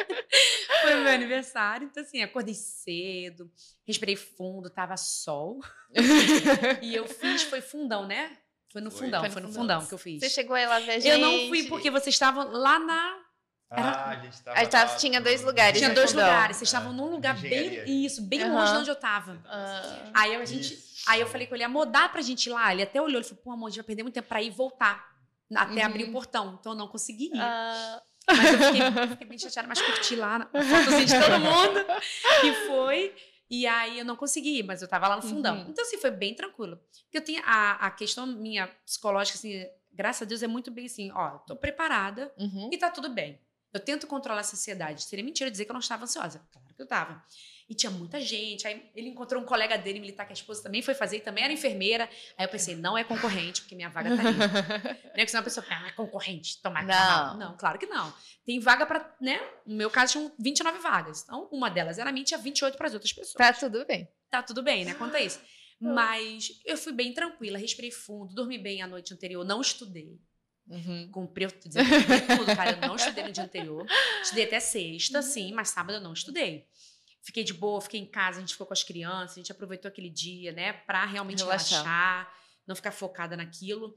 foi 0.82 0.94
meu 0.94 1.12
aniversário, 1.12 1.88
então 1.90 2.02
assim, 2.02 2.22
acordei 2.22 2.54
cedo, 2.54 3.52
respirei 3.86 4.16
fundo, 4.16 4.70
tava 4.70 4.96
sol. 4.96 5.60
e 6.80 6.94
eu 6.94 7.06
fiz, 7.06 7.42
foi 7.42 7.60
fundão, 7.60 8.06
né? 8.06 8.34
Foi 8.72 8.80
no 8.80 8.90
foi. 8.90 9.00
fundão, 9.00 9.20
foi, 9.20 9.30
foi 9.30 9.42
no 9.42 9.48
fundão. 9.48 9.80
fundão 9.80 9.86
que 9.86 9.92
eu 9.92 9.98
fiz. 9.98 10.20
Você 10.20 10.30
chegou 10.30 10.56
aí 10.56 10.66
lá 10.66 10.78
ver 10.78 10.92
a 10.92 10.98
gente? 10.98 11.08
Eu 11.08 11.18
não 11.18 11.48
fui 11.48 11.64
porque 11.64 11.90
vocês 11.90 12.14
estavam 12.14 12.50
lá 12.50 12.78
na 12.78 13.19
era... 13.70 13.88
Ah, 13.88 14.10
a 14.10 14.16
gente 14.16 14.42
tava. 14.42 14.56
A 14.56 14.62
gente 14.62 14.72
tava, 14.72 14.96
tinha 14.96 15.20
dois 15.20 15.42
lugares. 15.42 15.78
Tinha 15.78 15.94
dois 15.94 16.12
lugares. 16.12 16.56
Vocês 16.56 16.68
estavam 16.68 16.92
num 16.92 17.10
lugar 17.10 17.36
bem. 17.38 18.04
Isso, 18.04 18.20
bem 18.20 18.42
uhum. 18.42 18.54
longe 18.54 18.72
de 18.72 18.78
onde 18.78 18.90
eu 18.90 18.96
tava. 18.96 19.32
Uhum. 19.32 20.10
Aí 20.12 20.34
a 20.34 20.44
gente. 20.44 20.74
Isso. 20.74 21.04
Aí 21.06 21.20
eu 21.20 21.26
falei 21.26 21.46
com 21.46 21.54
ele, 21.54 21.64
amor, 21.64 21.86
dá 21.86 22.08
pra 22.08 22.20
gente 22.20 22.46
ir 22.46 22.50
lá? 22.50 22.72
Ele 22.72 22.82
até 22.82 23.00
olhou, 23.00 23.20
ele 23.20 23.28
falou, 23.28 23.42
pô, 23.42 23.52
amor, 23.52 23.66
a 23.66 23.70
gente 23.70 23.78
vai 23.78 23.86
perder 23.86 24.02
muito 24.02 24.14
tempo 24.14 24.28
pra 24.28 24.42
ir 24.42 24.48
e 24.48 24.50
voltar. 24.50 25.08
Até 25.54 25.80
uhum. 25.80 25.86
abrir 25.86 26.04
o 26.04 26.12
portão. 26.12 26.58
Então 26.60 26.72
eu 26.72 26.78
não 26.78 26.88
consegui 26.88 27.26
ir. 27.26 27.36
Uh... 27.36 28.00
Mas 28.28 28.52
eu 28.52 28.58
fiquei, 28.58 29.06
fiquei, 29.08 29.26
bem 29.26 29.38
chateada, 29.38 29.66
mas 29.66 29.80
curti 29.80 30.14
lá, 30.14 30.48
fotozinha 30.52 31.06
de 31.06 31.18
todo 31.18 31.40
mundo. 31.40 31.86
E 32.44 32.66
foi. 32.66 33.14
E 33.48 33.66
aí 33.66 33.98
eu 33.98 34.04
não 34.04 34.14
consegui, 34.14 34.62
mas 34.62 34.82
eu 34.82 34.88
tava 34.88 35.08
lá 35.08 35.16
no 35.16 35.22
fundão. 35.22 35.56
Uhum. 35.56 35.66
Então, 35.70 35.84
assim, 35.84 35.98
foi 35.98 36.12
bem 36.12 36.34
tranquilo. 36.34 36.76
Porque 36.76 37.18
eu 37.18 37.24
tinha 37.24 37.42
a, 37.44 37.86
a 37.86 37.90
questão 37.90 38.26
minha 38.26 38.68
psicológica, 38.84 39.36
assim, 39.36 39.66
graças 39.92 40.22
a 40.22 40.24
Deus, 40.24 40.42
é 40.42 40.46
muito 40.46 40.70
bem 40.70 40.86
assim, 40.86 41.10
ó, 41.12 41.38
tô 41.38 41.56
preparada 41.56 42.32
uhum. 42.38 42.70
e 42.72 42.78
tá 42.78 42.90
tudo 42.90 43.08
bem. 43.08 43.40
Eu 43.72 43.80
tento 43.80 44.06
controlar 44.06 44.40
essa 44.40 44.56
ansiedade. 44.56 45.04
Seria 45.04 45.24
mentira 45.24 45.50
dizer 45.50 45.64
que 45.64 45.70
eu 45.70 45.74
não 45.74 45.80
estava 45.80 46.04
ansiosa. 46.04 46.42
Claro 46.50 46.74
que 46.74 46.82
eu 46.82 46.84
estava. 46.84 47.22
E 47.68 47.74
tinha 47.74 47.90
muita 47.90 48.20
gente. 48.20 48.66
Aí 48.66 48.90
ele 48.96 49.08
encontrou 49.10 49.40
um 49.40 49.44
colega 49.44 49.78
dele 49.78 50.00
militar, 50.00 50.26
que 50.26 50.32
a 50.32 50.34
esposa 50.34 50.62
também 50.62 50.82
foi 50.82 50.92
fazer, 50.92 51.18
e 51.18 51.20
também 51.20 51.44
era 51.44 51.52
enfermeira. 51.52 52.08
Aí 52.36 52.44
eu 52.44 52.48
pensei, 52.48 52.74
não 52.74 52.98
é 52.98 53.04
concorrente, 53.04 53.60
porque 53.60 53.76
minha 53.76 53.88
vaga 53.88 54.16
tá 54.16 54.22
ali. 54.26 54.38
não 55.14 55.14
é 55.14 55.24
que 55.24 55.30
senão 55.30 55.40
a 55.40 55.44
pessoa 55.44 55.64
ah, 55.70 55.86
é 55.86 55.92
concorrente, 55.92 56.60
tomar 56.60 56.84
Não. 56.84 57.36
não, 57.36 57.56
claro 57.56 57.78
que 57.78 57.86
não. 57.86 58.12
Tem 58.44 58.58
vaga 58.58 58.84
para, 58.86 59.14
né? 59.20 59.40
No 59.64 59.76
meu 59.76 59.88
caso, 59.88 60.12
tinham 60.12 60.32
29 60.36 60.78
vagas. 60.80 61.22
Então, 61.22 61.48
uma 61.52 61.70
delas 61.70 61.98
era 61.98 62.10
minha, 62.10 62.24
tinha 62.24 62.38
28 62.38 62.76
para 62.76 62.88
as 62.88 62.94
outras 62.94 63.12
pessoas. 63.12 63.34
Tá 63.34 63.52
tudo 63.52 63.86
bem. 63.86 64.08
Tá 64.28 64.42
tudo 64.42 64.62
bem, 64.62 64.84
né? 64.84 64.94
Conta 64.94 65.20
isso. 65.20 65.40
Mas 65.80 66.60
eu 66.66 66.76
fui 66.76 66.92
bem 66.92 67.14
tranquila, 67.14 67.56
respirei 67.56 67.90
fundo, 67.90 68.34
dormi 68.34 68.58
bem 68.58 68.82
a 68.82 68.86
noite 68.86 69.14
anterior, 69.14 69.44
não 69.44 69.62
estudei. 69.62 70.20
Uhum. 70.68 71.10
Cumpri, 71.10 71.44
eu 71.44 71.50
tudo, 71.50 71.74
cara. 72.56 72.72
Eu 72.72 72.88
não 72.88 72.96
estudei 72.96 73.24
no 73.24 73.32
dia 73.32 73.44
anterior. 73.44 73.86
Estudei 74.22 74.44
até 74.44 74.60
sexta, 74.60 75.18
uhum. 75.18 75.22
sim, 75.22 75.52
mas 75.52 75.68
sábado 75.70 75.96
eu 75.96 76.00
não 76.00 76.12
estudei. 76.12 76.66
Fiquei 77.22 77.44
de 77.44 77.52
boa, 77.52 77.80
fiquei 77.80 78.00
em 78.00 78.06
casa, 78.06 78.38
a 78.38 78.40
gente 78.40 78.52
ficou 78.52 78.66
com 78.66 78.72
as 78.72 78.82
crianças, 78.82 79.32
a 79.36 79.40
gente 79.40 79.52
aproveitou 79.52 79.88
aquele 79.88 80.08
dia, 80.08 80.52
né, 80.52 80.72
pra 80.72 81.04
realmente 81.04 81.42
relaxar, 81.42 81.82
relaxar 81.82 82.40
não 82.66 82.76
ficar 82.76 82.92
focada 82.92 83.36
naquilo. 83.36 83.96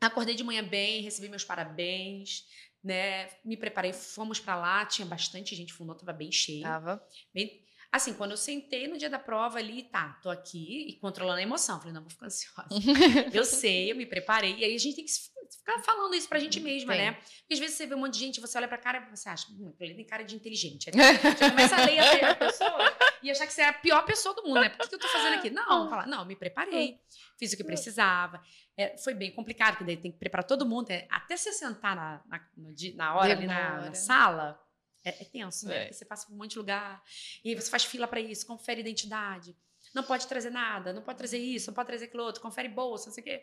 Acordei 0.00 0.34
de 0.34 0.42
manhã 0.42 0.62
bem, 0.62 1.00
recebi 1.02 1.28
meus 1.28 1.44
parabéns, 1.44 2.44
né? 2.82 3.28
Me 3.44 3.56
preparei, 3.56 3.92
fomos 3.92 4.40
para 4.40 4.56
lá, 4.56 4.84
tinha 4.84 5.06
bastante 5.06 5.54
gente, 5.54 5.72
o 5.72 5.76
fundão 5.76 5.96
tava 5.96 6.12
bem 6.12 6.32
cheio. 6.32 6.62
Tava. 6.62 7.02
Bem, 7.32 7.64
assim, 7.90 8.12
quando 8.12 8.32
eu 8.32 8.36
sentei 8.36 8.88
no 8.88 8.98
dia 8.98 9.08
da 9.08 9.20
prova 9.20 9.58
ali, 9.58 9.84
tá, 9.84 10.18
tô 10.22 10.28
aqui 10.28 10.88
e 10.88 10.94
controlando 10.98 11.38
a 11.38 11.42
emoção. 11.42 11.78
Falei, 11.78 11.94
não, 11.94 12.02
vou 12.02 12.10
ficar 12.10 12.26
ansiosa. 12.26 12.68
eu 13.32 13.44
sei, 13.44 13.92
eu 13.92 13.96
me 13.96 14.04
preparei. 14.04 14.56
E 14.56 14.64
aí 14.64 14.74
a 14.74 14.78
gente 14.78 14.96
tem 14.96 15.04
que 15.04 15.12
ficar 15.58 15.78
falando 15.82 16.14
isso 16.14 16.28
pra 16.28 16.38
gente 16.38 16.60
mesma, 16.60 16.94
né? 16.94 17.12
Porque 17.12 17.54
às 17.54 17.58
vezes 17.58 17.76
você 17.76 17.86
vê 17.86 17.94
um 17.94 17.98
monte 17.98 18.14
de 18.14 18.20
gente, 18.20 18.40
você 18.40 18.58
olha 18.58 18.68
pra 18.68 18.78
cara 18.78 19.06
e 19.06 19.16
você 19.16 19.28
acha, 19.28 19.46
hum, 19.50 19.74
ele 19.80 19.94
tem 19.94 20.04
cara 20.04 20.22
de 20.22 20.34
inteligente. 20.34 20.90
Aí 20.90 20.94
você 21.18 21.50
começa 21.50 21.76
a 21.76 21.84
ler 21.84 22.24
a 22.24 22.34
pessoa 22.34 22.96
e 23.22 23.30
achar 23.30 23.46
que 23.46 23.52
você 23.52 23.62
é 23.62 23.68
a 23.68 23.72
pior 23.72 24.04
pessoa 24.04 24.34
do 24.34 24.42
mundo, 24.42 24.60
né? 24.60 24.68
Por 24.70 24.88
que 24.88 24.94
eu 24.94 24.98
tô 24.98 25.08
fazendo 25.08 25.34
aqui? 25.34 25.50
Não, 25.50 25.88
falar, 25.88 26.06
não, 26.06 26.24
me 26.24 26.36
preparei, 26.36 27.00
fiz 27.38 27.52
o 27.52 27.56
que 27.56 27.64
precisava. 27.64 28.42
É, 28.76 28.96
foi 28.98 29.14
bem 29.14 29.30
complicado, 29.30 29.72
porque 29.72 29.84
daí 29.84 29.96
tem 29.96 30.10
que 30.10 30.18
preparar 30.18 30.44
todo 30.44 30.66
mundo. 30.66 30.90
É, 30.90 31.06
até 31.10 31.36
você 31.36 31.52
sentar 31.52 31.94
na, 31.94 32.22
na, 32.26 32.40
na 32.94 33.14
hora, 33.14 33.32
ali 33.32 33.46
na, 33.46 33.80
na 33.80 33.94
sala, 33.94 34.58
é, 35.04 35.22
é 35.22 35.24
tenso, 35.24 35.66
né? 35.66 35.88
É. 35.88 35.92
Você 35.92 36.04
passa 36.04 36.26
por 36.26 36.32
um 36.32 36.36
monte 36.36 36.52
de 36.52 36.58
lugar, 36.58 37.02
e 37.44 37.50
aí 37.50 37.54
você 37.54 37.70
faz 37.70 37.84
fila 37.84 38.06
para 38.06 38.20
isso, 38.20 38.46
confere 38.46 38.80
identidade. 38.80 39.56
Não 39.94 40.02
pode 40.02 40.26
trazer 40.26 40.50
nada, 40.50 40.92
não 40.92 41.02
pode 41.02 41.18
trazer 41.18 41.38
isso, 41.38 41.68
não 41.68 41.74
pode 41.74 41.86
trazer 41.86 42.06
aquilo 42.06 42.22
outro, 42.22 42.40
confere 42.40 42.68
bolsa, 42.68 43.06
não 43.06 43.14
sei 43.14 43.22
o 43.22 43.24
quê. 43.24 43.42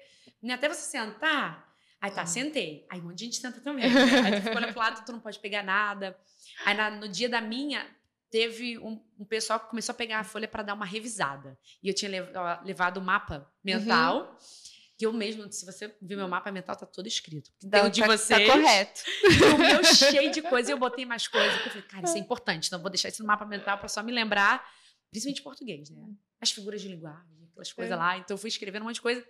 Até 0.52 0.68
você 0.68 0.81
sentar, 0.81 1.68
Aí 2.01 2.11
tá, 2.11 2.26
sentei. 2.26 2.85
Aí 2.89 2.99
um 2.99 3.03
monte 3.03 3.17
de 3.17 3.26
gente 3.26 3.38
senta 3.38 3.59
também. 3.59 3.89
Né? 3.89 4.01
Aí 4.26 4.41
tu 4.41 4.49
olhando 4.55 4.71
pro 4.71 4.80
lado, 4.80 5.05
tu 5.05 5.11
não 5.11 5.19
pode 5.19 5.39
pegar 5.39 5.63
nada. 5.63 6.17
Aí 6.65 6.76
na, 6.76 6.89
no 6.89 7.09
dia 7.09 7.27
da 7.27 7.41
minha, 7.41 7.85
teve 8.30 8.77
um, 8.77 9.01
um, 9.17 9.26
pessoal 9.26 9.59
que 9.59 9.69
começou 9.69 9.93
a 9.93 9.95
pegar 9.95 10.19
a 10.19 10.23
folha 10.23 10.47
para 10.47 10.63
dar 10.63 10.73
uma 10.73 10.85
revisada. 10.85 11.57
E 11.84 11.88
eu 11.88 11.93
tinha 11.93 12.09
lev 12.09 12.30
levado 12.63 12.97
o 12.97 13.01
mapa 13.01 13.51
mental. 13.63 14.31
Uhum. 14.31 14.69
Que 14.97 15.05
eu 15.05 15.13
mesmo, 15.13 15.49
se 15.49 15.65
você 15.65 15.88
ver 16.01 16.17
meu 16.17 16.27
mapa 16.27 16.51
mental, 16.51 16.76
tá 16.76 16.85
todo 16.85 17.07
escrito. 17.07 17.49
Então, 17.63 17.84
tem 17.84 17.91
de 17.91 18.01
tá, 18.01 18.07
vocês. 18.07 18.47
Tá 18.47 18.53
correto. 18.53 19.01
o 19.55 19.57
meu 19.57 19.84
cheio 19.85 20.30
de 20.30 20.41
coisa, 20.41 20.71
eu 20.71 20.77
botei 20.77 21.05
mais 21.05 21.26
coisas. 21.26 21.53
Eu 21.53 21.71
falei, 21.71 21.81
cara, 21.84 22.03
isso 22.05 22.17
é 22.17 22.19
importante, 22.19 22.67
então 22.67 22.81
vou 22.81 22.89
deixar 22.89 23.07
isso 23.07 23.23
no 23.23 23.27
mapa 23.27 23.45
mental 23.45 23.77
para 23.77 23.88
só 23.88 24.03
me 24.03 24.11
lembrar, 24.11 24.61
principalmente 25.09 25.41
português, 25.41 25.89
né? 25.89 26.05
As 26.41 26.51
figuras 26.51 26.81
de 26.81 26.89
linguagem, 26.89 27.47
aquelas 27.49 27.71
coisas 27.71 27.93
é. 27.93 27.95
lá. 27.95 28.17
Então 28.17 28.34
eu 28.34 28.38
fui 28.38 28.49
escrevendo 28.49 28.81
um 28.81 28.85
monte 28.88 28.95
de 28.95 29.01
coisa. 29.01 29.26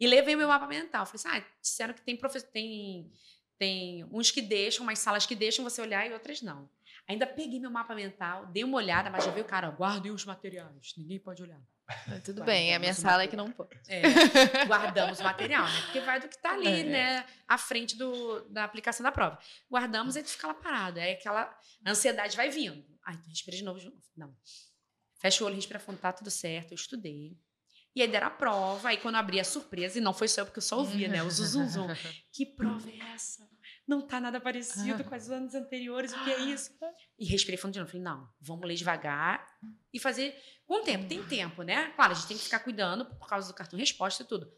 E 0.00 0.06
levei 0.06 0.36
meu 0.36 0.48
mapa 0.48 0.66
mental. 0.66 1.06
Falei 1.06 1.16
assim, 1.16 1.28
ah, 1.28 1.56
disseram 1.60 1.94
que 1.94 2.02
tem, 2.02 2.18
tem, 2.52 3.12
tem 3.58 4.04
uns 4.10 4.30
que 4.30 4.42
deixam, 4.42 4.84
umas 4.84 4.98
salas 4.98 5.26
que 5.26 5.34
deixam 5.34 5.64
você 5.64 5.80
olhar 5.80 6.08
e 6.08 6.12
outras 6.12 6.42
não. 6.42 6.68
Ainda 7.06 7.26
peguei 7.26 7.60
meu 7.60 7.70
mapa 7.70 7.94
mental, 7.94 8.46
dei 8.46 8.64
uma 8.64 8.78
olhada, 8.78 9.10
mas 9.10 9.24
já 9.24 9.30
veio 9.30 9.44
o 9.44 9.48
cara, 9.48 9.70
guardem 9.70 10.10
os 10.10 10.24
materiais, 10.24 10.94
ninguém 10.96 11.18
pode 11.18 11.42
olhar. 11.42 11.60
Tudo 12.24 12.42
bem, 12.44 12.74
a 12.74 12.78
minha 12.78 12.94
sala 12.94 13.24
é 13.24 13.26
que 13.26 13.36
não 13.36 13.52
pode. 13.52 13.78
É, 13.88 14.00
guardamos 14.66 15.20
o 15.20 15.22
material, 15.22 15.64
né? 15.66 15.82
Porque 15.82 16.00
vai 16.00 16.18
do 16.18 16.28
que 16.28 16.36
está 16.36 16.52
ali, 16.54 16.80
é. 16.80 16.84
né? 16.84 17.26
À 17.46 17.58
frente 17.58 17.94
do, 17.96 18.40
da 18.48 18.64
aplicação 18.64 19.04
da 19.04 19.12
prova. 19.12 19.38
Guardamos 19.70 20.16
e 20.16 20.22
tu 20.22 20.30
fica 20.30 20.46
lá 20.46 20.54
parado. 20.54 20.98
Aí 20.98 21.12
aquela 21.12 21.54
ansiedade 21.86 22.36
vai 22.36 22.48
vindo. 22.48 22.82
Ai, 23.04 23.18
tu 23.18 23.28
respira 23.28 23.54
de 23.54 23.62
novo, 23.62 23.78
de 23.78 23.84
novo. 23.84 24.02
Não. 24.16 24.34
Fecha 25.18 25.44
o 25.44 25.46
olho, 25.46 25.56
respira 25.56 25.78
fundo, 25.78 25.98
tá 25.98 26.10
tudo 26.10 26.30
certo. 26.30 26.72
Eu 26.72 26.76
estudei. 26.76 27.36
E 27.94 28.02
aí 28.02 28.08
deram 28.08 28.26
a 28.26 28.30
prova, 28.30 28.88
aí 28.88 28.96
quando 28.96 29.14
abri 29.14 29.38
a 29.38 29.44
surpresa, 29.44 29.98
e 29.98 30.00
não 30.00 30.12
foi 30.12 30.26
só 30.26 30.40
eu, 30.40 30.46
porque 30.46 30.58
eu 30.58 30.62
só 30.62 30.78
ouvia, 30.78 31.06
né? 31.06 31.22
O 31.22 31.30
zum, 31.30 31.68
zum. 31.68 31.86
Que 32.32 32.44
prova 32.44 32.90
é 32.90 32.98
essa? 33.14 33.48
Não 33.86 34.00
tá 34.00 34.18
nada 34.18 34.40
parecido 34.40 35.04
com 35.04 35.14
os 35.14 35.30
anos 35.30 35.54
anteriores, 35.54 36.12
o 36.12 36.24
que 36.24 36.32
é 36.32 36.40
isso? 36.40 36.72
E 37.18 37.26
respirei 37.26 37.58
fundo 37.58 37.72
de 37.72 37.78
novo. 37.78 37.90
Falei, 37.90 38.02
não, 38.02 38.28
vamos 38.40 38.66
ler 38.66 38.74
devagar 38.74 39.46
e 39.92 40.00
fazer 40.00 40.34
com 40.66 40.82
tempo. 40.82 41.06
Tem 41.06 41.22
tempo, 41.22 41.62
né? 41.62 41.90
Claro, 41.90 42.12
a 42.12 42.14
gente 42.14 42.26
tem 42.26 42.36
que 42.36 42.44
ficar 42.44 42.60
cuidando 42.60 43.04
por 43.04 43.28
causa 43.28 43.46
do 43.46 43.54
cartão 43.54 43.78
resposta 43.78 44.22
e 44.22 44.26
tudo. 44.26 44.50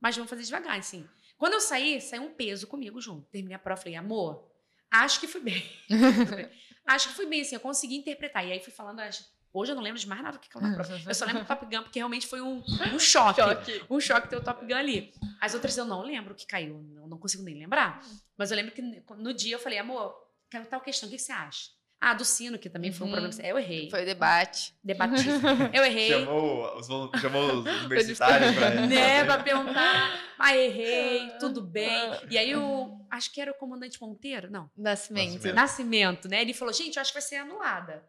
Mas 0.00 0.16
vamos 0.16 0.30
fazer 0.30 0.42
devagar, 0.42 0.78
assim. 0.78 1.06
Quando 1.36 1.54
eu 1.54 1.60
saí, 1.60 2.00
saiu 2.00 2.22
um 2.22 2.34
peso 2.34 2.66
comigo 2.66 3.00
junto. 3.00 3.28
Terminei 3.30 3.54
a 3.54 3.58
prova, 3.58 3.80
falei, 3.80 3.96
amor, 3.96 4.50
acho 4.90 5.20
que 5.20 5.28
fui 5.28 5.42
bem. 5.42 5.62
acho 6.86 7.08
que 7.08 7.14
fui 7.14 7.26
bem, 7.26 7.42
assim, 7.42 7.54
eu 7.54 7.60
consegui 7.60 7.96
interpretar. 7.96 8.46
E 8.46 8.52
aí 8.52 8.60
fui 8.60 8.72
falando 8.72 9.00
as 9.00 9.30
Hoje 9.52 9.72
eu 9.72 9.76
não 9.76 9.82
lembro 9.82 9.98
de 9.98 10.06
mais 10.06 10.22
nada 10.22 10.36
do 10.36 10.40
que 10.40 10.48
aquela 10.48 10.72
prova. 10.72 11.00
Eu 11.06 11.14
só 11.14 11.24
lembro 11.24 11.42
do 11.42 11.46
Top 11.48 11.64
Gun, 11.66 11.82
porque 11.82 11.98
realmente 11.98 12.26
foi 12.26 12.40
um, 12.40 12.62
um 12.94 12.98
choque, 12.98 13.40
choque. 13.40 13.84
Um 13.90 14.00
choque 14.00 14.28
ter 14.28 14.36
o 14.36 14.42
Top 14.42 14.64
Gun 14.64 14.74
ali. 14.76 15.12
As 15.40 15.54
outras 15.54 15.76
eu 15.76 15.84
não 15.84 16.02
lembro 16.02 16.32
o 16.32 16.36
que 16.36 16.46
caiu, 16.46 16.84
eu 16.96 17.08
não 17.08 17.18
consigo 17.18 17.42
nem 17.42 17.58
lembrar. 17.58 18.00
Mas 18.36 18.50
eu 18.50 18.56
lembro 18.56 18.72
que 18.72 18.82
no 19.16 19.34
dia 19.34 19.56
eu 19.56 19.58
falei, 19.58 19.78
amor, 19.78 20.14
quero 20.48 20.66
tal 20.66 20.80
questão, 20.80 21.08
o 21.08 21.12
que 21.12 21.18
você 21.18 21.32
acha? 21.32 21.70
Ah, 22.00 22.14
do 22.14 22.24
sino, 22.24 22.58
que 22.58 22.70
também 22.70 22.90
foi 22.92 23.06
um 23.06 23.10
problema. 23.10 23.34
Uhum. 23.34 23.44
Eu 23.44 23.58
errei. 23.58 23.90
Foi 23.90 24.02
o 24.02 24.06
debate. 24.06 24.74
Debati. 24.82 25.22
Eu 25.70 25.84
errei. 25.84 26.08
Chamou 26.08 26.78
os, 26.78 26.86
chamou 27.20 27.44
os 27.58 27.66
universitários 27.66 28.54
pra, 28.56 28.70
né, 28.86 29.22
pra 29.22 29.42
perguntar. 29.42 30.18
Ah, 30.38 30.56
errei, 30.56 31.28
tudo 31.38 31.60
bem. 31.60 32.10
E 32.30 32.38
aí 32.38 32.56
o. 32.56 32.98
Acho 33.10 33.32
que 33.32 33.40
era 33.40 33.50
o 33.50 33.54
comandante 33.54 34.00
Monteiro, 34.00 34.50
não. 34.50 34.70
Nascimento. 34.76 35.32
Nascimento, 35.32 35.54
Nascimento 35.54 36.28
né? 36.28 36.40
Ele 36.40 36.54
falou, 36.54 36.72
gente, 36.72 36.96
eu 36.96 37.00
acho 37.00 37.12
que 37.12 37.18
vai 37.18 37.28
ser 37.28 37.36
anulada. 37.36 38.08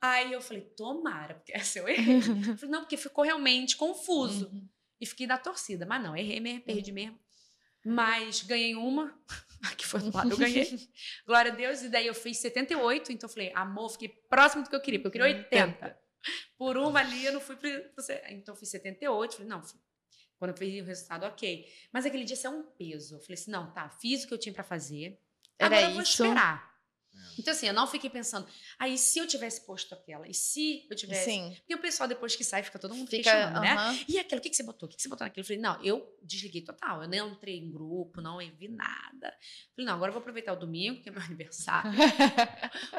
Aí 0.00 0.32
eu 0.32 0.40
falei, 0.40 0.62
tomara, 0.76 1.34
porque 1.34 1.52
essa 1.56 1.78
eu 1.78 1.88
errei. 1.88 2.18
Eu 2.18 2.22
falei, 2.58 2.70
não, 2.70 2.80
porque 2.80 2.96
ficou 2.96 3.24
realmente 3.24 3.76
confuso. 3.76 4.48
Uhum. 4.48 4.68
E 5.00 5.06
fiquei 5.06 5.26
da 5.26 5.38
torcida. 5.38 5.86
Mas 5.86 6.02
não, 6.02 6.16
errei 6.16 6.38
mesmo, 6.38 6.60
perdi 6.62 6.90
uhum. 6.90 6.94
mesmo. 6.94 7.18
Mas 7.84 8.42
ganhei 8.42 8.74
uma. 8.74 9.16
que 9.76 9.86
foi 9.86 10.00
lado, 10.10 10.30
eu 10.30 10.36
ganhei. 10.36 10.68
Glória 11.26 11.52
a 11.52 11.54
Deus. 11.54 11.82
E 11.82 11.88
daí 11.88 12.06
eu 12.06 12.14
fiz 12.14 12.38
78. 12.38 13.12
Então 13.12 13.28
eu 13.28 13.32
falei, 13.32 13.52
amor, 13.54 13.90
fiquei 13.90 14.08
próximo 14.08 14.62
do 14.62 14.70
que 14.70 14.76
eu 14.76 14.80
queria, 14.80 15.00
porque 15.00 15.18
eu 15.18 15.24
queria 15.24 15.44
80. 15.44 15.98
Por 16.56 16.76
uma 16.76 17.00
ali 17.00 17.24
eu 17.24 17.32
não 17.32 17.40
fui 17.40 17.56
para. 17.56 17.68
Então 18.30 18.54
eu 18.54 18.56
fiz 18.56 18.68
78. 18.70 19.32
Falei, 19.32 19.48
não, 19.48 19.62
quando 20.42 20.50
eu 20.50 20.56
fiz 20.56 20.82
o 20.82 20.84
resultado, 20.84 21.24
ok. 21.24 21.72
Mas 21.92 22.04
aquele 22.04 22.24
dia 22.24 22.34
saiu 22.34 22.58
um 22.58 22.64
peso. 22.64 23.14
Eu 23.14 23.20
falei 23.20 23.34
assim, 23.34 23.52
não, 23.52 23.72
tá, 23.72 23.88
fiz 23.88 24.24
o 24.24 24.26
que 24.26 24.34
eu 24.34 24.38
tinha 24.38 24.52
para 24.52 24.64
fazer. 24.64 25.16
Era 25.56 25.76
agora 25.76 25.82
eu 25.82 25.92
vou 25.92 26.02
isso? 26.02 26.24
esperar. 26.24 26.72
Então, 27.38 27.52
assim, 27.52 27.68
eu 27.68 27.72
não 27.72 27.86
fiquei 27.86 28.10
pensando, 28.10 28.48
aí 28.76 28.94
ah, 28.94 28.96
se 28.96 29.20
eu 29.20 29.26
tivesse 29.28 29.64
posto 29.64 29.94
aquela? 29.94 30.26
E 30.26 30.34
se 30.34 30.84
eu 30.90 30.96
tivesse. 30.96 31.30
Sim. 31.30 31.54
Porque 31.60 31.76
o 31.76 31.78
pessoal, 31.78 32.08
depois 32.08 32.34
que 32.34 32.42
sai, 32.42 32.64
fica 32.64 32.76
todo 32.76 32.92
mundo 32.92 33.08
fica, 33.08 33.22
questionando, 33.22 33.58
uh 33.58 33.60
-huh. 33.60 33.92
né? 33.92 34.04
E 34.08 34.18
aquilo, 34.18 34.40
o 34.40 34.42
que, 34.42 34.50
que 34.50 34.56
você 34.56 34.64
botou? 34.64 34.88
O 34.88 34.90
que, 34.90 34.96
que 34.96 35.02
você 35.02 35.08
botou 35.08 35.24
naquilo? 35.24 35.42
Eu 35.42 35.46
falei, 35.46 35.62
não, 35.62 35.80
eu 35.84 36.18
desliguei 36.20 36.62
total. 36.62 37.02
Eu 37.02 37.08
nem 37.08 37.20
entrei 37.20 37.58
em 37.58 37.70
grupo, 37.70 38.20
não 38.20 38.38
vi 38.38 38.66
nada. 38.66 39.32
Falei, 39.76 39.86
não, 39.86 39.94
agora 39.94 40.08
eu 40.08 40.12
vou 40.12 40.20
aproveitar 40.20 40.54
o 40.54 40.56
domingo, 40.56 41.00
que 41.00 41.08
é 41.08 41.12
meu 41.12 41.22
aniversário. 41.22 41.92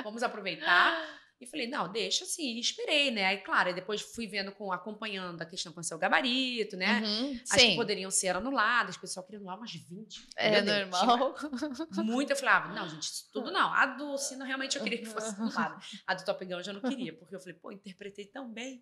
Vamos 0.01 0.23
aproveitar. 0.23 1.22
E 1.39 1.47
falei, 1.47 1.67
não, 1.67 1.91
deixa 1.91 2.23
assim, 2.23 2.57
esperei, 2.57 3.11
né? 3.11 3.25
Aí, 3.25 3.37
claro, 3.39 3.69
aí 3.69 3.75
depois 3.75 4.01
fui 4.01 4.27
vendo, 4.27 4.51
com, 4.53 4.71
acompanhando 4.71 5.41
a 5.41 5.45
questão 5.45 5.73
com 5.73 5.81
o 5.81 5.83
seu 5.83 5.97
gabarito, 5.97 6.77
né? 6.77 7.01
Uhum, 7.01 7.39
As 7.51 7.61
sim. 7.61 7.71
que 7.71 7.75
poderiam 7.75 8.09
ser 8.09 8.35
anuladas, 8.35 8.95
o 8.95 9.01
pessoal 9.01 9.25
queria 9.25 9.39
anular 9.39 9.57
umas 9.57 9.73
20. 9.73 10.29
É 10.37 10.61
normal. 10.61 11.35
Muito, 12.03 12.31
eu 12.31 12.37
falava, 12.37 12.73
não, 12.73 12.87
gente, 12.87 13.03
isso 13.03 13.29
tudo 13.31 13.51
não. 13.51 13.73
A 13.73 13.85
do 13.85 14.17
Sino 14.17 14.45
realmente 14.45 14.77
eu 14.77 14.83
queria 14.83 14.99
que 14.99 15.05
fosse 15.05 15.35
anulada. 15.35 15.77
A 16.07 16.13
do 16.13 16.23
Top 16.23 16.45
Gun 16.45 16.53
eu 16.53 16.63
já 16.63 16.71
não 16.71 16.81
queria, 16.81 17.11
porque 17.17 17.35
eu 17.35 17.39
falei, 17.39 17.55
pô, 17.55 17.71
interpretei 17.71 18.25
tão 18.25 18.49
bem. 18.49 18.81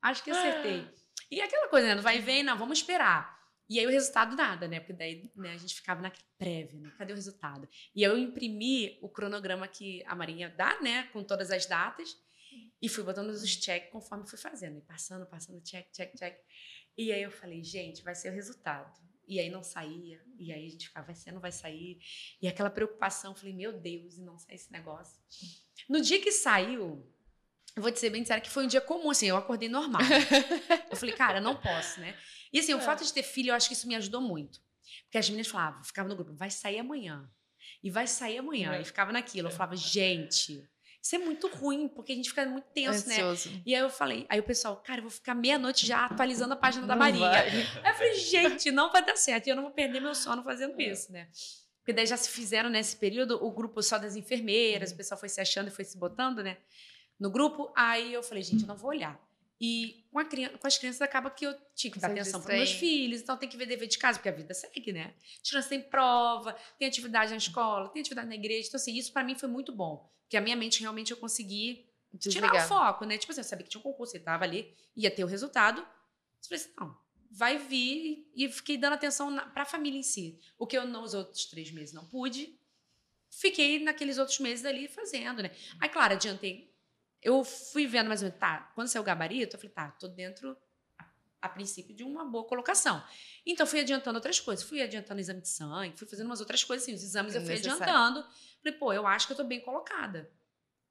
Acho 0.00 0.22
que 0.22 0.30
acertei. 0.30 0.88
E 1.30 1.40
aquela 1.40 1.68
coisa, 1.68 1.88
né? 1.88 1.94
Não 1.96 2.02
vai 2.02 2.18
e 2.18 2.20
vem, 2.20 2.42
não, 2.42 2.56
vamos 2.56 2.78
esperar. 2.78 3.36
E 3.68 3.80
aí 3.80 3.86
o 3.86 3.90
resultado 3.90 4.36
nada, 4.36 4.68
né? 4.68 4.78
Porque 4.78 4.92
daí 4.92 5.30
né, 5.34 5.52
a 5.52 5.56
gente 5.56 5.74
ficava 5.74 6.00
na 6.00 6.12
prévia, 6.38 6.80
né? 6.80 6.92
Cadê 6.96 7.12
o 7.12 7.16
resultado? 7.16 7.68
E 7.94 8.02
eu 8.02 8.16
imprimi 8.16 8.98
o 9.02 9.08
cronograma 9.08 9.66
que 9.66 10.04
a 10.06 10.14
Marinha 10.14 10.48
dá, 10.48 10.80
né? 10.80 11.04
Com 11.12 11.24
todas 11.24 11.50
as 11.50 11.66
datas. 11.66 12.16
E 12.80 12.88
fui 12.88 13.02
botando 13.02 13.30
os 13.30 13.56
check 13.56 13.90
conforme 13.90 14.28
fui 14.28 14.38
fazendo. 14.38 14.78
E 14.78 14.82
passando, 14.82 15.26
passando, 15.26 15.60
check, 15.62 15.90
check, 15.92 16.14
check. 16.16 16.38
E 16.96 17.12
aí 17.12 17.22
eu 17.22 17.30
falei, 17.30 17.62
gente, 17.62 18.02
vai 18.02 18.14
ser 18.14 18.30
o 18.30 18.32
resultado. 18.32 18.92
E 19.26 19.40
aí 19.40 19.50
não 19.50 19.62
saía. 19.62 20.22
E 20.38 20.52
aí 20.52 20.66
a 20.66 20.70
gente 20.70 20.86
ficava, 20.86 21.06
vai 21.06 21.14
ser, 21.14 21.32
não 21.32 21.40
vai 21.40 21.52
sair. 21.52 21.98
E 22.40 22.46
aquela 22.46 22.70
preocupação, 22.70 23.34
falei, 23.34 23.52
meu 23.52 23.72
Deus, 23.72 24.16
e 24.16 24.22
não 24.22 24.38
sai 24.38 24.54
esse 24.54 24.70
negócio. 24.70 25.20
No 25.88 26.00
dia 26.00 26.20
que 26.20 26.30
saiu, 26.30 27.04
eu 27.74 27.82
vou 27.82 27.90
dizer 27.90 28.10
bem 28.10 28.24
sério 28.24 28.42
que 28.42 28.50
foi 28.50 28.64
um 28.64 28.68
dia 28.68 28.80
comum, 28.80 29.10
assim, 29.10 29.26
eu 29.26 29.36
acordei 29.36 29.68
normal. 29.68 30.00
eu 30.90 30.96
falei, 30.96 31.14
cara, 31.14 31.40
não 31.40 31.56
posso, 31.56 32.00
né? 32.00 32.16
E 32.52 32.60
assim, 32.60 32.74
o 32.74 32.78
é. 32.78 32.80
fato 32.80 33.04
de 33.04 33.12
ter 33.12 33.22
filho, 33.22 33.50
eu 33.50 33.54
acho 33.54 33.68
que 33.68 33.74
isso 33.74 33.88
me 33.88 33.94
ajudou 33.94 34.20
muito. 34.20 34.60
Porque 35.04 35.18
as 35.18 35.28
meninas 35.28 35.48
falavam, 35.48 35.82
ficavam 35.82 36.08
no 36.08 36.16
grupo, 36.16 36.34
vai 36.34 36.50
sair 36.50 36.78
amanhã. 36.78 37.28
E 37.82 37.90
vai 37.90 38.06
sair 38.06 38.38
amanhã. 38.38 38.74
É. 38.74 38.80
E 38.80 38.84
ficava 38.84 39.12
naquilo. 39.12 39.48
Eu 39.48 39.52
falava, 39.52 39.76
gente, 39.76 40.68
isso 41.06 41.14
é 41.14 41.18
muito 41.18 41.46
ruim, 41.48 41.86
porque 41.86 42.12
a 42.12 42.16
gente 42.16 42.30
fica 42.30 42.44
muito 42.46 42.66
tenso, 42.74 43.08
né? 43.08 43.14
Ansioso. 43.14 43.50
né? 43.50 43.62
E 43.64 43.74
aí 43.74 43.80
eu 43.80 43.88
falei, 43.88 44.26
aí 44.28 44.40
o 44.40 44.42
pessoal, 44.42 44.76
cara, 44.76 44.98
eu 44.98 45.02
vou 45.02 45.10
ficar 45.10 45.36
meia-noite 45.36 45.86
já 45.86 46.04
atualizando 46.04 46.54
a 46.54 46.56
página 46.56 46.84
da 46.84 46.96
Maria. 46.96 47.30
Aí 47.30 47.60
eu 47.60 47.94
falei, 47.94 48.14
gente, 48.14 48.72
não 48.72 48.90
vai 48.90 49.04
dar 49.04 49.16
certo. 49.16 49.46
E 49.46 49.50
eu 49.50 49.56
não 49.56 49.62
vou 49.62 49.72
perder 49.72 50.00
meu 50.00 50.16
sono 50.16 50.42
fazendo 50.42 50.80
é. 50.80 50.84
isso, 50.84 51.12
né? 51.12 51.28
Porque 51.78 51.92
daí 51.92 52.06
já 52.06 52.16
se 52.16 52.28
fizeram 52.28 52.68
nesse 52.68 52.96
período 52.96 53.38
o 53.40 53.52
grupo 53.52 53.80
só 53.80 53.98
das 53.98 54.16
enfermeiras, 54.16 54.90
uhum. 54.90 54.94
o 54.94 54.98
pessoal 54.98 55.20
foi 55.20 55.28
se 55.28 55.40
achando 55.40 55.68
e 55.68 55.70
foi 55.70 55.84
se 55.84 55.96
botando, 55.96 56.42
né? 56.42 56.56
No 57.20 57.30
grupo. 57.30 57.72
Aí 57.76 58.12
eu 58.12 58.24
falei, 58.24 58.42
gente, 58.42 58.62
eu 58.62 58.68
não 58.68 58.76
vou 58.76 58.90
olhar. 58.90 59.16
E 59.60 60.06
com, 60.10 60.22
criança, 60.24 60.58
com, 60.58 60.66
as 60.66 60.76
crianças 60.76 61.00
acaba 61.00 61.30
que 61.30 61.46
eu 61.46 61.54
tinha 61.74 61.90
que 61.90 61.98
dar 61.98 62.10
atenção 62.10 62.42
para 62.42 62.56
meus 62.56 62.72
filhos, 62.72 63.22
então 63.22 63.36
tem 63.36 63.48
que 63.48 63.56
ver 63.56 63.66
dever 63.66 63.88
de 63.88 63.96
casa, 63.96 64.18
porque 64.18 64.28
a 64.28 64.32
vida 64.32 64.52
segue, 64.52 64.92
né? 64.92 65.14
As 65.42 65.48
crianças 65.48 65.68
têm 65.68 65.80
prova, 65.80 66.52
tem 66.78 66.86
atividade 66.86 67.30
na 67.30 67.38
escola, 67.38 67.88
tem 67.88 68.00
atividade 68.00 68.28
na 68.28 68.34
igreja. 68.34 68.68
Então, 68.68 68.78
assim, 68.78 68.94
isso 68.94 69.12
para 69.12 69.24
mim 69.24 69.34
foi 69.34 69.48
muito 69.48 69.72
bom. 69.72 70.10
Porque 70.22 70.36
a 70.36 70.40
minha 70.40 70.56
mente 70.56 70.80
realmente 70.80 71.10
eu 71.10 71.16
consegui 71.16 71.88
Desligar. 72.12 72.50
tirar 72.50 72.64
o 72.64 72.68
foco, 72.68 73.04
né? 73.04 73.16
Tipo 73.16 73.32
assim, 73.32 73.40
eu 73.40 73.44
sabia 73.44 73.64
que 73.64 73.70
tinha 73.70 73.80
um 73.80 73.82
concurso, 73.82 74.12
você 74.12 74.18
estava 74.18 74.44
ali, 74.44 74.74
ia 74.94 75.10
ter 75.10 75.24
o 75.24 75.26
resultado. 75.26 75.80
Eu 75.80 76.48
falei 76.48 76.64
assim, 76.64 76.72
não, 76.78 76.98
vai 77.30 77.58
vir. 77.58 78.30
E 78.34 78.48
fiquei 78.48 78.76
dando 78.76 78.94
atenção 78.94 79.34
para 79.52 79.62
a 79.62 79.66
família 79.66 79.98
em 79.98 80.02
si. 80.02 80.38
O 80.58 80.66
que 80.66 80.76
eu 80.76 80.86
nos 80.86 81.14
outros 81.14 81.46
três 81.46 81.70
meses 81.70 81.94
não 81.94 82.04
pude, 82.04 82.58
fiquei 83.30 83.82
naqueles 83.82 84.18
outros 84.18 84.38
meses 84.38 84.64
ali 84.64 84.88
fazendo, 84.88 85.42
né? 85.42 85.50
Aí, 85.80 85.88
claro, 85.88 86.14
adiantei 86.14 86.65
eu 87.26 87.42
fui 87.42 87.88
vendo 87.88 88.06
mais 88.06 88.22
ou 88.22 88.28
menos, 88.28 88.38
tá, 88.38 88.70
quando 88.72 88.86
saiu 88.86 89.02
o 89.02 89.04
gabarito, 89.04 89.56
eu 89.56 89.60
falei, 89.60 89.74
tá, 89.74 89.90
tô 89.90 90.06
dentro, 90.06 90.56
a, 91.42 91.48
princípio, 91.48 91.92
de 91.92 92.04
uma 92.04 92.24
boa 92.24 92.46
colocação. 92.46 93.02
Então, 93.44 93.66
fui 93.66 93.80
adiantando 93.80 94.16
outras 94.16 94.38
coisas. 94.38 94.64
Fui 94.64 94.80
adiantando 94.80 95.20
exame 95.20 95.40
de 95.40 95.48
sangue, 95.48 95.98
fui 95.98 96.06
fazendo 96.06 96.26
umas 96.26 96.38
outras 96.38 96.62
coisas, 96.62 96.84
assim, 96.84 96.94
os 96.94 97.02
exames 97.02 97.34
é 97.34 97.38
eu 97.38 97.42
fui 97.42 97.50
necessário. 97.50 97.82
adiantando. 97.82 98.24
Falei, 98.62 98.78
pô, 98.78 98.92
eu 98.92 99.08
acho 99.08 99.26
que 99.26 99.32
eu 99.32 99.36
tô 99.36 99.42
bem 99.42 99.60
colocada. 99.60 100.30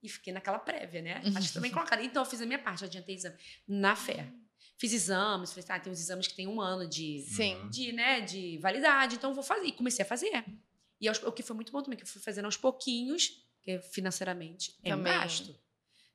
E 0.03 0.10
fiquei 0.10 0.34
naquela 0.34 0.60
prévia, 0.60 1.02
né? 1.02 1.22
Acho 1.38 1.48
que 1.48 1.53
tô 1.53 1.62
bem 1.62 1.72
colocada. 1.72 2.03
Então, 2.03 2.22
eu 2.22 2.26
fiz 2.26 2.41
a 2.41 2.45
minha 2.45 2.60
parte, 2.60 2.84
adiantei 2.84 3.16
exame. 3.16 3.38
Na 3.66 3.95
fé. 3.95 4.30
Fiz 4.78 4.91
exames, 4.91 5.52
falei, 5.52 5.64
tá, 5.66 5.80
tem 5.80 5.91
uns 5.91 6.02
exames 6.02 6.28
que 6.28 6.36
tem 6.36 6.48
um 6.48 6.60
ano 6.60 6.86
de, 6.86 7.22
Sim. 7.30 7.70
de, 7.70 7.94
né, 7.94 8.20
de 8.20 8.57
validade, 8.57 9.16
então 9.16 9.34
vou 9.34 9.44
fazer. 9.44 9.68
E 9.68 9.72
comecei 9.72 10.03
a 10.03 10.07
fazer. 10.07 10.44
E 10.99 11.10
o 11.10 11.32
que 11.32 11.41
foi 11.41 11.56
muito 11.56 11.72
bom 11.72 11.82
também, 11.82 11.95
que 11.98 12.03
eu 12.03 12.07
fui 12.07 12.22
fazendo 12.22 12.44
aos 12.44 12.57
pouquinhos, 12.57 13.41
porque 13.56 13.80
financeiramente 13.80 14.78
é 14.84 14.90
também. 14.90 15.14
um 15.14 15.18
gasto 15.18 15.65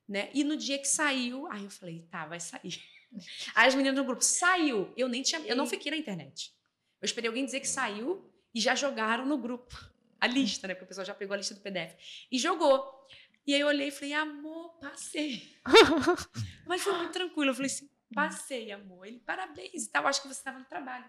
né? 0.07 0.29
E 0.33 0.43
no 0.43 0.57
dia 0.57 0.77
que 0.77 0.87
saiu, 0.87 1.47
aí 1.51 1.63
eu 1.63 1.69
falei, 1.69 2.05
tá, 2.09 2.25
vai 2.25 2.39
sair. 2.39 2.81
Aí 3.53 3.67
as 3.67 3.75
meninas 3.75 3.97
do 3.97 4.05
grupo, 4.05 4.23
saiu. 4.23 4.93
Eu 4.95 5.09
nem 5.09 5.21
tinha, 5.21 5.41
eu 5.41 5.53
não 5.53 5.67
fiquei 5.67 5.91
na 5.91 5.97
internet. 5.97 6.55
Eu 7.01 7.05
esperei 7.05 7.27
alguém 7.27 7.43
dizer 7.43 7.59
que 7.59 7.67
saiu, 7.67 8.31
e 8.53 8.59
já 8.59 8.75
jogaram 8.75 9.25
no 9.25 9.37
grupo 9.37 9.75
a 10.19 10.27
lista, 10.27 10.67
né? 10.67 10.73
Porque 10.73 10.85
o 10.85 10.87
pessoal 10.87 11.05
já 11.05 11.15
pegou 11.15 11.33
a 11.33 11.37
lista 11.37 11.53
do 11.53 11.61
PDF 11.61 11.95
e 12.31 12.37
jogou. 12.37 13.07
E 13.45 13.53
aí 13.55 13.61
eu 13.61 13.67
olhei 13.67 13.87
e 13.87 13.91
falei, 13.91 14.13
amor, 14.13 14.77
passei. 14.79 15.55
Mas 16.67 16.81
foi 16.81 16.93
muito 16.93 17.11
tranquilo. 17.11 17.49
Eu 17.49 17.55
falei 17.55 17.71
assim, 17.71 17.89
passei, 18.13 18.71
amor. 18.71 19.05
Ele, 19.07 19.19
parabéns 19.19 19.85
e 19.85 19.89
tal. 19.89 20.05
Acho 20.05 20.21
que 20.21 20.27
você 20.27 20.39
estava 20.39 20.59
no 20.59 20.65
trabalho. 20.65 21.05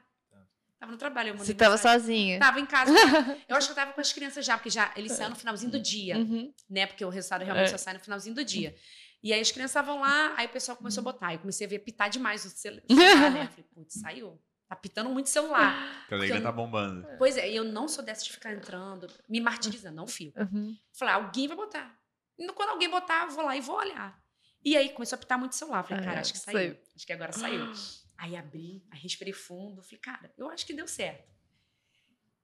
Tava 0.83 0.91
no 0.91 0.99
trabalho. 0.99 1.29
Eu 1.29 1.39
você 1.39 1.53
estava 1.53 1.79
sozinha? 1.79 2.41
Tava 2.41 2.59
em 2.59 2.67
casa. 2.67 2.91
eu 3.49 3.55
acho 3.55 3.69
que 3.69 3.71
eu 3.71 3.77
tava 3.77 3.93
com 3.93 4.01
as 4.01 4.13
crianças 4.13 4.45
já, 4.45 4.59
porque 4.59 4.69
já 4.69 4.93
eles 4.97 5.13
saíram 5.13 5.31
no 5.31 5.37
finalzinho 5.37 5.71
do 5.71 5.79
dia, 5.79 6.17
uhum. 6.17 6.53
né? 6.69 6.89
Porque 6.89 7.05
o 7.05 7.09
resultado 7.09 7.45
realmente 7.45 7.69
é. 7.69 7.71
só 7.71 7.79
sai 7.79 7.95
no 7.95 8.01
finalzinho 8.01 8.35
do 8.35 8.45
dia. 8.45 8.75
E 9.23 9.33
aí 9.33 9.41
as 9.41 9.53
crianças 9.53 9.71
estavam 9.71 10.01
lá, 10.01 10.35
aí 10.37 10.47
o 10.47 10.49
pessoal 10.49 10.77
começou 10.77 11.03
a 11.03 11.05
botar. 11.05 11.35
Eu 11.35 11.39
comecei 11.39 11.69
a 11.69 11.71
ver 11.71 11.79
pitar 11.79 12.11
demais 12.11 12.45
o 12.45 12.51
celular, 12.51 12.83
né? 12.89 13.45
Eu 13.45 13.47
falei, 13.55 13.65
putz, 13.73 14.01
saiu. 14.01 14.43
Tá 14.69 14.75
pitando 14.75 15.09
muito 15.09 15.29
celular. 15.29 15.73
A 16.07 16.09
telegram 16.09 16.43
tá 16.43 16.51
bombando. 16.51 17.07
Pois 17.17 17.37
é, 17.37 17.49
e 17.49 17.55
eu 17.55 17.63
não 17.63 17.87
sou 17.87 18.05
dessa 18.05 18.25
de 18.25 18.33
ficar 18.33 18.53
entrando, 18.53 19.07
me 19.29 19.41
martirizando, 19.41 19.95
não 19.95 20.09
fico. 20.09 20.41
Uhum. 20.41 20.77
Falei, 20.99 21.15
alguém 21.15 21.47
vai 21.47 21.57
botar. 21.57 21.97
E 22.37 22.45
quando 22.55 22.71
alguém 22.71 22.91
botar, 22.91 23.27
eu 23.27 23.31
vou 23.31 23.45
lá 23.45 23.57
e 23.57 23.61
vou 23.61 23.77
olhar. 23.77 24.21
E 24.65 24.77
aí 24.77 24.89
começou 24.89 25.15
a 25.15 25.21
pitar 25.21 25.39
muito 25.39 25.55
celular. 25.55 25.85
Falei, 25.85 26.05
cara, 26.05 26.21
acho 26.21 26.33
que 26.33 26.41
saiu. 26.41 26.77
Acho 26.97 27.07
que 27.07 27.13
agora 27.13 27.31
saiu. 27.31 27.71
Aí 28.23 28.37
abri, 28.37 28.87
aí 28.89 29.01
respirei 29.01 29.33
fundo. 29.33 29.83
Falei, 29.83 29.99
cara, 29.99 30.33
eu 30.39 30.49
acho 30.49 30.65
que 30.65 30.73
deu 30.73 30.87
certo. 30.87 31.29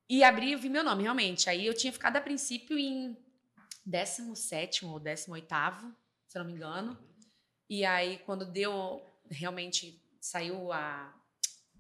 E 0.09 0.25
abri 0.25 0.51
e 0.51 0.57
vi 0.57 0.69
meu 0.69 0.83
nome, 0.83 1.05
realmente. 1.05 1.49
Aí 1.49 1.65
eu 1.65 1.73
tinha 1.73 1.93
ficado 1.93 2.17
a 2.17 2.21
princípio 2.21 2.77
em 2.77 3.17
17 3.87 4.85
ou 4.85 4.99
18, 4.99 5.97
se 6.27 6.37
não 6.37 6.45
me 6.45 6.53
engano. 6.53 6.99
E 7.71 7.85
aí, 7.85 8.19
quando 8.27 8.45
deu, 8.45 9.07
realmente 9.31 10.03
saiu 10.21 10.73
a. 10.73 11.15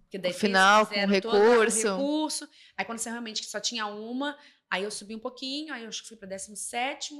Que 0.08 0.16
daí 0.16 0.32
final, 0.32 0.86
com 0.86 0.94
recurso. 0.94 1.88
recurso. 1.88 2.48
Aí, 2.76 2.84
quando 2.84 3.00
saiu 3.00 3.14
realmente 3.14 3.42
que 3.42 3.48
só 3.48 3.58
tinha 3.58 3.84
uma, 3.86 4.38
aí 4.70 4.84
eu 4.84 4.92
subi 4.92 5.16
um 5.16 5.18
pouquinho, 5.18 5.74
aí 5.74 5.82
eu 5.82 5.88
acho 5.88 6.02
que 6.02 6.08
fui 6.08 6.16
para 6.16 6.28
17. 6.28 7.14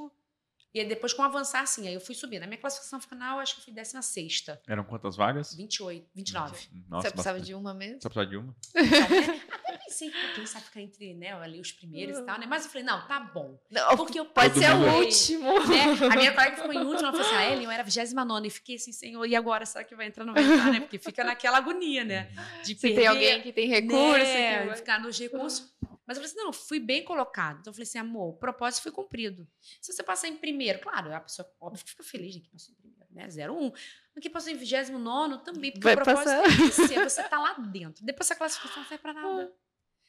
E 0.74 0.80
aí 0.80 0.86
depois, 0.86 1.12
com 1.12 1.22
avançar, 1.22 1.62
assim, 1.62 1.88
aí 1.88 1.94
eu 1.94 2.00
fui 2.00 2.14
subindo. 2.14 2.42
Na 2.42 2.46
minha 2.46 2.58
classificação 2.58 3.00
final, 3.00 3.38
acho 3.38 3.54
que 3.54 3.60
eu 3.60 3.64
fui 3.64 3.72
16. 3.72 4.44
Eram 4.66 4.84
quantas 4.84 5.16
vagas? 5.16 5.54
28, 5.54 6.06
29. 6.14 6.68
Nossa, 6.88 7.08
Você 7.08 7.10
precisava 7.12 7.40
de 7.40 7.54
uma 7.54 7.72
mesmo? 7.72 8.02
Só 8.02 8.08
precisava 8.10 8.26
de 8.30 8.36
uma? 8.36 8.54
Até 8.76 9.78
pensei 9.78 10.10
que 10.10 10.34
quem 10.34 10.46
sabe 10.46 10.66
ficar 10.66 10.80
entre 10.82 11.14
né, 11.14 11.32
ali 11.32 11.60
os 11.60 11.72
primeiros 11.72 12.18
e 12.18 12.22
tal, 12.22 12.38
né? 12.38 12.46
Mas 12.46 12.64
eu 12.64 12.70
falei, 12.70 12.86
não, 12.86 13.06
tá 13.06 13.18
bom. 13.18 13.58
Não, 13.70 13.96
porque 13.96 14.20
eu 14.20 14.26
pode 14.26 14.58
ser 14.58 14.70
o 14.70 14.96
último. 14.98 15.48
Né? 15.66 15.84
A 16.12 16.16
minha 16.16 16.32
colega 16.32 16.56
ficou 16.56 16.72
em 16.72 16.84
último, 16.84 17.08
ela 17.08 17.12
falou 17.12 17.26
assim, 17.26 17.34
ah, 17.34 17.52
Ellen, 17.52 17.64
eu 17.64 17.70
era 17.70 17.82
29 17.82 18.46
e 18.46 18.50
fiquei 18.50 18.76
assim, 18.76 18.92
senhor, 18.92 19.24
e 19.26 19.34
agora? 19.34 19.64
Será 19.64 19.84
que 19.84 19.96
vai 19.96 20.06
entrar? 20.06 20.24
Não 20.24 20.34
vai 20.34 20.42
entrar, 20.42 20.70
né? 20.72 20.80
Porque 20.80 20.98
fica 20.98 21.24
naquela 21.24 21.58
agonia, 21.58 22.04
né? 22.04 22.30
De 22.62 22.74
Se 22.74 22.74
perder, 22.74 22.96
tem 22.96 23.06
alguém 23.06 23.42
que 23.42 23.52
tem 23.52 23.68
recurso. 23.68 24.18
Né? 24.18 24.66
Que... 24.68 24.76
Ficar 24.76 25.00
nos 25.00 25.18
recursos. 25.18 25.72
Mas 26.08 26.16
eu 26.16 26.22
falei 26.22 26.34
assim, 26.34 26.42
não, 26.42 26.52
fui 26.54 26.80
bem 26.80 27.04
colocado. 27.04 27.58
Então 27.60 27.70
eu 27.70 27.74
falei 27.74 27.86
assim, 27.86 27.98
amor, 27.98 28.30
o 28.30 28.38
propósito 28.38 28.82
foi 28.82 28.90
cumprido. 28.90 29.46
Se 29.78 29.92
você 29.92 30.02
passar 30.02 30.26
em 30.26 30.38
primeiro, 30.38 30.78
claro, 30.80 31.14
a 31.14 31.20
pessoa 31.20 31.46
óbvio 31.60 31.84
que 31.84 31.90
fica 31.90 32.02
feliz 32.02 32.32
de 32.32 32.40
que 32.40 32.48
passou 32.48 32.72
em 32.72 32.76
primeiro, 32.78 33.06
né? 33.10 33.28
01. 33.28 33.70
Mas 34.14 34.22
que 34.22 34.30
passou 34.30 34.50
em 34.50 34.56
29 34.56 35.44
também, 35.44 35.70
porque 35.70 35.84
Vai 35.84 35.92
o 35.92 35.96
propósito 35.98 36.24
passar. 36.24 36.44
é 36.46 36.48
vencer, 36.48 37.04
você 37.04 37.22
tá 37.24 37.38
lá 37.38 37.52
dentro. 37.52 38.02
Depois 38.06 38.26
essa 38.26 38.34
classificação 38.34 38.80
não 38.82 38.88
serve 38.88 39.02
pra 39.02 39.12
nada. 39.12 39.52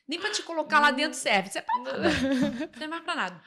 Nem 0.07 0.17
pra 0.19 0.31
te 0.31 0.41
colocar 0.41 0.80
lá 0.80 0.89
dentro 0.89 1.19
serve, 1.19 1.49
isso 1.49 1.57
é 1.57 1.61
pra 1.61 1.77
nada. 1.84 1.99
Não 1.99 2.57
serve 2.57 2.88
mais 2.88 3.03
pra 3.03 3.15
nada. 3.15 3.43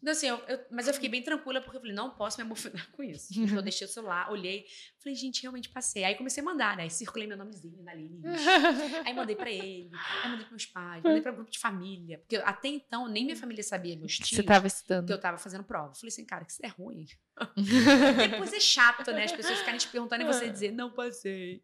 Então, 0.00 0.12
assim, 0.12 0.28
eu, 0.28 0.36
eu, 0.48 0.58
mas 0.70 0.88
eu 0.88 0.94
fiquei 0.94 1.08
bem 1.08 1.22
tranquila 1.22 1.60
porque 1.60 1.76
eu 1.76 1.80
falei, 1.80 1.94
não 1.94 2.10
posso 2.10 2.38
me 2.38 2.44
emocionar 2.46 2.90
com 2.92 3.02
isso. 3.02 3.28
Então, 3.50 3.56
eu 3.56 3.62
deixei 3.62 3.86
o 3.86 3.90
celular, 3.90 4.30
olhei, 4.30 4.66
falei, 4.98 5.16
gente, 5.16 5.42
realmente 5.42 5.68
passei. 5.68 6.04
Aí 6.04 6.14
comecei 6.14 6.42
a 6.42 6.44
mandar, 6.44 6.76
né? 6.76 6.84
Aí 6.84 6.90
circulei 6.90 7.26
meu 7.26 7.36
nomezinho 7.36 7.82
na 7.82 7.94
lista. 7.94 8.28
aí 9.04 9.12
mandei 9.12 9.34
pra 9.34 9.50
ele, 9.50 9.90
aí 9.92 10.30
mandei 10.30 10.46
pros 10.46 10.50
meus 10.50 10.66
pais, 10.66 11.02
mandei 11.02 11.20
pra 11.20 11.32
grupo 11.32 11.50
de 11.50 11.58
família. 11.58 12.18
Porque 12.18 12.36
até 12.36 12.68
então, 12.68 13.08
nem 13.08 13.24
minha 13.24 13.36
família 13.36 13.62
sabia, 13.62 13.96
meus 13.96 14.16
tios. 14.16 14.30
Você 14.30 14.42
tava 14.42 14.66
estudando. 14.66 15.06
Que 15.06 15.12
eu 15.12 15.20
tava 15.20 15.38
fazendo 15.38 15.64
prova. 15.64 15.90
Eu 15.90 15.94
falei 15.94 16.08
assim, 16.08 16.24
cara, 16.24 16.44
que 16.44 16.52
isso 16.52 16.60
é 16.64 16.68
ruim. 16.68 17.06
Depois 18.30 18.52
é 18.52 18.60
chato, 18.60 19.10
né? 19.12 19.24
As 19.24 19.32
pessoas 19.32 19.58
ficarem 19.58 19.78
te 19.78 19.88
perguntando 19.88 20.22
e 20.22 20.26
você 20.26 20.48
dizer, 20.48 20.70
não 20.70 20.90
passei. 20.90 21.62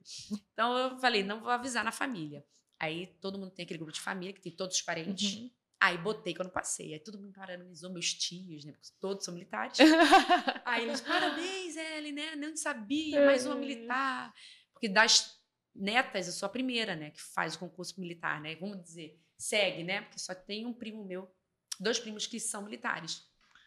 Então 0.53 0.77
eu 0.77 0.99
falei, 0.99 1.23
não 1.23 1.41
vou 1.41 1.51
avisar 1.51 1.85
na 1.85 1.93
família. 1.93 2.45
Aí 2.79 3.07
todo 3.21 3.39
mundo 3.39 3.51
tem 3.51 3.65
aquele 3.65 3.79
grupo 3.79 3.93
de 3.93 4.01
família, 4.01 4.33
que 4.33 4.41
tem 4.41 4.53
todos 4.53 4.77
os 4.77 4.83
parentes. 4.83 5.35
Uhum. 5.35 5.51
Aí 5.81 5.99
botei 5.99 6.35
quando 6.35 6.51
passei. 6.51 6.95
Aí 6.95 7.01
todo 7.01 7.19
mundo 7.19 7.33
parabenizou 7.33 7.93
meus 7.93 8.15
tios, 8.15 8.65
né? 8.65 8.73
Porque 8.73 8.89
todos 8.99 9.25
são 9.25 9.35
militares. 9.35 9.79
aí 10.65 10.85
eles, 10.85 11.01
parabéns, 11.01 11.77
Ellen, 11.77 12.13
né? 12.13 12.37
Não 12.37 12.57
sabia, 12.57 13.27
mais 13.27 13.45
uma 13.45 13.55
militar. 13.55 14.35
Porque 14.73 14.89
das 14.89 15.39
netas, 15.75 16.27
eu 16.27 16.33
sou 16.33 16.47
a 16.47 16.51
primeira, 16.51 16.97
né? 16.97 17.11
Que 17.11 17.21
faz 17.21 17.55
o 17.55 17.59
concurso 17.59 18.01
militar, 18.01 18.41
né? 18.41 18.57
Vamos 18.57 18.83
dizer, 18.83 19.21
segue, 19.37 19.85
né? 19.85 20.03
Porque 20.03 20.19
só 20.19 20.35
tem 20.35 20.65
um 20.65 20.73
primo 20.73 21.05
meu, 21.05 21.31
dois 21.79 21.99
primos 21.99 22.27
que 22.27 22.41
são 22.41 22.63
militares. 22.63 23.23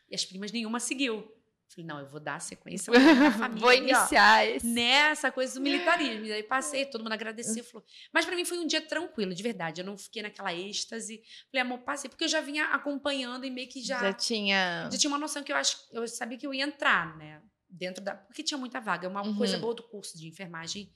E 0.09 0.15
as 0.15 0.25
primas 0.25 0.51
nenhuma 0.51 0.79
seguiu. 0.79 1.31
Falei, 1.69 1.85
não, 1.85 1.99
eu 1.99 2.07
vou 2.07 2.19
dar 2.19 2.41
sequência 2.41 2.91
família. 3.37 3.61
vou 3.61 3.71
iniciar 3.71 4.39
ó, 4.39 4.43
esse. 4.43 4.65
Nessa 4.65 5.31
coisa 5.31 5.53
do 5.53 5.61
militarismo. 5.61 6.25
E 6.25 6.33
aí 6.33 6.41
passei, 6.41 6.85
todo 6.85 7.03
mundo 7.03 7.13
agradeceu. 7.13 7.63
Falou. 7.63 7.85
Mas 8.11 8.25
para 8.25 8.35
mim 8.35 8.43
foi 8.43 8.57
um 8.57 8.65
dia 8.65 8.81
tranquilo, 8.81 9.33
de 9.35 9.43
verdade. 9.43 9.81
Eu 9.81 9.85
não 9.85 9.95
fiquei 9.95 10.23
naquela 10.23 10.53
êxtase. 10.53 11.21
Falei, 11.51 11.61
amor, 11.61 11.79
passei. 11.79 12.09
Porque 12.09 12.23
eu 12.23 12.27
já 12.27 12.41
vinha 12.41 12.65
acompanhando 12.65 13.45
e 13.45 13.51
meio 13.51 13.69
que 13.69 13.83
já. 13.83 13.99
Já 13.99 14.13
tinha. 14.13 14.89
Já 14.91 14.97
tinha 14.97 15.09
uma 15.11 15.19
noção 15.19 15.43
que 15.43 15.51
eu 15.51 15.55
acho. 15.55 15.77
Eu 15.91 16.07
sabia 16.07 16.37
que 16.39 16.47
eu 16.47 16.53
ia 16.53 16.63
entrar, 16.63 17.15
né? 17.17 17.41
Dentro 17.69 18.03
da. 18.03 18.15
Porque 18.15 18.41
tinha 18.41 18.57
muita 18.57 18.79
vaga. 18.79 19.07
Uma 19.07 19.21
uhum. 19.21 19.37
coisa 19.37 19.59
boa 19.59 19.75
do 19.75 19.83
curso 19.83 20.17
de 20.17 20.27
enfermagem 20.27 20.91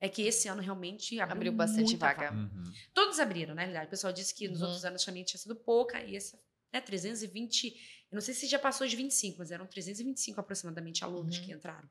é 0.00 0.08
que 0.08 0.22
esse 0.22 0.48
ano 0.48 0.60
realmente 0.60 1.20
abriu, 1.20 1.36
abriu 1.36 1.52
bastante 1.52 1.96
vaga. 1.96 2.30
vaga. 2.30 2.36
Uhum. 2.36 2.64
Todos 2.92 3.20
abriram, 3.20 3.54
na 3.54 3.62
realidade. 3.62 3.86
O 3.86 3.90
pessoal 3.90 4.12
disse 4.12 4.34
que 4.34 4.48
nos 4.48 4.60
uhum. 4.60 4.66
outros 4.66 4.84
anos 4.84 5.04
também 5.04 5.22
tinha 5.22 5.38
sido 5.38 5.54
pouca. 5.54 6.02
E 6.02 6.16
esse, 6.16 6.36
né, 6.72 6.80
320 6.80 7.74
eu 8.10 8.16
não 8.16 8.20
sei 8.20 8.34
se 8.34 8.46
já 8.46 8.58
passou 8.58 8.86
de 8.86 8.96
25, 8.96 9.38
mas 9.38 9.50
eram 9.50 9.66
325 9.66 10.40
aproximadamente 10.40 11.02
alunos 11.04 11.38
uhum. 11.38 11.44
que 11.44 11.52
entraram. 11.52 11.88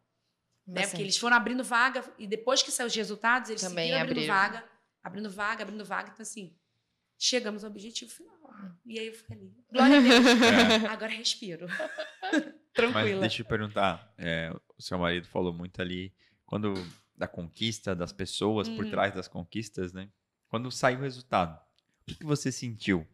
Né? 0.66 0.88
Porque 0.88 1.02
eles 1.02 1.18
foram 1.18 1.38
abrindo 1.38 1.64
vaga 1.64 2.04
e 2.18 2.26
depois 2.26 2.64
que 2.64 2.72
saíram 2.72 2.88
os 2.88 2.96
resultados, 2.96 3.50
eles 3.50 3.62
Também 3.62 3.86
seguiram 3.86 4.02
abrindo 4.02 4.32
abriram. 4.32 4.36
vaga, 4.36 4.70
abrindo 5.04 5.30
vaga, 5.30 5.64
abrindo 5.64 5.86
vaga. 5.86 6.10
Então, 6.12 6.24
assim, 6.24 6.56
chegamos 7.18 7.64
ao 7.64 7.70
objetivo 7.70 8.12
final. 8.12 8.36
E 8.86 9.00
aí 9.00 9.08
eu 9.08 9.14
falei, 9.14 9.52
glória 9.72 9.98
a 9.98 10.02
Deus, 10.02 10.26
é. 10.84 10.88
agora 10.88 11.12
respiro. 11.12 11.68
Tranquila. 12.74 13.12
Mas 13.12 13.20
deixa 13.20 13.42
eu 13.42 13.46
perguntar, 13.46 14.14
é, 14.18 14.52
o 14.78 14.82
seu 14.82 14.98
marido 14.98 15.28
falou 15.28 15.54
muito 15.54 15.82
ali, 15.82 16.14
quando 16.46 16.74
da 17.16 17.28
conquista 17.28 17.96
das 17.96 18.12
pessoas, 18.12 18.68
hum. 18.68 18.76
por 18.76 18.90
trás 18.90 19.14
das 19.14 19.28
conquistas, 19.28 19.94
né? 19.94 20.10
Quando 20.48 20.72
saiu 20.72 21.00
o 21.00 21.02
resultado, 21.02 21.58
o 22.02 22.06
que, 22.06 22.16
que 22.16 22.26
você 22.26 22.52
sentiu? 22.52 23.08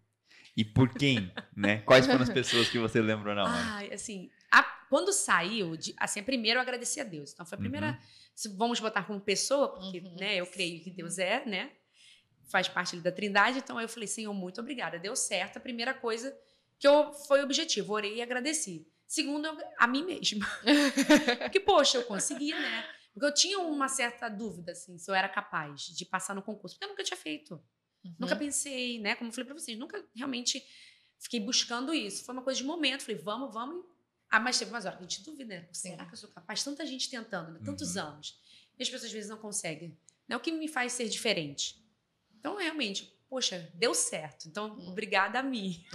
E 0.56 0.66
por 0.66 0.94
quem, 0.94 1.32
né? 1.56 1.78
Quais 1.88 2.06
foram 2.06 2.22
as 2.22 2.30
pessoas 2.30 2.70
que 2.70 2.78
você 2.78 3.02
lembrou 3.02 3.34
na 3.34 3.44
hora? 3.44 3.54
Ai, 3.54 3.94
assim, 3.94 4.30
a, 4.52 4.64
quando 4.90 5.14
saiu, 5.14 5.78
de, 5.78 5.94
assim, 5.98 6.22
primeiro 6.22 6.58
eu 6.58 6.62
agradeci 6.62 7.00
a 7.00 7.04
Deus. 7.04 7.32
Então 7.32 7.46
foi 7.46 7.56
a 7.56 7.60
primeira, 7.60 8.00
uhum. 8.46 8.58
vamos 8.58 8.80
botar 8.80 9.04
como 9.04 9.20
pessoa, 9.20 9.70
porque, 9.70 10.00
uhum. 10.00 10.16
né, 10.20 10.36
eu 10.36 10.46
creio 10.46 10.84
que 10.84 10.90
Deus 10.90 11.18
é, 11.18 11.46
né? 11.46 11.72
Faz 12.50 12.68
parte 12.68 12.98
da 12.98 13.12
Trindade, 13.12 13.60
então 13.60 13.80
eu 13.80 13.88
falei, 13.88 14.08
Senhor, 14.08 14.34
muito 14.34 14.60
obrigada, 14.60 15.00
deu 15.00 15.16
certo. 15.16 15.58
A 15.58 15.62
primeira 15.62 15.94
coisa 15.94 16.36
que 16.78 16.88
eu, 16.88 17.14
foi 17.14 17.40
o 17.40 17.44
objetivo, 17.44 17.94
orei 17.94 18.16
e 18.16 18.22
agradeci. 18.22 18.86
Segundo, 19.08 19.46
eu, 19.46 19.58
a 19.78 19.88
mim 19.88 20.04
mesma. 20.04 20.46
que, 21.52 21.60
poxa, 21.60 21.98
eu 21.98 22.04
consegui, 22.04 22.54
né? 22.54 22.86
Porque 23.14 23.26
eu 23.26 23.34
tinha 23.34 23.60
uma 23.60 23.88
certa 23.88 24.30
dúvida, 24.30 24.72
assim, 24.72 24.98
se 24.98 25.10
eu 25.10 25.16
era 25.16 25.28
capaz 25.28 25.82
de 25.82 26.06
passar 26.06 26.34
no 26.34 26.42
concurso, 26.42 26.76
porque 26.76 26.86
eu 26.86 26.90
nunca 26.90 27.04
tinha 27.04 27.18
feito. 27.18 27.62
Uhum. 28.04 28.16
Nunca 28.20 28.36
pensei, 28.36 29.00
né? 29.00 29.16
Como 29.16 29.30
eu 29.30 29.34
falei 29.34 29.46
para 29.46 29.58
vocês, 29.58 29.78
nunca 29.78 30.04
realmente 30.16 30.66
fiquei 31.20 31.40
buscando 31.40 31.94
isso. 31.94 32.24
Foi 32.24 32.34
uma 32.34 32.42
coisa 32.42 32.60
de 32.60 32.66
momento. 32.66 33.02
Falei, 33.02 33.22
vamos, 33.22 33.54
vamos. 33.54 33.86
Ah, 34.30 34.40
mas 34.40 34.58
teve 34.58 34.72
umas 34.72 34.86
horas 34.86 34.98
que 34.98 35.06
a 35.06 35.08
gente 35.08 35.24
duvida, 35.24 35.56
né? 35.56 35.68
Será 35.72 36.06
que 36.06 36.14
eu 36.14 36.18
sou 36.18 36.30
capaz? 36.30 36.64
Tanta 36.64 36.86
gente 36.86 37.10
tentando, 37.10 37.52
né? 37.52 37.60
tantos 37.64 37.96
uhum. 37.96 38.04
anos. 38.04 38.40
E 38.80 38.84
as 38.84 38.90
pessoas 38.90 39.10
às 39.10 39.12
vezes 39.12 39.30
não 39.30 39.38
conseguem. 39.38 39.98
Né? 40.28 40.36
O 40.36 40.40
que 40.40 40.52
me 40.52 40.68
faz 40.68 40.94
ser 40.94 41.10
diferente? 41.10 41.80
Então, 42.40 42.56
realmente, 42.56 43.14
poxa, 43.30 43.70
deu 43.76 43.94
certo. 43.94 44.48
Então, 44.48 44.74
hum. 44.74 44.90
obrigada 44.90 45.40
a 45.40 45.44
mim. 45.44 45.86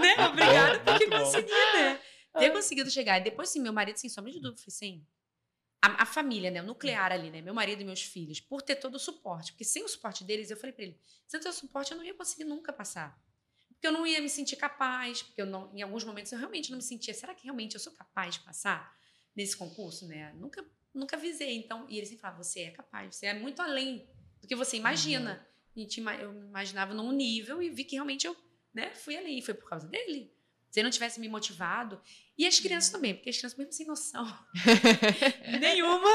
né? 0.00 0.26
Obrigada 0.28 0.80
porque 0.80 1.08
consegui, 1.08 1.50
né? 1.50 2.00
Ter 2.38 2.50
conseguido 2.50 2.90
chegar. 2.90 3.18
E 3.20 3.24
depois, 3.24 3.48
sim, 3.48 3.60
meu 3.60 3.72
marido, 3.72 3.96
sem 3.96 4.10
sombra 4.10 4.32
de 4.32 4.40
dúvida, 4.40 4.60
falei, 4.60 4.70
sim, 4.70 5.06
a, 5.82 6.04
a, 6.04 6.06
família, 6.06 6.48
né, 6.48 6.62
o 6.62 6.64
nuclear 6.64 7.10
ali, 7.10 7.28
né, 7.28 7.40
meu 7.40 7.52
marido 7.52 7.82
e 7.82 7.84
meus 7.84 8.02
filhos, 8.02 8.38
por 8.40 8.62
ter 8.62 8.76
todo 8.76 8.94
o 8.94 9.00
suporte. 9.00 9.52
Porque 9.52 9.64
sem 9.64 9.82
o 9.82 9.88
suporte 9.88 10.22
deles, 10.22 10.48
eu 10.48 10.56
falei 10.56 10.72
para 10.72 10.84
ele, 10.84 11.00
sem 11.26 11.40
o 11.40 11.52
suporte 11.52 11.90
eu 11.90 11.98
não 11.98 12.04
ia 12.04 12.14
conseguir 12.14 12.44
nunca 12.44 12.72
passar. 12.72 13.20
Porque 13.68 13.88
eu 13.88 13.92
não 13.92 14.06
ia 14.06 14.20
me 14.20 14.28
sentir 14.28 14.54
capaz, 14.54 15.24
porque 15.24 15.42
eu 15.42 15.46
não, 15.46 15.74
em 15.74 15.82
alguns 15.82 16.04
momentos 16.04 16.30
eu 16.30 16.38
realmente 16.38 16.70
não 16.70 16.76
me 16.76 16.84
sentia, 16.84 17.12
será 17.12 17.34
que 17.34 17.42
realmente 17.42 17.74
eu 17.74 17.80
sou 17.80 17.92
capaz 17.92 18.36
de 18.36 18.40
passar 18.42 18.96
nesse 19.34 19.56
concurso, 19.56 20.06
né? 20.06 20.32
Nunca, 20.34 20.64
nunca 20.94 21.16
visei. 21.16 21.56
Então, 21.56 21.84
e 21.88 21.96
eles 21.96 22.08
sempre 22.08 22.22
falavam, 22.22 22.44
você 22.44 22.60
é 22.60 22.70
capaz, 22.70 23.16
você 23.16 23.26
é 23.26 23.34
muito 23.34 23.60
além 23.60 24.08
do 24.40 24.46
que 24.46 24.54
você 24.54 24.76
imagina. 24.76 25.44
Uhum. 25.74 25.88
eu 26.20 26.32
imaginava 26.44 26.94
num 26.94 27.10
nível 27.10 27.60
e 27.60 27.70
vi 27.70 27.82
que 27.82 27.96
realmente 27.96 28.24
eu, 28.24 28.36
né, 28.72 28.94
fui 28.94 29.16
além. 29.16 29.38
E 29.38 29.42
foi 29.42 29.54
por 29.54 29.68
causa 29.68 29.88
dele. 29.88 30.32
Se 30.72 30.82
não 30.82 30.90
tivesse 30.90 31.20
me 31.20 31.28
motivado, 31.28 32.00
e 32.36 32.46
as 32.46 32.58
crianças 32.58 32.90
também, 32.90 33.14
porque 33.14 33.28
as 33.28 33.36
crianças 33.36 33.58
mesmo 33.58 33.72
sem 33.74 33.86
noção. 33.86 34.24
Nenhuma, 35.60 36.08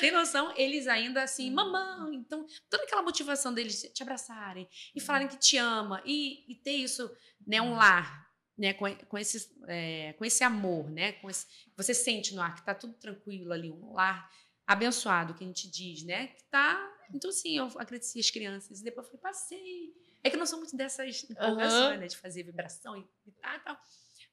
sem 0.00 0.10
noção, 0.10 0.50
eles 0.56 0.86
ainda 0.86 1.22
assim, 1.22 1.50
mamãe, 1.50 2.16
então 2.16 2.46
toda 2.70 2.84
aquela 2.84 3.02
motivação 3.02 3.52
deles 3.52 3.82
te 3.92 4.02
abraçarem 4.02 4.66
e 4.96 5.00
falarem 5.00 5.28
que 5.28 5.36
te 5.36 5.58
ama 5.58 6.02
e, 6.06 6.50
e 6.50 6.54
ter 6.54 6.72
isso, 6.72 7.14
né, 7.46 7.60
um 7.60 7.74
lar, 7.74 8.26
né, 8.56 8.72
com, 8.72 8.92
com, 8.96 9.18
esse, 9.18 9.54
é, 9.68 10.14
com 10.14 10.24
esse 10.24 10.42
amor, 10.42 10.90
né, 10.90 11.12
com 11.12 11.28
esse, 11.28 11.46
você 11.76 11.92
sente 11.92 12.34
no 12.34 12.40
ar 12.40 12.54
que 12.54 12.64
tá 12.64 12.74
tudo 12.74 12.94
tranquilo 12.94 13.52
ali, 13.52 13.70
um 13.70 13.92
lar 13.92 14.30
abençoado, 14.66 15.34
que 15.34 15.44
a 15.44 15.46
gente 15.46 15.70
diz, 15.70 16.02
né, 16.02 16.28
que 16.28 16.44
tá, 16.44 16.80
então 17.12 17.28
assim, 17.28 17.58
eu 17.58 17.66
agradeci 17.76 18.18
as 18.18 18.30
crianças, 18.30 18.80
e 18.80 18.84
depois 18.84 19.06
eu 19.06 19.10
falei, 19.10 19.22
passei, 19.22 19.94
é 20.28 20.30
que 20.30 20.36
eu 20.36 20.40
não 20.40 20.46
sou 20.46 20.58
muito 20.58 20.76
dessas 20.76 21.24
empolgações, 21.28 21.94
uhum. 21.94 22.00
né, 22.00 22.06
de 22.06 22.16
fazer 22.16 22.42
vibração 22.42 22.96
e, 22.96 23.06
e 23.26 23.32
tal, 23.32 23.60
tal. 23.60 23.80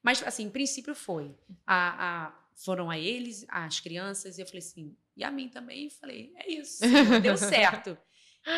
Mas, 0.02 0.22
assim, 0.22 0.44
em 0.44 0.50
princípio 0.50 0.94
foi. 0.94 1.36
A, 1.66 2.26
a, 2.26 2.46
foram 2.64 2.90
a 2.90 2.98
eles, 2.98 3.44
as 3.48 3.80
crianças, 3.80 4.38
e 4.38 4.42
eu 4.42 4.46
falei 4.46 4.60
assim, 4.60 4.96
e 5.16 5.24
a 5.24 5.30
mim 5.30 5.48
também. 5.48 5.86
E 5.86 5.90
falei, 5.90 6.32
é 6.36 6.52
isso, 6.52 6.80
deu 7.22 7.36
certo. 7.36 7.98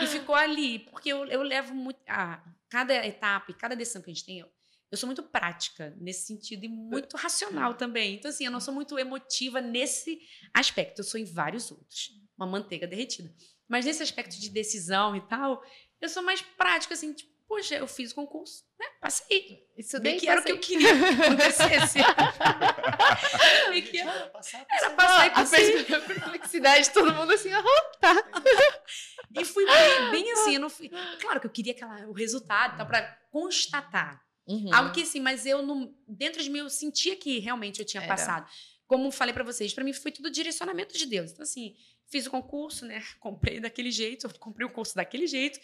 E 0.02 0.06
ficou 0.06 0.34
ali, 0.34 0.80
porque 0.80 1.10
eu, 1.10 1.24
eu 1.26 1.42
levo 1.42 1.74
muito. 1.74 1.98
A, 2.06 2.42
cada 2.68 2.94
etapa 3.06 3.50
e 3.50 3.54
cada 3.54 3.74
decisão 3.74 4.02
que 4.02 4.10
a 4.10 4.14
gente 4.14 4.26
tem, 4.26 4.38
eu, 4.40 4.48
eu 4.90 4.98
sou 4.98 5.06
muito 5.06 5.22
prática 5.22 5.94
nesse 5.98 6.26
sentido 6.26 6.64
e 6.64 6.68
muito 6.68 7.16
racional 7.16 7.74
também. 7.74 8.14
Então, 8.14 8.30
assim, 8.30 8.44
eu 8.44 8.50
não 8.50 8.60
sou 8.60 8.74
muito 8.74 8.98
emotiva 8.98 9.60
nesse 9.60 10.20
aspecto. 10.52 11.00
Eu 11.00 11.04
sou 11.04 11.20
em 11.20 11.24
vários 11.24 11.70
outros. 11.70 12.10
Uma 12.36 12.46
manteiga 12.46 12.86
derretida. 12.86 13.34
Mas 13.66 13.84
nesse 13.84 14.02
aspecto 14.02 14.38
de 14.38 14.48
decisão 14.48 15.14
e 15.14 15.20
tal, 15.28 15.62
eu 16.00 16.08
sou 16.08 16.22
mais 16.22 16.40
prática, 16.40 16.94
assim, 16.94 17.12
tipo, 17.12 17.30
poxa, 17.48 17.76
eu 17.76 17.86
fiz 17.86 18.12
o 18.12 18.14
concurso, 18.14 18.64
né? 18.78 18.86
Passei. 19.00 19.66
Estudei 19.76 20.18
que 20.18 20.28
era 20.28 20.40
o 20.40 20.44
que 20.44 20.52
eu 20.52 20.60
queria 20.60 20.92
que 20.94 21.04
acontecesse. 21.22 21.98
que 23.90 23.98
era, 23.98 24.26
passar, 24.28 24.66
era 24.70 24.90
passar 24.90 25.26
e 25.26 25.30
passei. 25.30 25.80
A 25.80 26.00
perplexidade, 26.00 26.90
todo 26.90 27.14
mundo 27.14 27.32
assim, 27.32 27.50
aham, 27.50 27.64
tá. 28.00 28.14
E 29.38 29.44
fui 29.44 29.64
bem, 29.64 30.10
bem 30.10 30.32
assim, 30.32 30.54
eu 30.54 30.60
não 30.60 30.70
fui... 30.70 30.90
Claro 31.20 31.40
que 31.40 31.46
eu 31.46 31.50
queria 31.50 31.72
aquela, 31.72 32.06
o 32.06 32.12
resultado, 32.12 32.76
tá, 32.76 32.84
para 32.84 33.02
constatar. 33.30 34.22
Uhum. 34.46 34.72
Algo 34.72 34.92
que 34.92 35.02
assim, 35.02 35.20
mas 35.20 35.46
eu, 35.46 35.62
não, 35.62 35.94
dentro 36.06 36.42
de 36.42 36.50
mim, 36.50 36.58
eu 36.58 36.70
sentia 36.70 37.16
que 37.16 37.38
realmente 37.38 37.80
eu 37.80 37.86
tinha 37.86 38.02
era. 38.02 38.08
passado. 38.08 38.50
Como 38.86 39.10
falei 39.10 39.34
para 39.34 39.44
vocês, 39.44 39.72
para 39.74 39.84
mim 39.84 39.92
foi 39.92 40.10
tudo 40.10 40.30
direcionamento 40.30 40.96
de 40.96 41.04
Deus. 41.06 41.32
Então, 41.32 41.42
assim, 41.42 41.76
fiz 42.10 42.26
o 42.26 42.30
concurso, 42.30 42.84
né? 42.86 43.02
Comprei 43.20 43.60
daquele 43.60 43.90
jeito, 43.90 44.28
comprei 44.38 44.66
o 44.66 44.70
curso 44.70 44.94
daquele 44.94 45.26
jeito. 45.26 45.60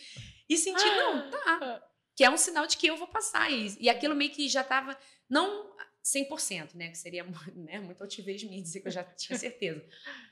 E 0.48 0.56
senti, 0.56 0.84
não, 0.84 1.30
tá. 1.30 1.82
Que 2.16 2.24
é 2.24 2.30
um 2.30 2.36
sinal 2.36 2.66
de 2.66 2.76
que 2.76 2.86
eu 2.86 2.96
vou 2.96 3.08
passar. 3.08 3.50
E, 3.50 3.76
e 3.80 3.88
aquilo 3.88 4.14
meio 4.14 4.30
que 4.30 4.48
já 4.48 4.60
estava, 4.60 4.96
não 5.28 5.74
100%, 6.04 6.74
né? 6.74 6.88
Que 6.90 6.98
seria 6.98 7.24
né, 7.56 7.80
muito 7.80 8.02
altivez 8.02 8.42
me 8.44 8.60
dizer 8.60 8.80
que 8.80 8.88
eu 8.88 8.92
já 8.92 9.02
tinha 9.02 9.38
certeza. 9.38 9.82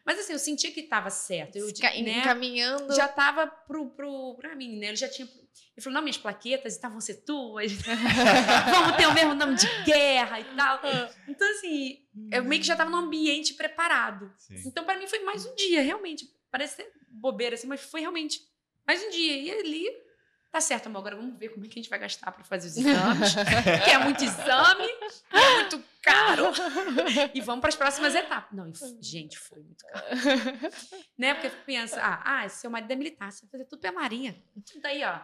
Mas 0.05 0.19
assim, 0.19 0.35
eu 0.35 0.39
sentia 0.39 0.71
que 0.71 0.81
estava 0.81 1.09
certo. 1.09 1.57
Eu, 1.57 1.67
né, 1.67 2.21
Encaminhando. 2.21 2.95
Já 2.95 3.07
estava 3.07 3.47
pro, 3.47 3.89
pro, 3.91 4.35
pra 4.37 4.55
mim, 4.55 4.79
né? 4.79 4.89
Ele 4.89 4.97
já 4.97 5.09
tinha. 5.09 5.29
Ele 5.77 5.83
falou: 5.83 5.95
não, 5.95 6.03
minhas 6.03 6.19
plaquetas 6.19 6.75
estavam 6.75 7.01
ser 7.01 7.25
tuas. 7.25 7.73
Vamos 8.71 8.97
ter 8.97 9.07
o 9.07 9.15
mesmo 9.15 9.35
nome 9.35 9.55
de 9.57 9.67
guerra 9.85 10.41
e 10.41 10.45
tal. 10.57 10.81
Então, 11.29 11.51
assim, 11.51 11.99
eu 12.31 12.45
meio 12.45 12.61
que 12.61 12.67
já 12.67 12.75
estava 12.75 12.91
num 12.91 12.99
ambiente 12.99 13.55
preparado. 13.55 14.33
Sim. 14.37 14.63
Então, 14.67 14.85
para 14.85 14.99
mim, 14.99 15.07
foi 15.07 15.21
mais 15.21 15.47
um 15.47 15.55
dia, 15.55 15.83
realmente. 15.83 16.27
Parece 16.51 16.77
ser 16.77 16.93
bobeira, 17.09 17.55
assim, 17.55 17.67
mas 17.67 17.81
foi 17.81 18.01
realmente 18.01 18.41
mais 18.87 19.03
um 19.03 19.11
dia. 19.11 19.37
E 19.37 19.51
ali 19.51 19.89
Tá 20.53 20.61
certo, 20.61 20.89
amor, 20.89 20.99
agora 20.99 21.17
vamos 21.17 21.39
ver 21.39 21.49
como 21.49 21.65
é 21.65 21.69
que 21.69 21.79
a 21.79 21.83
gente 21.83 21.89
vai 21.89 21.99
gastar 21.99 22.31
para 22.31 22.45
fazer 22.45 22.69
os 22.69 22.77
exames. 22.77 23.35
que 23.85 23.91
é 23.91 23.97
muito 23.97 24.23
exame, 24.23 24.87
é 25.31 25.55
muito 25.55 25.83
caro. 26.03 26.53
E 27.33 27.41
vamos 27.41 27.63
para 27.63 27.71
as 27.71 27.75
próximas 27.75 28.15
etapas. 28.15 28.53
Não, 28.53 28.71
gente, 29.01 29.39
foi 29.39 29.61
muito 29.61 29.83
caro. 29.87 30.07
né? 31.17 31.33
Porque 31.33 31.49
pensa, 31.65 31.99
ah, 32.03 32.43
ah, 32.43 32.49
seu 32.51 32.71
marido 32.71 32.93
é 32.93 32.97
militar, 32.97 33.33
você 33.33 33.47
vai 33.47 33.53
fazer 33.53 33.65
tudo 33.65 33.81
pela 33.81 33.95
marinha. 33.95 34.37
Daí, 34.83 35.03
ó, 35.03 35.21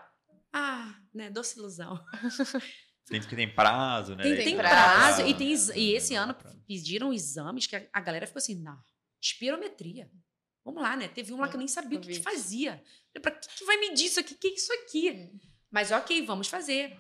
ah, 0.53 0.95
né, 1.12 1.31
doce 1.31 1.59
ilusão. 1.59 1.99
Tem 3.09 3.23
que 3.23 3.35
tem 3.35 3.51
prazo, 3.51 4.15
né? 4.15 4.23
Tem, 4.23 4.37
tem 4.37 4.57
prazo. 4.57 5.23
E, 5.27 5.33
tem, 5.33 5.55
e 5.77 5.95
esse 5.95 6.15
ano 6.15 6.37
pediram 6.66 7.11
exames 7.11 7.66
que 7.66 7.75
a, 7.75 7.89
a 7.91 8.01
galera 8.01 8.27
ficou 8.27 8.39
assim, 8.39 8.61
não, 8.62 8.79
espirometria. 9.19 10.11
Vamos 10.62 10.83
lá, 10.83 10.95
né? 10.95 11.09
Teve 11.09 11.33
um 11.33 11.41
lá 11.41 11.49
que 11.49 11.57
eu 11.57 11.59
nem 11.59 11.66
sabia 11.66 11.99
o 11.99 12.03
que, 12.03 12.09
que 12.09 12.20
fazia. 12.20 12.83
Para 13.23 13.31
que, 13.31 13.49
que 13.49 13.65
vai 13.65 13.79
medir 13.79 14.05
isso 14.05 14.20
aqui? 14.20 14.35
O 14.35 14.37
que 14.37 14.49
é 14.49 14.55
isso 14.55 14.70
aqui? 14.75 15.11
Hum. 15.11 15.39
Mas 15.70 15.91
ok, 15.91 16.20
vamos 16.27 16.49
fazer. 16.49 16.99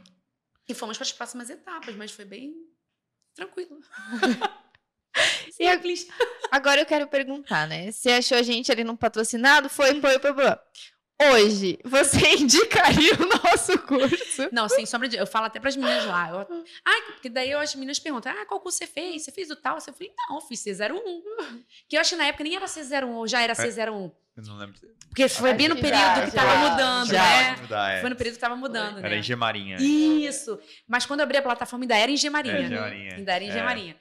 E 0.66 0.72
fomos 0.72 0.96
para 0.96 1.04
as 1.04 1.12
próximas 1.12 1.50
etapas, 1.50 1.94
mas 1.94 2.10
foi 2.10 2.24
bem 2.24 2.54
tranquilo. 3.34 3.78
Simples. 5.52 6.06
Agora 6.50 6.80
eu 6.80 6.86
quero 6.86 7.06
perguntar, 7.08 7.66
né? 7.68 7.90
Você 7.90 8.12
achou 8.12 8.38
a 8.38 8.42
gente 8.42 8.72
ali 8.72 8.84
no 8.84 8.96
patrocinado? 8.96 9.68
Foi, 9.68 10.00
foi, 10.00 10.18
foi, 10.18 10.34
foi. 10.34 10.58
Hoje, 11.20 11.78
você 11.84 12.34
indicaria 12.38 13.12
o 13.14 13.26
nosso 13.26 13.76
curso? 13.80 14.48
Não, 14.52 14.68
sem 14.68 14.86
sombra 14.86 15.08
de. 15.08 15.16
Eu 15.16 15.26
falo 15.26 15.46
até 15.46 15.58
para 15.58 15.68
as 15.68 15.76
meninas 15.76 16.06
lá. 16.06 16.30
Eu... 16.30 16.64
Ah, 16.84 17.02
porque 17.12 17.28
daí 17.28 17.52
as 17.52 17.74
meninas 17.74 17.98
perguntam: 17.98 18.32
ah, 18.32 18.46
qual 18.46 18.60
curso 18.60 18.78
você 18.78 18.86
fez? 18.86 19.24
Você 19.24 19.32
fez 19.32 19.50
o 19.50 19.56
tal? 19.56 19.76
Eu 19.76 19.92
falei: 19.92 20.12
não, 20.28 20.40
fiz 20.40 20.62
C01. 20.62 21.00
Que 21.88 21.96
eu 21.96 22.00
acho 22.00 22.10
que 22.10 22.16
na 22.16 22.26
época 22.26 22.44
nem 22.44 22.54
era 22.54 22.66
C01, 22.66 23.08
ou 23.08 23.26
já 23.26 23.42
era 23.42 23.54
C01. 23.54 24.12
Eu 24.36 24.44
não 24.44 24.56
lembro. 24.56 24.78
Porque 25.08 25.28
foi 25.28 25.52
bem 25.54 25.66
no 25.66 25.74
período 25.74 25.98
já, 25.98 26.20
que 26.22 26.28
estava 26.28 26.70
mudando, 26.70 27.08
já, 27.08 27.22
né? 27.22 27.56
Mudar, 27.60 27.90
é. 27.90 28.00
Foi 28.00 28.10
no 28.10 28.14
período 28.14 28.34
que 28.34 28.36
estava 28.36 28.54
mudando, 28.54 28.98
Era 28.98 29.08
né? 29.08 29.18
em 29.18 29.22
Gemarinha. 29.22 29.76
Isso. 29.80 30.60
Mas 30.86 31.04
quando 31.04 31.20
eu 31.20 31.24
abri 31.24 31.38
a 31.38 31.42
plataforma, 31.42 31.82
ainda 31.82 31.96
era 31.96 32.12
em 32.12 32.16
Gemarinha. 32.16 32.54
É, 32.54 32.68
Gemarinha. 32.68 33.14
Ainda 33.16 33.32
era 33.32 33.42
em 33.44 33.50
Gemarinha. 33.50 33.96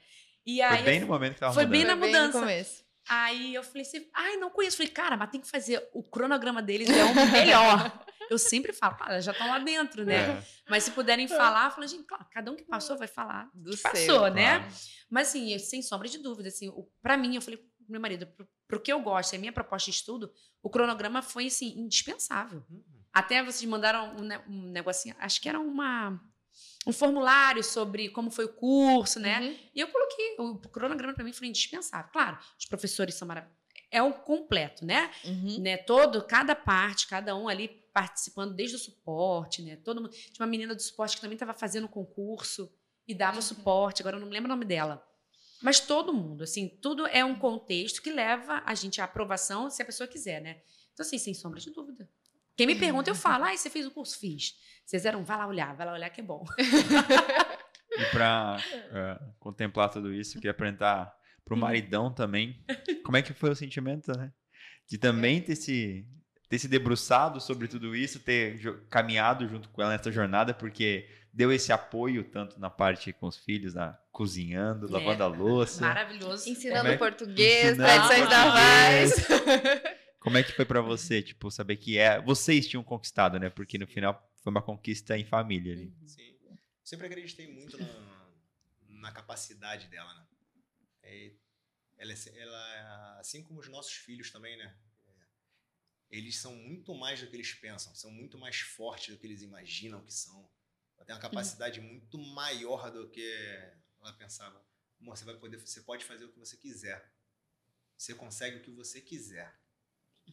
E 0.46 0.62
aí, 0.62 0.76
foi 0.76 0.84
bem 0.84 1.00
no 1.00 1.06
momento 1.08 1.30
que 1.30 1.36
estava 1.36 1.52
mudando. 1.52 1.68
Foi 1.68 1.70
bem 1.76 1.84
na 1.84 1.96
mudança. 1.96 2.18
Bem 2.18 2.26
no 2.26 2.32
começo. 2.32 2.87
Aí 3.08 3.54
eu 3.54 3.62
falei 3.62 3.82
assim, 3.82 4.08
ai, 4.14 4.36
não 4.36 4.50
conheço. 4.50 4.76
Falei, 4.76 4.92
cara, 4.92 5.16
mas 5.16 5.30
tem 5.30 5.40
que 5.40 5.48
fazer 5.48 5.88
o 5.92 6.02
cronograma 6.02 6.62
deles 6.62 6.88
é 6.88 7.04
o 7.04 7.30
melhor. 7.30 8.04
eu 8.30 8.38
sempre 8.38 8.72
falo, 8.72 8.96
cara, 8.96 9.20
já 9.20 9.32
estão 9.32 9.48
lá 9.48 9.58
dentro, 9.58 10.04
né? 10.04 10.38
É. 10.38 10.42
Mas 10.68 10.84
se 10.84 10.90
puderem 10.90 11.26
falar, 11.26 11.66
eu 11.66 11.70
falei, 11.70 11.88
gente, 11.88 12.04
claro, 12.04 12.26
cada 12.30 12.50
um 12.50 12.56
que 12.56 12.64
passou 12.64 12.96
vai 12.96 13.08
falar 13.08 13.50
do 13.54 13.70
que 13.70 13.82
passou, 13.82 14.30
né? 14.30 14.58
Claro. 14.58 14.74
Mas 15.10 15.28
assim, 15.28 15.58
sem 15.58 15.80
sombra 15.82 16.08
de 16.08 16.18
dúvida, 16.18 16.48
assim, 16.48 16.70
para 17.02 17.16
mim, 17.16 17.34
eu 17.34 17.40
falei 17.40 17.58
pro 17.58 17.68
meu 17.88 18.00
marido, 18.00 18.26
pro, 18.26 18.46
pro 18.66 18.80
que 18.80 18.92
eu 18.92 19.00
gosto, 19.00 19.34
é 19.34 19.38
minha 19.38 19.52
proposta 19.52 19.90
de 19.90 19.96
estudo, 19.96 20.30
o 20.62 20.68
cronograma 20.68 21.22
foi 21.22 21.46
assim 21.46 21.78
indispensável. 21.78 22.62
Uhum. 22.68 22.82
Até 23.12 23.42
vocês 23.42 23.68
mandaram 23.68 24.14
um, 24.16 24.52
um 24.52 24.70
negocinho, 24.70 25.16
acho 25.18 25.40
que 25.40 25.48
era 25.48 25.58
uma 25.58 26.20
um 26.86 26.92
formulário 26.92 27.62
sobre 27.62 28.08
como 28.08 28.30
foi 28.30 28.46
o 28.46 28.52
curso, 28.52 29.20
né? 29.20 29.40
Uhum. 29.40 29.56
E 29.74 29.80
eu 29.80 29.88
coloquei, 29.88 30.36
o 30.38 30.58
cronograma 30.58 31.14
para 31.14 31.24
mim 31.24 31.32
foi 31.32 31.48
indispensável. 31.48 32.10
Claro, 32.12 32.38
os 32.58 32.66
professores 32.66 33.14
são 33.14 33.28
maravilhosos. 33.28 33.58
É 33.90 34.02
o 34.02 34.12
completo, 34.12 34.84
né? 34.84 35.10
Uhum. 35.24 35.60
né? 35.60 35.76
Todo, 35.76 36.22
cada 36.22 36.54
parte, 36.54 37.06
cada 37.06 37.34
um 37.34 37.48
ali 37.48 37.68
participando 37.92 38.54
desde 38.54 38.76
o 38.76 38.78
suporte, 38.78 39.62
né? 39.62 39.76
Todo 39.76 40.00
mundo. 40.00 40.10
Tinha 40.10 40.44
uma 40.44 40.46
menina 40.46 40.74
do 40.74 40.82
suporte 40.82 41.16
que 41.16 41.22
também 41.22 41.34
estava 41.34 41.54
fazendo 41.54 41.84
o 41.84 41.88
concurso 41.88 42.70
e 43.06 43.14
dava 43.14 43.36
uhum. 43.36 43.42
suporte, 43.42 44.02
agora 44.02 44.16
eu 44.16 44.20
não 44.20 44.28
me 44.28 44.34
lembro 44.34 44.50
o 44.50 44.54
nome 44.54 44.64
dela. 44.64 45.04
Mas 45.60 45.80
todo 45.80 46.14
mundo, 46.14 46.44
assim, 46.44 46.68
tudo 46.68 47.06
é 47.06 47.24
um 47.24 47.36
contexto 47.36 48.00
que 48.00 48.12
leva 48.12 48.62
a 48.64 48.74
gente 48.74 49.00
à 49.00 49.04
aprovação 49.04 49.68
se 49.70 49.82
a 49.82 49.84
pessoa 49.84 50.06
quiser, 50.06 50.40
né? 50.40 50.60
Então, 50.92 51.04
assim, 51.04 51.18
sem 51.18 51.34
sombra 51.34 51.58
de 51.58 51.70
dúvida. 51.70 52.08
Quem 52.58 52.66
me 52.66 52.74
pergunta, 52.74 53.08
eu 53.08 53.14
falo, 53.14 53.44
ah, 53.44 53.56
você 53.56 53.70
fez 53.70 53.86
o 53.86 53.90
curso? 53.92 54.18
Fiz. 54.18 54.54
Vocês 54.84 55.04
eram, 55.04 55.22
vai 55.22 55.38
lá 55.38 55.46
olhar, 55.46 55.76
vai 55.76 55.86
lá 55.86 55.92
olhar 55.92 56.10
que 56.10 56.20
é 56.20 56.24
bom. 56.24 56.44
e 56.58 58.04
para 58.06 58.56
uh, 58.56 58.96
é, 58.96 59.20
contemplar 59.38 59.88
tudo 59.88 60.12
isso, 60.12 60.34
queria 60.34 60.50
apresentar 60.50 61.14
para 61.44 61.54
o 61.54 61.56
uhum. 61.56 61.60
maridão 61.60 62.12
também, 62.12 62.60
como 63.04 63.16
é 63.16 63.22
que 63.22 63.32
foi 63.32 63.50
o 63.50 63.54
sentimento, 63.54 64.10
né? 64.18 64.32
De 64.88 64.98
também 64.98 65.40
ter 65.40 65.54
se, 65.54 66.04
ter 66.48 66.58
se 66.58 66.66
debruçado 66.66 67.40
sobre 67.40 67.68
tudo 67.68 67.94
isso, 67.94 68.18
ter 68.18 68.58
caminhado 68.90 69.46
junto 69.46 69.68
com 69.68 69.80
ela 69.80 69.92
nessa 69.92 70.10
jornada, 70.10 70.52
porque 70.52 71.08
deu 71.32 71.52
esse 71.52 71.72
apoio 71.72 72.24
tanto 72.24 72.58
na 72.58 72.68
parte 72.68 73.12
com 73.12 73.28
os 73.28 73.36
filhos, 73.36 73.74
na 73.74 73.96
cozinhando, 74.10 74.88
é. 74.88 74.90
lavando 74.90 75.22
a 75.22 75.26
louça. 75.28 75.80
Maravilhoso. 75.80 76.50
Ensinando 76.50 76.88
é, 76.88 76.96
português, 76.96 77.76
tradições 77.76 78.28
da 78.28 78.50
Vaz. 78.50 79.28
Como 80.18 80.36
é 80.36 80.42
que 80.42 80.52
foi 80.52 80.64
para 80.64 80.80
você, 80.80 81.22
tipo, 81.22 81.50
saber 81.50 81.76
que 81.76 81.96
é, 81.98 82.20
vocês 82.20 82.66
tinham 82.66 82.82
conquistado, 82.82 83.38
né? 83.38 83.50
Porque 83.50 83.78
no 83.78 83.86
final 83.86 84.30
foi 84.42 84.50
uma 84.50 84.62
conquista 84.62 85.16
em 85.16 85.24
família 85.24 85.72
ali. 85.72 85.86
Uhum. 85.86 86.08
Sim. 86.08 86.38
Sempre 86.82 87.06
acreditei 87.06 87.46
muito 87.46 87.76
na, 87.76 88.30
na 88.88 89.12
capacidade 89.12 89.88
dela, 89.88 90.12
né? 90.14 90.26
É, 91.02 91.32
ela, 91.98 92.14
ela, 92.36 93.20
assim 93.20 93.42
como 93.42 93.60
os 93.60 93.68
nossos 93.68 93.92
filhos 93.92 94.30
também, 94.30 94.56
né? 94.56 94.74
Eles 96.10 96.38
são 96.38 96.54
muito 96.54 96.94
mais 96.94 97.20
do 97.20 97.26
que 97.26 97.36
eles 97.36 97.52
pensam, 97.52 97.94
são 97.94 98.10
muito 98.10 98.38
mais 98.38 98.60
fortes 98.60 99.14
do 99.14 99.20
que 99.20 99.26
eles 99.26 99.42
imaginam 99.42 100.02
que 100.02 100.12
são. 100.12 100.48
Ela 100.96 101.04
tem 101.04 101.14
uma 101.14 101.22
uhum. 101.22 101.28
capacidade 101.28 101.80
uhum. 101.80 101.86
muito 101.86 102.18
maior 102.18 102.90
do 102.90 103.10
que 103.10 103.22
ela 104.00 104.12
pensava. 104.14 104.64
Amor, 105.00 105.16
você 105.16 105.24
vai 105.24 105.36
poder, 105.36 105.58
você 105.58 105.82
pode 105.82 106.04
fazer 106.04 106.24
o 106.24 106.32
que 106.32 106.38
você 106.38 106.56
quiser. 106.56 107.12
Você 107.96 108.14
consegue 108.14 108.56
o 108.56 108.62
que 108.62 108.70
você 108.70 109.00
quiser. 109.00 109.54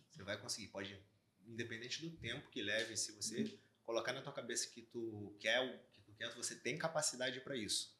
Você 0.10 0.24
vai 0.24 0.38
conseguir, 0.40 0.68
pode, 0.68 1.00
independente 1.46 2.02
do 2.02 2.10
tempo 2.18 2.50
que 2.50 2.62
leve, 2.62 2.96
se 2.98 3.12
você 3.14 3.58
colocar 3.84 4.14
na 4.14 4.22
tua 4.22 4.34
cabeça 4.34 4.68
que 4.70 4.82
tu 4.82 5.36
quer 5.40 5.86
que 5.94 6.02
tu 6.02 6.14
quer, 6.14 6.34
você 6.34 6.56
tem 6.56 6.78
capacidade 6.78 7.40
para 7.42 7.56
isso. 7.56 7.96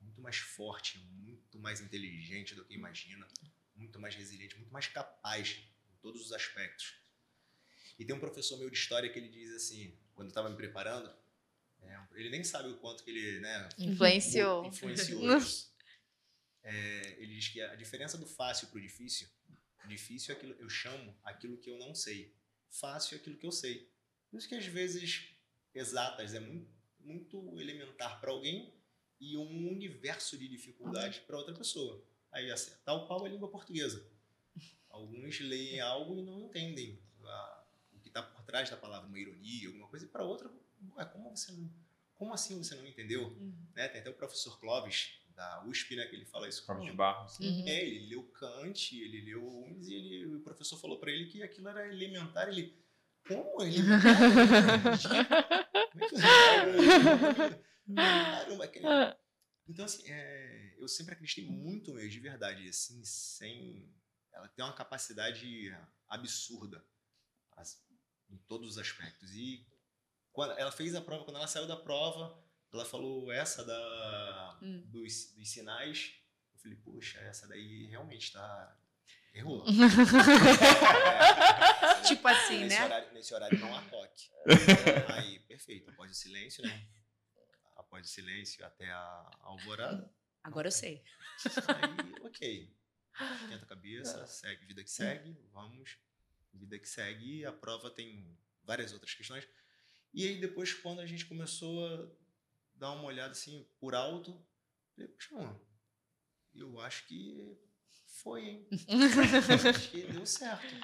muito 0.00 0.20
mais 0.20 0.36
forte, 0.36 0.98
muito 0.98 1.58
mais 1.58 1.80
inteligente 1.80 2.54
do 2.54 2.64
que 2.64 2.72
imagina, 2.72 3.26
muito 3.74 3.98
mais 3.98 4.14
resiliente, 4.14 4.56
muito 4.56 4.72
mais 4.72 4.86
capaz 4.86 5.58
em 5.92 5.96
todos 6.00 6.24
os 6.24 6.32
aspectos. 6.32 6.94
E 7.98 8.04
tem 8.04 8.14
um 8.14 8.20
professor 8.20 8.56
meu 8.58 8.70
de 8.70 8.76
história 8.76 9.10
que 9.10 9.18
ele 9.18 9.28
diz 9.28 9.52
assim, 9.52 9.98
quando 10.14 10.28
estava 10.28 10.48
me 10.48 10.56
preparando, 10.56 11.12
é, 11.82 12.00
ele 12.14 12.30
nem 12.30 12.44
sabe 12.44 12.68
o 12.68 12.76
quanto 12.78 13.02
que 13.02 13.10
ele 13.10 13.40
né, 13.40 13.68
influenciou. 13.78 14.64
influenciou. 14.64 15.22
É, 16.70 17.16
ele 17.22 17.34
diz 17.34 17.48
que 17.48 17.62
a 17.62 17.74
diferença 17.76 18.18
do 18.18 18.26
fácil 18.26 18.68
para 18.68 18.76
o 18.76 18.80
difícil, 18.80 19.26
difícil 19.88 20.34
é 20.34 20.36
aquilo, 20.36 20.54
eu 20.54 20.68
chamo 20.68 21.16
aquilo 21.24 21.56
que 21.58 21.70
eu 21.70 21.78
não 21.78 21.94
sei, 21.94 22.34
fácil 22.70 23.16
é 23.16 23.20
aquilo 23.20 23.36
que 23.36 23.46
eu 23.46 23.52
sei. 23.52 23.90
Por 24.30 24.38
isso 24.38 24.48
que 24.48 24.54
às 24.54 24.66
vezes 24.66 25.30
exatas 25.74 26.34
é 26.34 26.40
muito, 26.40 26.70
muito 27.00 27.60
elementar 27.60 28.20
para 28.20 28.30
alguém 28.30 28.74
e 29.20 29.36
um 29.36 29.72
universo 29.72 30.38
de 30.38 30.48
dificuldade 30.48 31.20
para 31.26 31.36
outra 31.36 31.54
pessoa. 31.54 32.04
Aí, 32.30 32.50
assim, 32.50 32.72
tal 32.84 33.06
qual 33.06 33.24
a 33.24 33.28
língua 33.28 33.50
portuguesa. 33.50 34.06
Alguns 34.88 35.40
leem 35.40 35.80
algo 35.80 36.18
e 36.18 36.22
não 36.22 36.40
entendem 36.40 37.00
a, 37.22 37.64
o 37.92 38.00
que 38.00 38.08
está 38.08 38.22
por 38.22 38.42
trás 38.44 38.68
da 38.70 38.76
palavra, 38.76 39.08
uma 39.08 39.18
ironia, 39.18 39.68
alguma 39.68 39.88
coisa, 39.88 40.04
e 40.04 40.08
para 40.08 40.24
outra, 40.24 40.50
é 40.98 41.04
como 41.04 41.30
você 41.30 41.52
não, 41.52 41.72
como 42.14 42.34
assim 42.34 42.58
você 42.58 42.74
não 42.74 42.86
entendeu? 42.86 43.28
Uhum. 43.28 43.66
Né? 43.74 43.88
Tem 43.88 44.00
até 44.00 44.10
o 44.10 44.14
professor 44.14 44.58
Clóvis, 44.58 45.20
da 45.38 45.64
USP, 45.66 45.94
né, 45.94 46.04
que 46.06 46.16
ele 46.16 46.24
fala 46.24 46.48
isso. 46.48 46.66
De 46.80 46.92
Barros. 46.92 47.38
Uhum. 47.38 47.64
É, 47.64 47.86
ele 47.86 48.08
leu 48.08 48.24
Kant, 48.24 48.92
ele 48.92 49.20
leu 49.20 49.46
Humes, 49.46 49.86
e 49.86 49.94
ele, 49.94 50.26
o 50.34 50.40
professor 50.40 50.76
falou 50.76 50.98
para 50.98 51.12
ele 51.12 51.26
que 51.26 51.44
aquilo 51.44 51.68
era 51.68 51.86
elementar. 51.86 52.48
Ele, 52.48 52.76
como 53.24 53.62
elementar? 53.62 54.98
Caramba, 57.94 58.64
aquele... 58.66 58.86
Então, 59.68 59.84
assim, 59.84 60.02
é, 60.10 60.74
eu 60.76 60.88
sempre 60.88 61.14
acreditei 61.14 61.46
muito 61.46 61.94
mesmo, 61.94 62.10
de 62.10 62.20
verdade, 62.20 62.68
assim, 62.68 63.04
sem... 63.04 63.88
Ela 64.32 64.48
tem 64.48 64.64
uma 64.64 64.74
capacidade 64.74 65.72
absurda 66.08 66.84
assim, 67.56 67.78
em 68.28 68.36
todos 68.38 68.72
os 68.72 68.78
aspectos. 68.78 69.34
E 69.34 69.64
quando 70.32 70.52
ela 70.58 70.72
fez 70.72 70.94
a 70.96 71.00
prova, 71.00 71.24
quando 71.24 71.36
ela 71.36 71.46
saiu 71.46 71.66
da 71.66 71.76
prova, 71.76 72.36
ela 72.72 72.84
falou 72.84 73.32
essa 73.32 73.64
da, 73.64 74.58
hum. 74.62 74.82
dos, 74.86 75.32
dos 75.32 75.48
sinais. 75.48 76.14
Eu 76.54 76.60
falei, 76.60 76.78
poxa, 76.78 77.18
essa 77.20 77.46
daí 77.46 77.86
realmente 77.86 78.32
tá 78.32 78.76
Errou. 79.34 79.64
tipo 82.06 82.26
assim, 82.26 82.60
nesse 82.60 82.76
né? 82.76 82.84
Horário, 82.84 83.12
nesse 83.12 83.34
horário 83.34 83.58
não 83.60 83.76
há 83.76 83.82
toque. 83.82 84.30
Aí, 85.14 85.38
perfeito. 85.40 85.90
Após 85.90 86.10
o 86.10 86.14
silêncio, 86.14 86.62
né? 86.64 86.88
Após 87.76 88.04
o 88.06 88.10
silêncio 88.10 88.64
até 88.66 88.90
a 88.90 89.30
alvorada. 89.42 90.10
Agora 90.42 90.66
eu 90.68 90.72
sei. 90.72 91.04
Aí, 91.68 92.14
ok. 92.22 92.74
Esquenta 93.42 93.64
a 93.64 93.68
cabeça, 93.68 94.26
segue, 94.26 94.66
vida 94.66 94.82
que 94.82 94.90
segue, 94.90 95.36
vamos. 95.52 95.98
Vida 96.52 96.78
que 96.78 96.88
segue. 96.88 97.44
A 97.44 97.52
prova 97.52 97.90
tem 97.90 98.36
várias 98.64 98.92
outras 98.92 99.14
questões. 99.14 99.46
E 100.12 100.26
aí, 100.26 100.40
depois, 100.40 100.72
quando 100.72 101.00
a 101.00 101.06
gente 101.06 101.26
começou 101.26 101.86
a 101.86 102.08
dar 102.78 102.92
uma 102.92 103.04
olhada 103.04 103.32
assim 103.32 103.68
por 103.78 103.94
alto, 103.94 104.40
falei, 104.94 105.08
poxa, 105.08 105.60
eu 106.54 106.80
acho 106.80 107.06
que 107.06 107.58
foi, 108.06 108.42
hein? 108.48 108.68
Acho 109.68 109.90
que 109.90 110.02
deu 110.02 110.26
certo. 110.26 110.74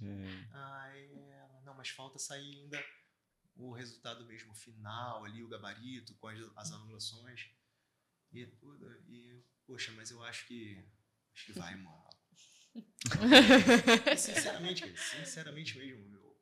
É. 0.00 0.48
Aí 0.52 1.30
ela, 1.30 1.60
não, 1.62 1.74
mas 1.74 1.88
falta 1.88 2.18
sair 2.18 2.62
ainda 2.62 2.82
o 3.56 3.72
resultado 3.72 4.24
mesmo 4.24 4.54
final 4.54 5.24
ali, 5.24 5.42
o 5.42 5.48
gabarito, 5.48 6.14
com 6.14 6.28
as, 6.28 6.38
as 6.56 6.72
anulações 6.72 7.50
e 8.32 8.46
tudo. 8.46 8.90
E, 9.08 9.44
poxa, 9.66 9.92
mas 9.92 10.10
eu 10.10 10.22
acho 10.22 10.46
que 10.46 10.82
acho 11.34 11.46
que 11.46 11.52
vai, 11.52 11.74
mano. 11.74 12.08
sinceramente, 14.16 14.96
sinceramente 14.96 15.76
mesmo, 15.76 16.14
eu, 16.14 16.40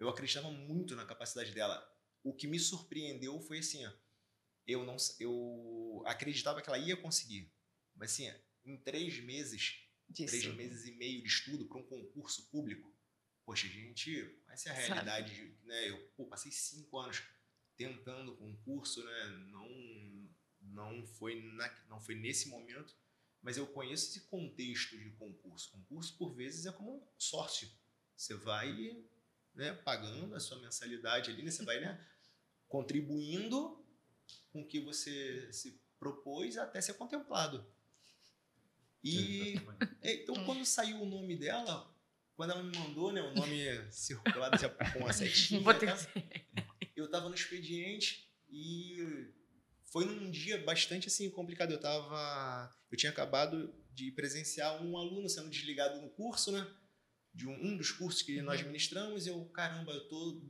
eu 0.00 0.08
acreditava 0.08 0.50
muito 0.50 0.96
na 0.96 1.06
capacidade 1.06 1.52
dela. 1.52 1.86
O 2.22 2.34
que 2.34 2.46
me 2.46 2.58
surpreendeu 2.58 3.40
foi 3.40 3.58
assim, 3.58 3.86
ó, 3.86 3.92
eu 4.66 4.84
não 4.84 4.96
eu 5.18 6.02
acreditava 6.06 6.60
que 6.62 6.68
ela 6.68 6.78
ia 6.78 6.96
conseguir, 6.96 7.52
mas 7.94 8.12
assim, 8.12 8.30
em 8.64 8.76
três 8.76 9.20
meses, 9.20 9.80
Disso. 10.08 10.38
três 10.38 10.54
meses 10.54 10.86
e 10.86 10.92
meio 10.92 11.22
de 11.22 11.28
estudo 11.28 11.66
para 11.66 11.78
um 11.78 11.86
concurso 11.86 12.48
público, 12.50 12.94
poxa, 13.44 13.66
gente, 13.68 14.38
essa 14.48 14.68
é 14.68 14.72
a 14.72 14.74
realidade. 14.74 15.34
De, 15.34 15.66
né? 15.66 15.90
Eu 15.90 15.98
pô, 16.16 16.26
passei 16.26 16.52
cinco 16.52 16.98
anos 16.98 17.22
tentando 17.76 18.36
concurso, 18.36 19.02
né? 19.04 19.26
Não, 19.50 20.28
não, 20.60 21.06
foi 21.06 21.40
na, 21.42 21.84
não 21.88 22.00
foi 22.00 22.14
nesse 22.14 22.48
momento, 22.48 22.94
mas 23.42 23.56
eu 23.56 23.66
conheço 23.66 24.08
esse 24.10 24.28
contexto 24.28 24.98
de 24.98 25.10
concurso. 25.12 25.72
Concurso, 25.72 26.16
por 26.16 26.34
vezes, 26.34 26.66
é 26.66 26.72
como 26.72 26.96
um 26.96 27.00
consórcio. 27.00 27.68
Você 28.14 28.34
vai 28.34 29.02
né, 29.54 29.72
pagando 29.72 30.34
a 30.34 30.40
sua 30.40 30.60
mensalidade 30.60 31.30
ali, 31.30 31.42
né? 31.42 31.50
você 31.50 31.64
vai 31.64 31.80
né, 31.80 32.06
contribuindo 32.68 33.84
com 34.52 34.62
o 34.62 34.66
que 34.66 34.80
você 34.80 35.52
se 35.52 35.80
propôs 35.98 36.56
até 36.56 36.80
ser 36.80 36.94
contemplado. 36.94 37.66
E 39.02 39.54
então 40.02 40.44
quando 40.44 40.64
saiu 40.64 41.02
o 41.02 41.06
nome 41.06 41.36
dela, 41.36 41.94
quando 42.36 42.50
ela 42.50 42.62
me 42.62 42.76
mandou, 42.76 43.12
né, 43.12 43.22
o 43.22 43.34
nome 43.34 43.64
circulado 43.90 44.56
com 44.92 45.06
a 45.06 45.12
setinha, 45.12 45.62
tá? 45.62 45.96
eu 46.96 47.06
estava 47.06 47.28
no 47.28 47.34
expediente 47.34 48.30
e 48.48 49.32
foi 49.84 50.04
num 50.04 50.30
dia 50.30 50.58
bastante 50.62 51.08
assim 51.08 51.28
complicado. 51.30 51.72
Eu 51.72 51.80
tava, 51.80 52.74
eu 52.90 52.96
tinha 52.96 53.10
acabado 53.10 53.74
de 53.92 54.10
presenciar 54.12 54.82
um 54.82 54.96
aluno 54.96 55.28
sendo 55.28 55.50
desligado 55.50 56.00
no 56.00 56.10
curso, 56.10 56.52
né? 56.52 56.66
De 57.34 57.46
um, 57.46 57.52
um 57.52 57.76
dos 57.76 57.92
cursos 57.92 58.22
que 58.22 58.40
nós 58.42 58.60
uhum. 58.60 58.66
ministramos, 58.66 59.26
e 59.26 59.30
eu, 59.30 59.44
caramba, 59.46 59.92
eu 59.92 60.08
tô 60.08 60.42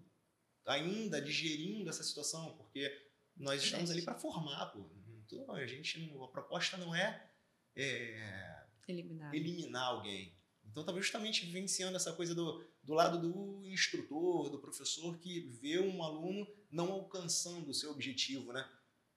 ainda 0.67 1.21
digerindo 1.21 1.89
essa 1.91 2.03
situação, 2.03 2.57
porque 2.57 3.10
nós 3.41 3.63
estamos 3.63 3.91
ali 3.91 4.03
para 4.03 4.15
formar, 4.15 4.67
pô. 4.67 4.89
Então, 5.27 5.53
a 5.53 5.67
gente, 5.67 6.13
a 6.23 6.29
proposta 6.29 6.77
não 6.77 6.95
é 6.95 7.31
é, 7.75 8.65
eliminar. 8.87 9.35
eliminar 9.35 9.85
alguém. 9.85 10.37
Então, 10.65 10.83
estava 10.83 11.01
justamente 11.01 11.47
vivenciando 11.47 11.97
essa 11.97 12.13
coisa 12.13 12.35
do, 12.35 12.65
do 12.83 12.95
lado 12.95 13.21
do 13.21 13.67
instrutor, 13.67 14.51
do 14.51 14.61
professor, 14.61 15.19
que 15.19 15.41
vê 15.61 15.79
um 15.79 16.03
aluno 16.03 16.47
não 16.71 16.93
alcançando 16.93 17.71
o 17.71 17.75
seu 17.75 17.91
objetivo, 17.91 18.53
né? 18.53 18.69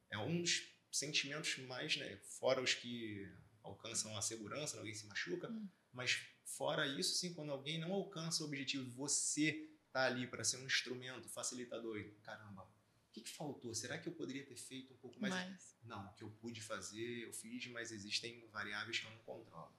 É 0.09 0.17
um 0.17 0.41
dos 0.41 0.73
sentimentos 0.91 1.57
mais, 1.67 1.97
né? 1.97 2.17
Fora 2.39 2.61
os 2.61 2.73
que 2.73 3.31
alcançam 3.61 4.15
a 4.17 4.21
segurança, 4.21 4.77
alguém 4.77 4.93
se 4.93 5.05
machuca, 5.05 5.49
hum. 5.49 5.67
mas 5.91 6.21
fora 6.45 6.85
isso, 6.85 7.15
sim, 7.15 7.33
quando 7.33 7.51
alguém 7.51 7.79
não 7.79 7.93
alcança 7.93 8.43
o 8.43 8.47
objetivo, 8.47 8.89
você 8.91 9.69
tá 9.91 10.05
ali 10.05 10.27
para 10.27 10.43
ser 10.43 10.57
um 10.57 10.65
instrumento 10.65 11.29
facilitador, 11.29 12.03
caramba, 12.23 12.67
que, 13.13 13.21
que 13.21 13.31
faltou? 13.31 13.73
Será 13.75 13.97
que 13.97 14.09
eu 14.09 14.13
poderia 14.13 14.43
ter 14.43 14.57
feito 14.57 14.91
um 14.91 14.97
pouco 14.97 15.21
mais? 15.21 15.33
mais? 15.33 15.77
Não, 15.83 16.07
o 16.07 16.13
que 16.15 16.23
eu 16.23 16.31
pude 16.31 16.59
fazer, 16.61 17.27
eu 17.27 17.31
fiz, 17.31 17.67
mas 17.67 17.91
existem 17.91 18.45
variáveis 18.47 18.99
que 18.99 19.05
eu 19.05 19.11
não 19.11 19.19
controlo. 19.19 19.71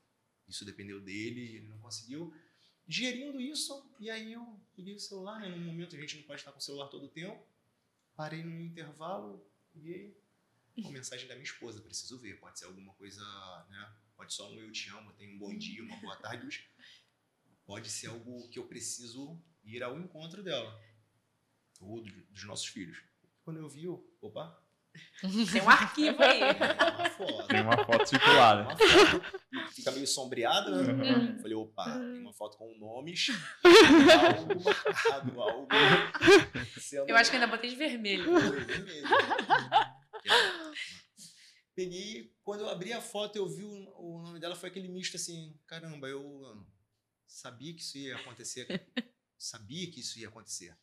Isso 0.46 0.64
dependeu 0.64 1.00
dele, 1.00 1.56
ele 1.56 1.68
não 1.68 1.78
conseguiu. 1.80 2.32
Gerindo 2.86 3.40
isso, 3.40 3.90
e 3.98 4.08
aí 4.08 4.32
eu 4.32 4.60
peguei 4.76 4.94
o 4.94 5.00
celular, 5.00 5.40
né? 5.40 5.48
Num 5.48 5.64
momento 5.64 5.96
a 5.96 5.98
gente 5.98 6.16
não 6.16 6.22
pode 6.22 6.40
estar 6.40 6.52
com 6.52 6.58
o 6.58 6.62
celular 6.62 6.88
todo 6.88 7.06
o 7.06 7.08
tempo. 7.08 7.44
Parei 8.14 8.44
no 8.44 8.60
intervalo, 8.60 9.44
peguei 9.72 10.16
uma 10.76 10.90
mensagem 10.92 11.26
da 11.26 11.34
minha 11.34 11.44
esposa, 11.44 11.80
preciso 11.80 12.18
ver. 12.18 12.38
Pode 12.38 12.58
ser 12.58 12.66
alguma 12.66 12.94
coisa, 12.94 13.20
né? 13.68 13.96
Pode 14.16 14.32
só 14.32 14.48
um 14.48 14.60
eu 14.60 14.70
te 14.70 14.88
amo, 14.90 15.12
tenho 15.14 15.34
um 15.34 15.38
bom 15.38 15.56
dia, 15.56 15.82
uma 15.82 15.96
boa 15.96 16.16
tarde. 16.16 16.70
Pode 17.66 17.90
ser 17.90 18.08
algo 18.08 18.48
que 18.50 18.58
eu 18.58 18.68
preciso 18.68 19.42
ir 19.64 19.82
ao 19.82 19.98
encontro 19.98 20.42
dela, 20.42 20.78
ou 21.80 22.02
dos 22.02 22.44
nossos 22.44 22.66
filhos. 22.66 23.02
Quando 23.44 23.58
eu 23.58 23.68
vi, 23.68 23.86
opa. 23.88 24.60
Tem 25.52 25.60
um 25.60 25.68
arquivo 25.68 26.22
aí. 26.22 26.40
Uma 26.40 27.10
foto. 27.10 27.46
Tem 27.48 27.60
uma 27.60 27.84
foto 27.84 28.06
circulada. 28.06 28.62
Uma 28.62 28.76
foto, 28.76 29.72
fica 29.74 29.90
meio 29.90 30.06
sombreada, 30.06 30.82
né? 30.82 30.92
Uhum. 30.92 31.38
Falei, 31.40 31.54
opa, 31.54 31.84
tem 31.84 32.20
uma 32.20 32.32
foto 32.32 32.56
com 32.56 32.78
nomes, 32.78 33.28
algo 34.36 34.62
marcado, 34.62 35.42
algo. 35.42 35.68
Eu 37.08 37.16
acho 37.16 37.30
que 37.30 37.36
ainda 37.36 37.48
botei 37.48 37.70
de 37.70 37.76
vermelho. 37.76 38.38
vermelho. 38.38 39.08
Peguei, 41.74 42.32
quando 42.44 42.60
eu 42.60 42.68
abri 42.68 42.92
a 42.92 43.00
foto, 43.00 43.34
eu 43.34 43.48
vi 43.48 43.64
o, 43.64 43.92
o 43.98 44.22
nome 44.22 44.38
dela, 44.38 44.54
foi 44.54 44.68
aquele 44.68 44.88
misto 44.88 45.16
assim, 45.16 45.58
caramba, 45.66 46.06
eu 46.06 46.64
sabia 47.26 47.74
que 47.74 47.80
isso 47.80 47.98
ia 47.98 48.16
acontecer. 48.16 48.66
Sabia 49.36 49.90
que 49.90 50.00
isso 50.00 50.18
ia 50.18 50.28
acontecer. 50.28 50.74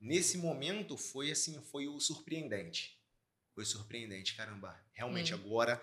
Nesse 0.00 0.38
momento 0.38 0.96
foi 0.96 1.30
assim, 1.30 1.60
foi 1.62 1.86
o 1.86 2.00
surpreendente. 2.00 3.00
Foi 3.54 3.64
surpreendente, 3.64 4.34
caramba. 4.34 4.78
Realmente 4.92 5.34
hum. 5.34 5.38
agora 5.38 5.82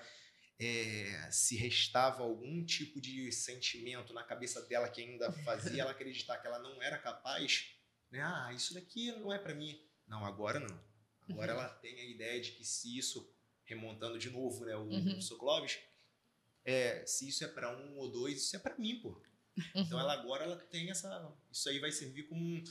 é, 0.60 1.30
se 1.32 1.56
restava 1.56 2.24
algum 2.24 2.64
tipo 2.66 3.02
de 3.02 3.32
sentimento 3.32 4.14
na 4.14 4.24
cabeça 4.24 4.62
dela 4.64 4.90
que 4.90 5.02
ainda 5.02 5.32
fazia 5.44 5.82
ela 5.82 5.92
acreditar 5.92 6.38
que 6.38 6.48
ela 6.48 6.60
não 6.60 6.82
era 6.82 6.98
capaz, 6.98 7.76
né? 8.12 8.22
Ah, 8.22 8.52
isso 8.54 8.74
daqui 8.74 9.12
não 9.12 9.32
é 9.32 9.40
para 9.40 9.56
mim. 9.56 9.80
Não, 10.08 10.26
agora 10.26 10.60
não. 10.60 10.94
Agora 11.30 11.54
uhum. 11.54 11.60
ela 11.60 11.70
tem 11.70 12.00
a 12.00 12.06
ideia 12.06 12.40
de 12.42 12.52
que 12.52 12.66
se 12.66 12.98
isso 12.98 13.34
remontando 13.66 14.20
de 14.20 14.30
novo, 14.30 14.66
né, 14.66 14.76
o 14.76 14.82
uhum. 14.82 15.04
professor 15.04 15.38
Clóvis, 15.38 15.80
é, 16.66 17.06
se 17.06 17.28
isso 17.28 17.44
é 17.44 17.48
para 17.48 17.76
um 17.76 17.98
ou 17.98 18.12
dois, 18.12 18.44
isso 18.44 18.56
é 18.56 18.60
para 18.60 18.78
mim, 18.78 19.00
pô. 19.02 19.22
Então, 19.76 19.98
uhum. 19.98 20.04
Ela 20.04 20.14
agora 20.14 20.44
ela 20.44 20.58
tem 20.58 20.90
essa, 20.90 21.32
isso 21.52 21.70
aí 21.70 21.80
vai 21.80 21.92
servir 21.92 22.24
como 22.24 22.42
um, 22.44 22.64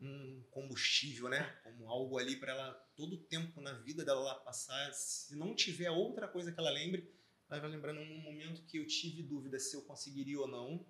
um 0.00 0.42
combustível, 0.50 1.28
né? 1.28 1.42
Como 1.62 1.88
algo 1.88 2.18
ali 2.18 2.36
para 2.36 2.52
ela 2.52 2.72
todo 2.96 3.14
o 3.14 3.22
tempo 3.24 3.60
na 3.60 3.72
vida 3.72 4.04
dela 4.04 4.20
lá 4.20 4.34
passar. 4.36 4.92
Se 4.92 5.36
não 5.36 5.54
tiver 5.54 5.90
outra 5.90 6.28
coisa 6.28 6.52
que 6.52 6.60
ela 6.60 6.70
lembre, 6.70 7.12
ela 7.48 7.60
vai 7.60 7.70
lembrando 7.70 8.00
um 8.00 8.18
momento 8.20 8.64
que 8.66 8.78
eu 8.78 8.86
tive 8.86 9.22
dúvida 9.22 9.58
se 9.58 9.76
eu 9.76 9.82
conseguiria 9.82 10.40
ou 10.40 10.48
não, 10.48 10.86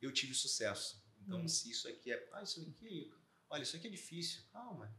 eu 0.00 0.12
tive 0.12 0.34
sucesso. 0.34 1.02
Então, 1.22 1.42
hum. 1.42 1.48
se 1.48 1.70
isso 1.70 1.88
aqui 1.88 2.12
é, 2.12 2.28
ah, 2.32 2.42
isso 2.42 2.60
aqui, 2.62 3.12
olha, 3.48 3.62
isso 3.62 3.76
aqui 3.76 3.86
é 3.86 3.90
difícil. 3.90 4.42
Calma. 4.52 4.94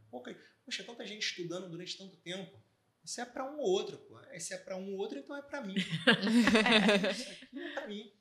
Poxa, 0.64 0.84
tanta 0.84 1.06
gente 1.06 1.24
estudando 1.24 1.68
durante 1.68 1.96
tanto 1.96 2.16
tempo. 2.18 2.60
Isso 3.04 3.20
é 3.20 3.24
para 3.24 3.48
um 3.48 3.60
ou 3.60 3.68
outro, 3.70 3.98
pô. 3.98 4.18
Se 4.40 4.52
é 4.52 4.58
para 4.58 4.76
um 4.76 4.92
ou 4.92 4.98
outro, 4.98 5.18
então 5.18 5.36
é 5.36 5.42
para 5.42 5.62
mim. 5.62 5.76
é, 7.06 7.10
isso 7.12 7.30
aqui 7.30 7.58
é 7.60 7.72
para 7.74 7.86
mim. 7.86 8.12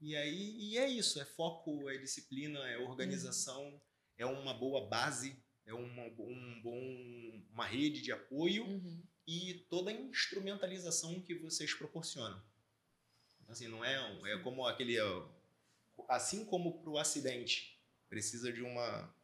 E 0.00 0.16
aí, 0.16 0.56
e 0.58 0.78
é 0.78 0.88
isso, 0.88 1.20
é 1.20 1.24
foco, 1.24 1.88
é 1.90 1.98
disciplina, 1.98 2.58
é 2.68 2.78
organização. 2.78 3.66
Hum 3.68 3.93
é 4.16 4.26
uma 4.26 4.54
boa 4.54 4.86
base, 4.88 5.36
é 5.66 5.74
uma, 5.74 6.04
um 6.04 6.60
bom, 6.62 7.42
uma 7.50 7.66
rede 7.66 8.02
de 8.02 8.12
apoio 8.12 8.64
uhum. 8.64 9.02
e 9.26 9.66
toda 9.70 9.90
a 9.90 9.94
instrumentalização 9.94 11.20
que 11.20 11.34
vocês 11.34 11.74
proporcionam. 11.74 12.42
Assim, 13.48 13.68
não 13.68 13.84
é, 13.84 13.96
é 14.32 14.38
como 14.38 14.66
aquele, 14.66 14.96
assim 16.08 16.44
como 16.44 16.80
para 16.80 16.90
o 16.90 16.98
acidente 16.98 17.78
precisa 18.08 18.52
de 18.52 18.62
uma 18.62 19.14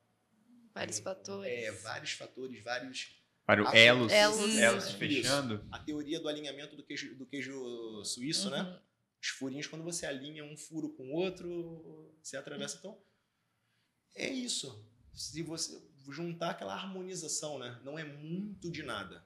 vários 0.74 0.98
um, 0.98 1.02
fatores, 1.02 1.52
é 1.52 1.72
vários 1.72 2.12
fatores, 2.12 2.62
vários 2.62 3.20
Vários 3.50 3.74
elos, 3.74 4.12
elos, 4.12 4.58
elos 4.58 4.90
fechando. 4.92 5.66
A 5.72 5.78
teoria 5.80 6.20
do 6.20 6.28
alinhamento 6.28 6.76
do 6.76 6.84
queijo, 6.84 7.16
do 7.16 7.26
queijo 7.26 8.04
suíço, 8.04 8.48
né? 8.48 8.58
uhum. 8.58 8.70
né? 8.70 8.80
Os 9.20 9.28
furinhos, 9.28 9.66
quando 9.66 9.82
você 9.82 10.06
alinha 10.06 10.44
um 10.44 10.56
furo 10.56 10.90
com 10.90 11.10
o 11.10 11.14
outro, 11.14 12.14
você 12.22 12.36
atravessa. 12.36 12.74
Uhum. 12.76 12.78
Então, 12.78 12.98
é 14.14 14.28
isso. 14.28 14.84
Se 15.12 15.42
você 15.42 15.80
juntar 16.08 16.50
aquela 16.50 16.74
harmonização, 16.74 17.58
né? 17.58 17.78
Não 17.84 17.98
é 17.98 18.04
muito 18.04 18.70
de 18.70 18.82
nada. 18.82 19.24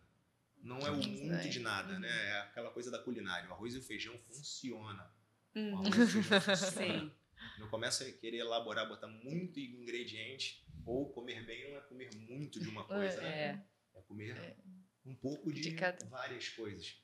Não 0.63 0.79
é 0.79 0.91
o 0.91 0.97
muito 0.97 1.49
de 1.49 1.61
nada, 1.61 1.99
né? 1.99 2.09
É 2.09 2.41
aquela 2.41 2.71
coisa 2.71 2.91
da 2.91 2.99
culinária. 2.99 3.49
O 3.51 3.53
arroz 3.53 3.75
e 3.75 3.79
o 3.79 3.83
feijão 3.83 4.19
funciona. 4.19 5.11
Uhum. 5.55 5.75
O 5.75 5.79
arroz 5.79 5.97
e 5.99 6.03
o 6.03 6.07
feijão 6.23 6.41
funciona. 6.41 7.01
Sim. 7.01 7.13
Não 7.59 7.69
começa 7.69 8.05
a 8.05 8.13
querer 8.13 8.39
elaborar, 8.39 8.89
botar 8.89 9.09
muito 9.09 9.61
ingrediente. 9.61 10.65
Ou 10.87 11.11
comer 11.13 11.45
bem 11.47 11.71
não 11.71 11.79
é 11.79 11.81
comer 11.83 12.15
muito 12.15 12.61
de 12.61 12.69
uma 12.69 12.85
coisa, 12.89 13.21
né? 13.21 13.29
é. 13.29 13.53
né? 13.53 13.67
É 13.95 14.03
comer 14.03 14.37
é. 14.37 14.57
um 15.05 15.15
pouco 15.15 15.53
de, 15.53 15.61
de 15.61 16.07
várias 16.09 16.49
coisas. 16.49 16.97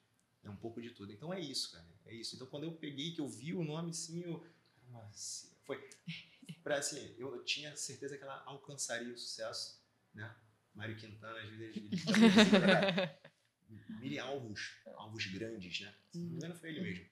É 0.42 0.50
um 0.50 0.56
pouco 0.56 0.80
de 0.80 0.90
tudo. 0.90 1.12
Então 1.12 1.32
é 1.32 1.40
isso, 1.40 1.72
cara. 1.72 1.86
É 2.06 2.14
isso. 2.14 2.34
Então 2.34 2.46
quando 2.46 2.64
eu 2.64 2.72
peguei, 2.72 3.12
que 3.12 3.20
eu 3.20 3.28
vi 3.28 3.54
o 3.54 3.62
nome 3.62 3.90
assim, 3.90 4.22
eu. 4.22 4.44
Foi 5.64 5.88
para 6.62 6.78
assim, 6.78 7.14
eu 7.18 7.44
tinha 7.44 7.76
certeza 7.76 8.16
que 8.16 8.22
ela 8.22 8.42
alcançaria 8.44 9.12
o 9.12 9.18
sucesso, 9.18 9.82
né? 10.14 10.34
Mário 10.74 10.96
Quintana, 10.96 11.38
às 11.40 11.50
vezes, 11.50 11.76
ele 11.76 11.90
mire 14.00 14.18
alvos, 14.18 14.80
alvos 14.96 15.26
grandes, 15.26 15.80
né? 15.80 15.94
Se 16.10 16.18
não 16.18 16.26
me 16.26 16.36
engano, 16.36 16.54
foi 16.54 16.70
ele 16.70 16.80
mesmo. 16.80 17.10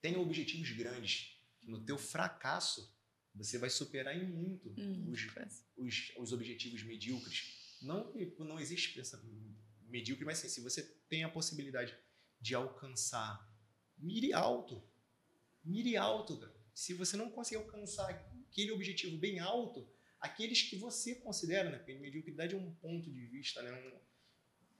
Tenha 0.00 0.18
objetivos 0.18 0.70
grandes, 0.72 1.40
no 1.62 1.84
teu 1.84 1.98
fracasso 1.98 2.94
você 3.34 3.58
vai 3.58 3.68
superar 3.68 4.16
em 4.16 4.24
muito 4.24 4.68
hum, 4.78 5.10
os, 5.10 5.26
os, 5.76 6.12
os, 6.16 6.32
objetivos 6.32 6.82
medíocres. 6.84 7.78
Não 7.82 8.12
não 8.38 8.60
existe 8.60 9.00
essa 9.00 9.20
medíocre, 9.82 10.24
mas 10.24 10.38
assim, 10.38 10.48
se 10.48 10.60
você 10.60 10.82
tem 11.08 11.24
a 11.24 11.28
possibilidade 11.28 11.96
de 12.40 12.54
alcançar, 12.54 13.50
mire 13.98 14.32
alto. 14.32 14.82
Mire 15.64 15.96
alto, 15.96 16.38
cara. 16.38 16.63
Se 16.74 16.92
você 16.92 17.16
não 17.16 17.30
conseguir 17.30 17.56
alcançar 17.56 18.10
aquele 18.10 18.72
objetivo 18.72 19.16
bem 19.16 19.38
alto, 19.38 19.88
aqueles 20.20 20.62
que 20.62 20.76
você 20.76 21.14
considera, 21.14 21.70
né? 21.70 21.78
Porque 21.78 21.94
mediocridade 21.94 22.54
é 22.54 22.58
um 22.58 22.74
ponto 22.74 23.10
de 23.10 23.26
vista, 23.26 23.62
né? 23.62 23.72
Um, 23.72 23.98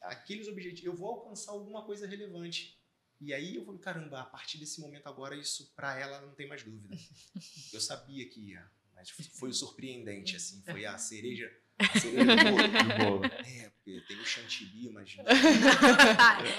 aqueles 0.01 0.49
objetivos, 0.49 0.85
eu 0.85 0.97
vou 0.97 1.09
alcançar 1.09 1.53
alguma 1.53 1.85
coisa 1.85 2.07
relevante. 2.07 2.79
E 3.21 3.33
aí 3.33 3.57
eu 3.57 3.65
falei, 3.65 3.81
caramba, 3.81 4.21
a 4.21 4.25
partir 4.25 4.59
desse 4.59 4.81
momento 4.81 5.07
agora, 5.07 5.37
isso 5.37 5.73
para 5.75 5.99
ela 5.99 6.21
não 6.21 6.35
tem 6.35 6.49
mais 6.49 6.63
dúvida. 6.63 6.95
Eu 7.73 7.81
sabia 7.81 8.29
que 8.29 8.41
ia, 8.41 8.71
mas 8.95 9.11
foi 9.11 9.53
surpreendente, 9.55 10.37
assim, 10.37 10.61
foi 10.63 10.85
a 10.85 10.99
cereja 10.99 11.51
a 11.79 11.99
cereja 11.99 12.25
do 12.25 12.45
bolo. 12.45 12.59
do 12.69 13.05
bolo. 13.05 13.25
É, 13.27 13.71
porque 13.71 14.01
tem 14.09 14.17
o 14.19 14.25
chantilly, 14.25 14.91
mas. 14.91 15.17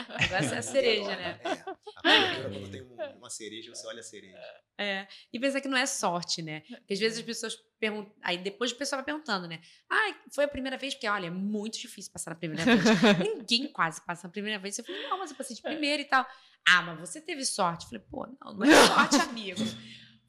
Agora 0.10 0.46
é 0.46 0.58
a 0.58 0.62
cereja, 0.62 1.16
né? 1.16 1.40
É. 1.44 1.52
A 1.52 2.50
quando 2.50 2.70
tem 2.70 2.82
uma 3.18 3.30
cereja, 3.30 3.74
você 3.74 3.88
olha 3.88 4.00
a 4.00 4.04
cereja. 4.04 4.38
É. 4.78 5.08
E 5.34 5.40
pensa 5.40 5.62
que 5.62 5.68
não 5.68 5.78
é 5.78 5.86
sorte, 5.86 6.42
né? 6.42 6.62
Porque 6.62 6.94
às 6.94 7.00
vezes 7.00 7.20
as 7.20 7.26
pessoas 7.26 7.56
perguntam. 7.80 8.14
Aí 8.22 8.38
depois 8.38 8.72
o 8.72 8.76
pessoal 8.76 9.00
vai 9.00 9.06
perguntando, 9.06 9.48
né? 9.48 9.62
Ah, 9.90 10.16
foi 10.32 10.44
a 10.44 10.48
primeira 10.48 10.78
vez? 10.78 10.94
Porque, 10.94 11.08
olha, 11.08 11.28
é 11.28 11.32
muito 11.32 11.80
difícil 11.80 12.12
passar 12.12 12.32
na 12.32 12.38
primeira 12.38 12.64
vez. 12.64 12.84
Ninguém 13.20 13.72
quase 13.72 14.06
passa 14.06 14.28
na 14.28 14.32
primeira 14.32 14.60
vez. 14.60 14.78
Eu 14.78 14.84
falei, 14.84 15.02
não, 15.04 15.18
mas 15.18 15.32
eu 15.32 15.38
passei 15.38 15.56
de 15.56 15.62
primeira 15.62 16.02
e 16.02 16.06
tal. 16.06 16.28
Ah, 16.68 16.82
mas 16.82 17.00
você 17.00 17.22
teve 17.22 17.46
sorte. 17.46 17.84
Eu 17.84 17.90
falei, 17.90 18.06
pô, 18.10 18.28
não, 18.42 18.54
não 18.54 18.66
é 18.66 18.88
sorte, 18.88 19.16
amigo. 19.30 19.62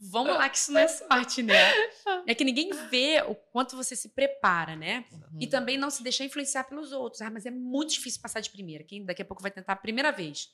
Vamos 0.00 0.34
lá, 0.34 0.48
que 0.48 0.58
isso 0.58 0.72
não 0.72 0.80
é 0.80 0.88
sorte, 0.88 1.42
né? 1.42 1.54
É 2.26 2.34
que 2.34 2.44
ninguém 2.44 2.70
vê 2.90 3.22
o 3.26 3.34
quanto 3.34 3.76
você 3.76 3.94
se 3.94 4.08
prepara, 4.08 4.74
né? 4.74 5.04
Uhum. 5.12 5.38
E 5.40 5.46
também 5.46 5.78
não 5.78 5.90
se 5.90 6.02
deixar 6.02 6.24
influenciar 6.24 6.64
pelos 6.64 6.92
outros. 6.92 7.22
Ah, 7.22 7.30
mas 7.30 7.46
é 7.46 7.50
muito 7.50 7.92
difícil 7.92 8.20
passar 8.20 8.40
de 8.40 8.50
primeira. 8.50 8.84
Quem 8.84 9.04
daqui 9.04 9.22
a 9.22 9.24
pouco 9.24 9.42
vai 9.42 9.50
tentar 9.50 9.74
a 9.74 9.76
primeira 9.76 10.10
vez. 10.10 10.50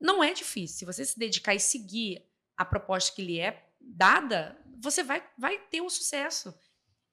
Não 0.00 0.22
é 0.22 0.32
difícil. 0.32 0.78
Se 0.78 0.84
você 0.84 1.04
se 1.04 1.18
dedicar 1.18 1.54
e 1.54 1.60
seguir 1.60 2.24
a 2.56 2.64
proposta 2.64 3.14
que 3.14 3.22
lhe 3.22 3.40
é 3.40 3.66
dada, 3.80 4.56
você 4.80 5.02
vai, 5.02 5.22
vai 5.36 5.58
ter 5.58 5.80
um 5.80 5.90
sucesso. 5.90 6.54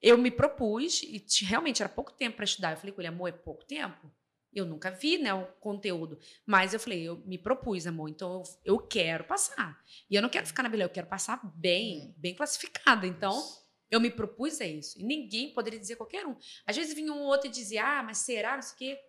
Eu 0.02 0.18
me 0.18 0.30
propus, 0.30 1.02
e 1.02 1.24
realmente 1.44 1.82
era 1.82 1.90
pouco 1.90 2.12
tempo 2.12 2.36
para 2.36 2.46
estudar. 2.46 2.72
Eu 2.72 2.78
falei 2.78 2.94
com 2.94 3.02
ele, 3.02 3.08
amor, 3.08 3.30
é 3.30 3.32
pouco 3.32 3.66
tempo? 3.66 4.12
Eu 4.58 4.66
nunca 4.66 4.92
vi 4.92 5.18
né, 5.18 5.34
o 5.34 5.46
conteúdo, 5.60 6.18
mas 6.46 6.74
eu 6.74 6.80
falei, 6.80 7.04
eu 7.04 7.18
me 7.26 7.38
propus, 7.38 7.86
amor, 7.86 8.10
então 8.10 8.42
eu, 8.66 8.74
eu 8.74 8.80
quero 8.80 9.24
passar. 9.24 9.82
E 10.10 10.16
eu 10.16 10.22
não 10.22 10.30
quero 10.30 10.46
ficar 10.46 10.64
na 10.64 10.70
beleza, 10.70 10.90
eu 10.90 10.94
quero 10.94 11.08
passar 11.08 11.40
bem, 11.56 12.08
hum. 12.08 12.14
bem 12.18 12.34
classificada. 12.34 13.06
Então, 13.06 13.42
eu 13.90 14.00
me 14.00 14.10
propus 14.10 14.60
a 14.62 14.66
isso. 14.66 15.00
E 15.00 15.04
ninguém 15.04 15.54
poderia 15.54 15.80
dizer 15.80 15.96
qualquer 15.96 16.26
um. 16.26 16.36
Às 16.66 16.76
vezes 16.76 16.94
vinha 16.94 17.14
um 17.14 17.22
outro 17.22 17.48
e 17.48 17.52
dizia, 17.52 18.00
ah, 18.00 18.04
mas 18.04 18.18
será, 18.20 18.56
não 18.56 18.62
sei 18.62 18.74
o 18.74 18.78
quê. 18.78 19.00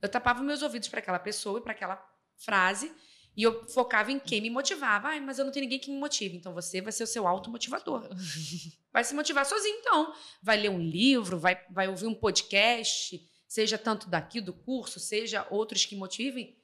Eu 0.00 0.08
tapava 0.08 0.42
meus 0.42 0.62
ouvidos 0.62 0.88
para 0.88 1.00
aquela 1.00 1.18
pessoa 1.18 1.58
e 1.58 1.62
para 1.62 1.72
aquela 1.72 1.96
frase 2.36 2.92
e 3.36 3.42
eu 3.42 3.66
focava 3.68 4.12
em 4.12 4.18
quem 4.18 4.40
me 4.40 4.50
motivava. 4.50 5.08
Ah, 5.08 5.20
mas 5.20 5.38
eu 5.38 5.44
não 5.44 5.52
tenho 5.52 5.64
ninguém 5.64 5.78
que 5.78 5.90
me 5.90 5.98
motive. 5.98 6.36
Então 6.36 6.52
você 6.52 6.80
vai 6.80 6.92
ser 6.92 7.04
o 7.04 7.06
seu 7.06 7.26
automotivador. 7.26 8.08
Vai 8.92 9.04
se 9.04 9.14
motivar 9.14 9.46
sozinho, 9.46 9.78
então. 9.78 10.12
Vai 10.42 10.58
ler 10.58 10.68
um 10.68 10.78
livro, 10.78 11.38
vai, 11.38 11.58
vai 11.70 11.88
ouvir 11.88 12.04
um 12.04 12.14
podcast, 12.14 13.26
seja 13.52 13.76
tanto 13.76 14.08
daqui 14.08 14.40
do 14.40 14.54
curso, 14.54 14.98
seja 14.98 15.46
outros 15.50 15.84
que 15.84 15.94
motivem, 15.94 16.56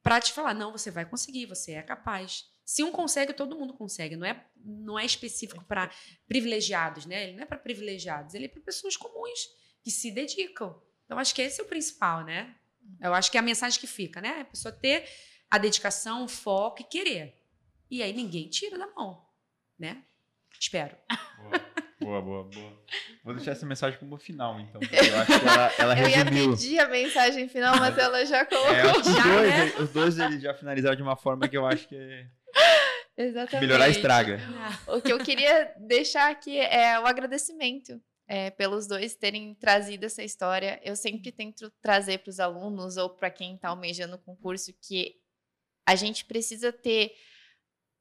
para 0.00 0.20
te 0.20 0.32
falar, 0.32 0.54
não, 0.54 0.70
você 0.70 0.92
vai 0.92 1.04
conseguir, 1.04 1.44
você 1.44 1.72
é 1.72 1.82
capaz. 1.82 2.48
Se 2.64 2.84
um 2.84 2.92
consegue, 2.92 3.32
todo 3.32 3.58
mundo 3.58 3.74
consegue. 3.74 4.14
Não 4.14 4.24
é, 4.24 4.46
não 4.64 4.96
é 4.96 5.04
específico 5.04 5.64
para 5.64 5.90
privilegiados, 6.28 7.04
né? 7.04 7.24
Ele 7.24 7.32
não 7.32 7.42
é 7.42 7.46
para 7.46 7.58
privilegiados, 7.58 8.32
ele 8.32 8.44
é 8.44 8.48
para 8.48 8.60
pessoas 8.60 8.96
comuns 8.96 9.40
que 9.82 9.90
se 9.90 10.12
dedicam. 10.12 10.80
Então, 11.04 11.18
acho 11.18 11.34
que 11.34 11.42
esse 11.42 11.60
é 11.60 11.64
o 11.64 11.66
principal, 11.66 12.22
né? 12.22 12.54
Eu 13.00 13.12
acho 13.12 13.28
que 13.28 13.36
é 13.36 13.40
a 13.40 13.42
mensagem 13.42 13.80
que 13.80 13.88
fica, 13.88 14.20
né? 14.20 14.42
A 14.42 14.44
pessoa 14.44 14.70
ter 14.70 15.04
a 15.50 15.58
dedicação, 15.58 16.22
o 16.22 16.28
foco 16.28 16.82
e 16.82 16.84
querer. 16.84 17.42
E 17.90 18.04
aí 18.04 18.12
ninguém 18.12 18.48
tira 18.48 18.78
da 18.78 18.86
mão, 18.86 19.26
né? 19.76 20.04
Espero. 20.60 20.96
Boa. 21.42 21.65
Boa, 22.06 22.22
boa, 22.22 22.44
boa. 22.44 22.72
Vou 23.24 23.34
deixar 23.34 23.50
essa 23.50 23.66
mensagem 23.66 23.98
como 23.98 24.16
final, 24.16 24.60
então. 24.60 24.80
Eu 24.86 25.18
acho 25.18 25.40
que 25.40 25.48
ela, 25.48 25.72
ela 25.76 25.98
eu 25.98 26.06
resumiu. 26.06 26.44
Eu 26.44 26.50
ia 26.50 26.56
pedir 26.56 26.78
a 26.78 26.88
mensagem 26.88 27.48
final, 27.48 27.76
mas 27.80 27.98
ela 27.98 28.24
já 28.24 28.46
colocou. 28.46 28.72
É, 28.72 28.92
os, 28.92 29.06
já, 29.06 29.22
dois, 29.24 29.48
né? 29.48 29.74
os 29.80 29.90
dois 29.90 30.18
eles 30.20 30.40
já 30.40 30.54
finalizaram 30.54 30.94
de 30.94 31.02
uma 31.02 31.16
forma 31.16 31.48
que 31.48 31.56
eu 31.56 31.66
acho 31.66 31.88
que 31.88 31.96
é... 31.96 32.28
Exatamente. 33.18 33.66
Melhorar 33.66 33.88
estraga. 33.88 34.38
O 34.86 35.00
que 35.00 35.12
eu 35.12 35.18
queria 35.18 35.74
deixar 35.80 36.30
aqui 36.30 36.56
é 36.56 37.00
o 37.00 37.06
agradecimento 37.06 38.00
é, 38.28 38.50
pelos 38.50 38.86
dois 38.86 39.16
terem 39.16 39.52
trazido 39.56 40.06
essa 40.06 40.22
história. 40.22 40.80
Eu 40.84 40.94
sempre 40.94 41.32
tento 41.32 41.72
trazer 41.82 42.18
para 42.18 42.30
os 42.30 42.38
alunos 42.38 42.96
ou 42.96 43.10
para 43.10 43.30
quem 43.30 43.56
está 43.56 43.70
almejando 43.70 44.14
o 44.14 44.20
concurso 44.20 44.72
que 44.80 45.16
a 45.84 45.96
gente 45.96 46.24
precisa 46.24 46.72
ter 46.72 47.16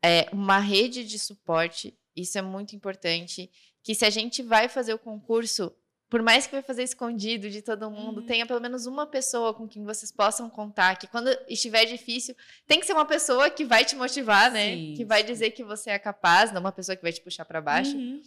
é, 0.04 0.28
uma 0.32 0.60
rede 0.60 1.04
de 1.04 1.18
suporte. 1.18 1.98
Isso 2.16 2.38
é 2.38 2.42
muito 2.44 2.76
importante 2.76 3.50
que 3.86 3.94
se 3.94 4.04
a 4.04 4.10
gente 4.10 4.42
vai 4.42 4.68
fazer 4.68 4.96
o 4.96 4.98
concurso, 4.98 5.72
por 6.10 6.24
mais 6.24 6.48
que 6.48 6.54
vai 6.54 6.64
fazer 6.64 6.82
escondido 6.82 7.52
de 7.52 7.62
todo 7.62 7.92
mundo, 7.92 8.22
uhum. 8.22 8.26
tenha 8.26 8.44
pelo 8.44 8.60
menos 8.60 8.88
uma 8.88 9.06
pessoa 9.06 9.54
com 9.54 9.68
quem 9.68 9.84
vocês 9.86 10.12
possam 10.12 10.50
contar, 10.50 10.96
que 10.96 11.06
quando 11.06 11.30
estiver 11.48 11.86
difícil, 11.86 12.36
tem 12.66 12.80
que 12.80 12.86
ser 12.88 12.94
uma 12.94 13.06
pessoa 13.06 13.48
que 13.48 13.64
vai 13.64 13.86
te 13.86 13.96
motivar, 13.96 14.52
né? 14.52 14.74
Sim, 14.74 14.94
que 14.98 15.06
vai 15.06 15.22
sim. 15.22 15.28
dizer 15.28 15.52
que 15.52 15.64
você 15.64 15.92
é 15.92 16.00
capaz, 16.00 16.52
não 16.52 16.62
uma 16.62 16.72
pessoa 16.72 16.96
que 16.96 17.04
vai 17.04 17.14
te 17.14 17.22
puxar 17.22 17.46
para 17.46 17.62
baixo. 17.62 17.96
Uhum. 17.96 18.24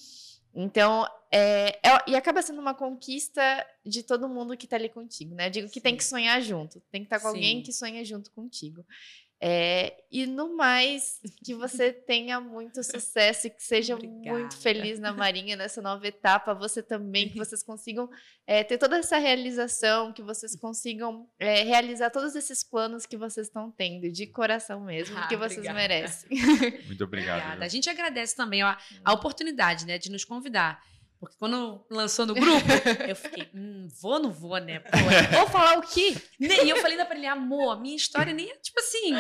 Então, 0.55 1.05
é, 1.33 1.71
é, 1.83 2.05
e 2.07 2.15
acaba 2.15 2.41
sendo 2.41 2.61
uma 2.61 2.75
conquista 2.75 3.43
de 3.85 4.05
todo 4.05 4.29
mundo 4.29 4.57
que 4.57 4.67
está 4.67 4.77
ali 4.77 4.89
contigo, 4.89 5.35
né? 5.35 5.49
Eu 5.49 5.51
digo 5.51 5.69
que 5.69 5.75
Sim. 5.75 5.81
tem 5.81 5.97
que 5.97 6.05
sonhar 6.05 6.41
junto, 6.41 6.81
tem 6.93 7.01
que 7.01 7.07
estar 7.07 7.17
tá 7.17 7.23
com 7.23 7.29
alguém 7.29 7.63
que 7.65 7.73
sonha 7.73 8.05
junto 8.05 8.31
contigo. 8.31 8.85
É, 9.41 10.03
e 10.11 10.27
no 10.27 10.57
mais, 10.57 11.21
que 11.45 11.55
você 11.55 11.93
tenha 11.93 12.41
muito 12.41 12.83
sucesso 12.83 13.47
e 13.47 13.51
que 13.51 13.63
seja 13.63 13.95
Obrigada. 13.95 14.37
muito 14.37 14.57
feliz 14.57 14.99
na 14.99 15.13
Marinha 15.13 15.55
nessa 15.55 15.81
nova 15.81 16.07
etapa. 16.07 16.55
Você 16.55 16.83
também, 16.83 17.29
que 17.29 17.39
vocês 17.39 17.63
consigam 17.63 18.11
é, 18.47 18.65
ter 18.65 18.79
toda 18.79 18.97
essa 18.99 19.19
realização, 19.19 20.13
que 20.13 20.23
vocês 20.23 20.57
consigam 20.57 21.29
é, 21.39 21.63
realizar 21.63 22.11
todos 22.11 22.35
esses 22.35 22.65
planos 22.65 23.07
que 23.07 23.17
vocês 23.17 23.47
estão 23.47 23.71
tendo, 23.71 24.11
de 24.11 24.27
coração 24.27 24.81
mesmo, 24.81 25.17
ah, 25.17 25.29
que 25.29 25.37
vocês 25.37 25.59
obrigada. 25.59 25.79
merecem. 25.79 26.29
Muito 26.87 27.05
obrigado. 27.05 27.39
Obrigada. 27.39 27.65
A 27.65 27.69
gente 27.69 27.89
agradece 27.89 28.35
também 28.35 28.65
ó, 28.65 28.75
a 29.05 29.13
oportunidade 29.13 29.87
né, 29.87 29.99
de 29.99 30.11
nos 30.11 30.25
convidar. 30.25 30.83
Porque 31.21 31.37
quando 31.37 31.85
lançou 31.91 32.25
no 32.27 32.35
grupo, 32.35 32.67
eu 33.09 33.17
fiquei, 33.17 33.51
hum, 33.55 33.89
vou 34.01 34.13
ou 34.13 34.21
não 34.21 34.31
vou, 34.31 34.57
né? 34.59 34.79
Pô, 34.81 34.97
vou 35.37 35.49
falar 35.49 35.79
o 35.79 35.83
quê? 35.83 36.17
E 36.39 36.69
eu 36.69 36.77
falei 36.77 36.93
ainda 36.93 37.07
pra 37.07 37.17
ele, 37.17 37.27
amor, 37.27 37.81
minha 37.81 37.97
história 37.97 38.33
nem 38.33 38.49
é, 38.49 38.57
tipo 38.57 38.79
assim, 38.79 39.13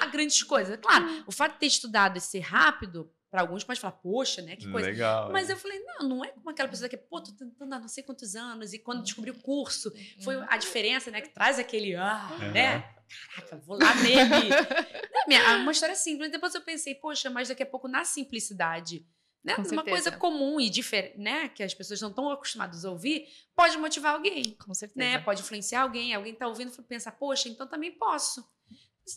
a 0.00 0.06
grandes 0.06 0.42
coisas. 0.42 0.78
Claro, 0.80 1.24
o 1.26 1.32
fato 1.32 1.54
de 1.54 1.60
ter 1.60 1.66
estudado 1.66 2.18
e 2.18 2.20
ser 2.20 2.40
rápido, 2.40 3.10
para 3.30 3.40
alguns 3.42 3.64
pode 3.64 3.80
falar, 3.80 3.92
poxa, 3.92 4.42
né? 4.42 4.56
Que 4.56 4.70
coisa. 4.70 4.88
Legal. 4.88 5.30
Mas 5.32 5.48
eu 5.48 5.56
falei, 5.56 5.78
não, 5.80 6.08
não 6.08 6.24
é 6.24 6.28
como 6.28 6.50
aquela 6.50 6.68
pessoa 6.68 6.88
que, 6.88 6.96
pô, 6.96 7.22
tô 7.22 7.32
tentando 7.32 7.74
há 7.74 7.78
não 7.78 7.88
sei 7.88 8.02
quantos 8.02 8.34
anos, 8.34 8.72
e 8.72 8.78
quando 8.78 9.02
descobri 9.02 9.30
o 9.30 9.40
curso, 9.40 9.92
foi 10.22 10.36
a 10.48 10.56
diferença, 10.56 11.10
né? 11.10 11.20
Que 11.20 11.30
traz 11.30 11.58
aquele, 11.58 11.94
ah, 11.96 12.28
uhum. 12.32 12.52
né? 12.52 12.94
Caraca, 13.34 13.56
vou 13.56 13.78
lá 13.78 13.94
nele. 13.96 15.34
é 15.34 15.56
uma 15.56 15.72
história 15.72 15.94
simples. 15.94 16.30
Depois 16.30 16.54
eu 16.54 16.60
pensei, 16.60 16.94
poxa, 16.94 17.30
mas 17.30 17.48
daqui 17.48 17.62
a 17.62 17.66
pouco, 17.66 17.88
na 17.88 18.04
simplicidade 18.04 19.06
né? 19.44 19.54
Com 19.54 19.62
uma 19.62 19.84
coisa 19.84 20.10
comum 20.10 20.60
e 20.60 20.68
diferente, 20.68 21.18
né? 21.18 21.48
Que 21.48 21.62
as 21.62 21.74
pessoas 21.74 22.00
não 22.00 22.10
estão 22.10 22.30
acostumadas 22.30 22.84
a 22.84 22.90
ouvir, 22.90 23.26
pode 23.54 23.76
motivar 23.78 24.14
alguém. 24.14 24.54
Com 24.54 24.74
certeza. 24.74 24.98
Né? 24.98 25.18
Pode 25.18 25.40
influenciar 25.42 25.82
alguém. 25.82 26.14
Alguém 26.14 26.32
está 26.32 26.46
ouvindo 26.46 26.72
e 26.76 26.82
pensa, 26.82 27.10
poxa, 27.10 27.48
então 27.48 27.66
também 27.66 27.92
posso. 27.92 28.46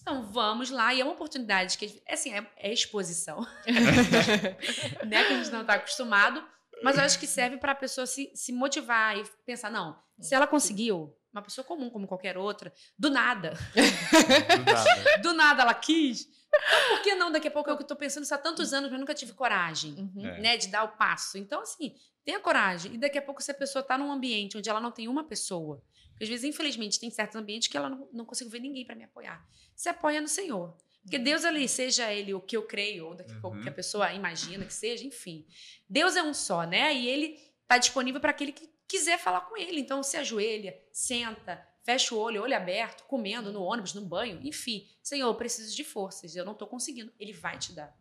Então, 0.02 0.32
vamos 0.32 0.70
lá. 0.70 0.94
E 0.94 1.02
é 1.02 1.04
uma 1.04 1.14
oportunidade 1.14 1.78
que, 1.78 2.02
assim, 2.08 2.34
é, 2.34 2.50
é 2.58 2.72
exposição. 2.72 3.46
né? 5.06 5.24
Que 5.26 5.34
a 5.34 5.38
gente 5.38 5.52
não 5.52 5.62
está 5.62 5.74
acostumado. 5.74 6.44
Mas 6.84 6.98
eu 6.98 7.04
acho 7.04 7.20
que 7.20 7.28
serve 7.28 7.58
para 7.58 7.74
a 7.74 7.76
pessoa 7.76 8.08
se, 8.08 8.32
se 8.34 8.52
motivar 8.52 9.18
e 9.18 9.24
pensar, 9.46 9.70
não, 9.70 10.02
se 10.20 10.34
ela 10.34 10.48
conseguiu, 10.48 11.16
uma 11.34 11.42
pessoa 11.42 11.64
comum 11.66 11.90
como 11.90 12.08
qualquer 12.08 12.38
outra, 12.38 12.74
do 12.98 13.10
nada. 13.10 13.54
do 13.74 14.74
nada. 14.74 15.18
do 15.22 15.34
nada 15.34 15.62
ela 15.64 15.74
quis 15.74 16.28
então, 16.54 16.90
por 16.90 17.02
que 17.02 17.16
não? 17.16 17.32
Daqui 17.32 17.48
a 17.48 17.52
pouco 17.52 17.70
é 17.70 17.74
o 17.74 17.78
que 17.78 17.82
eu 17.82 17.86
estou 17.86 17.98
pensando 17.98 18.24
isso 18.24 18.36
há 18.36 18.38
tantos 18.38 18.74
anos, 18.74 18.92
mas 18.92 19.00
nunca 19.00 19.14
tive 19.14 19.34
coragem, 19.34 19.94
uhum. 19.94 20.26
É. 20.26 20.42
né, 20.42 20.58
de 20.58 20.68
dar 20.68 20.84
o 20.84 20.90
passo. 20.90 21.38
Então, 21.38 21.62
assim, 21.62 21.96
tenha 22.26 22.40
coragem. 22.40 22.94
E 22.94 22.98
daqui 22.98 23.18
a 23.18 23.22
pouco, 23.22 23.42
se 23.42 23.52
a 23.52 23.54
pessoa 23.54 23.82
está 23.82 23.98
num 23.98 24.12
ambiente 24.12 24.58
onde 24.58 24.70
ela 24.70 24.82
não 24.82 24.92
tem 24.92 25.08
uma 25.08 25.24
pessoa, 25.24 25.82
porque 26.10 26.26
às 26.26 26.30
vezes, 26.30 26.44
infelizmente, 26.44 27.00
tem 27.00 27.10
certos 27.10 27.36
ambientes 27.36 27.68
que 27.70 27.78
ela 27.78 27.90
não, 27.90 28.08
não 28.12 28.26
consigo 28.26 28.50
ver 28.50 28.60
ninguém 28.60 28.86
para 28.86 28.96
me 28.96 29.06
apoiar. 29.06 29.44
Se 29.76 29.90
apoia 29.90 30.22
no 30.22 30.28
Senhor. 30.28 30.76
Porque 31.02 31.18
uhum. 31.18 31.24
Deus 31.24 31.46
ali, 31.46 31.68
seja 31.68 32.12
ele 32.12 32.34
o 32.34 32.42
que 32.42 32.56
eu 32.56 32.68
creio, 32.68 33.08
ou 33.08 33.16
daqui 33.16 33.32
a 33.32 33.40
pouco 33.40 33.58
que 33.58 33.68
a 33.68 33.72
uhum. 33.72 33.76
pessoa 33.76 34.14
imagina 34.14 34.66
que 34.66 34.74
seja, 34.74 35.04
enfim. 35.06 35.48
Deus 35.90 36.16
é 36.16 36.22
um 36.22 36.34
só, 36.34 36.64
né? 36.64 36.94
E 36.94 37.08
ele 37.08 37.40
está 37.64 37.78
disponível 37.78 38.22
para 38.22 38.32
aquele 38.32 38.52
que 38.52 38.70
quiser 38.92 39.18
falar 39.18 39.42
com 39.42 39.56
ele. 39.56 39.80
Então, 39.80 40.04
se 40.04 40.18
ajoelha, 40.18 40.78
senta, 40.92 41.66
fecha 41.82 42.14
o 42.14 42.18
olho, 42.18 42.44
olho 42.44 42.56
aberto, 42.56 43.06
comendo 43.06 43.52
no 43.52 43.64
ônibus, 43.64 43.94
no 43.94 44.02
banho, 44.02 44.42
enfim. 44.44 44.86
Senhor, 45.02 45.28
eu 45.28 45.36
preciso 45.36 45.74
de 45.74 45.84
forças, 45.86 46.36
eu 46.36 46.44
não 46.44 46.52
estou 46.52 46.68
conseguindo. 46.68 47.12
Ele 47.18 47.32
vai 47.32 47.58
te 47.58 47.72
dar. 47.72 47.98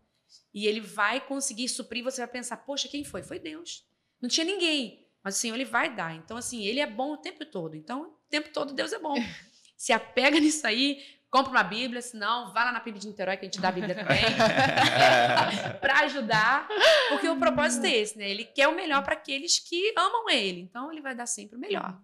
E 0.53 0.67
ele 0.67 0.81
vai 0.81 1.21
conseguir 1.21 1.69
suprir, 1.69 2.03
você 2.03 2.21
vai 2.21 2.27
pensar, 2.27 2.57
poxa, 2.57 2.89
quem 2.89 3.05
foi? 3.05 3.23
Foi 3.23 3.39
Deus. 3.39 3.87
Não 4.21 4.29
tinha 4.29 4.45
ninguém. 4.45 5.07
Mas 5.23 5.37
o 5.37 5.39
Senhor, 5.39 5.55
ele 5.55 5.65
vai 5.65 5.95
dar. 5.95 6.13
Então, 6.17 6.37
assim, 6.37 6.65
ele 6.65 6.81
é 6.81 6.87
bom 6.87 7.13
o 7.13 7.17
tempo 7.17 7.47
todo. 7.47 7.77
Então, 7.77 8.03
o 8.03 8.29
tempo 8.29 8.53
todo 8.53 8.75
Deus 8.75 8.93
é 8.93 8.99
bom. 8.99 9.15
Se 9.77 9.93
apega 9.93 10.41
nisso 10.41 10.67
aí, 10.67 11.03
compra 11.31 11.51
uma 11.51 11.63
Bíblia, 11.63 12.03
senão 12.03 12.53
vá 12.53 12.65
lá 12.65 12.73
na 12.73 12.81
PIB 12.81 12.99
de 12.99 13.07
Niterói 13.07 13.37
que 13.37 13.45
a 13.45 13.49
gente 13.49 13.61
dá 13.61 13.69
a 13.69 13.73
Bíblia 13.73 13.95
também. 13.97 14.21
para 15.81 16.01
ajudar. 16.01 16.69
Porque 17.09 17.29
o 17.29 17.39
propósito 17.39 17.87
é 17.87 17.97
esse, 17.97 18.19
né? 18.19 18.29
Ele 18.29 18.45
quer 18.45 18.69
o 18.69 18.75
melhor 18.75 19.03
para 19.03 19.15
aqueles 19.15 19.59
que 19.59 19.95
amam 19.97 20.29
ele. 20.29 20.61
Então, 20.61 20.91
ele 20.91 21.01
vai 21.01 21.15
dar 21.15 21.27
sempre 21.27 21.57
o 21.57 21.61
melhor. 21.61 21.99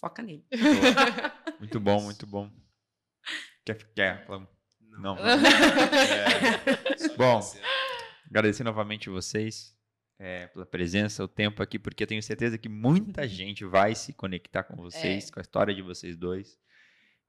Foca 0.00 0.22
nele. 0.22 0.44
Muito 1.58 1.80
bom, 1.80 2.00
muito 2.02 2.26
bom. 2.26 2.50
Quer? 3.64 3.76
quer 3.94 4.26
não. 4.28 5.14
não. 5.14 5.16
É. 6.98 7.16
Bom, 7.16 7.40
agradecer 8.26 8.64
novamente 8.64 9.08
vocês 9.08 9.76
é, 10.18 10.48
pela 10.48 10.66
presença, 10.66 11.22
o 11.22 11.28
tempo 11.28 11.62
aqui, 11.62 11.78
porque 11.78 12.02
eu 12.02 12.06
tenho 12.06 12.22
certeza 12.22 12.58
que 12.58 12.68
muita 12.68 13.26
gente 13.26 13.64
vai 13.64 13.94
se 13.94 14.12
conectar 14.12 14.64
com 14.64 14.76
vocês, 14.76 15.28
é. 15.28 15.32
com 15.32 15.40
a 15.40 15.42
história 15.42 15.74
de 15.74 15.82
vocês 15.82 16.16
dois. 16.16 16.58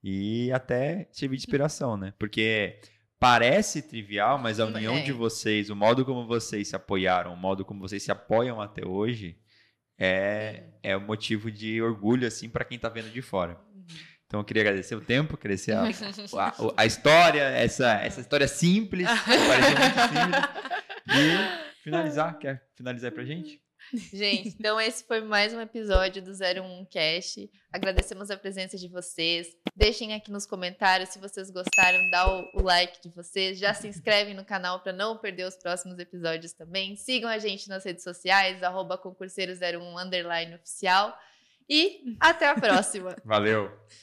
E 0.03 0.51
até 0.51 1.07
servir 1.11 1.37
de 1.37 1.43
inspiração, 1.43 1.97
né? 1.97 2.13
Porque 2.17 2.79
parece 3.19 3.81
trivial, 3.81 4.37
mas 4.37 4.59
a 4.59 4.65
união 4.65 4.95
é. 4.95 5.01
de 5.01 5.11
vocês, 5.11 5.69
o 5.69 5.75
modo 5.75 6.05
como 6.05 6.25
vocês 6.25 6.69
se 6.69 6.75
apoiaram, 6.75 7.33
o 7.33 7.37
modo 7.37 7.65
como 7.65 7.81
vocês 7.81 8.01
se 8.01 8.11
apoiam 8.11 8.61
até 8.61 8.87
hoje, 8.87 9.37
é, 9.97 10.63
é 10.81 10.95
um 10.95 11.01
motivo 11.01 11.51
de 11.51 11.81
orgulho, 11.81 12.25
assim, 12.25 12.47
para 12.47 12.63
quem 12.63 12.77
está 12.77 12.87
vendo 12.87 13.11
de 13.11 13.21
fora. 13.21 13.59
Então, 14.25 14.39
eu 14.39 14.43
queria 14.43 14.61
agradecer 14.61 14.95
o 14.95 15.01
tempo, 15.01 15.35
agradecer 15.35 15.73
a, 15.73 15.83
a, 16.37 16.53
a 16.77 16.85
história, 16.85 17.41
essa, 17.41 17.93
essa 17.95 18.21
história 18.21 18.47
simples, 18.47 19.07
pareceu 19.07 19.79
muito 19.79 19.99
simples. 20.07 20.69
E 21.09 21.83
finalizar, 21.83 22.37
quer 22.37 22.63
finalizar 22.75 23.11
para 23.11 23.25
gente? 23.25 23.59
Gente, 23.93 24.49
então 24.49 24.79
esse 24.79 25.03
foi 25.03 25.21
mais 25.21 25.53
um 25.53 25.61
episódio 25.61 26.21
do 26.21 26.31
01 26.31 26.85
Cast. 26.85 27.49
Agradecemos 27.71 28.29
a 28.29 28.37
presença 28.37 28.77
de 28.77 28.87
vocês. 28.87 29.47
Deixem 29.75 30.13
aqui 30.13 30.31
nos 30.31 30.45
comentários 30.45 31.09
se 31.09 31.19
vocês 31.19 31.49
gostaram, 31.49 32.09
dá 32.11 32.29
o, 32.29 32.59
o 32.59 32.61
like 32.61 33.01
de 33.01 33.09
vocês. 33.09 33.57
Já 33.57 33.73
se 33.73 33.87
inscrevem 33.87 34.35
no 34.35 34.45
canal 34.45 34.79
para 34.81 34.93
não 34.93 35.17
perder 35.17 35.47
os 35.47 35.55
próximos 35.55 35.97
episódios 35.97 36.53
também. 36.53 36.95
Sigam 36.95 37.29
a 37.29 37.39
gente 37.39 37.67
nas 37.67 37.83
redes 37.83 38.03
sociais, 38.03 38.61
arroba 38.61 38.97
concurseiro01 38.97 40.05
underline 40.05 40.53
oficial. 40.55 41.17
E 41.67 42.15
até 42.19 42.47
a 42.47 42.55
próxima. 42.55 43.15
Valeu! 43.23 43.71